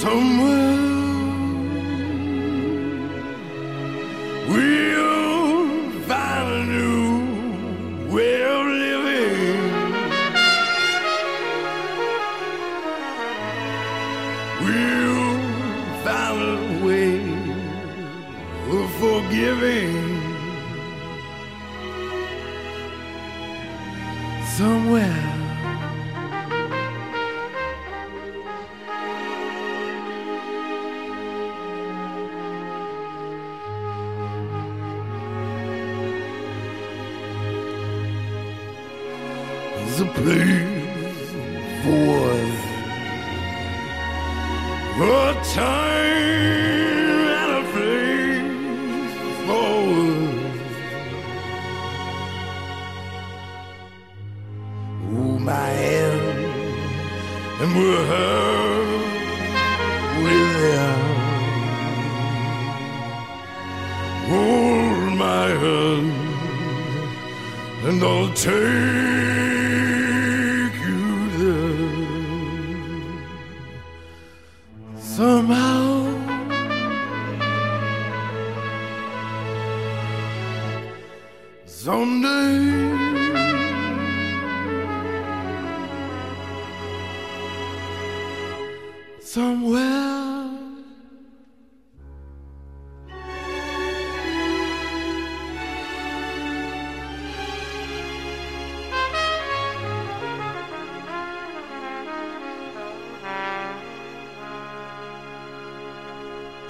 Somewhere 0.00 0.57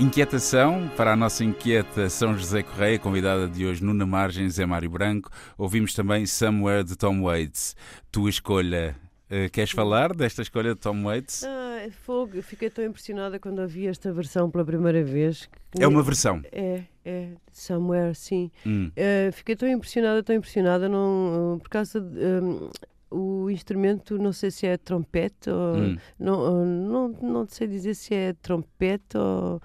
Inquietação 0.08 0.90
para 0.96 1.12
a 1.12 1.16
nossa 1.16 1.44
inquieta 1.44 2.08
São 2.08 2.34
José 2.34 2.62
Correia, 2.62 2.98
convidada 2.98 3.46
de 3.46 3.66
hoje 3.66 3.84
Nuna 3.84 4.06
Margens, 4.06 4.58
é 4.58 4.64
Mário 4.64 4.88
Branco. 4.88 5.28
Ouvimos 5.58 5.92
também 5.92 6.24
Somewhere 6.24 6.82
de 6.82 6.96
Tom 6.96 7.24
Waits. 7.24 7.76
Tua 8.10 8.30
escolha. 8.30 8.96
Uh, 9.26 9.50
queres 9.52 9.70
falar 9.70 10.14
desta 10.14 10.40
escolha 10.40 10.74
de 10.74 10.80
Tom 10.80 11.04
Waits? 11.04 11.44
Ah, 11.44 11.90
fogo. 11.90 12.40
Fiquei 12.40 12.70
tão 12.70 12.82
impressionada 12.86 13.38
quando 13.38 13.58
ouvi 13.58 13.86
esta 13.86 14.10
versão 14.10 14.50
pela 14.50 14.64
primeira 14.64 15.04
vez. 15.04 15.46
É 15.78 15.86
uma 15.86 16.02
versão? 16.02 16.40
É, 16.52 16.84
é. 17.04 17.28
Somewhere, 17.52 18.14
sim. 18.14 18.50
Hum. 18.64 18.90
Uh, 18.96 19.30
fiquei 19.32 19.56
tão 19.56 19.68
impressionada, 19.68 20.22
tão 20.22 20.34
impressionada, 20.34 20.88
não, 20.88 21.58
por 21.62 21.68
causa 21.68 22.00
de. 22.00 22.18
Um, 22.18 22.70
o 23.10 23.50
instrumento, 23.50 24.16
não 24.16 24.32
sei 24.32 24.50
se 24.50 24.66
é 24.66 24.78
trompete 24.78 25.50
ou. 25.50 25.76
Hum. 25.76 25.98
Não, 26.18 26.64
não, 26.64 27.08
não 27.08 27.46
sei 27.46 27.66
dizer 27.66 27.92
se 27.92 28.14
é 28.14 28.32
trompete 28.32 29.18
ou. 29.18 29.60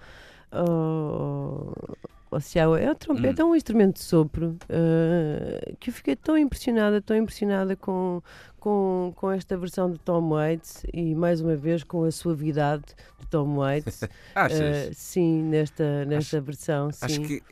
Ou, 0.53 1.73
ou 2.31 2.39
se 2.39 2.59
é, 2.59 2.67
o 2.67 2.95
trompete, 2.95 3.41
hum. 3.41 3.45
é 3.45 3.49
um 3.51 3.55
instrumento 3.55 3.95
de 3.95 4.01
sopro 4.03 4.57
uh, 4.63 5.75
que 5.79 5.89
eu 5.89 5.93
fiquei 5.93 6.15
tão 6.15 6.37
impressionada, 6.37 7.01
tão 7.01 7.15
impressionada 7.15 7.75
com, 7.75 8.21
com, 8.59 9.13
com 9.15 9.31
esta 9.31 9.57
versão 9.57 9.91
de 9.91 9.99
Tom 9.99 10.29
Waits 10.29 10.85
e 10.93 11.15
mais 11.15 11.41
uma 11.41 11.55
vez 11.55 11.83
com 11.83 12.03
a 12.03 12.11
suavidade 12.11 12.83
de 13.19 13.27
Tom 13.27 13.55
Waits. 13.57 14.01
Achas? 14.35 14.89
Uh, 14.89 14.93
sim, 14.93 15.43
nesta, 15.43 16.05
nesta 16.05 16.37
acho, 16.37 16.45
versão. 16.45 16.91
Sim. 16.91 17.05
Acho 17.05 17.21
que. 17.21 17.43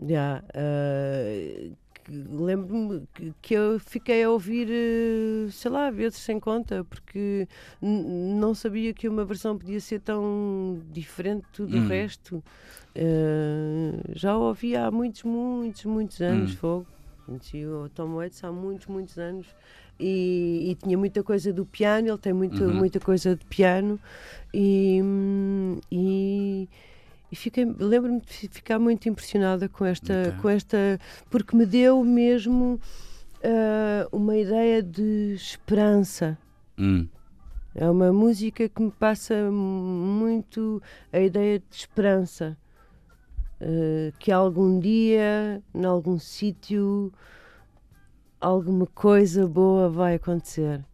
Yeah, 0.00 0.44
uh, 0.54 1.76
lembro-me 2.10 3.06
que, 3.42 3.54
eu 3.54 3.78
fiquei 3.78 4.22
a 4.22 4.30
ouvir, 4.30 4.68
sei 5.50 5.70
lá, 5.70 5.90
vezes 5.90 6.18
sem 6.18 6.40
conta, 6.40 6.84
porque 6.84 7.46
não 7.80 8.54
sabia 8.54 8.92
que 8.92 9.08
uma 9.08 9.24
versão 9.24 9.56
podia 9.56 9.80
ser 9.80 10.00
tão 10.00 10.80
diferente 10.90 11.62
do 11.62 11.76
hum. 11.76 11.86
resto. 11.86 12.42
Uh, 12.96 14.02
já 14.12 14.36
ouvi 14.36 14.74
há 14.74 14.90
muitos, 14.90 15.22
muitos, 15.22 15.84
muitos 15.84 16.20
anos, 16.20 16.52
hum. 16.52 16.56
fogo. 16.56 16.86
Conheci 17.26 17.66
o 17.66 17.88
Tom 17.90 18.14
Waits 18.14 18.42
há 18.42 18.50
muitos, 18.50 18.86
muitos 18.86 19.18
anos. 19.18 19.46
E, 20.00 20.70
e, 20.70 20.74
tinha 20.76 20.96
muita 20.96 21.22
coisa 21.22 21.52
do 21.52 21.66
piano, 21.66 22.08
ele 22.08 22.18
tem 22.18 22.32
muito, 22.32 22.62
uhum. 22.62 22.72
muita 22.72 23.00
coisa 23.00 23.34
de 23.34 23.44
piano 23.46 23.98
e, 24.54 25.00
e 25.90 26.68
e 27.30 27.36
fiquei, 27.36 27.64
lembro-me 27.64 28.20
de 28.20 28.48
ficar 28.48 28.78
muito 28.78 29.08
impressionada 29.08 29.68
com 29.68 29.84
esta, 29.84 30.28
okay. 30.28 30.40
com 30.40 30.48
esta 30.48 30.98
porque 31.28 31.56
me 31.56 31.66
deu 31.66 32.02
mesmo 32.04 32.80
uh, 33.44 34.16
uma 34.16 34.36
ideia 34.36 34.82
de 34.82 35.34
esperança. 35.34 36.38
Hum. 36.78 37.06
É 37.74 37.88
uma 37.88 38.12
música 38.12 38.68
que 38.68 38.82
me 38.82 38.90
passa 38.90 39.50
muito 39.50 40.82
a 41.12 41.20
ideia 41.20 41.58
de 41.58 41.76
esperança. 41.76 42.56
Uh, 43.60 44.12
que 44.18 44.32
algum 44.32 44.78
dia, 44.78 45.62
em 45.74 45.84
algum 45.84 46.18
sítio, 46.18 47.12
alguma 48.40 48.86
coisa 48.86 49.46
boa 49.46 49.88
vai 49.88 50.14
acontecer 50.14 50.87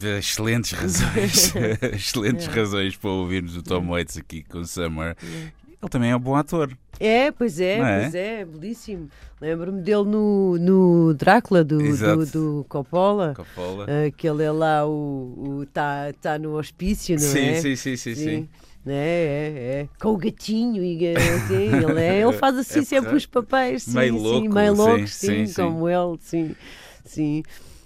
de 0.00 0.18
excelentes 0.18 0.72
razões, 0.72 1.54
excelentes 1.92 2.46
yeah. 2.46 2.60
razões 2.60 2.96
para 2.96 3.10
ouvirmos 3.10 3.56
o 3.56 3.62
Tom 3.62 3.88
Waits 3.88 4.16
aqui 4.16 4.42
com 4.42 4.64
Summer. 4.64 5.14
Yeah. 5.22 5.52
Ele 5.82 5.88
também 5.90 6.10
é 6.10 6.16
um 6.16 6.20
bom 6.20 6.36
ator. 6.36 6.76
É, 6.98 7.30
pois 7.30 7.58
é, 7.60 7.78
é? 7.78 8.00
pois 8.00 8.14
é, 8.14 8.44
belíssimo. 8.44 9.08
Lembro-me 9.40 9.80
dele 9.80 10.04
no, 10.04 10.58
no 10.58 11.14
Drácula 11.14 11.64
do, 11.64 11.78
do, 11.78 12.26
do, 12.26 12.66
Coppola. 12.68 13.32
Coppola. 13.34 13.84
Uh, 13.84 14.12
que 14.14 14.28
ele 14.28 14.42
é 14.42 14.50
lá 14.50 14.86
o. 14.86 15.62
está 15.62 16.12
tá 16.20 16.38
no 16.38 16.58
hospício, 16.58 17.14
não 17.14 17.22
sim, 17.22 17.48
é? 17.48 17.54
Sim, 17.54 17.76
sim, 17.76 17.96
sim, 17.96 18.14
sim. 18.14 18.24
sim. 18.24 18.48
É, 18.86 18.92
é, 18.92 19.80
é, 19.82 19.88
com 20.00 20.08
o 20.08 20.16
gatinho 20.16 20.82
e 20.82 21.14
assim, 21.14 21.84
ele, 21.84 22.00
é, 22.00 22.22
ele 22.22 22.32
faz 22.32 22.56
assim 22.56 22.80
é 22.80 22.84
sempre 22.84 23.14
os 23.14 23.26
papéis, 23.26 23.82
sim, 23.82 23.94
meio 23.94 24.14
sim, 24.14 24.22
louco, 24.22 24.54
meio 24.54 24.74
loucos, 24.74 25.12
sim, 25.12 25.44
sim, 25.44 25.52
como 25.54 25.86
ele, 25.86 26.16
sim, 26.20 26.56
sim. 27.04 27.42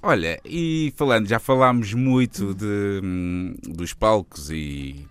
Olha, 0.06 0.38
e 0.44 0.92
falando, 0.96 1.26
já 1.26 1.38
falámos 1.38 1.94
muito 1.94 2.52
de, 2.52 3.00
hum, 3.02 3.54
dos 3.66 3.94
palcos 3.94 4.50
e, 4.50 5.06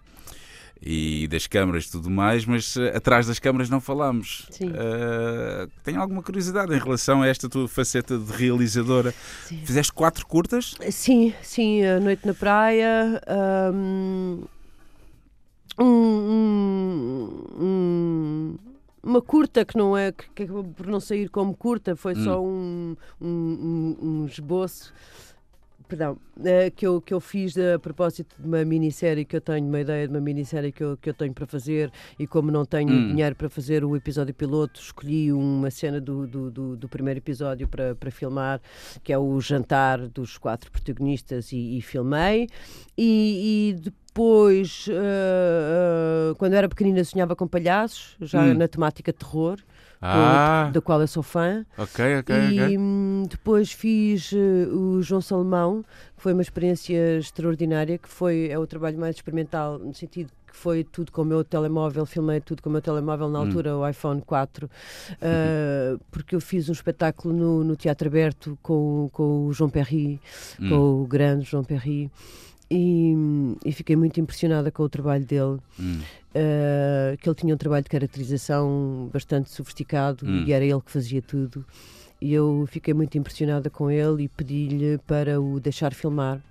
e 0.79 1.27
das 1.29 1.47
câmaras 1.47 1.85
e 1.85 1.91
tudo 1.93 2.11
mais, 2.11 2.45
mas 2.45 2.75
uh, 2.75 2.95
atrás 2.95 3.25
das 3.25 3.39
câmaras 3.39 3.71
não 3.71 3.81
falámos. 3.81 4.45
Sim. 4.51 4.67
Uh, 4.67 5.67
tenho 5.83 5.99
alguma 5.99 6.21
curiosidade 6.21 6.75
em 6.75 6.77
relação 6.77 7.23
a 7.23 7.27
esta 7.27 7.49
tua 7.49 7.67
faceta 7.67 8.19
de 8.19 8.31
realizadora. 8.33 9.15
Sim. 9.45 9.65
Fizeste 9.65 9.91
quatro 9.91 10.27
curtas? 10.27 10.75
Sim, 10.91 11.33
sim, 11.41 11.83
a 11.83 11.99
Noite 11.99 12.27
na 12.27 12.35
Praia. 12.35 13.19
Um, 13.73 14.43
um, 15.79 17.29
um, 17.59 18.55
uma 19.03 19.21
curta 19.21 19.65
que 19.65 19.77
não 19.77 19.97
é 19.97 20.11
que, 20.11 20.29
que 20.29 20.45
por 20.47 20.87
não 20.87 20.99
sair 20.99 21.29
como 21.29 21.55
curta 21.55 21.95
foi 21.95 22.13
hum. 22.13 22.23
só 22.23 22.43
um, 22.43 22.95
um, 23.21 23.97
um, 24.01 24.25
esboço 24.25 24.93
perdão, 25.87 26.13
uh, 26.37 26.71
que, 26.75 26.87
eu, 26.87 27.01
que 27.01 27.13
eu 27.13 27.19
fiz 27.19 27.55
a 27.57 27.77
propósito 27.77 28.35
de 28.39 28.47
uma 28.47 28.63
minissérie 28.65 29.25
que 29.25 29.35
eu 29.35 29.41
tenho, 29.41 29.67
uma 29.67 29.81
ideia 29.81 30.07
de 30.07 30.13
uma 30.13 30.21
minissérie 30.21 30.71
que 30.71 30.83
eu, 30.83 30.97
que 30.97 31.09
eu 31.09 31.13
tenho 31.13 31.33
para 31.33 31.45
fazer 31.45 31.91
e 32.17 32.25
como 32.25 32.49
não 32.49 32.65
tenho 32.65 32.91
hum. 32.91 33.09
dinheiro 33.09 33.35
para 33.35 33.49
fazer 33.49 33.83
o 33.83 33.95
episódio 33.95 34.33
piloto, 34.33 34.79
escolhi 34.79 35.31
uma 35.31 35.69
cena 35.69 36.01
do, 36.01 36.25
do, 36.25 36.49
do, 36.49 36.77
do, 36.77 36.89
primeiro 36.89 37.19
episódio 37.19 37.67
para, 37.67 37.93
para 37.93 38.09
filmar, 38.09 38.59
que 39.03 39.13
é 39.13 39.17
o 39.17 39.39
jantar 39.39 40.07
dos 40.07 40.37
quatro 40.37 40.71
protagonistas 40.71 41.51
e, 41.51 41.77
e 41.77 41.81
filmei 41.81 42.47
e, 42.97 43.69
e 43.69 43.73
depois 43.73 44.02
depois, 44.13 44.85
uh, 44.89 46.35
quando 46.35 46.53
era 46.53 46.69
pequenina, 46.69 47.03
sonhava 47.03 47.35
com 47.35 47.47
palhaços, 47.47 48.15
já 48.21 48.43
hum. 48.43 48.53
na 48.53 48.67
temática 48.67 49.11
terror. 49.11 49.57
Ah. 50.05 50.69
da 50.73 50.81
qual 50.81 50.99
eu 50.99 51.07
sou 51.07 51.23
fã. 51.23 51.65
Ok, 51.77 52.19
ok, 52.19 52.35
e 52.35 52.61
okay. 52.61 52.77
Hum, 52.77 53.23
depois 53.29 53.71
fiz 53.71 54.33
uh, 54.33 54.37
o 54.69 55.01
João 55.01 55.21
Salomão, 55.21 55.81
que 56.17 56.21
foi 56.21 56.33
uma 56.33 56.41
experiência 56.41 57.19
extraordinária, 57.19 57.97
que 57.97 58.09
foi 58.09 58.49
é 58.49 58.59
o 58.59 58.67
trabalho 58.67 58.99
mais 58.99 59.15
experimental, 59.15 59.79
no 59.79 59.93
sentido 59.93 60.29
que 60.45 60.57
foi 60.57 60.83
tudo 60.83 61.09
com 61.09 61.21
o 61.21 61.25
meu 61.25 61.41
telemóvel, 61.41 62.05
filmei 62.05 62.41
tudo 62.41 62.61
com 62.61 62.67
o 62.67 62.71
meu 62.73 62.81
telemóvel 62.81 63.29
na 63.29 63.39
hum. 63.39 63.43
altura, 63.43 63.77
hum. 63.77 63.79
o 63.79 63.87
iPhone 63.87 64.21
4, 64.21 64.65
uh, 64.67 65.99
porque 66.11 66.35
eu 66.35 66.41
fiz 66.41 66.67
um 66.67 66.73
espetáculo 66.73 67.33
no, 67.33 67.63
no 67.63 67.75
Teatro 67.77 68.09
Aberto 68.09 68.59
com, 68.61 69.09
com 69.13 69.47
o 69.47 69.53
João 69.53 69.69
Perry, 69.69 70.19
hum. 70.59 70.69
com 70.69 71.01
o 71.03 71.07
grande 71.07 71.45
João 71.45 71.63
Perry. 71.63 72.11
E, 72.75 73.13
e, 73.63 73.71
fiquei 73.71 73.95
muito 73.95 74.19
impressionada 74.19 74.71
com 74.71 74.81
o 74.81 74.89
trabalho 74.89 75.23
dele. 75.23 75.59
Hum. 75.79 75.99
Uh, 76.33 77.15
que 77.19 77.29
ele 77.29 77.35
tinha 77.35 77.53
um 77.53 77.57
trabalho 77.57 77.83
de 77.83 77.89
caracterização 77.91 79.07
bastante 79.13 79.51
sofisticado 79.51 80.25
hum. 80.25 80.43
e 80.47 80.51
era 80.51 80.65
ele 80.65 80.81
que 80.81 80.89
fazia 80.89 81.21
tudo. 81.21 81.63
E 82.19 82.33
eu 82.33 82.65
fiquei 82.67 82.91
muito 82.91 83.15
impressionada 83.15 83.69
com 83.69 83.91
ele 83.91 84.23
e 84.23 84.27
pedi-lhe 84.27 84.97
para 85.05 85.39
o 85.39 85.59
deixar 85.59 85.93
filmar. 85.93 86.41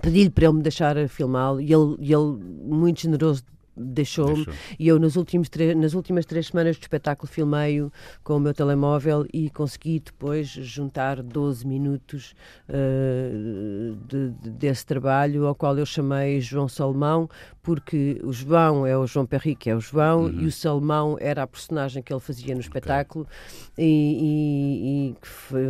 Pedi-lhe 0.00 0.30
para 0.30 0.44
ele 0.44 0.54
me 0.54 0.62
deixar 0.62 1.08
filmá-lo 1.08 1.60
e 1.60 1.72
ele, 1.72 1.96
ele, 1.98 2.38
muito 2.64 3.00
generoso 3.00 3.42
deixou-me. 3.76 4.44
Deixou. 4.44 4.54
E 4.78 4.88
eu, 4.88 4.98
nas, 4.98 5.16
últimos 5.16 5.50
nas 5.76 5.94
últimas 5.94 6.24
três 6.24 6.48
semanas 6.48 6.76
de 6.76 6.82
espetáculo, 6.82 7.28
filmei-o 7.28 7.92
com 8.24 8.36
o 8.36 8.40
meu 8.40 8.54
telemóvel 8.54 9.26
e 9.32 9.50
consegui 9.50 10.00
depois 10.00 10.48
juntar 10.48 11.22
12 11.22 11.66
minutos 11.66 12.34
uh, 12.68 13.96
de, 14.06 14.30
de, 14.30 14.50
desse 14.50 14.86
trabalho, 14.86 15.46
ao 15.46 15.54
qual 15.54 15.76
eu 15.76 15.86
chamei 15.86 16.40
João 16.40 16.68
Salomão, 16.68 17.28
porque 17.62 18.20
o 18.22 18.32
João 18.32 18.86
é 18.86 18.96
o 18.96 19.06
João 19.06 19.26
Perry, 19.26 19.56
que 19.56 19.68
é 19.68 19.74
o 19.74 19.80
João, 19.80 20.26
uhum. 20.26 20.40
e 20.40 20.46
o 20.46 20.52
Salomão 20.52 21.16
era 21.20 21.42
a 21.42 21.46
personagem 21.46 22.00
que 22.02 22.12
ele 22.12 22.20
fazia 22.20 22.54
no 22.54 22.60
espetáculo, 22.60 23.26
okay. 23.72 23.84
e, 23.84 25.10
e, 25.10 25.16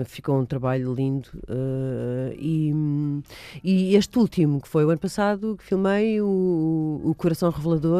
e, 0.01 0.05
ficou 0.05 0.39
um 0.39 0.45
trabalho 0.45 0.93
lindo. 0.93 1.29
Uh, 1.49 2.35
e, 2.39 2.73
e, 3.65 3.97
este 3.97 4.19
último, 4.19 4.61
que 4.61 4.69
foi 4.69 4.85
o 4.85 4.91
ano 4.91 5.01
passado, 5.01 5.57
que 5.57 5.65
filmei, 5.65 6.21
o, 6.21 7.01
o 7.03 7.15
Coração 7.15 7.51
Revelador, 7.51 7.96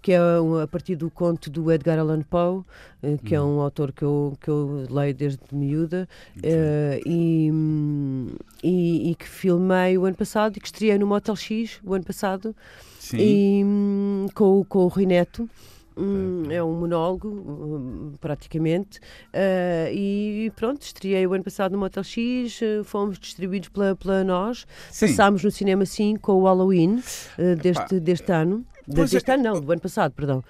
que 0.00 0.12
é 0.12 0.18
a 0.18 0.66
partir 0.66 0.96
do 0.96 1.10
conto 1.10 1.50
do 1.50 1.70
Edgar 1.70 1.98
Allan 1.98 2.22
Poe, 2.22 2.58
uh, 2.58 2.64
que 3.24 3.36
uhum. 3.36 3.42
é 3.42 3.54
um 3.56 3.60
autor 3.60 3.92
que 3.92 4.02
eu, 4.02 4.36
que 4.40 4.48
eu 4.48 4.86
leio 4.90 5.14
desde 5.14 5.40
miúda, 5.52 6.08
uh, 6.38 7.00
e, 7.06 7.50
e, 8.62 9.14
que 9.14 9.28
filmei 9.28 9.98
o 9.98 10.04
ano 10.04 10.16
passado 10.16 10.56
e 10.56 10.60
que 10.60 10.66
estreiei 10.66 10.98
no 10.98 11.06
Motel 11.06 11.36
X 11.36 11.80
o 11.84 11.94
ano 11.94 12.04
passado. 12.04 12.54
Sim. 12.98 13.18
E, 13.18 13.64
hum, 13.64 14.26
com, 14.34 14.64
com 14.64 14.78
o 14.80 14.88
Rui 14.88 15.06
Neto. 15.06 15.48
Hum, 15.96 16.50
é 16.50 16.62
um 16.62 16.72
monólogo, 16.72 17.28
hum, 17.28 18.14
praticamente. 18.20 18.98
Uh, 19.32 19.92
e 19.92 20.52
pronto, 20.56 20.82
estreiei 20.82 21.26
o 21.26 21.32
ano 21.32 21.44
passado 21.44 21.72
no 21.72 21.78
Motel 21.78 22.02
X, 22.02 22.60
fomos 22.84 23.18
distribuídos 23.18 23.68
pela, 23.68 23.94
pela 23.94 24.24
nós. 24.24 24.66
Sim. 24.90 25.08
Passámos 25.08 25.44
no 25.44 25.50
cinema, 25.50 25.86
sim, 25.86 26.16
com 26.16 26.32
o 26.32 26.44
Halloween 26.44 26.96
uh, 27.38 27.56
deste, 27.56 28.00
deste 28.00 28.32
ano. 28.32 28.64
Deste 28.86 29.30
é, 29.30 29.34
ano, 29.34 29.42
não, 29.42 29.60
do 29.60 29.72
ano 29.72 29.80
passado, 29.80 30.12
perdão 30.12 30.42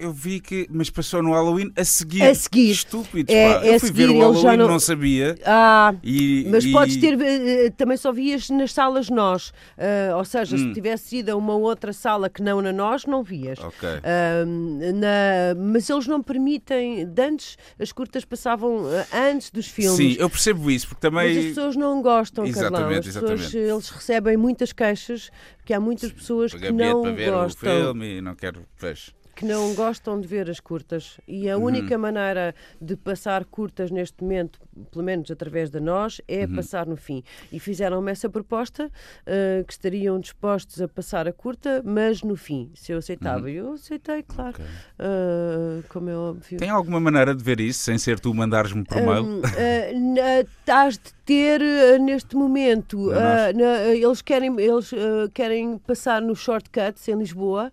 eu 0.00 0.12
vi 0.12 0.40
que, 0.40 0.66
mas 0.70 0.88
passou 0.88 1.22
no 1.22 1.32
Halloween 1.32 1.70
a 1.76 1.84
seguir. 1.84 2.22
A 2.22 2.34
seguir. 2.34 2.70
Estúpidos, 2.70 3.32
é, 3.32 3.54
pá. 3.54 3.64
É 3.64 3.74
eu 3.74 3.80
fui 3.80 3.88
seguir, 3.88 4.06
ver 4.06 4.12
o 4.14 4.18
Halloween, 4.18 4.56
não... 4.56 4.68
não... 4.68 4.80
sabia. 4.80 5.36
Ah, 5.44 5.94
e, 6.02 6.46
mas 6.50 6.64
e... 6.64 6.72
podes 6.72 6.96
ter, 6.96 7.14
uh, 7.14 7.70
também 7.76 7.96
só 7.96 8.10
vias 8.10 8.48
nas 8.48 8.72
salas 8.72 9.10
nós. 9.10 9.50
Uh, 9.76 10.16
ou 10.16 10.24
seja, 10.24 10.56
hum. 10.56 10.58
se 10.58 10.72
tivesse 10.72 11.18
ido 11.18 11.30
a 11.30 11.36
uma 11.36 11.54
outra 11.54 11.92
sala 11.92 12.30
que 12.30 12.42
não 12.42 12.62
na 12.62 12.72
nós, 12.72 13.04
não 13.04 13.22
vias. 13.22 13.58
Ok. 13.58 13.88
Uh, 13.88 14.92
na, 14.94 15.54
mas 15.56 15.88
eles 15.88 16.06
não 16.06 16.22
permitem, 16.22 17.06
de 17.06 17.22
antes 17.22 17.58
as 17.78 17.92
curtas 17.92 18.24
passavam 18.24 18.84
antes 19.12 19.50
dos 19.50 19.66
filmes. 19.66 19.96
Sim, 19.96 20.16
eu 20.18 20.30
percebo 20.30 20.70
isso, 20.70 20.88
porque 20.88 21.00
também... 21.00 21.34
Mas 21.34 21.36
as 21.36 21.44
pessoas 21.50 21.76
não 21.76 22.00
gostam, 22.00 22.46
exatamente, 22.46 22.72
Carlão. 22.72 22.98
As 22.98 23.06
exatamente. 23.06 23.42
pessoas, 23.42 23.54
eles 23.54 23.88
recebem 23.90 24.36
muitas 24.36 24.72
queixas, 24.72 25.30
porque 25.58 25.74
há 25.74 25.80
muitas 25.80 26.10
pessoas 26.10 26.54
que 26.54 26.72
não 26.72 27.02
para 27.02 27.12
ver 27.12 27.30
gostam. 27.30 27.70
o 27.70 27.76
filme 27.76 28.16
e 28.16 28.20
não 28.20 28.34
quero... 28.34 28.64
Pois 28.78 29.19
que 29.40 29.46
não 29.46 29.74
gostam 29.74 30.20
de 30.20 30.28
ver 30.28 30.50
as 30.50 30.60
curtas 30.60 31.18
e 31.26 31.48
a 31.48 31.56
uhum. 31.56 31.64
única 31.64 31.96
maneira 31.96 32.54
de 32.78 32.94
passar 32.94 33.42
curtas 33.46 33.90
neste 33.90 34.22
momento, 34.22 34.60
pelo 34.90 35.04
menos 35.04 35.30
através 35.30 35.70
de 35.70 35.80
nós, 35.80 36.20
é 36.26 36.44
uhum. 36.44 36.56
passar 36.56 36.86
no 36.86 36.96
fim. 36.96 37.22
E 37.52 37.58
fizeram-me 37.58 38.10
essa 38.10 38.28
proposta 38.28 38.86
uh, 38.86 39.64
que 39.64 39.72
estariam 39.72 40.18
dispostos 40.18 40.80
a 40.80 40.88
passar 40.88 41.28
a 41.28 41.32
curta, 41.32 41.82
mas 41.84 42.22
no 42.22 42.36
fim, 42.36 42.70
se 42.74 42.92
eu 42.92 42.98
aceitava. 42.98 43.42
Uhum. 43.42 43.48
Eu 43.48 43.72
aceitei, 43.72 44.22
claro, 44.22 44.54
okay. 44.54 44.64
uh, 44.64 45.84
como 45.88 46.10
é 46.10 46.16
óbvio. 46.16 46.58
Tem 46.58 46.70
alguma 46.70 47.00
maneira 47.00 47.34
de 47.34 47.42
ver 47.42 47.60
isso 47.60 47.80
sem 47.80 47.98
ser 47.98 48.18
tu 48.20 48.32
mandares-me 48.34 48.84
por 48.84 48.96
mail? 48.96 49.40
Uh, 49.40 50.46
estás 50.60 50.94
de 50.94 51.12
ter 51.24 51.60
neste 52.00 52.34
momento, 52.34 53.10
na, 53.10 53.84
eles 53.94 54.20
querem 54.20 54.52
eles 54.60 54.90
querem 55.32 55.78
passar 55.78 56.20
no 56.20 56.34
shortcuts 56.34 57.06
em 57.06 57.16
Lisboa, 57.16 57.70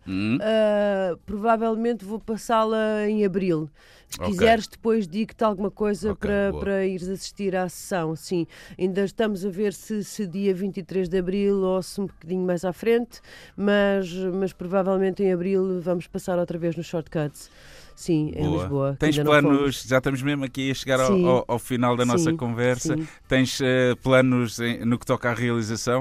provavelmente 1.25 1.57
provavelmente 1.57 2.05
vou 2.05 2.19
passá-la 2.19 3.07
em 3.07 3.25
abril. 3.25 3.69
Se 4.09 4.19
okay. 4.19 4.31
quiseres, 4.31 4.67
depois 4.67 5.07
digo-te 5.07 5.43
alguma 5.43 5.69
coisa 5.69 6.11
okay, 6.13 6.29
para, 6.29 6.59
para 6.59 6.85
ires 6.85 7.09
assistir 7.09 7.55
à 7.55 7.67
sessão. 7.67 8.15
Sim, 8.15 8.47
ainda 8.79 9.03
estamos 9.03 9.45
a 9.45 9.49
ver 9.49 9.73
se, 9.73 10.03
se 10.03 10.25
dia 10.25 10.53
23 10.53 11.09
de 11.09 11.17
abril 11.17 11.57
ou 11.57 11.81
se 11.83 11.99
um 11.99 12.05
bocadinho 12.05 12.45
mais 12.45 12.63
à 12.63 12.71
frente, 12.71 13.19
mas, 13.55 14.11
mas 14.33 14.53
provavelmente 14.53 15.21
em 15.23 15.33
abril 15.33 15.81
vamos 15.81 16.07
passar 16.07 16.39
outra 16.39 16.57
vez 16.57 16.75
nos 16.75 16.85
shortcuts. 16.85 17.49
Sim, 17.97 18.31
Boa. 18.31 18.45
em 18.45 18.51
Lisboa. 18.51 18.97
Tens 18.99 19.17
planos, 19.17 19.83
já 19.87 19.97
estamos 19.97 20.21
mesmo 20.21 20.45
aqui 20.45 20.69
a 20.69 20.73
chegar 20.75 20.99
ao, 20.99 21.25
ao, 21.25 21.45
ao, 21.47 21.59
final 21.59 21.97
da 21.97 22.05
sim, 22.05 22.11
nossa 22.11 22.33
conversa. 22.33 22.95
Sim. 22.95 23.07
Tens 23.27 23.59
uh, 23.59 23.97
planos 24.03 24.59
em, 24.59 24.85
no 24.85 24.99
que 24.99 25.05
toca 25.05 25.31
à 25.31 25.33
realização? 25.33 25.97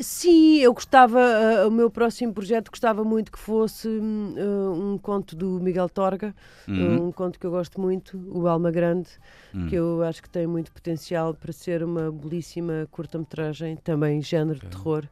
Sim, 0.00 0.58
eu 0.58 0.72
gostava, 0.72 1.18
uh, 1.18 1.66
o 1.66 1.70
meu 1.70 1.90
próximo 1.90 2.32
projeto 2.32 2.70
gostava 2.70 3.02
muito 3.02 3.32
que 3.32 3.40
fosse 3.40 3.88
uh, 3.88 4.72
um 4.72 4.96
conto 4.98 5.34
do 5.34 5.58
Miguel 5.60 5.88
Torga, 5.88 6.32
uhum. 6.68 7.08
um 7.08 7.12
conto 7.12 7.40
que 7.40 7.46
eu 7.46 7.50
gosto 7.50 7.80
muito, 7.80 8.16
O 8.28 8.46
Alma 8.46 8.70
Grande, 8.70 9.08
uhum. 9.52 9.66
que 9.66 9.74
eu 9.74 10.04
acho 10.04 10.22
que 10.22 10.30
tem 10.30 10.46
muito 10.46 10.70
potencial 10.70 11.34
para 11.34 11.52
ser 11.52 11.82
uma 11.82 12.12
belíssima 12.12 12.86
curta-metragem, 12.92 13.76
também 13.82 14.22
género 14.22 14.58
okay. 14.58 14.68
de 14.68 14.76
terror. 14.76 15.08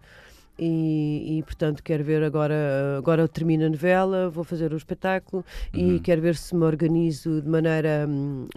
E, 0.59 1.39
e, 1.39 1.43
portanto 1.45 1.83
quero 1.85 2.03
ver 2.03 2.25
agora 2.25 2.97
agora 2.99 3.23
eu 3.23 3.29
termino 3.29 3.65
a 3.67 3.69
novela 3.69 4.29
vou 4.29 4.43
fazer 4.43 4.73
o 4.73 4.77
espetáculo 4.77 5.45
uhum. 5.73 5.97
e 5.97 6.01
quero 6.01 6.21
ver 6.21 6.35
se 6.35 6.53
me 6.53 6.65
organizo 6.65 7.41
de 7.41 7.49
maneira 7.49 8.07
um, 8.09 8.49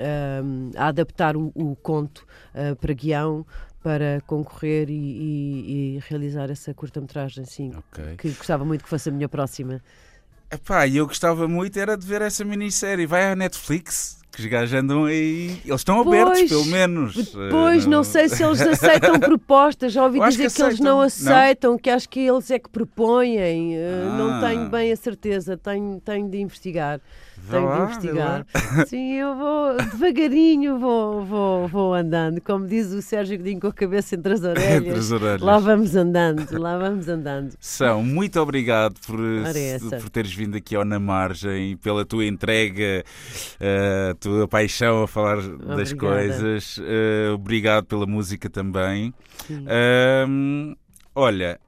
um, 0.44 0.72
a 0.76 0.88
adaptar 0.88 1.38
o, 1.38 1.52
o 1.54 1.76
conto 1.76 2.26
uh, 2.56 2.76
para 2.76 2.92
guião 2.94 3.46
para 3.84 4.20
concorrer 4.26 4.90
e, 4.90 4.94
e, 4.94 5.96
e 5.98 6.04
realizar 6.10 6.50
essa 6.50 6.74
curta-metragem 6.74 7.46
sim 7.46 7.72
okay. 7.92 8.16
que 8.18 8.32
gostava 8.32 8.66
muito 8.66 8.84
que 8.84 8.90
fosse 8.90 9.10
a 9.10 9.12
minha 9.12 9.30
próxima 9.30 9.80
Epá, 10.50 10.88
eu 10.88 11.06
gostava 11.06 11.48
muito 11.48 11.78
era 11.78 11.96
de 11.96 12.08
ver 12.08 12.24
essa 12.24 12.44
minissérie 12.44 13.06
vai 13.06 13.32
à 13.32 13.36
Netflix 13.36 14.21
os 14.42 14.46
gajos 14.48 14.74
andam 14.74 15.06
aí. 15.06 15.58
Eles 15.66 15.82
estão 15.82 16.04
pois, 16.04 16.22
abertos, 16.22 16.50
pelo 16.50 16.66
menos. 16.66 17.34
Pois, 17.50 17.86
não... 17.86 17.98
não 17.98 18.04
sei 18.04 18.28
se 18.28 18.44
eles 18.44 18.62
aceitam 18.62 19.18
propostas. 19.20 19.94
Já 19.94 20.04
ouvi 20.04 20.20
dizer 20.20 20.50
que, 20.50 20.56
que, 20.56 20.62
eles 20.62 20.80
não 20.80 21.02
aceitam, 21.02 21.72
não? 21.72 21.78
que 21.78 21.90
acho 21.90 22.10
que 22.10 22.20
eles 22.20 22.52
é 22.52 22.60
que 22.60 22.70
propõem. 22.70 23.76
Ah. 23.76 24.18
Não 24.18 24.42
tenho 24.42 24.70
bem 24.70 24.92
a 24.92 24.96
certeza, 24.96 25.58
tenho, 25.58 26.02
tenho 26.04 26.30
de 26.30 26.40
investigar 26.40 27.00
tenho 27.50 27.66
lá, 27.66 27.76
de 27.76 27.84
investigar. 27.84 28.46
Sim, 28.88 29.14
eu 29.14 29.36
vou 29.36 29.78
devagarinho, 29.78 30.80
vou, 30.80 31.26
vou, 31.26 31.68
vou 31.68 31.94
andando. 31.94 32.42
Como 32.42 32.68
diz 32.68 32.92
o 32.92 33.02
Sérgio 33.02 33.38
Godinho 33.38 33.60
com 33.60 33.68
a 33.68 33.74
cabeça 33.74 34.16
entre 34.16 34.34
as 34.34 34.44
orelhas. 34.44 34.76
entre 34.76 35.00
as 35.00 35.12
orelhas. 35.12 35.42
Lá 35.42 35.60
vamos 35.60 35.96
andando, 35.96 36.60
lá 36.60 36.78
vamos 36.78 37.08
andando. 37.08 37.54
São, 37.60 38.04
muito 38.04 38.40
obrigado 38.40 38.96
por, 39.06 39.20
por 40.02 40.10
teres 40.10 40.34
vindo 40.34 40.58
aqui 40.58 40.76
ao 40.76 40.86
Na 40.86 41.00
Margem, 41.00 41.78
pela 41.78 42.06
tua 42.06 42.26
entrega, 42.26 43.04
a 43.60 44.12
uh, 44.12 44.16
tua 44.16 44.48
paixão 44.48 45.04
a 45.04 45.08
falar 45.08 45.40
Obrigada. 45.40 45.76
das 45.76 45.94
coisas. 45.94 46.78
Uh, 46.78 47.34
obrigado 47.36 47.86
pela 47.86 48.06
música 48.06 48.50
também. 48.50 49.14
Uh, 49.50 50.76
olha, 51.16 51.60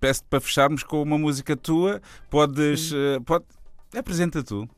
peço-te 0.00 0.26
para 0.28 0.40
fecharmos 0.40 0.82
com 0.82 1.02
uma 1.02 1.18
música 1.18 1.56
tua. 1.56 2.00
Podes. 2.28 2.92
Pode, 3.24 3.44
apresenta 3.96 4.42
tu. 4.42 4.68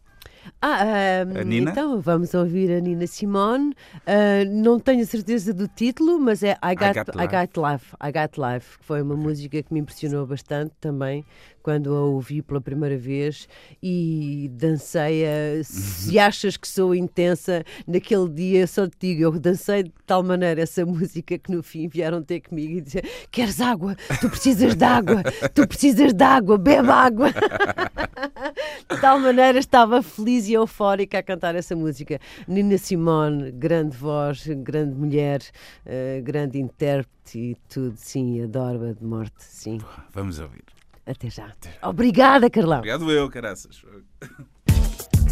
Ah, 0.61 1.25
um, 1.27 1.53
então 1.53 2.01
vamos 2.01 2.35
ouvir 2.35 2.71
a 2.73 2.81
Nina 2.81 3.07
Simone. 3.07 3.75
Uh, 4.07 4.49
não 4.51 4.79
tenho 4.79 5.05
certeza 5.07 5.53
do 5.53 5.67
título, 5.69 6.19
mas 6.19 6.43
é 6.43 6.53
I 6.63 6.75
Got, 6.75 6.91
I 6.91 7.05
Got, 7.05 7.09
I 7.17 7.27
Got 7.27 7.61
Life. 7.61 7.97
I 8.03 8.13
Got 8.13 8.41
Life, 8.41 8.79
que 8.79 8.85
foi 8.85 9.03
uma 9.03 9.17
música 9.17 9.63
que 9.63 9.73
me 9.73 9.81
impressionou 9.81 10.27
bastante 10.27 10.73
também 10.81 11.25
quando 11.63 11.95
a 11.95 12.01
ouvi 12.01 12.43
pela 12.43 12.61
primeira 12.61 12.97
vez 12.99 13.49
e 13.83 14.51
dancei 14.53 15.25
a, 15.25 15.63
se 15.63 16.19
achas 16.19 16.57
que 16.57 16.67
sou 16.67 16.95
intensa 16.95 17.65
naquele 17.87 18.29
dia, 18.29 18.67
só 18.67 18.87
te 18.87 18.97
digo, 19.01 19.23
eu 19.23 19.39
dancei 19.39 19.85
de 19.85 19.93
tal 20.05 20.23
maneira 20.23 20.63
essa 20.63 20.85
música 20.85 21.39
que 21.39 21.53
no 21.53 21.63
fim 21.63 21.89
vieram 21.89 22.23
ter 22.23 22.41
comigo 22.41 22.79
e 22.79 22.81
dizer 22.81 23.09
queres 23.31 23.61
água? 23.61 23.97
Tu 24.21 24.29
precisas 24.29 24.75
de 24.75 24.85
água, 24.85 25.23
tu 25.55 25.67
precisas 25.67 26.13
de 26.13 26.25
água, 26.25 26.59
bebe 26.59 26.91
água. 26.91 27.29
de 28.91 29.01
tal 29.01 29.19
maneira 29.19 29.59
estava 29.59 30.03
feliz 30.03 30.49
e 30.49 30.55
eufórica 30.55 31.19
a 31.19 31.23
cantar 31.23 31.55
essa 31.55 31.75
música. 31.75 32.19
Nina 32.47 32.79
Simone, 32.79 33.51
grande 33.53 33.97
voz, 33.97 34.47
grande 34.47 34.95
mulher, 34.95 35.41
uh, 35.87 36.23
grande 36.23 36.59
intérprete 36.59 37.39
e 37.39 37.57
tudo, 37.69 37.95
sim, 37.97 38.43
adoro-a 38.43 38.93
de 38.93 39.05
morte, 39.05 39.35
sim. 39.39 39.81
Vamos 40.13 40.39
ouvir. 40.39 40.65
Até 41.07 41.29
já. 41.29 41.47
Até 41.47 41.71
já. 41.71 41.89
Obrigada, 41.89 42.49
Carlão. 42.49 42.79
Obrigado 42.79 43.11
eu, 43.11 43.29
caraças. 43.29 43.83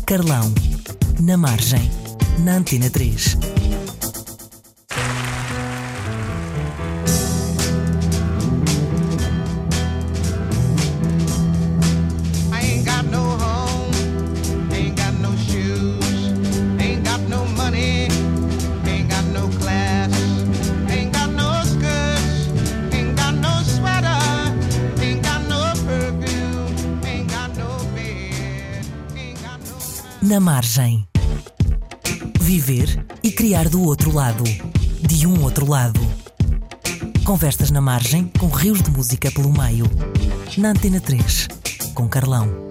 Carlão, 0.07 0.53
na 1.21 1.37
margem, 1.37 1.89
na 2.45 2.57
Antena 2.57 2.91
3. 2.91 3.37
Na 30.31 30.39
margem. 30.39 31.09
Viver 32.41 33.05
e 33.21 33.33
criar 33.33 33.69
do 33.69 33.83
outro 33.83 34.15
lado. 34.15 34.45
De 35.03 35.27
um 35.27 35.43
outro 35.43 35.69
lado. 35.69 35.99
Conversas 37.25 37.73
na 37.73 37.81
margem 37.81 38.31
com 38.39 38.47
rios 38.47 38.81
de 38.81 38.93
música 38.93 39.29
pelo 39.33 39.53
meio. 39.53 39.87
Na 40.57 40.69
Antena 40.69 41.01
3, 41.01 41.49
com 41.95 42.09
Carlão. 42.09 42.70